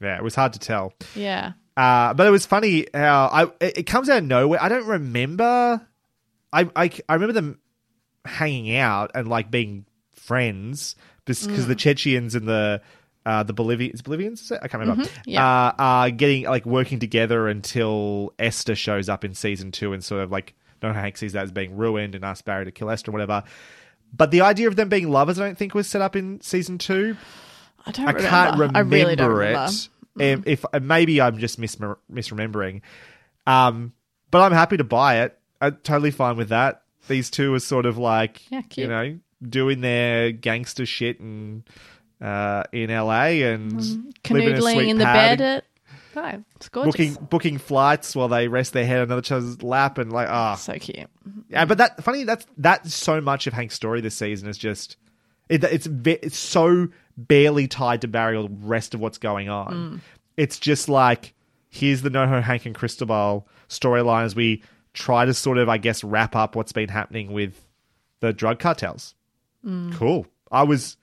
yeah, 0.00 0.16
it 0.16 0.22
was 0.22 0.34
hard 0.36 0.52
to 0.52 0.58
tell. 0.60 0.92
Yeah. 1.16 1.52
Uh, 1.76 2.14
but 2.14 2.26
it 2.26 2.30
was 2.30 2.46
funny 2.46 2.86
how 2.94 3.26
I 3.26 3.42
it, 3.64 3.78
it 3.78 3.82
comes 3.84 4.08
out 4.08 4.18
of 4.18 4.24
nowhere. 4.24 4.62
I 4.62 4.68
don't 4.68 4.86
remember. 4.86 5.80
I, 6.52 6.68
I 6.74 6.90
I 7.08 7.14
remember 7.14 7.32
them 7.34 7.58
hanging 8.24 8.76
out 8.76 9.10
and 9.14 9.28
like 9.28 9.50
being 9.50 9.86
friends 10.28 10.94
because 11.24 11.46
Mm. 11.64 11.68
the 11.68 11.74
Chechens 11.74 12.34
and 12.34 12.46
the 12.46 12.80
uh, 13.26 13.42
the 13.42 13.52
Bolivians 13.52 14.00
Bolivians 14.02 14.40
is 14.42 14.50
it? 14.52 14.60
I 14.62 14.68
can't 14.68 14.80
remember. 14.80 15.04
Mm-hmm. 15.04 15.30
yeah. 15.30 15.44
Uh, 15.44 15.72
are 15.78 16.10
getting 16.10 16.44
like 16.44 16.64
working 16.64 16.98
together 16.98 17.48
until 17.48 18.32
Esther 18.38 18.74
shows 18.74 19.08
up 19.08 19.24
in 19.24 19.34
season 19.34 19.70
two 19.72 19.92
and 19.92 20.02
sort 20.04 20.22
of 20.22 20.30
like 20.30 20.54
no 20.82 20.92
Hank 20.92 21.16
sees 21.18 21.32
that 21.32 21.42
as 21.42 21.50
being 21.52 21.76
ruined 21.76 22.14
and 22.14 22.24
asks 22.24 22.42
Barry 22.42 22.64
to 22.66 22.70
kill 22.70 22.88
Esther 22.90 23.10
or 23.10 23.12
whatever. 23.12 23.42
But 24.16 24.30
the 24.30 24.40
idea 24.42 24.68
of 24.68 24.76
them 24.76 24.88
being 24.88 25.10
lovers, 25.10 25.38
I 25.38 25.44
don't 25.46 25.58
think 25.58 25.74
was 25.74 25.86
set 25.86 26.00
up 26.00 26.16
in 26.16 26.40
season 26.40 26.78
two. 26.78 27.16
I 27.84 27.90
don't 27.90 28.06
I 28.06 28.10
remember. 28.12 28.28
can't 28.30 28.52
remember 28.58 28.78
I 28.78 28.80
really 28.80 29.16
don't 29.16 29.30
remember. 29.32 29.70
it. 30.18 30.34
Um, 30.34 30.42
if 30.46 30.64
maybe 30.80 31.20
I'm 31.20 31.38
just 31.38 31.58
mis- 31.58 31.76
misremembering, 32.10 32.80
um, 33.46 33.92
but 34.30 34.40
I'm 34.40 34.52
happy 34.52 34.76
to 34.78 34.84
buy 34.84 35.22
it. 35.22 35.38
I'm 35.60 35.76
totally 35.82 36.10
fine 36.10 36.36
with 36.36 36.48
that. 36.48 36.82
These 37.08 37.30
two 37.30 37.52
are 37.54 37.60
sort 37.60 37.84
of 37.86 37.98
like 37.98 38.40
Yeah, 38.50 38.62
you 38.76 38.86
know 38.88 39.18
doing 39.46 39.80
their 39.80 40.32
gangster 40.32 40.86
shit 40.86 41.20
and 41.20 41.62
uh, 42.20 42.64
in 42.72 42.90
LA 42.90 43.42
and 43.46 43.72
a 43.80 43.84
Canoodling 44.24 44.74
sweet 44.74 44.88
in 44.88 44.98
the 44.98 45.04
bed 45.04 45.40
at. 45.40 45.64
Oh, 46.16 46.42
it's 46.56 46.68
gorgeous. 46.68 46.92
booking 46.92 47.14
booking 47.30 47.58
flights 47.58 48.16
while 48.16 48.26
they 48.26 48.48
rest 48.48 48.72
their 48.72 48.84
head 48.86 48.98
on 48.98 49.04
another 49.12 49.34
other's 49.36 49.62
lap 49.62 49.98
and 49.98 50.12
like 50.12 50.26
ah 50.28 50.56
So 50.56 50.72
cute. 50.74 51.06
yeah, 51.48 51.64
but 51.64 51.78
that 51.78 52.02
funny 52.02 52.24
that's 52.24 52.44
that's 52.56 52.92
so 52.92 53.20
much 53.20 53.46
of 53.46 53.52
Hank's 53.52 53.76
story 53.76 54.00
this 54.00 54.16
season 54.16 54.48
is 54.48 54.58
just 54.58 54.96
it, 55.48 55.62
it's 55.62 55.86
ve- 55.86 56.18
it's 56.22 56.36
so 56.36 56.88
barely 57.16 57.68
tied 57.68 58.00
to 58.00 58.08
Barry 58.08 58.36
or 58.36 58.48
the 58.48 58.56
rest 58.62 58.94
of 58.94 59.00
what's 59.00 59.18
going 59.18 59.48
on. 59.48 59.72
Mm. 59.72 60.00
It's 60.36 60.58
just 60.58 60.88
like 60.88 61.34
here's 61.68 62.02
the 62.02 62.10
NoHo 62.10 62.42
Hank 62.42 62.66
and 62.66 62.74
Cristobal 62.74 63.46
storyline 63.68 64.24
as 64.24 64.34
we 64.34 64.64
try 64.94 65.24
to 65.24 65.32
sort 65.34 65.58
of 65.58 65.68
I 65.68 65.78
guess 65.78 66.02
wrap 66.02 66.34
up 66.34 66.56
what's 66.56 66.72
been 66.72 66.88
happening 66.88 67.32
with 67.32 67.62
the 68.20 68.32
drug 68.32 68.58
cartels. 68.58 69.14
Cool. 69.64 70.26
I 70.50 70.62
was 70.62 70.96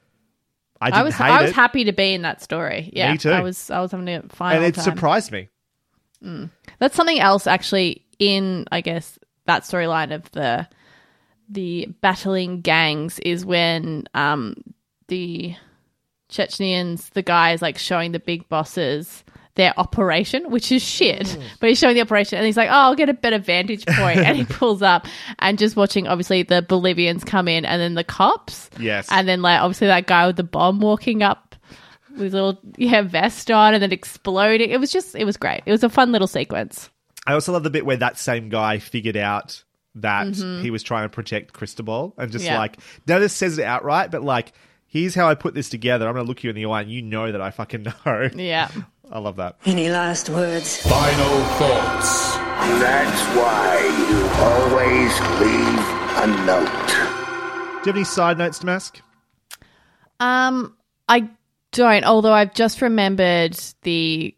I 0.81 0.91
Mm. 0.91 0.93
I 0.93 1.03
was 1.03 1.19
I 1.19 1.41
was 1.41 1.49
it, 1.51 1.55
happy 1.55 1.83
to 1.85 1.93
be 1.93 2.13
in 2.13 2.21
that 2.23 2.41
story. 2.41 2.89
Yeah, 2.93 3.11
Me 3.11 3.17
too. 3.17 3.31
I 3.31 3.41
was 3.41 3.69
I 3.69 3.79
was 3.79 3.91
having 3.91 4.07
a 4.09 4.23
fine 4.29 4.57
and 4.57 4.65
it 4.65 4.75
time. 4.75 4.83
surprised 4.83 5.31
me. 5.31 5.49
That's 6.79 6.95
something 6.95 7.19
else 7.19 7.45
actually 7.47 8.05
in 8.19 8.65
I 8.71 8.81
guess 8.81 9.19
that 9.45 9.63
storyline 9.63 10.13
of 10.13 10.29
the 10.31 10.67
the 11.49 11.87
battling 12.01 12.61
gangs 12.61 13.19
is 13.19 13.45
when 13.45 14.05
um 14.13 14.55
the 15.07 15.55
Chechnyans, 16.29 17.11
the 17.11 17.21
guys 17.21 17.61
like 17.61 17.77
showing 17.77 18.11
the 18.11 18.19
big 18.19 18.49
bosses 18.49 19.23
their 19.55 19.73
operation, 19.79 20.49
which 20.51 20.71
is 20.71 20.83
shit. 20.83 21.23
Mm. 21.23 21.43
But 21.59 21.69
he's 21.69 21.79
showing 21.79 21.95
the 21.95 22.01
operation 22.01 22.37
and 22.37 22.45
he's 22.45 22.57
like, 22.57 22.69
Oh, 22.69 22.73
I'll 22.73 22.95
get 22.95 23.09
a 23.09 23.13
better 23.13 23.39
vantage 23.39 23.85
point. 23.87 24.19
and 24.19 24.37
he 24.37 24.45
pulls 24.45 24.81
up 24.81 25.07
and 25.39 25.57
just 25.57 25.75
watching 25.75 26.07
obviously 26.07 26.43
the 26.43 26.61
Bolivians 26.61 27.23
come 27.23 27.47
in 27.47 27.65
and 27.65 27.81
then 27.81 27.93
the 27.95 28.03
cops. 28.03 28.69
Yes. 28.79 29.07
And 29.09 29.27
then 29.27 29.41
like 29.41 29.59
obviously 29.61 29.87
that 29.87 30.07
guy 30.07 30.27
with 30.27 30.35
the 30.35 30.43
bomb 30.43 30.79
walking 30.79 31.23
up 31.23 31.55
with 32.11 32.21
his 32.21 32.33
little 32.33 32.59
yeah, 32.77 33.01
vest 33.01 33.49
on 33.51 33.73
and 33.73 33.81
then 33.83 33.91
exploding. 33.91 34.69
It 34.69 34.79
was 34.79 34.91
just 34.91 35.15
it 35.15 35.25
was 35.25 35.37
great. 35.37 35.63
It 35.65 35.71
was 35.71 35.83
a 35.83 35.89
fun 35.89 36.11
little 36.11 36.27
sequence. 36.27 36.89
I 37.27 37.33
also 37.33 37.51
love 37.53 37.63
the 37.63 37.69
bit 37.69 37.85
where 37.85 37.97
that 37.97 38.17
same 38.19 38.49
guy 38.49 38.77
figured 38.79 39.17
out 39.17 39.63
that 39.95 40.35
he 40.35 40.69
was 40.69 40.83
trying 40.83 41.05
to 41.05 41.09
protect 41.09 41.53
Cristobal 41.53 42.13
and 42.17 42.29
just 42.31 42.43
Mm-hmm. 42.43 42.53
Yeah. 42.53 42.59
like 42.59 42.77
now 43.07 43.19
this 43.19 43.31
says 43.33 43.57
it 43.57 43.63
outright, 43.63 44.11
but 44.11 44.21
like 44.21 44.51
here's 44.87 45.15
how 45.15 45.27
I 45.29 45.35
put 45.35 45.53
this 45.53 45.69
together. 45.69 46.07
I'm 46.07 46.13
gonna 46.13 46.27
look 46.27 46.43
you 46.43 46.49
in 46.49 46.55
the 46.55 46.65
eye 46.65 46.81
and 46.81 46.91
you 46.91 47.01
know 47.01 47.31
that 47.31 47.41
I 47.41 47.51
fucking 47.51 47.83
know. 47.83 48.29
Yeah. 48.35 48.69
I 49.11 49.19
love 49.19 49.35
that. 49.37 49.57
Any 49.65 49.89
last 49.89 50.29
words? 50.29 50.81
Final 50.81 51.39
thoughts. 51.57 52.35
That's 52.79 53.21
why 53.35 53.79
you 54.09 54.25
always 54.43 55.19
leave 55.39 55.79
a 56.23 56.45
note. 56.45 56.87
Do 57.83 57.89
you 57.89 57.93
have 57.93 57.95
any 57.95 58.03
side 58.03 58.37
notes 58.37 58.59
to 58.59 58.65
Mask? 58.65 59.01
Um, 60.19 60.75
I 61.07 61.29
don't. 61.71 62.03
Although 62.03 62.33
I've 62.33 62.53
just 62.53 62.81
remembered 62.81 63.57
the 63.83 64.35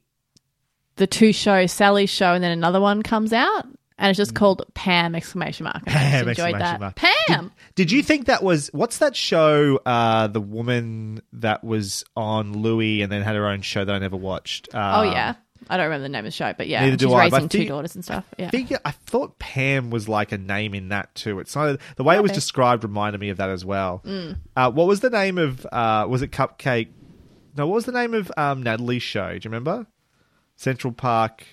the 0.98 1.08
two 1.08 1.32
shows, 1.32 1.72
Sally's 1.72 2.10
show, 2.10 2.34
and 2.34 2.44
then 2.44 2.52
another 2.52 2.82
one 2.82 3.04
comes 3.04 3.32
out, 3.32 3.66
and 3.98 4.10
it's 4.10 4.18
just 4.18 4.36
called 4.36 4.64
Pam! 4.74 5.16
Exclamation 5.16 5.64
mark. 5.66 5.82
I 5.88 5.92
just 5.92 5.96
Mm. 5.96 6.12
Pam! 6.12 6.30
enjoyed 6.30 6.56
that. 6.62 6.80
mark. 6.80 6.96
Pam. 6.96 7.52
Did 7.76 7.92
you 7.92 8.02
think 8.04 8.26
that 8.28 8.44
was 8.44 8.70
what's 8.74 9.00
that 9.00 9.16
show? 9.16 9.80
Uh, 9.86 10.28
the 10.28 10.42
woman 10.42 11.22
that 11.34 11.64
was 11.64 12.04
on 12.16 12.62
Louie 12.62 13.02
and 13.02 13.12
then 13.12 13.22
had 13.22 13.36
her 13.36 13.48
own 13.48 13.62
show 13.62 13.84
that 13.86 13.94
I 13.94 14.00
never 14.00 14.18
watched. 14.18 14.70
Uh, 14.74 14.96
oh 15.00 15.04
yeah, 15.04 15.36
I 15.70 15.78
don't 15.78 15.86
remember 15.86 16.04
the 16.04 16.10
name 16.10 16.20
of 16.20 16.26
the 16.26 16.32
show, 16.32 16.54
but 16.58 16.68
yeah, 16.68 16.84
Neither 16.86 16.98
do 16.98 17.14
I, 17.14 17.30
but 17.30 17.36
raising 17.38 17.50
two 17.50 17.58
think- 17.60 17.70
daughters 17.70 17.96
and 17.96 18.04
stuff. 18.06 18.24
Yeah. 18.38 18.48
I 18.48 18.50
figure 18.50 18.80
I 18.86 18.92
thought 18.92 19.40
Pam 19.40 19.90
was 19.90 20.08
like 20.08 20.32
a 20.32 20.38
name 20.38 20.74
in 20.74 20.90
that 20.90 21.14
too. 21.16 21.40
It's 21.40 21.56
not, 21.56 21.80
the 21.96 22.04
way 22.04 22.16
it 22.16 22.24
was 22.24 22.32
described 22.32 22.84
reminded 22.84 23.20
me 23.20 23.30
of 23.30 23.38
that 23.38 23.50
as 23.50 23.66
well. 23.66 24.02
Mm. 24.06 24.38
Uh, 24.56 24.72
what 24.72 24.88
was 24.88 25.00
the 25.02 25.10
name 25.10 25.38
of? 25.38 25.66
Uh, 25.72 26.06
was 26.10 26.22
it 26.22 26.32
Cupcake? 26.32 26.90
No, 27.58 27.66
what 27.68 27.74
was 27.76 27.86
the 27.86 27.92
name 27.92 28.14
of 28.14 28.32
um, 28.38 28.62
Natalie's 28.62 29.02
show? 29.04 29.30
Do 29.30 29.36
you 29.36 29.42
remember? 29.46 29.88
Central 30.56 30.94
Park 30.94 31.44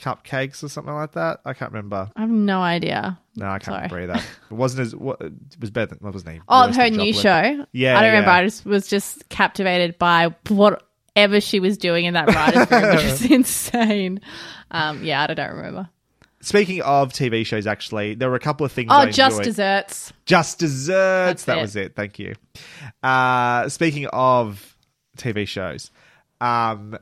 Cupcakes 0.00 0.62
or 0.64 0.68
something 0.68 0.94
like 0.94 1.12
that. 1.12 1.40
I 1.44 1.52
can't 1.52 1.70
remember. 1.72 2.10
I 2.16 2.22
have 2.22 2.30
no 2.30 2.60
idea. 2.62 3.18
No, 3.36 3.46
I 3.46 3.58
can't 3.58 3.64
Sorry. 3.64 3.88
remember 3.88 4.00
either. 4.14 4.24
It 4.50 4.54
wasn't 4.54 4.80
as 4.86 4.96
what 4.96 5.20
it 5.20 5.32
was 5.60 5.70
better 5.70 5.86
than 5.94 5.98
what 6.00 6.14
was 6.14 6.22
his 6.22 6.26
name? 6.26 6.42
Oh, 6.48 6.66
Worse 6.66 6.76
her 6.76 6.82
than 6.90 6.96
new 6.98 7.12
Joplin. 7.12 7.58
show. 7.58 7.66
Yeah, 7.72 7.98
I 7.98 8.02
don't 8.02 8.10
remember. 8.12 8.30
I 8.30 8.44
just 8.44 8.64
was 8.66 8.88
just 8.88 9.28
captivated 9.28 9.98
by 9.98 10.34
whatever 10.48 11.40
she 11.40 11.60
was 11.60 11.76
doing 11.78 12.04
in 12.06 12.14
that 12.14 12.28
writer's 12.28 12.70
room, 12.70 12.96
which 12.96 13.04
is 13.04 13.30
insane. 13.30 14.20
Um, 14.70 15.04
yeah, 15.04 15.26
I 15.28 15.34
don't 15.34 15.54
remember. 15.54 15.88
speaking 16.40 16.80
of 16.82 17.12
TV 17.12 17.44
shows, 17.44 17.66
actually, 17.66 18.14
there 18.14 18.30
were 18.30 18.36
a 18.36 18.40
couple 18.40 18.64
of 18.64 18.72
things. 18.72 18.88
Oh, 18.90 18.96
I 18.96 19.10
just 19.10 19.36
enjoyed. 19.38 19.44
desserts. 19.44 20.12
Just 20.26 20.58
desserts. 20.58 21.44
That's 21.44 21.44
that 21.44 21.58
it. 21.58 21.60
was 21.62 21.76
it. 21.76 21.94
Thank 21.96 22.18
you. 22.18 22.34
Uh, 23.02 23.68
speaking 23.68 24.06
of 24.06 24.76
TV 25.18 25.46
shows, 25.46 25.90
um, 26.40 26.98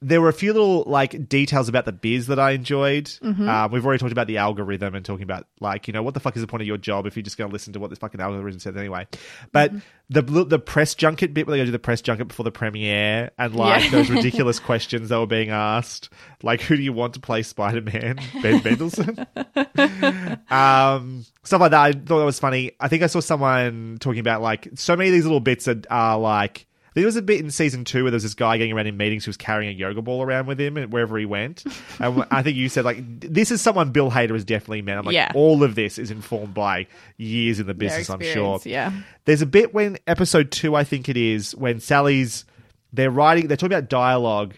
there 0.00 0.20
were 0.20 0.28
a 0.28 0.32
few 0.32 0.52
little 0.52 0.84
like 0.86 1.28
details 1.28 1.68
about 1.68 1.84
the 1.84 1.92
biz 1.92 2.28
that 2.28 2.38
I 2.38 2.52
enjoyed. 2.52 3.06
Mm-hmm. 3.06 3.48
Um, 3.48 3.72
we've 3.72 3.84
already 3.84 3.98
talked 3.98 4.12
about 4.12 4.28
the 4.28 4.36
algorithm 4.38 4.94
and 4.94 5.04
talking 5.04 5.24
about 5.24 5.46
like 5.60 5.88
you 5.88 5.92
know 5.92 6.02
what 6.04 6.14
the 6.14 6.20
fuck 6.20 6.36
is 6.36 6.42
the 6.42 6.46
point 6.46 6.60
of 6.60 6.66
your 6.68 6.76
job 6.76 7.06
if 7.06 7.16
you're 7.16 7.22
just 7.24 7.36
going 7.36 7.48
to 7.50 7.52
listen 7.52 7.72
to 7.72 7.80
what 7.80 7.90
this 7.90 7.98
fucking 7.98 8.20
algorithm 8.20 8.60
says 8.60 8.76
anyway. 8.76 9.06
But 9.52 9.72
Mm-hmm. 9.72 9.80
the 10.10 10.44
the 10.44 10.58
press 10.60 10.94
junket 10.94 11.34
bit 11.34 11.46
where 11.46 11.56
they 11.56 11.60
go 11.62 11.64
do 11.66 11.72
the 11.72 11.78
press 11.80 12.00
junket 12.00 12.28
before 12.28 12.44
the 12.44 12.52
premiere 12.52 13.30
and 13.38 13.54
like 13.56 13.84
Yeah. 13.84 13.90
those 13.90 14.08
ridiculous 14.10 14.58
questions 14.68 15.08
that 15.08 15.18
were 15.18 15.26
being 15.26 15.50
asked, 15.50 16.10
like 16.42 16.60
who 16.60 16.76
do 16.76 16.82
you 16.82 16.92
want 16.92 17.14
to 17.14 17.20
play 17.20 17.42
Spider 17.42 17.80
Man? 17.82 18.18
Ben 18.40 18.62
Mendelsohn 18.62 19.26
um, 20.50 21.24
stuff 21.42 21.60
like 21.60 21.70
that. 21.72 21.80
I 21.80 21.92
thought 21.92 22.18
that 22.20 22.24
was 22.24 22.38
funny. 22.38 22.72
I 22.80 22.88
think 22.88 23.02
I 23.02 23.06
saw 23.08 23.20
someone 23.20 23.98
talking 24.00 24.20
about 24.20 24.42
like 24.42 24.68
so 24.76 24.96
many 24.96 25.10
of 25.10 25.14
these 25.14 25.24
little 25.24 25.40
bits 25.40 25.66
are, 25.68 25.80
are 25.90 26.18
like. 26.18 26.66
There 26.98 27.06
was 27.06 27.14
a 27.14 27.22
bit 27.22 27.38
in 27.38 27.48
season 27.52 27.84
two 27.84 28.02
where 28.02 28.10
there 28.10 28.16
was 28.16 28.24
this 28.24 28.34
guy 28.34 28.58
getting 28.58 28.72
around 28.72 28.88
in 28.88 28.96
meetings 28.96 29.24
who 29.24 29.28
was 29.28 29.36
carrying 29.36 29.70
a 29.70 29.72
yoga 29.72 30.02
ball 30.02 30.20
around 30.20 30.46
with 30.46 30.60
him 30.60 30.76
and 30.76 30.92
wherever 30.92 31.16
he 31.16 31.26
went. 31.26 31.62
And 32.00 32.24
I 32.30 32.42
think 32.42 32.56
you 32.56 32.68
said 32.68 32.84
like 32.84 32.98
this 33.20 33.52
is 33.52 33.60
someone 33.60 33.92
Bill 33.92 34.10
Hader 34.10 34.32
has 34.32 34.44
definitely 34.44 34.82
met. 34.82 34.98
I'm 34.98 35.04
like 35.04 35.14
Yeah. 35.14 35.30
all 35.34 35.62
of 35.62 35.76
this 35.76 35.96
is 35.96 36.10
informed 36.10 36.54
by 36.54 36.88
years 37.16 37.60
in 37.60 37.66
the 37.68 37.74
business. 37.74 38.10
I'm 38.10 38.20
sure. 38.20 38.60
Yeah. 38.64 38.90
There's 39.26 39.42
a 39.42 39.46
bit 39.46 39.72
when 39.72 39.96
episode 40.08 40.50
two, 40.50 40.74
I 40.74 40.82
think 40.82 41.08
it 41.08 41.16
is, 41.16 41.54
when 41.54 41.78
Sally's 41.78 42.44
they're 42.92 43.10
writing, 43.12 43.46
they're 43.46 43.56
talking 43.56 43.76
about 43.76 43.88
dialogue, 43.88 44.54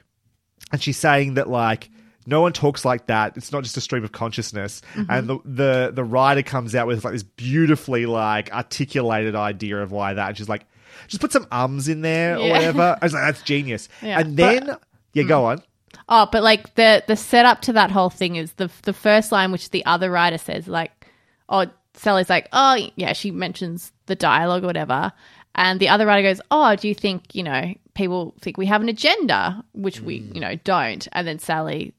and 0.72 0.82
she's 0.82 0.97
saying 0.97 1.34
that 1.34 1.49
like 1.49 1.91
no 2.26 2.41
one 2.41 2.53
talks 2.53 2.84
like 2.84 3.07
that. 3.07 3.36
It's 3.36 3.53
not 3.53 3.64
just 3.64 3.76
a 3.76 3.80
stream 3.80 4.05
of 4.05 4.12
consciousness. 4.12 4.82
Mm-hmm. 4.95 5.11
And 5.11 5.28
the, 5.28 5.38
the 5.45 5.91
the 5.95 6.05
writer 6.05 6.43
comes 6.43 6.74
out 6.74 6.86
with 6.86 7.05
like 7.05 7.12
this 7.12 7.22
beautifully 7.22 8.07
like 8.07 8.53
articulated 8.53 9.34
idea 9.34 9.78
of 9.82 9.93
why 9.93 10.14
that. 10.14 10.28
And 10.28 10.36
she's 10.38 10.49
like, 10.49 10.66
just 11.09 11.20
put 11.20 11.32
some 11.32 11.46
ums 11.51 11.88
in 11.88 12.01
there 12.03 12.36
or 12.36 12.40
Yeah. 12.46 12.53
whatever. 12.53 12.98
I 13.01 13.05
was 13.05 13.12
like, 13.12 13.22
that's 13.24 13.42
genius. 13.42 13.88
Yeah, 14.03 14.20
and 14.20 14.36
then 14.36 14.76
yeah, 15.12 15.24
go 15.24 15.46
on. 15.46 15.62
Oh, 16.09 16.28
but 16.30 16.42
like 16.42 16.74
the 16.74 17.03
the 17.07 17.16
setup 17.16 17.62
to 17.62 17.72
that 17.74 17.90
whole 17.90 18.11
thing 18.11 18.36
is 18.36 18.53
the 18.55 18.70
the 18.82 18.92
first 18.92 19.32
line, 19.32 19.53
which 19.53 19.70
the 19.70 19.84
other 19.86 20.11
writer 20.11 20.38
says, 20.38 20.66
like, 20.68 21.07
oh, 21.48 21.66
Sally's 21.94 22.30
like, 22.30 22.48
oh 22.53 22.78
yeah, 22.96 23.12
she 23.12 23.30
mentions 23.30 23.92
the 24.07 24.14
dialogue 24.16 24.64
or 24.64 24.66
whatever, 24.66 25.12
and 25.55 25.78
the 25.80 25.88
other 25.88 26.07
writer 26.07 26.22
goes, 26.28 26.40
oh, 26.51 26.74
do 26.76 26.88
you 26.88 26.94
think 26.94 27.34
you 27.34 27.42
know 27.42 27.74
people 27.94 28.34
think 28.40 28.57
we 28.57 28.66
have 28.66 28.80
an 28.82 28.88
agenda, 28.88 29.62
which 29.72 30.01
we 30.01 30.16
you 30.32 30.40
know 30.40 30.57
don't, 30.64 31.07
and 31.12 31.26
then 31.26 31.38
Sally. 31.38 31.94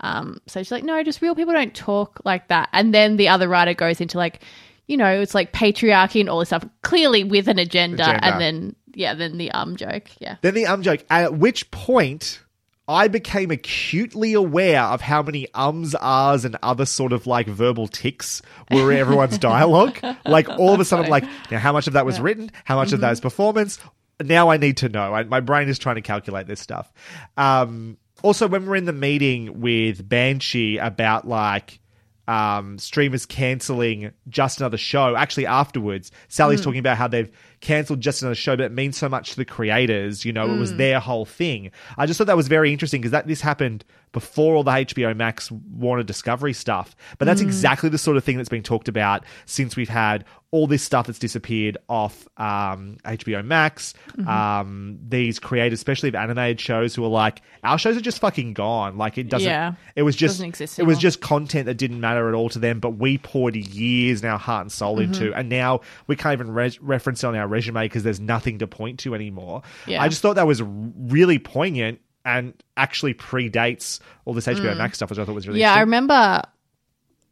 Um, 0.00 0.40
so 0.48 0.60
she's 0.60 0.72
like, 0.72 0.82
no, 0.84 1.02
just 1.04 1.22
real 1.22 1.36
people 1.36 1.54
don't 1.54 1.72
talk 1.74 2.20
like 2.24 2.48
that. 2.48 2.68
And 2.72 2.92
then 2.92 3.16
the 3.16 3.28
other 3.28 3.48
writer 3.48 3.74
goes 3.74 4.00
into 4.00 4.18
like, 4.18 4.42
you 4.86 4.96
know, 4.96 5.20
it's 5.20 5.34
like 5.34 5.52
patriarchy 5.52 6.20
and 6.20 6.28
all 6.28 6.40
this 6.40 6.48
stuff, 6.48 6.66
clearly 6.82 7.24
with 7.24 7.48
an 7.48 7.58
agenda. 7.58 8.02
Agenda. 8.04 8.24
And 8.24 8.40
then, 8.40 8.76
yeah, 8.94 9.14
then 9.14 9.38
the 9.38 9.50
um 9.52 9.76
joke. 9.76 10.08
Yeah. 10.18 10.36
Then 10.42 10.54
the 10.54 10.66
um 10.66 10.82
joke, 10.82 11.04
at 11.10 11.34
which 11.34 11.70
point 11.70 12.40
I 12.86 13.08
became 13.08 13.50
acutely 13.50 14.34
aware 14.34 14.82
of 14.82 15.00
how 15.00 15.22
many 15.22 15.48
ums, 15.54 15.94
ahs, 15.94 16.44
and 16.44 16.56
other 16.62 16.84
sort 16.84 17.12
of 17.14 17.26
like 17.26 17.46
verbal 17.46 17.88
ticks 17.88 18.42
were 18.70 18.92
in 18.92 18.98
everyone's 18.98 19.38
dialogue. 19.52 19.98
like 20.26 20.48
all 20.50 20.74
of 20.74 20.80
a 20.80 20.84
sudden, 20.84 21.06
I'm 21.06 21.10
like, 21.10 21.24
now 21.50 21.58
how 21.58 21.72
much 21.72 21.86
of 21.86 21.94
that 21.94 22.04
was 22.04 22.20
written? 22.20 22.50
How 22.64 22.76
much 22.76 22.92
of 22.92 23.00
that 23.00 23.12
is 23.12 23.20
performance? 23.20 23.78
Now 24.22 24.50
I 24.50 24.58
need 24.58 24.76
to 24.78 24.88
know. 24.90 25.14
I, 25.14 25.24
my 25.24 25.40
brain 25.40 25.68
is 25.68 25.78
trying 25.78 25.96
to 25.96 26.02
calculate 26.02 26.46
this 26.46 26.60
stuff. 26.60 26.92
Um, 27.36 27.96
also, 28.22 28.46
when 28.46 28.66
we're 28.66 28.76
in 28.76 28.84
the 28.84 28.92
meeting 28.92 29.60
with 29.60 30.06
Banshee 30.06 30.78
about 30.78 31.26
like 31.26 31.80
um, 32.26 32.78
streamers 32.78 33.26
canceling 33.26 34.10
just 34.28 34.60
another 34.60 34.76
show. 34.76 35.16
Actually, 35.16 35.46
afterwards, 35.46 36.10
Sally's 36.28 36.60
talking 36.60 36.80
about 36.80 36.96
how 36.96 37.08
they've 37.08 37.30
cancelled 37.60 38.00
just 38.00 38.22
another 38.22 38.34
show, 38.34 38.56
but 38.56 38.64
it 38.64 38.72
means 38.72 38.96
so 38.96 39.08
much 39.08 39.30
to 39.30 39.36
the 39.36 39.44
creators. 39.44 40.24
You 40.24 40.32
know, 40.32 40.52
it 40.52 40.58
was 40.58 40.76
their 40.76 41.00
whole 41.00 41.24
thing. 41.24 41.70
I 41.98 42.06
just 42.06 42.18
thought 42.18 42.26
that 42.26 42.36
was 42.36 42.48
very 42.48 42.72
interesting 42.72 43.00
because 43.00 43.12
that 43.12 43.26
this 43.26 43.40
happened 43.40 43.84
before 44.14 44.54
all 44.56 44.64
the 44.64 44.70
HBO 44.70 45.14
Max 45.14 45.50
Warner 45.50 46.02
Discovery 46.02 46.54
stuff. 46.54 46.96
But 47.18 47.26
that's 47.26 47.42
exactly 47.42 47.90
the 47.90 47.98
sort 47.98 48.16
of 48.16 48.24
thing 48.24 48.38
that's 48.38 48.48
been 48.48 48.62
talked 48.62 48.88
about 48.88 49.24
since 49.44 49.76
we've 49.76 49.90
had 49.90 50.24
all 50.50 50.68
this 50.68 50.84
stuff 50.84 51.08
that's 51.08 51.18
disappeared 51.18 51.76
off 51.88 52.28
um, 52.36 52.96
HBO 53.04 53.44
Max. 53.44 53.92
Um, 54.26 54.98
these 55.08 55.38
creators, 55.40 55.80
especially 55.80 56.08
of 56.10 56.14
animated 56.14 56.60
shows, 56.60 56.94
who 56.94 57.04
are 57.04 57.08
like, 57.08 57.42
our 57.64 57.76
shows 57.76 57.96
are 57.96 58.00
just 58.00 58.20
fucking 58.20 58.54
gone. 58.54 58.96
Like 58.96 59.18
it 59.18 59.28
doesn't. 59.28 59.48
Yeah. 59.48 59.74
It 59.96 60.02
was 60.04 60.14
just. 60.16 60.40
It 60.78 60.84
was 60.86 60.98
just 60.98 61.20
content 61.20 61.66
that 61.66 61.74
didn't 61.74 62.00
matter 62.00 62.28
at 62.28 62.34
all 62.34 62.48
to 62.50 62.58
them, 62.60 62.78
but 62.78 62.90
we 62.90 63.18
poured 63.18 63.56
years 63.56 64.22
and 64.22 64.30
our 64.30 64.38
heart 64.38 64.62
and 64.62 64.72
soul 64.72 64.94
Mm-hmm. 64.94 65.12
into, 65.12 65.34
and 65.34 65.48
now 65.48 65.80
we 66.06 66.14
can't 66.14 66.34
even 66.34 66.52
re- 66.54 66.78
reference 66.80 67.24
it 67.24 67.26
on 67.26 67.34
our 67.34 67.48
resume 67.48 67.82
because 67.86 68.04
there's 68.04 68.20
nothing 68.20 68.60
to 68.60 68.68
point 68.68 69.00
to 69.00 69.12
anymore. 69.16 69.62
Yeah. 69.88 70.00
I 70.00 70.08
just 70.08 70.22
thought 70.22 70.34
that 70.36 70.46
was 70.46 70.62
really 70.62 71.40
poignant 71.40 72.00
and 72.24 72.54
actually 72.76 73.14
predates 73.14 74.00
all 74.24 74.34
this 74.34 74.46
HBO 74.46 74.76
Max 74.76 74.96
stuff, 74.98 75.10
which 75.10 75.18
I 75.18 75.24
thought 75.24 75.34
was 75.34 75.46
really 75.46 75.58
Mm. 75.60 75.62
Yeah, 75.62 75.74
I 75.74 75.80
remember. 75.80 76.42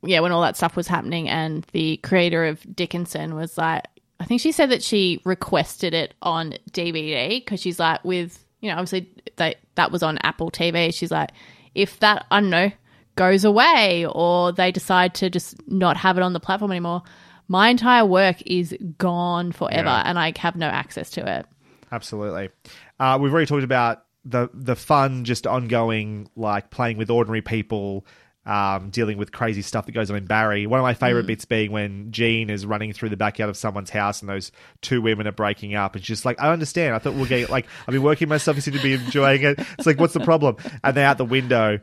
Yeah, 0.05 0.21
when 0.21 0.33
all 0.33 0.43
that 0.43 0.57
stuff 0.57 0.75
was 0.77 0.89
happening, 0.89 1.29
and 1.29 1.65
the 1.73 1.97
creator 1.99 2.45
of 2.47 2.61
Dickinson 2.75 3.35
was 3.37 3.57
like, 3.57 3.85
I 4.19 4.25
think 4.25 4.41
she 4.41 4.51
said 4.53 4.71
that 4.71 4.83
she 4.83 5.21
requested 5.25 5.95
it 5.95 6.15
on 6.23 6.55
DVD 6.73 7.39
because 7.41 7.61
she's 7.61 7.79
like, 7.79 8.05
with 8.05 8.45
you 8.61 8.69
know, 8.69 8.75
obviously 8.77 9.09
that 9.37 9.57
that 9.77 9.91
was 9.93 10.03
on 10.03 10.19
Apple 10.19 10.51
TV. 10.51 10.93
She's 10.95 11.11
like, 11.11 11.31
if 11.75 11.99
that 12.01 12.27
I 12.31 12.41
don't 12.41 12.51
know 12.51 12.71
goes 13.17 13.45
away 13.45 14.07
or 14.07 14.53
they 14.53 14.73
decide 14.73 15.15
to 15.17 15.29
just 15.31 15.57
not 15.69 15.97
have 15.97 16.17
it 16.19 16.23
on 16.23 16.33
the 16.33 16.41
platform 16.41 16.71
anymore, 16.71 17.03
my 17.49 17.69
entire 17.69 18.07
work 18.07 18.41
is 18.47 18.75
gone 18.99 19.53
forever, 19.53 19.89
Yeah. 19.89 20.03
and 20.07 20.19
I 20.19 20.33
have 20.39 20.57
no 20.57 20.67
access 20.69 21.11
to 21.11 21.39
it. 21.39 21.47
Absolutely. 21.91 22.49
Uh, 22.99 23.19
we've 23.21 23.33
already 23.33 23.47
talked 23.47 23.65
about 23.65 24.05
the 24.25 24.51
the 24.53 24.77
fun, 24.77 25.25
just 25.25 25.47
ongoing, 25.47 26.29
like 26.37 26.71
playing 26.71 26.97
with 26.97 27.11
ordinary 27.11 27.43
people, 27.43 28.07
um, 28.47 28.91
dealing 28.91 29.19
with 29.19 29.33
crazy 29.33 29.63
stuff 29.63 29.87
that 29.87 29.93
goes 29.93 30.11
on 30.11 30.17
in 30.17 30.27
Barry. 30.27 30.67
One 30.67 30.81
of 30.81 30.85
my 30.85 30.95
favorite 30.95 31.27
bits 31.27 31.45
being 31.45 31.73
when 31.73 32.13
Gene 32.13 32.51
is 32.51 32.65
running 32.67 32.93
through 32.93 33.09
the 33.09 33.17
backyard 33.17 33.51
of 33.51 33.57
someone's 33.57 33.91
house 33.91 34.21
and 34.21 34.29
those 34.29 34.53
two 34.81 35.03
women 35.03 35.27
are 35.27 35.33
breaking 35.33 35.75
up, 35.75 35.95
and 35.95 36.05
she's 36.05 36.19
just 36.19 36.25
like, 36.25 36.41
"I 36.41 36.53
understand. 36.53 36.95
I 36.95 36.99
thought 36.99 37.15
we'll 37.15 37.27
get 37.27 37.51
like 37.51 37.67
I've 37.87 37.93
been 37.93 38.03
working 38.03 38.29
myself. 38.29 38.57
You 38.57 38.61
seem 38.61 38.75
to 38.75 38.83
be 38.83 38.95
enjoying 38.95 39.43
it. 39.43 39.59
It's 39.79 39.87
like, 39.87 39.99
what's 39.99 40.15
the 40.15 40.21
problem?" 40.21 40.57
And 40.85 40.97
then 40.97 41.05
out 41.05 41.19
the 41.19 41.25
window. 41.25 41.81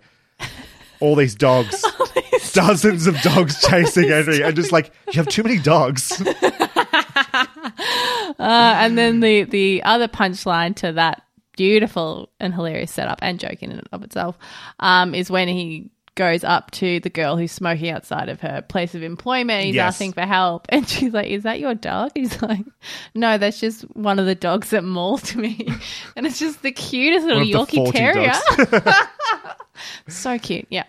All 1.02 1.16
these 1.16 1.34
dogs, 1.34 1.82
dozens 2.54 3.08
of 3.08 3.20
dogs 3.22 3.62
chasing 3.70 4.10
Henry, 4.10 4.42
and 4.42 4.56
just 4.56 4.72
like 4.72 4.92
you 5.08 5.14
have 5.14 5.28
too 5.28 5.44
many 5.44 5.58
dogs. 5.58 6.22
Uh, 8.38 8.74
and 8.78 8.98
then 8.98 9.20
the 9.20 9.44
the 9.44 9.84
other 9.84 10.08
punchline 10.08 10.76
to 10.76 10.92
that 10.94 11.24
beautiful 11.60 12.30
and 12.40 12.54
hilarious 12.54 12.90
setup 12.90 13.20
and 13.22 13.38
joke 13.38 13.62
in 13.62 13.70
and 13.72 13.82
of 13.92 14.02
itself 14.02 14.38
um, 14.80 15.14
is 15.14 15.30
when 15.30 15.50
he 15.50 15.92
goes 16.16 16.44
up 16.46 16.72
to 16.72 17.00
the 17.02 17.10
girl 17.10 17.36
who's 17.36 17.52
smoking 17.52 17.90
outside 17.90 18.30
of 18.30 18.40
her 18.42 18.62
place 18.62 18.96
of 18.96 19.04
employment. 19.04 19.66
He's 19.66 19.76
Yes. 19.76 19.96
asking 19.96 20.14
for 20.14 20.22
help, 20.22 20.68
and 20.70 20.88
she's 20.88 21.12
like, 21.14 21.28
"Is 21.28 21.44
that 21.44 21.60
your 21.60 21.76
dog?" 21.76 22.12
He's 22.16 22.42
like, 22.42 22.66
"No, 23.14 23.38
that's 23.38 23.60
just 23.60 23.82
one 23.96 24.20
of 24.20 24.26
the 24.26 24.36
dogs 24.36 24.70
that 24.70 24.84
mauled 24.86 25.36
me." 25.36 25.68
and 26.16 26.26
it's 26.26 26.40
just 26.40 26.62
the 26.62 26.72
cutest 26.72 27.26
little 27.26 27.44
Yorkie 27.44 27.92
terrier. 27.92 28.34
so 30.08 30.40
cute, 30.40 30.66
yeah. 30.70 30.86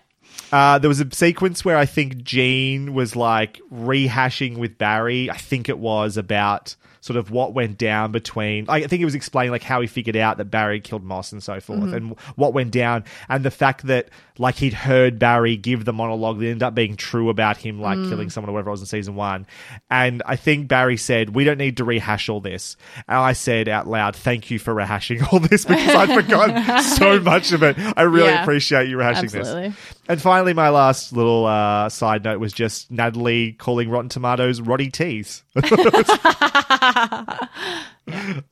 Uh, 0.52 0.78
there 0.78 0.88
was 0.88 1.00
a 1.00 1.08
sequence 1.12 1.64
where 1.64 1.76
I 1.76 1.86
think 1.86 2.22
Gene 2.22 2.94
was 2.94 3.14
like 3.16 3.60
rehashing 3.72 4.56
with 4.58 4.78
Barry. 4.78 5.30
I 5.30 5.36
think 5.36 5.68
it 5.68 5.78
was 5.78 6.16
about 6.16 6.74
sort 7.00 7.16
of 7.16 7.30
what 7.30 7.54
went 7.54 7.78
down 7.78 8.12
between. 8.12 8.66
I 8.68 8.80
think 8.80 8.98
he 8.98 9.04
was 9.04 9.14
explaining 9.14 9.50
like 9.50 9.62
how 9.62 9.80
he 9.80 9.86
figured 9.86 10.16
out 10.16 10.36
that 10.38 10.46
Barry 10.46 10.80
killed 10.80 11.02
Moss 11.02 11.32
and 11.32 11.42
so 11.42 11.60
forth, 11.60 11.80
mm-hmm. 11.80 11.94
and 11.94 12.18
what 12.36 12.54
went 12.54 12.70
down, 12.70 13.04
and 13.28 13.44
the 13.44 13.50
fact 13.50 13.86
that 13.86 14.08
like 14.40 14.56
he'd 14.56 14.72
heard 14.72 15.18
Barry 15.18 15.56
give 15.56 15.84
the 15.84 15.92
monologue 15.92 16.38
that 16.40 16.46
ended 16.46 16.62
up 16.62 16.74
being 16.74 16.96
true 16.96 17.28
about 17.28 17.58
him 17.58 17.78
like 17.80 17.98
killing 18.08 18.30
someone 18.30 18.48
or 18.48 18.54
whatever 18.54 18.70
it 18.70 18.72
was 18.72 18.80
in 18.80 18.86
season 18.86 19.14
one. 19.14 19.46
And 19.90 20.22
I 20.24 20.36
think 20.36 20.66
Barry 20.66 20.96
said, 20.96 21.34
"We 21.34 21.44
don't 21.44 21.58
need 21.58 21.76
to 21.76 21.84
rehash 21.84 22.28
all 22.30 22.40
this." 22.40 22.76
And 23.06 23.18
I 23.18 23.34
said 23.34 23.68
out 23.68 23.86
loud, 23.86 24.16
"Thank 24.16 24.50
you 24.50 24.58
for 24.58 24.74
rehashing 24.74 25.30
all 25.32 25.40
this 25.40 25.64
because 25.66 25.94
I'd 25.94 26.14
forgotten 26.24 26.82
so 26.96 27.20
much 27.20 27.52
of 27.52 27.62
it. 27.62 27.76
I 27.96 28.02
really 28.02 28.28
Yeah. 28.30 28.42
appreciate 28.42 28.88
you 28.88 28.96
rehashing 28.96 29.24
Absolutely. 29.34 29.68
this." 29.68 29.76
And 30.08 30.20
finally, 30.22 30.54
my 30.54 30.70
last 30.70 31.12
little 31.12 31.44
uh, 31.46 31.88
side 31.90 32.24
note 32.24 32.40
was 32.40 32.52
just 32.54 32.90
Natalie 32.90 33.52
calling 33.52 33.90
Rotten 33.90 34.08
Tomatoes 34.08 34.60
Roddy 34.60 34.90
Tees. 34.90 35.42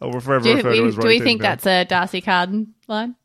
I'll 0.01 0.21
forever 0.21 0.41
Do, 0.41 0.55
refer 0.57 0.73
to 0.75 0.79
it 0.79 0.83
we, 0.85 0.91
do 0.93 1.09
we 1.09 1.21
think 1.21 1.41
now. 1.41 1.49
that's 1.49 1.67
a 1.67 1.85
D'Arcy 1.85 2.21
Carden 2.21 2.75
line? 2.87 3.17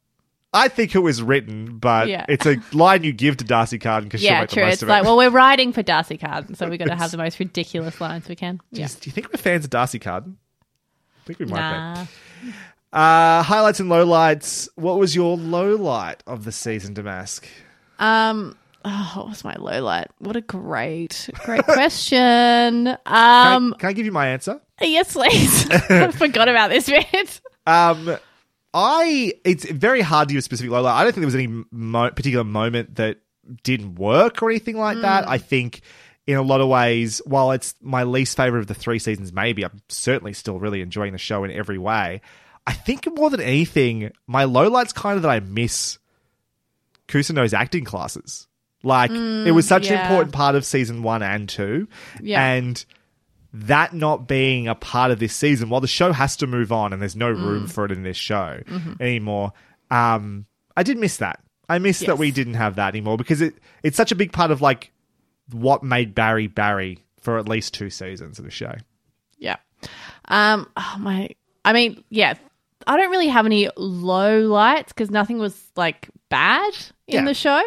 I 0.53 0.67
think 0.67 0.93
it 0.95 0.99
was 0.99 1.21
written, 1.23 1.77
but 1.79 2.07
Yeah. 2.07 2.25
it's 2.29 2.45
a 2.45 2.57
line 2.73 3.03
you 3.03 3.11
give 3.13 3.37
to 3.37 3.43
D'Arcy 3.43 3.79
Carden 3.79 4.07
because 4.07 4.21
she'll 4.21 4.31
Yeah, 4.31 4.41
make 4.41 4.49
the 4.49 4.55
true. 4.55 4.63
most 4.65 4.73
It's 4.73 4.83
of 4.83 4.89
like, 4.89 5.03
it. 5.03 5.05
well, 5.05 5.17
we're 5.17 5.29
writing 5.31 5.73
for 5.73 5.81
D'Arcy 5.81 6.17
Carden, 6.17 6.55
so 6.55 6.69
we've 6.69 6.77
got 6.79 6.89
to 6.89 6.95
have 6.95 7.11
the 7.11 7.17
most 7.17 7.39
ridiculous 7.39 7.99
lines 7.99 8.27
we 8.29 8.35
can. 8.35 8.61
Yeah. 8.71 8.87
Do 8.87 8.93
you 9.09 9.11
think 9.11 9.31
we're 9.33 9.37
fans 9.39 9.63
of 9.65 9.71
D'Arcy 9.71 9.99
Carden? 9.99 10.37
I 10.61 11.25
think 11.25 11.39
we 11.39 11.45
might 11.45 11.59
Nah. 11.59 11.95
be. 12.43 12.53
Uh, 12.91 13.41
highlights 13.41 13.79
and 13.79 13.89
lowlights. 13.89 14.69
What 14.75 14.99
was 14.99 15.15
your 15.15 15.35
low 15.37 15.75
light 15.75 16.21
of 16.27 16.43
the 16.45 16.51
season, 16.51 16.93
Damask? 16.93 17.43
Um, 17.97 18.55
oh, 18.85 19.11
what 19.15 19.29
was 19.29 19.43
my 19.43 19.55
low 19.55 19.81
light? 19.81 20.07
What 20.19 20.35
a 20.35 20.41
great, 20.41 21.29
great 21.45 21.63
question. 21.65 22.87
Um, 22.89 22.97
can, 23.05 23.15
I, 23.15 23.77
can 23.79 23.89
I 23.89 23.93
give 23.93 24.05
you 24.05 24.11
my 24.11 24.27
answer? 24.27 24.61
yes, 24.81 25.13
please. 25.13 25.67
I 25.89 26.11
forgot 26.11 26.49
about 26.49 26.69
this 26.69 26.85
bit. 26.87 27.41
Um, 27.65 28.17
I 28.73 29.33
it's 29.45 29.69
very 29.69 30.01
hard 30.01 30.29
to 30.29 30.33
give 30.33 30.39
a 30.39 30.41
specific 30.43 30.71
low. 30.71 30.85
I 30.85 31.03
don't 31.03 31.13
think 31.13 31.21
there 31.21 31.27
was 31.27 31.35
any 31.35 31.63
mo- 31.71 32.09
particular 32.11 32.43
moment 32.43 32.95
that 32.95 33.17
didn't 33.63 33.95
work 33.95 34.41
or 34.41 34.49
anything 34.49 34.77
like 34.77 34.99
that. 35.01 35.25
Mm. 35.25 35.29
I 35.29 35.37
think 35.37 35.81
in 36.25 36.37
a 36.37 36.41
lot 36.41 36.61
of 36.61 36.69
ways, 36.69 37.21
while 37.25 37.51
it's 37.51 37.75
my 37.81 38.03
least 38.03 38.37
favorite 38.37 38.61
of 38.61 38.67
the 38.67 38.73
three 38.73 38.99
seasons, 38.99 39.33
maybe 39.33 39.63
I'm 39.63 39.81
certainly 39.89 40.33
still 40.33 40.59
really 40.59 40.81
enjoying 40.81 41.11
the 41.11 41.17
show 41.17 41.43
in 41.43 41.51
every 41.51 41.77
way. 41.77 42.21
I 42.65 42.71
think 42.73 43.05
more 43.17 43.29
than 43.29 43.41
anything, 43.41 44.11
my 44.25 44.45
low 44.45 44.69
light's 44.69 44.93
kind 44.93 45.17
of 45.17 45.23
that 45.23 45.29
I 45.29 45.41
miss 45.41 45.99
Cousineau's 47.07 47.53
acting 47.53 47.83
classes. 47.83 48.47
Like 48.83 49.11
it 49.11 49.51
was 49.51 49.65
mm, 49.65 49.69
such 49.69 49.89
an 49.89 49.99
important 49.99 50.33
part 50.33 50.55
of 50.55 50.65
season 50.65 51.03
one 51.03 51.23
and 51.23 51.47
two, 51.47 51.87
Yeah. 52.21 52.43
and 52.53 52.83
that 53.53 53.93
not 53.93 54.27
being 54.27 54.67
a 54.67 54.75
part 54.75 55.11
of 55.11 55.19
this 55.19 55.35
season, 55.35 55.69
while 55.69 55.81
the 55.81 55.87
show 55.87 56.11
has 56.11 56.35
to 56.37 56.47
move 56.47 56.71
on 56.71 56.91
and 56.91 57.01
there's 57.01 57.15
no 57.15 57.33
Mm. 57.33 57.45
room 57.45 57.67
for 57.67 57.85
it 57.85 57.91
in 57.91 58.03
this 58.03 58.17
show 58.17 58.61
Mm-hmm. 58.67 58.93
anymore, 59.01 59.53
um, 59.91 60.45
I 60.75 60.83
did 60.83 60.97
miss 60.97 61.17
that. 61.17 61.39
I 61.69 61.77
miss 61.79 61.99
that 61.99 62.17
we 62.17 62.31
didn't 62.31 62.55
have 62.55 62.75
that 62.75 62.89
anymore 62.89 63.17
because 63.17 63.41
it 63.41 63.55
it's 63.83 63.95
such 63.97 64.11
a 64.11 64.15
big 64.15 64.31
part 64.33 64.51
of 64.51 64.61
like 64.61 64.91
what 65.51 65.83
made 65.83 66.13
Barry 66.15 66.47
Barry 66.47 66.99
for 67.21 67.37
at 67.37 67.47
least 67.47 67.73
two 67.73 67.89
seasons 67.89 68.37
of 68.39 68.45
the 68.45 68.51
show. 68.51 68.73
Yeah. 69.37 69.57
Um. 70.27 70.67
Oh 70.75 70.95
my. 70.99 71.29
I 71.63 71.73
mean, 71.73 72.03
yeah. 72.09 72.33
I 72.85 72.97
don't 72.97 73.11
really 73.11 73.27
have 73.29 73.45
any 73.45 73.69
low 73.77 74.39
lights 74.41 74.91
because 74.91 75.09
nothing 75.11 75.37
was 75.37 75.61
like 75.77 76.09
bad 76.29 76.73
in 77.07 77.15
Yeah. 77.15 77.25
the 77.25 77.33
show. 77.33 77.61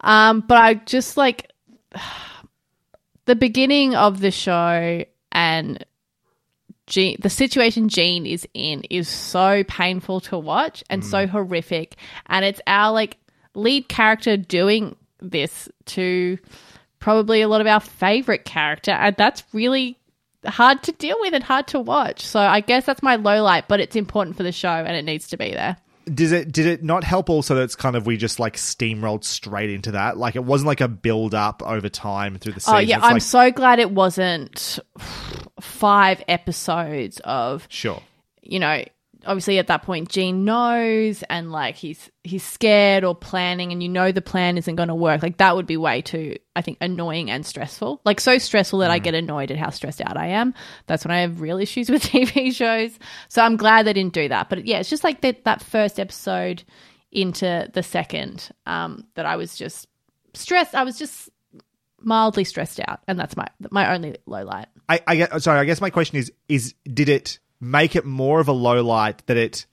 Um. 0.00 0.40
But 0.40 0.58
I 0.58 0.74
just 0.74 1.16
like 1.16 1.52
the 3.26 3.36
beginning 3.36 3.94
of 3.94 4.20
the 4.20 4.30
show 4.30 5.04
and 5.32 5.84
Gene, 6.88 7.18
the 7.20 7.30
situation 7.30 7.88
Gene 7.88 8.26
is 8.26 8.48
in 8.54 8.82
is 8.84 9.08
so 9.08 9.62
painful 9.64 10.20
to 10.20 10.38
watch 10.38 10.82
and 10.88 11.04
so 11.04 11.26
mm. 11.26 11.28
horrific. 11.28 11.96
And 12.26 12.44
it's 12.44 12.60
our 12.66 12.92
like 12.92 13.18
lead 13.54 13.88
character 13.88 14.36
doing 14.36 14.96
this 15.20 15.68
to 15.86 16.38
probably 16.98 17.42
a 17.42 17.48
lot 17.48 17.60
of 17.60 17.66
our 17.66 17.80
favorite 17.80 18.44
character. 18.44 18.92
And 18.92 19.14
that's 19.16 19.42
really 19.52 19.98
hard 20.46 20.82
to 20.84 20.92
deal 20.92 21.16
with 21.20 21.34
and 21.34 21.44
hard 21.44 21.66
to 21.68 21.80
watch. 21.80 22.24
So 22.24 22.40
I 22.40 22.60
guess 22.60 22.86
that's 22.86 23.02
my 23.02 23.16
low 23.16 23.42
light, 23.42 23.68
but 23.68 23.80
it's 23.80 23.96
important 23.96 24.36
for 24.36 24.42
the 24.42 24.52
show 24.52 24.68
and 24.68 24.96
it 24.96 25.04
needs 25.04 25.28
to 25.28 25.36
be 25.36 25.52
there. 25.52 25.76
Did 26.14 26.32
it 26.32 26.52
did 26.52 26.66
it 26.66 26.82
not 26.82 27.04
help 27.04 27.30
also 27.30 27.54
that 27.54 27.62
it's 27.62 27.76
kind 27.76 27.96
of 27.96 28.06
we 28.06 28.16
just 28.16 28.38
like 28.38 28.56
steamrolled 28.56 29.24
straight 29.24 29.70
into 29.70 29.92
that? 29.92 30.16
Like 30.16 30.36
it 30.36 30.44
wasn't 30.44 30.68
like 30.68 30.80
a 30.80 30.88
build 30.88 31.34
up 31.34 31.62
over 31.64 31.88
time 31.88 32.38
through 32.38 32.52
the 32.52 32.58
oh, 32.58 32.60
season. 32.60 32.74
Oh 32.76 32.80
yeah, 32.80 32.96
It's 32.96 33.04
I'm 33.04 33.12
like, 33.14 33.22
so 33.22 33.50
glad 33.50 33.78
it 33.78 33.90
wasn't 33.90 34.78
five 35.60 36.22
episodes 36.28 37.20
of 37.24 37.66
sure. 37.70 38.02
you 38.42 38.58
know, 38.58 38.84
obviously 39.26 39.58
at 39.58 39.66
that 39.66 39.82
point 39.82 40.08
Gene 40.08 40.44
knows 40.44 41.22
and 41.24 41.50
like 41.50 41.74
he's 41.76 42.10
he's 42.22 42.44
scared 42.44 43.04
or 43.04 43.14
planning 43.14 43.72
and 43.72 43.82
you 43.82 43.88
know 43.88 44.12
the 44.12 44.22
plan 44.22 44.58
isn't 44.58 44.76
going 44.76 44.88
to 44.88 44.94
work. 44.94 45.22
Like 45.22 45.38
that 45.38 45.56
would 45.56 45.66
be 45.66 45.76
way 45.76 46.02
too 46.02 46.36
I 46.54 46.62
think 46.62 46.78
annoying 46.80 47.30
and 47.30 47.44
stressful. 47.44 48.00
Like 48.04 48.20
so 48.20 48.38
stressful 48.38 48.80
that 48.80 48.90
I 48.90 48.98
get 48.98 49.14
annoyed 49.14 49.50
at 49.50 49.56
how 49.56 49.70
stressed 49.70 50.00
out 50.00 50.16
I 50.16 50.28
am. 50.28 50.54
That's 50.86 51.04
when 51.04 51.12
I 51.12 51.20
have 51.20 51.40
real 51.40 51.58
issues 51.58 51.90
with 51.90 52.02
TV 52.02 52.54
shows. 52.54 52.98
So 53.28 53.42
I'm 53.42 53.56
glad 53.56 53.86
they 53.86 53.92
didn't 53.92 54.14
do 54.14 54.28
that. 54.28 54.48
But 54.48 54.66
yeah, 54.66 54.78
it's 54.78 54.90
just 54.90 55.04
like 55.04 55.20
that 55.22 55.44
that 55.44 55.62
first 55.62 55.98
episode 55.98 56.64
into 57.10 57.68
the 57.72 57.82
second 57.82 58.50
um 58.66 59.04
that 59.14 59.26
I 59.26 59.36
was 59.36 59.56
just 59.56 59.88
stressed. 60.34 60.74
I 60.74 60.84
was 60.84 60.98
just 60.98 61.30
mildly 62.00 62.44
stressed 62.44 62.80
out 62.86 63.00
and 63.08 63.18
that's 63.18 63.36
my 63.36 63.48
my 63.70 63.92
only 63.92 64.16
low 64.26 64.44
light. 64.44 64.66
I, 64.88 65.00
I 65.06 65.16
get 65.16 65.42
sorry. 65.42 65.58
I 65.58 65.64
guess 65.64 65.80
my 65.80 65.90
question 65.90 66.18
is: 66.18 66.32
is 66.48 66.74
did 66.84 67.08
it 67.08 67.40
make 67.60 67.96
it 67.96 68.04
more 68.04 68.40
of 68.40 68.48
a 68.48 68.52
low 68.52 68.82
light 68.84 69.26
that 69.26 69.36
it 69.36 69.66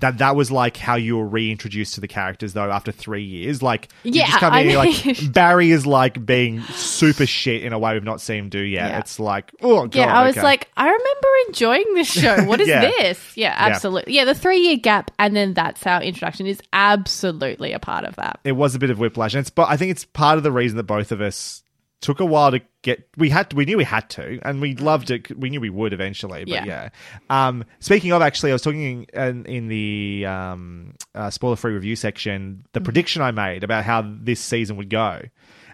that 0.00 0.18
that 0.18 0.34
was 0.34 0.50
like 0.50 0.76
how 0.76 0.96
you 0.96 1.16
were 1.16 1.24
reintroduced 1.28 1.94
to 1.94 2.00
the 2.00 2.08
characters 2.08 2.54
though 2.54 2.68
after 2.68 2.90
three 2.90 3.22
years? 3.22 3.62
Like, 3.62 3.86
Yeah, 4.02 4.26
just 4.26 4.38
come 4.40 4.52
I 4.52 4.60
in 4.62 4.66
mean- 4.66 4.76
like 4.76 5.32
Barry 5.32 5.70
is 5.70 5.86
like 5.86 6.26
being 6.26 6.60
super 6.62 7.24
shit 7.24 7.62
in 7.62 7.72
a 7.72 7.78
way 7.78 7.92
we've 7.94 8.02
not 8.02 8.20
seen 8.20 8.38
him 8.38 8.48
do 8.48 8.58
yet. 8.58 8.90
Yeah. 8.90 8.98
It's 8.98 9.20
like, 9.20 9.52
oh 9.62 9.82
god, 9.86 9.94
Yeah, 9.94 10.12
I 10.12 10.26
was 10.26 10.36
okay. 10.36 10.42
like, 10.44 10.68
I 10.76 10.86
remember 10.86 11.28
enjoying 11.46 11.94
this 11.94 12.10
show. 12.20 12.42
What 12.46 12.60
is 12.60 12.66
Yeah. 12.66 12.80
this? 12.80 13.36
Yeah, 13.36 13.54
absolutely. 13.56 14.14
Yeah, 14.14 14.24
the 14.24 14.34
three 14.34 14.58
year 14.58 14.76
gap, 14.76 15.12
and 15.20 15.36
then 15.36 15.54
that's 15.54 15.86
our 15.86 16.02
introduction 16.02 16.48
is 16.48 16.60
absolutely 16.72 17.72
a 17.72 17.78
part 17.78 18.04
of 18.04 18.16
that. 18.16 18.40
it 18.42 18.52
was 18.52 18.74
a 18.74 18.80
bit 18.80 18.90
of 18.90 18.98
whiplash, 18.98 19.34
and 19.34 19.40
it's 19.42 19.50
but 19.50 19.68
I 19.68 19.76
think 19.76 19.92
it's 19.92 20.04
part 20.04 20.36
of 20.36 20.42
the 20.42 20.50
reason 20.50 20.76
that 20.78 20.82
both 20.82 21.12
of 21.12 21.20
us 21.20 21.62
took 22.02 22.20
a 22.20 22.24
while 22.26 22.50
to 22.50 22.60
get. 22.82 23.08
We 23.16 23.30
had 23.30 23.48
to, 23.50 23.56
we 23.56 23.64
knew 23.64 23.78
we 23.78 23.84
had 23.84 24.10
to, 24.10 24.38
and 24.42 24.60
we 24.60 24.74
loved 24.74 25.10
it. 25.10 25.36
We 25.38 25.48
knew 25.48 25.60
we 25.60 25.70
would 25.70 25.94
eventually, 25.94 26.44
but 26.44 26.66
yeah. 26.66 26.66
Yeah. 26.66 26.88
Um, 27.30 27.64
speaking 27.78 28.12
of, 28.12 28.20
actually, 28.20 28.50
I 28.50 28.54
was 28.54 28.62
talking 28.62 29.04
in, 29.14 29.46
in 29.46 29.68
the 29.68 30.26
um, 30.26 30.94
uh, 31.14 31.30
spoiler 31.30 31.56
free 31.56 31.72
review 31.72 31.96
section 31.96 32.64
the 32.72 32.80
prediction 32.80 33.22
I 33.22 33.30
made 33.30 33.64
about 33.64 33.84
how 33.84 34.04
this 34.04 34.40
season 34.40 34.76
would 34.76 34.90
go, 34.90 35.22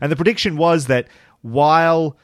and 0.00 0.12
the 0.12 0.16
prediction 0.16 0.56
was 0.56 0.86
that 0.86 1.08
while 1.42 2.16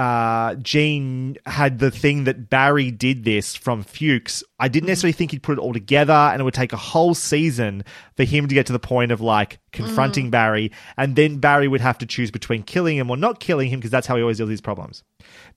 uh, 0.00 0.54
Gene 0.54 1.36
had 1.44 1.78
the 1.78 1.90
thing 1.90 2.24
that 2.24 2.48
Barry 2.48 2.90
did 2.90 3.22
this 3.24 3.54
from 3.54 3.82
Fuchs. 3.82 4.42
I 4.58 4.68
didn't 4.68 4.86
necessarily 4.86 5.12
think 5.12 5.32
he'd 5.32 5.42
put 5.42 5.58
it 5.58 5.60
all 5.60 5.74
together, 5.74 6.14
and 6.14 6.40
it 6.40 6.44
would 6.44 6.54
take 6.54 6.72
a 6.72 6.78
whole 6.78 7.12
season 7.12 7.84
for 8.16 8.24
him 8.24 8.48
to 8.48 8.54
get 8.54 8.64
to 8.68 8.72
the 8.72 8.78
point 8.78 9.12
of 9.12 9.20
like 9.20 9.58
confronting 9.72 10.30
Barry, 10.30 10.72
and 10.96 11.16
then 11.16 11.36
Barry 11.36 11.68
would 11.68 11.82
have 11.82 11.98
to 11.98 12.06
choose 12.06 12.30
between 12.30 12.62
killing 12.62 12.96
him 12.96 13.10
or 13.10 13.18
not 13.18 13.40
killing 13.40 13.68
him 13.68 13.78
because 13.78 13.90
that's 13.90 14.06
how 14.06 14.16
he 14.16 14.22
always 14.22 14.38
deals 14.38 14.46
with 14.46 14.52
his 14.52 14.62
problems. 14.62 15.02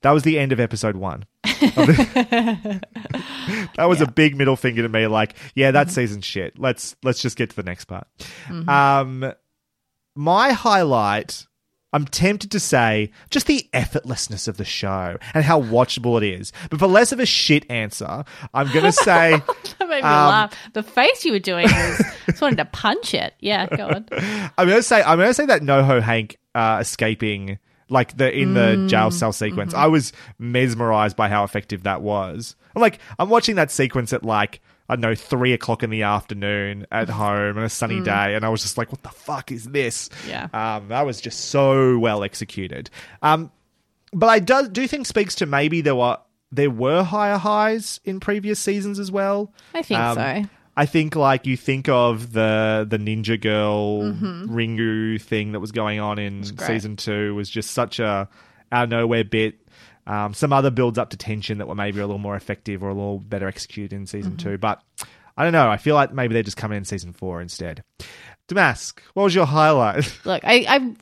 That 0.02 0.12
was 0.12 0.24
the 0.24 0.38
end 0.38 0.52
of 0.52 0.60
episode 0.60 0.98
one. 0.98 1.24
that 1.46 2.82
was 3.78 4.02
a 4.02 4.08
big 4.08 4.36
middle 4.36 4.58
finger 4.58 4.82
to 4.82 4.90
me. 4.90 5.08
Like, 5.08 5.36
yeah, 5.56 5.72
that 5.72 5.90
season's 5.90 6.26
shit. 6.26 6.60
Let's 6.60 6.98
let's 7.02 7.22
just 7.22 7.38
get 7.38 7.52
to 7.52 7.56
the 7.56 7.64
next 7.64 7.86
part. 7.86 8.08
Um, 8.68 9.32
my 10.16 10.52
highlight. 10.52 11.48
I'm 11.94 12.06
tempted 12.06 12.50
to 12.52 12.60
say 12.60 13.12
just 13.30 13.48
the 13.48 13.70
effortlessness 13.74 14.48
of 14.48 14.58
the 14.58 14.66
show 14.66 15.18
and 15.34 15.46
how 15.46 15.62
watchable 15.62 16.18
it 16.18 16.24
is. 16.24 16.52
But 16.70 16.80
for 16.80 16.88
less 16.88 17.12
of 17.12 17.20
a 17.20 17.26
shit 17.26 17.70
answer, 17.70 18.24
I'm 18.54 18.68
going 18.74 18.84
to 18.86 18.92
say 18.92 19.38
That 19.38 19.80
made 19.88 19.90
me 19.90 19.96
Um, 20.02 20.28
laugh. 20.30 20.54
The 20.74 20.84
face 20.84 21.24
you 21.24 21.32
were 21.32 21.40
doing 21.40 21.66
was 21.66 22.02
just 22.26 22.42
wanted 22.42 22.58
to 22.58 22.66
punch 22.66 23.14
it. 23.14 23.36
Yeah, 23.40 23.68
go 23.68 23.88
on. 23.88 24.06
I'm 24.58 24.68
going 24.68 24.80
to 24.80 24.84
say 24.84 25.02
I'm 25.04 25.18
going 25.18 25.30
to 25.30 25.34
say 25.34 25.46
that 25.46 25.62
NoHo 25.62 26.02
Hank 26.02 26.38
uh, 26.56 26.80
escaping 26.82 27.60
like 27.90 28.18
the 28.18 28.32
in 28.36 28.56
the 28.56 28.88
jail 28.90 29.12
cell 29.12 29.32
sequence. 29.32 29.74
I 29.74 29.86
was 29.88 30.14
mesmerized 30.40 31.16
by 31.16 31.30
how 31.30 31.44
effective 31.44 31.84
that 31.84 32.02
was. 32.02 32.56
I'm 32.76 32.82
like 32.82 33.00
I'm 33.20 33.30
watching 33.30 33.56
that 33.56 33.70
sequence 33.72 34.14
at 34.14 34.24
like 34.24 34.62
I 34.90 34.96
don't 34.96 35.02
know 35.02 35.16
three 35.16 35.54
o'clock 35.54 35.82
in 35.84 35.90
the 35.90 36.04
afternoon 36.04 36.86
at 36.92 37.10
home 37.24 37.58
on 37.58 37.64
a 37.64 37.70
sunny 37.70 38.02
day, 38.02 38.36
and 38.36 38.44
I 38.46 38.50
was 38.50 38.62
just 38.62 38.78
like, 38.78 38.92
"What 38.92 39.04
the 39.04 39.10
fuck 39.10 39.52
is 39.52 39.66
this?" 39.66 40.10
Yeah. 40.28 40.48
um, 40.54 40.90
that 40.90 41.06
was 41.06 41.22
just 41.22 41.46
so 41.46 41.98
well 42.00 42.24
executed. 42.24 42.90
Um, 43.22 43.52
but 44.12 44.28
I 44.30 44.40
do 44.40 44.68
do 44.70 44.88
think 44.88 45.06
speaks 45.08 45.36
to 45.36 45.46
maybe 45.46 45.82
there 45.82 45.96
were 45.96 46.18
there 46.52 46.70
were 46.70 47.04
higher 47.04 47.38
highs 47.38 48.00
in 48.06 48.20
previous 48.20 48.60
seasons 48.60 49.00
as 49.00 49.12
well. 49.12 49.54
I 49.74 49.82
think 49.82 50.00
Um, 50.00 50.16
so. 50.16 50.50
I 50.76 50.86
think 50.88 51.16
like 51.16 51.46
you 51.46 51.56
think 51.56 51.88
of 51.88 52.34
the 52.34 52.86
the 52.90 52.98
Ninja 52.98 53.40
Girl 53.40 54.02
Mm-hmm. 54.04 54.56
Ringu 54.56 55.22
thing 55.22 55.52
that 55.54 55.60
was 55.60 55.72
going 55.72 56.00
on 56.00 56.20
in 56.20 56.44
season 56.44 56.96
two 56.96 57.34
was 57.36 57.50
just 57.50 57.72
such 57.72 58.00
a 58.00 58.28
out 58.72 58.84
of 58.86 58.90
nowhere 58.90 59.24
bit. 59.24 59.56
Um, 60.06 60.34
some 60.34 60.52
other 60.54 60.70
builds 60.72 60.98
up 60.98 61.10
to 61.12 61.18
tension 61.18 61.60
that 61.60 61.68
were 61.68 61.76
maybe 61.76 62.00
a 62.00 62.06
little 62.06 62.18
more 62.20 62.36
effective 62.36 62.84
or 62.84 62.90
a 62.90 62.94
little 62.94 63.20
better 63.20 63.48
executed 63.48 63.94
in 63.94 64.06
season 64.06 64.34
Mm-hmm. 64.34 64.50
two. 64.50 64.58
But 64.58 64.82
I 65.38 65.44
don't 65.44 65.54
know. 65.54 65.70
I 65.70 65.78
feel 65.78 65.96
like 65.96 66.14
maybe 66.14 66.34
they're 66.34 66.44
just 66.44 66.58
coming 66.58 66.78
in 66.78 66.86
season 66.86 67.14
four 67.14 67.42
instead. 67.42 67.84
Damask, 68.48 69.02
what 69.14 69.24
was 69.24 69.34
your 69.36 69.46
highlight? 69.46 70.20
Look, 70.26 70.44
I, 70.44 70.66
I've 70.68 70.96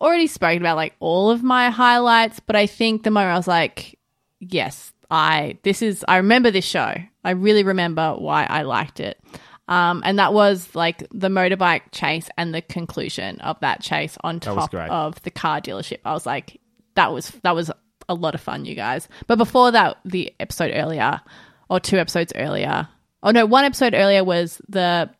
already 0.00 0.26
spoken 0.26 0.58
about 0.62 0.76
like 0.76 0.94
all 1.00 1.30
of 1.30 1.42
my 1.42 1.70
highlights, 1.70 2.40
but 2.40 2.56
I 2.56 2.66
think 2.66 3.02
the 3.02 3.10
moment 3.10 3.32
I 3.34 3.36
was 3.36 3.48
like, 3.48 3.98
yes, 4.40 4.92
I 5.10 5.58
this 5.64 5.82
is 5.82 6.04
I 6.08 6.16
remember 6.18 6.50
this 6.50 6.64
show. 6.64 6.94
I 7.24 7.30
really 7.30 7.64
remember 7.64 8.14
why 8.16 8.44
I 8.44 8.62
liked 8.62 9.00
it. 9.00 9.20
Um, 9.66 10.02
and 10.04 10.18
that 10.18 10.32
was 10.34 10.74
like 10.74 11.06
the 11.10 11.28
motorbike 11.28 11.82
chase 11.90 12.28
and 12.36 12.54
the 12.54 12.60
conclusion 12.62 13.40
of 13.40 13.58
that 13.60 13.80
chase 13.80 14.16
on 14.22 14.38
top 14.40 14.72
of 14.74 15.22
the 15.22 15.30
car 15.30 15.60
dealership. 15.60 15.98
I 16.04 16.12
was 16.12 16.26
like, 16.26 16.60
that 16.96 17.12
was 17.12 17.30
that 17.42 17.54
was 17.54 17.70
a 18.08 18.14
lot 18.14 18.34
of 18.34 18.40
fun, 18.40 18.64
you 18.64 18.74
guys. 18.74 19.08
But 19.26 19.36
before 19.38 19.70
that, 19.72 19.98
the 20.04 20.32
episode 20.40 20.72
earlier, 20.74 21.20
or 21.68 21.80
two 21.80 21.98
episodes 21.98 22.32
earlier, 22.36 22.88
oh 23.22 23.30
no, 23.30 23.46
one 23.46 23.64
episode 23.64 23.94
earlier 23.94 24.22
was 24.24 24.60
the 24.68 25.10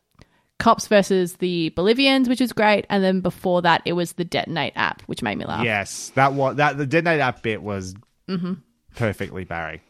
cops 0.59 0.87
versus 0.87 1.33
the 1.37 1.69
Bolivians, 1.69 2.29
which 2.29 2.39
was 2.39 2.53
great, 2.53 2.85
and 2.89 3.03
then 3.03 3.19
before 3.21 3.61
that, 3.63 3.81
it 3.85 3.93
was 3.93 4.13
the 4.13 4.23
detonate 4.23 4.73
app, 4.75 5.01
which 5.03 5.21
made 5.21 5.37
me 5.37 5.45
laugh. 5.45 5.65
yes, 5.65 6.09
that 6.15 6.33
was 6.33 6.55
that 6.57 6.77
the 6.77 6.85
detonate 6.85 7.19
app 7.19 7.41
bit 7.43 7.61
was 7.61 7.93
Mm-hmm. 8.29 8.53
perfectly 8.95 9.43
Barry. 9.43 9.81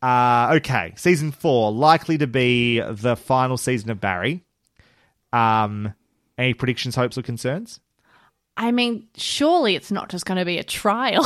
Uh, 0.00 0.52
okay, 0.58 0.92
season 0.96 1.32
four 1.32 1.72
likely 1.72 2.16
to 2.18 2.26
be 2.26 2.80
the 2.80 3.16
final 3.16 3.56
season 3.58 3.90
of 3.90 4.00
Barry. 4.00 4.44
Um, 5.32 5.92
any 6.38 6.54
predictions, 6.54 6.94
hopes, 6.94 7.18
or 7.18 7.22
concerns? 7.22 7.80
I 8.58 8.72
mean, 8.72 9.06
surely 9.16 9.76
it's 9.76 9.92
not 9.92 10.08
just 10.08 10.26
going 10.26 10.38
to 10.38 10.44
be 10.44 10.58
a 10.58 10.64
trial. 10.64 11.24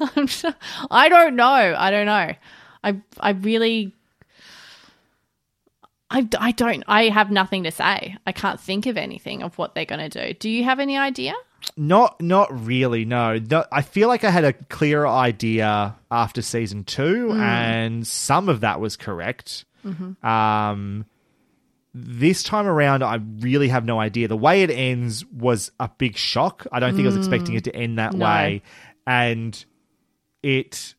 I'm 0.16 0.28
sure, 0.28 0.54
I 0.90 1.08
don't 1.08 1.34
know. 1.34 1.44
I 1.76 1.90
don't 1.90 2.06
know. 2.06 2.32
I 2.84 3.00
I 3.18 3.30
really 3.30 3.92
I, 6.10 6.26
I 6.38 6.52
don't 6.52 6.84
I 6.86 7.08
have 7.08 7.30
nothing 7.32 7.64
to 7.64 7.72
say. 7.72 8.16
I 8.26 8.32
can't 8.32 8.60
think 8.60 8.86
of 8.86 8.96
anything 8.96 9.42
of 9.42 9.58
what 9.58 9.74
they're 9.74 9.84
going 9.84 10.08
to 10.08 10.28
do. 10.28 10.34
Do 10.34 10.48
you 10.48 10.62
have 10.64 10.78
any 10.78 10.96
idea? 10.96 11.34
Not 11.76 12.20
not 12.20 12.64
really. 12.64 13.04
No. 13.04 13.38
No, 13.38 13.64
I 13.72 13.82
feel 13.82 14.06
like 14.06 14.22
I 14.22 14.30
had 14.30 14.44
a 14.44 14.52
clearer 14.52 15.08
idea 15.08 15.96
after 16.12 16.40
season 16.42 16.84
two, 16.84 17.32
and 17.32 18.06
some 18.06 18.48
of 18.48 18.60
that 18.60 18.78
was 18.80 18.96
correct. 18.96 19.64
Um, 20.22 21.06
this 21.94 22.42
time 22.42 22.66
around, 22.66 23.02
I 23.02 23.18
really 23.40 23.68
have 23.68 23.84
no 23.84 23.98
idea. 23.98 24.28
The 24.28 24.36
way 24.36 24.62
it 24.62 24.70
ends 24.70 25.24
was 25.26 25.72
a 25.80 25.88
big 25.98 26.16
shock. 26.16 26.66
I 26.70 26.80
don't 26.80 26.94
think 26.94 27.04
I 27.04 27.08
was 27.08 27.16
expecting 27.16 27.54
it 27.54 27.64
to 27.64 27.74
end 27.74 27.98
that 27.98 28.14
No. 28.14 28.24
way, 28.24 28.62
and 29.06 29.64
it 30.42 30.94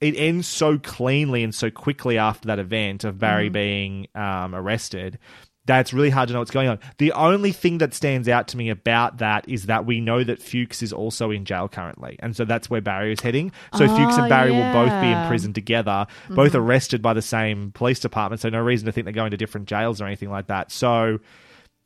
it 0.00 0.16
ends 0.16 0.46
so 0.46 0.78
cleanly 0.78 1.42
and 1.42 1.54
so 1.54 1.70
quickly 1.70 2.18
after 2.18 2.48
that 2.48 2.58
event 2.58 3.04
of 3.04 3.18
Barry 3.18 3.48
being 3.48 4.06
um, 4.14 4.54
arrested. 4.54 5.18
That's 5.66 5.94
really 5.94 6.10
hard 6.10 6.28
to 6.28 6.34
know 6.34 6.40
what's 6.40 6.50
going 6.50 6.68
on. 6.68 6.78
The 6.98 7.12
only 7.12 7.50
thing 7.50 7.78
that 7.78 7.94
stands 7.94 8.28
out 8.28 8.48
to 8.48 8.56
me 8.58 8.68
about 8.68 9.18
that 9.18 9.48
is 9.48 9.64
that 9.66 9.86
we 9.86 9.98
know 10.00 10.22
that 10.22 10.42
Fuchs 10.42 10.82
is 10.82 10.92
also 10.92 11.30
in 11.30 11.46
jail 11.46 11.68
currently. 11.68 12.16
And 12.18 12.36
so 12.36 12.44
that's 12.44 12.68
where 12.68 12.82
Barry 12.82 13.12
is 13.12 13.20
heading. 13.20 13.50
So 13.74 13.86
Fuchs 13.86 14.18
and 14.18 14.28
Barry 14.28 14.50
will 14.50 14.72
both 14.74 15.00
be 15.00 15.08
in 15.08 15.26
prison 15.26 15.54
together, 15.54 16.06
both 16.28 16.54
arrested 16.54 17.00
by 17.00 17.14
the 17.14 17.22
same 17.22 17.70
police 17.72 17.98
department. 17.98 18.42
So 18.42 18.50
no 18.50 18.60
reason 18.60 18.84
to 18.86 18.92
think 18.92 19.06
they're 19.06 19.14
going 19.14 19.30
to 19.30 19.38
different 19.38 19.66
jails 19.66 20.02
or 20.02 20.06
anything 20.06 20.30
like 20.30 20.48
that. 20.48 20.70
So 20.70 21.20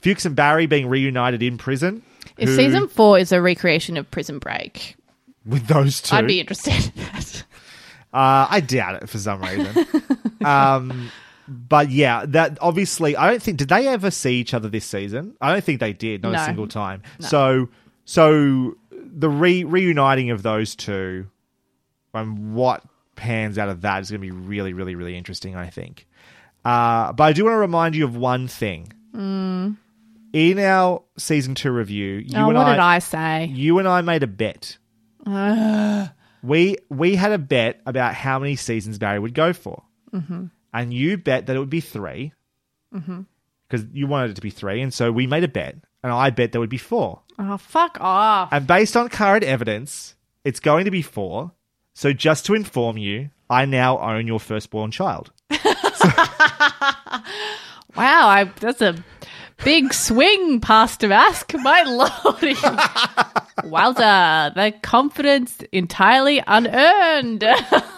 Fuchs 0.03 0.25
and 0.25 0.35
Barry 0.35 0.67
being 0.67 0.89
reunited 0.89 1.43
in 1.43 1.57
prison. 1.57 2.03
If 2.37 2.49
who- 2.49 2.57
season 2.57 2.89
four 2.89 3.19
is 3.19 3.31
a 3.31 3.41
recreation 3.41 3.97
of 3.97 4.11
Prison 4.11 4.39
Break, 4.41 4.97
with 5.47 5.67
those 5.67 6.01
2 6.03 6.17
I'd 6.17 6.27
be 6.27 6.41
interested 6.41 6.75
in 6.75 6.93
that. 6.97 7.45
Uh, 8.13 8.47
I 8.51 8.61
doubt 8.61 9.03
it 9.03 9.09
for 9.09 9.19
some 9.19 9.41
reason. 9.43 9.87
um, 10.45 11.11
but 11.49 11.91
yeah, 11.91 12.25
that 12.29 12.59
obviously, 12.61 13.17
I 13.17 13.31
don't 13.31 13.43
think 13.43 13.57
did 13.59 13.69
they 13.69 13.89
ever 13.89 14.11
see 14.11 14.35
each 14.35 14.53
other 14.55 14.69
this 14.69 14.85
season? 14.85 15.35
I 15.41 15.53
don't 15.53 15.65
think 15.65 15.81
they 15.81 15.93
did, 15.93 16.23
not 16.23 16.31
a 16.35 16.37
No. 16.37 16.45
single 16.45 16.69
time. 16.69 17.03
So, 17.21 17.69
so 18.05 18.77
the 18.91 19.29
re- 19.29 19.65
reuniting 19.65 20.31
of 20.31 20.43
those 20.43 20.77
two 20.77 21.27
and 22.15 22.55
what 22.55 22.85
pans 23.17 23.59
out 23.59 23.69
of 23.69 23.81
that 23.81 24.03
is 24.03 24.11
going 24.11 24.21
to 24.21 24.27
be 24.27 24.31
really, 24.31 24.73
really, 24.73 24.95
really 24.95 25.17
interesting. 25.17 25.57
I 25.57 25.71
think. 25.71 26.07
Uh, 26.65 27.13
but 27.13 27.25
I 27.25 27.33
do 27.33 27.45
want 27.45 27.55
to 27.55 27.59
remind 27.59 27.97
you 27.97 28.05
of 28.05 28.17
one 28.17 28.47
thing. 28.49 28.93
In 30.35 30.59
our 30.59 31.03
season 31.17 31.55
two 31.55 31.71
review, 31.73 32.17
you 32.17 32.33
oh, 32.37 32.39
and 32.39 32.47
what 32.49 32.57
I, 32.57 32.73
did 32.73 32.81
I 32.81 32.99
say? 32.99 33.47
you 33.47 33.79
and 33.79 33.89
I 33.89 34.03
made 34.03 34.23
a 34.23 34.27
bet. 34.27 34.77
we 36.43 36.77
we 36.91 37.17
had 37.17 37.33
a 37.33 37.39
bet 37.39 37.81
about 37.87 38.15
how 38.15 38.39
many 38.39 38.55
seasons 38.57 38.99
Barry 38.99 39.19
would 39.19 39.35
go 39.35 39.53
for, 39.53 39.83
mm-hmm. 40.13 40.47
And 40.73 40.93
you 40.93 41.17
bet 41.17 41.47
that 41.47 41.57
it 41.57 41.59
would 41.59 41.71
be 41.71 41.81
3 41.81 42.33
mm-hmm. 42.95 43.21
because 43.69 43.87
you 43.93 44.07
wanted 44.07 44.31
it 44.31 44.35
to 44.35 44.41
be 44.41 44.51
three, 44.51 44.81
and 44.81 44.93
so 44.93 45.11
we 45.13 45.27
made 45.27 45.45
a 45.45 45.49
bet, 45.49 45.77
and 46.03 46.13
I 46.13 46.31
bet 46.31 46.53
there 46.53 46.61
would 46.61 46.71
be 46.71 46.79
four. 46.79 47.23
Oh, 47.39 47.57
fuck 47.57 47.99
off. 48.01 48.49
And 48.53 48.67
based 48.67 48.97
on 48.97 49.09
current 49.09 49.45
evidence, 49.45 50.15
it's 50.45 50.61
going 50.61 50.87
to 50.87 50.91
be 50.91 51.03
four. 51.03 51.53
So 51.95 52.13
just 52.13 52.47
to 52.47 52.55
inform 52.55 52.97
you, 52.97 53.31
I 53.51 53.65
now 53.65 53.99
own 53.99 54.27
your 54.27 54.41
firstborn 54.41 54.91
child. 54.91 55.33
Wow, 57.99 58.29
I, 58.29 58.45
that's 58.45 58.81
a 58.81 58.95
big 59.65 59.93
swing, 59.93 60.61
Pastor 60.61 61.13
Ask. 61.13 61.53
My 61.55 61.83
lordy. 62.23 62.55
Wilder, 63.69 64.53
the 64.55 64.73
confidence 64.83 65.59
entirely 65.73 66.41
unearned. 66.47 67.43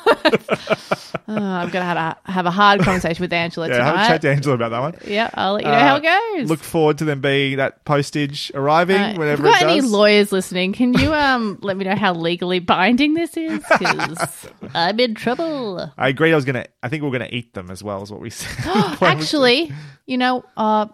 I'm 1.28 1.70
going 1.70 1.72
to 1.72 1.82
have 1.84 1.96
a, 2.26 2.30
have 2.30 2.46
a 2.46 2.50
hard 2.50 2.80
conversation 2.82 3.22
with 3.22 3.32
Angela 3.32 3.68
Yeah, 3.68 3.74
have 3.76 3.86
a 3.86 3.90
tonight. 3.92 4.08
chat 4.08 4.22
to 4.22 4.30
Angela 4.30 4.54
about 4.56 4.70
that 4.70 4.80
one. 4.80 4.94
yeah, 5.06 5.30
I'll 5.34 5.54
let 5.54 5.64
you 5.64 5.70
know 5.70 5.78
how 5.78 5.96
it 5.96 6.04
Uh, 6.04 6.36
goes. 6.38 6.48
Look 6.50 6.60
forward 6.60 6.98
to 6.98 7.04
them 7.04 7.20
being 7.20 7.56
that 7.58 7.84
postage 7.84 8.50
arriving 8.54 8.96
Uh, 8.96 9.14
whenever 9.14 9.46
if 9.46 9.54
it 9.54 9.60
got 9.60 9.70
any 9.70 9.80
lawyers 9.80 10.32
listening, 10.32 10.72
can 10.72 10.94
you 10.94 11.14
um 11.14 11.58
let 11.62 11.76
me 11.76 11.84
know 11.84 11.94
how 11.94 12.12
legally 12.14 12.58
binding 12.58 13.14
this 13.14 13.36
is? 13.36 13.62
Because 13.78 14.46
I'm 14.74 14.98
in 14.98 15.14
trouble. 15.14 15.92
I 15.96 16.08
agreed. 16.08 16.32
I 16.32 16.36
was 16.36 16.44
gonna. 16.44 16.66
I 16.82 16.88
think 16.88 17.02
we 17.02 17.08
are 17.08 17.12
gonna 17.12 17.28
eat 17.30 17.54
them 17.54 17.70
as 17.70 17.82
well. 17.82 18.02
as 18.02 18.10
what 18.10 18.20
we 18.20 18.30
said. 18.30 18.48
Actually, 19.02 19.72
you 20.06 20.18
know, 20.18 20.44
uh, 20.56 20.86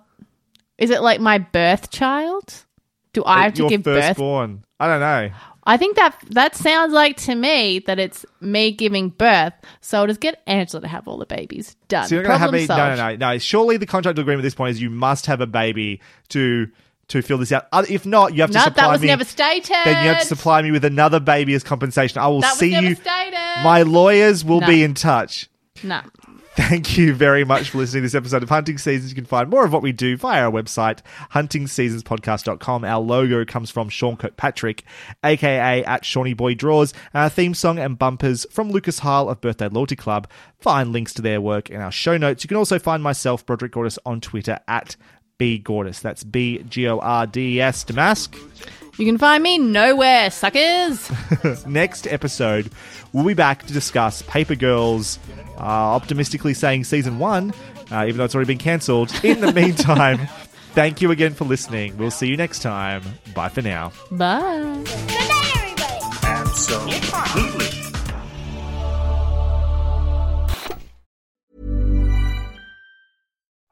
is 0.78 0.90
it 0.90 1.00
like 1.02 1.20
my 1.20 1.38
birth 1.38 1.90
child? 1.90 2.64
Do 3.12 3.24
I 3.24 3.44
have 3.44 3.54
to 3.54 3.62
your 3.62 3.70
give 3.70 3.82
birth? 3.82 4.04
firstborn. 4.04 4.64
I 4.78 4.88
don't 4.88 5.00
know. 5.00 5.30
I 5.66 5.76
think 5.76 5.96
that 5.96 6.16
that 6.30 6.54
sounds 6.54 6.92
like 6.92 7.16
to 7.22 7.34
me 7.34 7.80
that 7.80 7.98
it's 7.98 8.24
me 8.40 8.70
giving 8.72 9.08
birth. 9.10 9.52
So 9.80 9.98
I'll 10.00 10.06
just 10.06 10.20
get 10.20 10.42
Angela 10.46 10.80
to 10.82 10.88
have 10.88 11.08
all 11.08 11.18
the 11.18 11.26
babies 11.26 11.74
done. 11.88 12.06
So 12.08 12.14
you're 12.14 12.24
going 12.24 12.34
to 12.34 12.38
have 12.38 12.54
a 12.54 12.66
no, 12.66 12.76
no, 12.76 12.94
no, 12.96 13.16
no. 13.16 13.38
Surely 13.38 13.76
the 13.76 13.86
contract 13.86 14.18
agreement 14.18 14.40
at 14.40 14.44
this 14.46 14.54
point 14.54 14.70
is 14.70 14.80
you 14.80 14.90
must 14.90 15.26
have 15.26 15.40
a 15.40 15.46
baby 15.46 16.00
to 16.30 16.68
to 17.08 17.22
fill 17.22 17.38
this 17.38 17.52
out. 17.52 17.66
Uh, 17.72 17.84
if 17.88 18.04
not, 18.04 18.34
you 18.34 18.40
have 18.42 18.50
to 18.50 18.58
No, 18.58 18.64
supply 18.64 18.84
that 18.84 18.90
was 18.92 19.00
me. 19.00 19.06
never 19.08 19.24
stated. 19.24 19.70
then 19.84 20.02
you 20.04 20.10
have 20.10 20.20
to 20.22 20.26
supply 20.26 20.60
me 20.62 20.72
with 20.72 20.84
another 20.84 21.20
baby 21.20 21.54
as 21.54 21.62
compensation. 21.62 22.18
I 22.18 22.26
will 22.28 22.40
That 22.40 22.56
see 22.56 22.70
never 22.72 22.88
you. 22.88 22.94
stated. 22.96 23.38
My 23.62 23.82
lawyers 23.82 24.44
will 24.44 24.60
No. 24.60 24.66
be 24.66 24.82
in 24.82 24.94
touch. 24.94 25.48
No. 25.84 26.00
Thank 26.56 26.96
you 26.96 27.12
very 27.12 27.44
much 27.44 27.68
for 27.68 27.78
listening 27.78 28.00
to 28.00 28.06
this 28.06 28.14
episode 28.14 28.42
of 28.42 28.48
Hunting 28.48 28.78
Seasons. 28.78 29.10
You 29.10 29.14
can 29.14 29.26
find 29.26 29.50
more 29.50 29.66
of 29.66 29.74
what 29.74 29.82
we 29.82 29.92
do 29.92 30.16
via 30.16 30.42
our 30.44 30.50
website, 30.50 31.00
huntingseasonspodcast.com. 31.32 32.82
Our 32.82 32.98
logo 32.98 33.44
comes 33.44 33.70
from 33.70 33.90
Sean 33.90 34.16
Kirkpatrick, 34.16 34.82
aka 35.22 35.84
at 35.84 36.06
Shawnee 36.06 36.32
Boy 36.32 36.54
Draws. 36.54 36.94
and 37.12 37.24
Our 37.24 37.28
theme 37.28 37.52
song 37.52 37.78
and 37.78 37.98
bumpers 37.98 38.46
from 38.50 38.70
Lucas 38.70 39.00
Hile 39.00 39.28
of 39.28 39.42
Birthday 39.42 39.68
Loyalty 39.68 39.96
Club. 39.96 40.28
Find 40.58 40.92
links 40.92 41.12
to 41.14 41.22
their 41.22 41.42
work 41.42 41.68
in 41.68 41.82
our 41.82 41.92
show 41.92 42.16
notes. 42.16 42.42
You 42.42 42.48
can 42.48 42.56
also 42.56 42.78
find 42.78 43.02
myself, 43.02 43.44
Broderick 43.44 43.72
Gordis, 43.72 43.98
on 44.06 44.22
Twitter 44.22 44.58
at 44.66 44.96
B 45.38 45.58
Gordis. 45.58 46.00
That's 46.00 46.24
B 46.24 46.64
G 46.68 46.88
O 46.88 46.98
R 46.98 47.26
D 47.26 47.60
S 47.60 47.84
Damask. 47.84 48.34
You 48.98 49.04
can 49.04 49.18
find 49.18 49.42
me 49.42 49.58
nowhere, 49.58 50.30
suckers. 50.30 51.10
next 51.66 52.06
episode, 52.06 52.70
we'll 53.12 53.26
be 53.26 53.34
back 53.34 53.66
to 53.66 53.72
discuss 53.72 54.22
Paper 54.22 54.54
Girls, 54.54 55.18
uh, 55.58 55.60
optimistically 55.60 56.54
saying 56.54 56.84
season 56.84 57.18
one, 57.18 57.52
uh, 57.90 58.04
even 58.06 58.16
though 58.16 58.24
it's 58.24 58.34
already 58.34 58.48
been 58.48 58.58
cancelled. 58.58 59.12
In 59.22 59.42
the 59.42 59.52
meantime, 59.54 60.26
thank 60.72 61.02
you 61.02 61.10
again 61.10 61.34
for 61.34 61.44
listening. 61.44 61.98
We'll 61.98 62.10
see 62.10 62.28
you 62.28 62.38
next 62.38 62.60
time. 62.60 63.02
Bye 63.34 63.50
for 63.50 63.60
now. 63.60 63.92
Bye. 64.10 64.60
Good 64.86 65.10
night, 65.28 65.52
everybody. 65.56 66.16
Absolutely. 66.22 66.95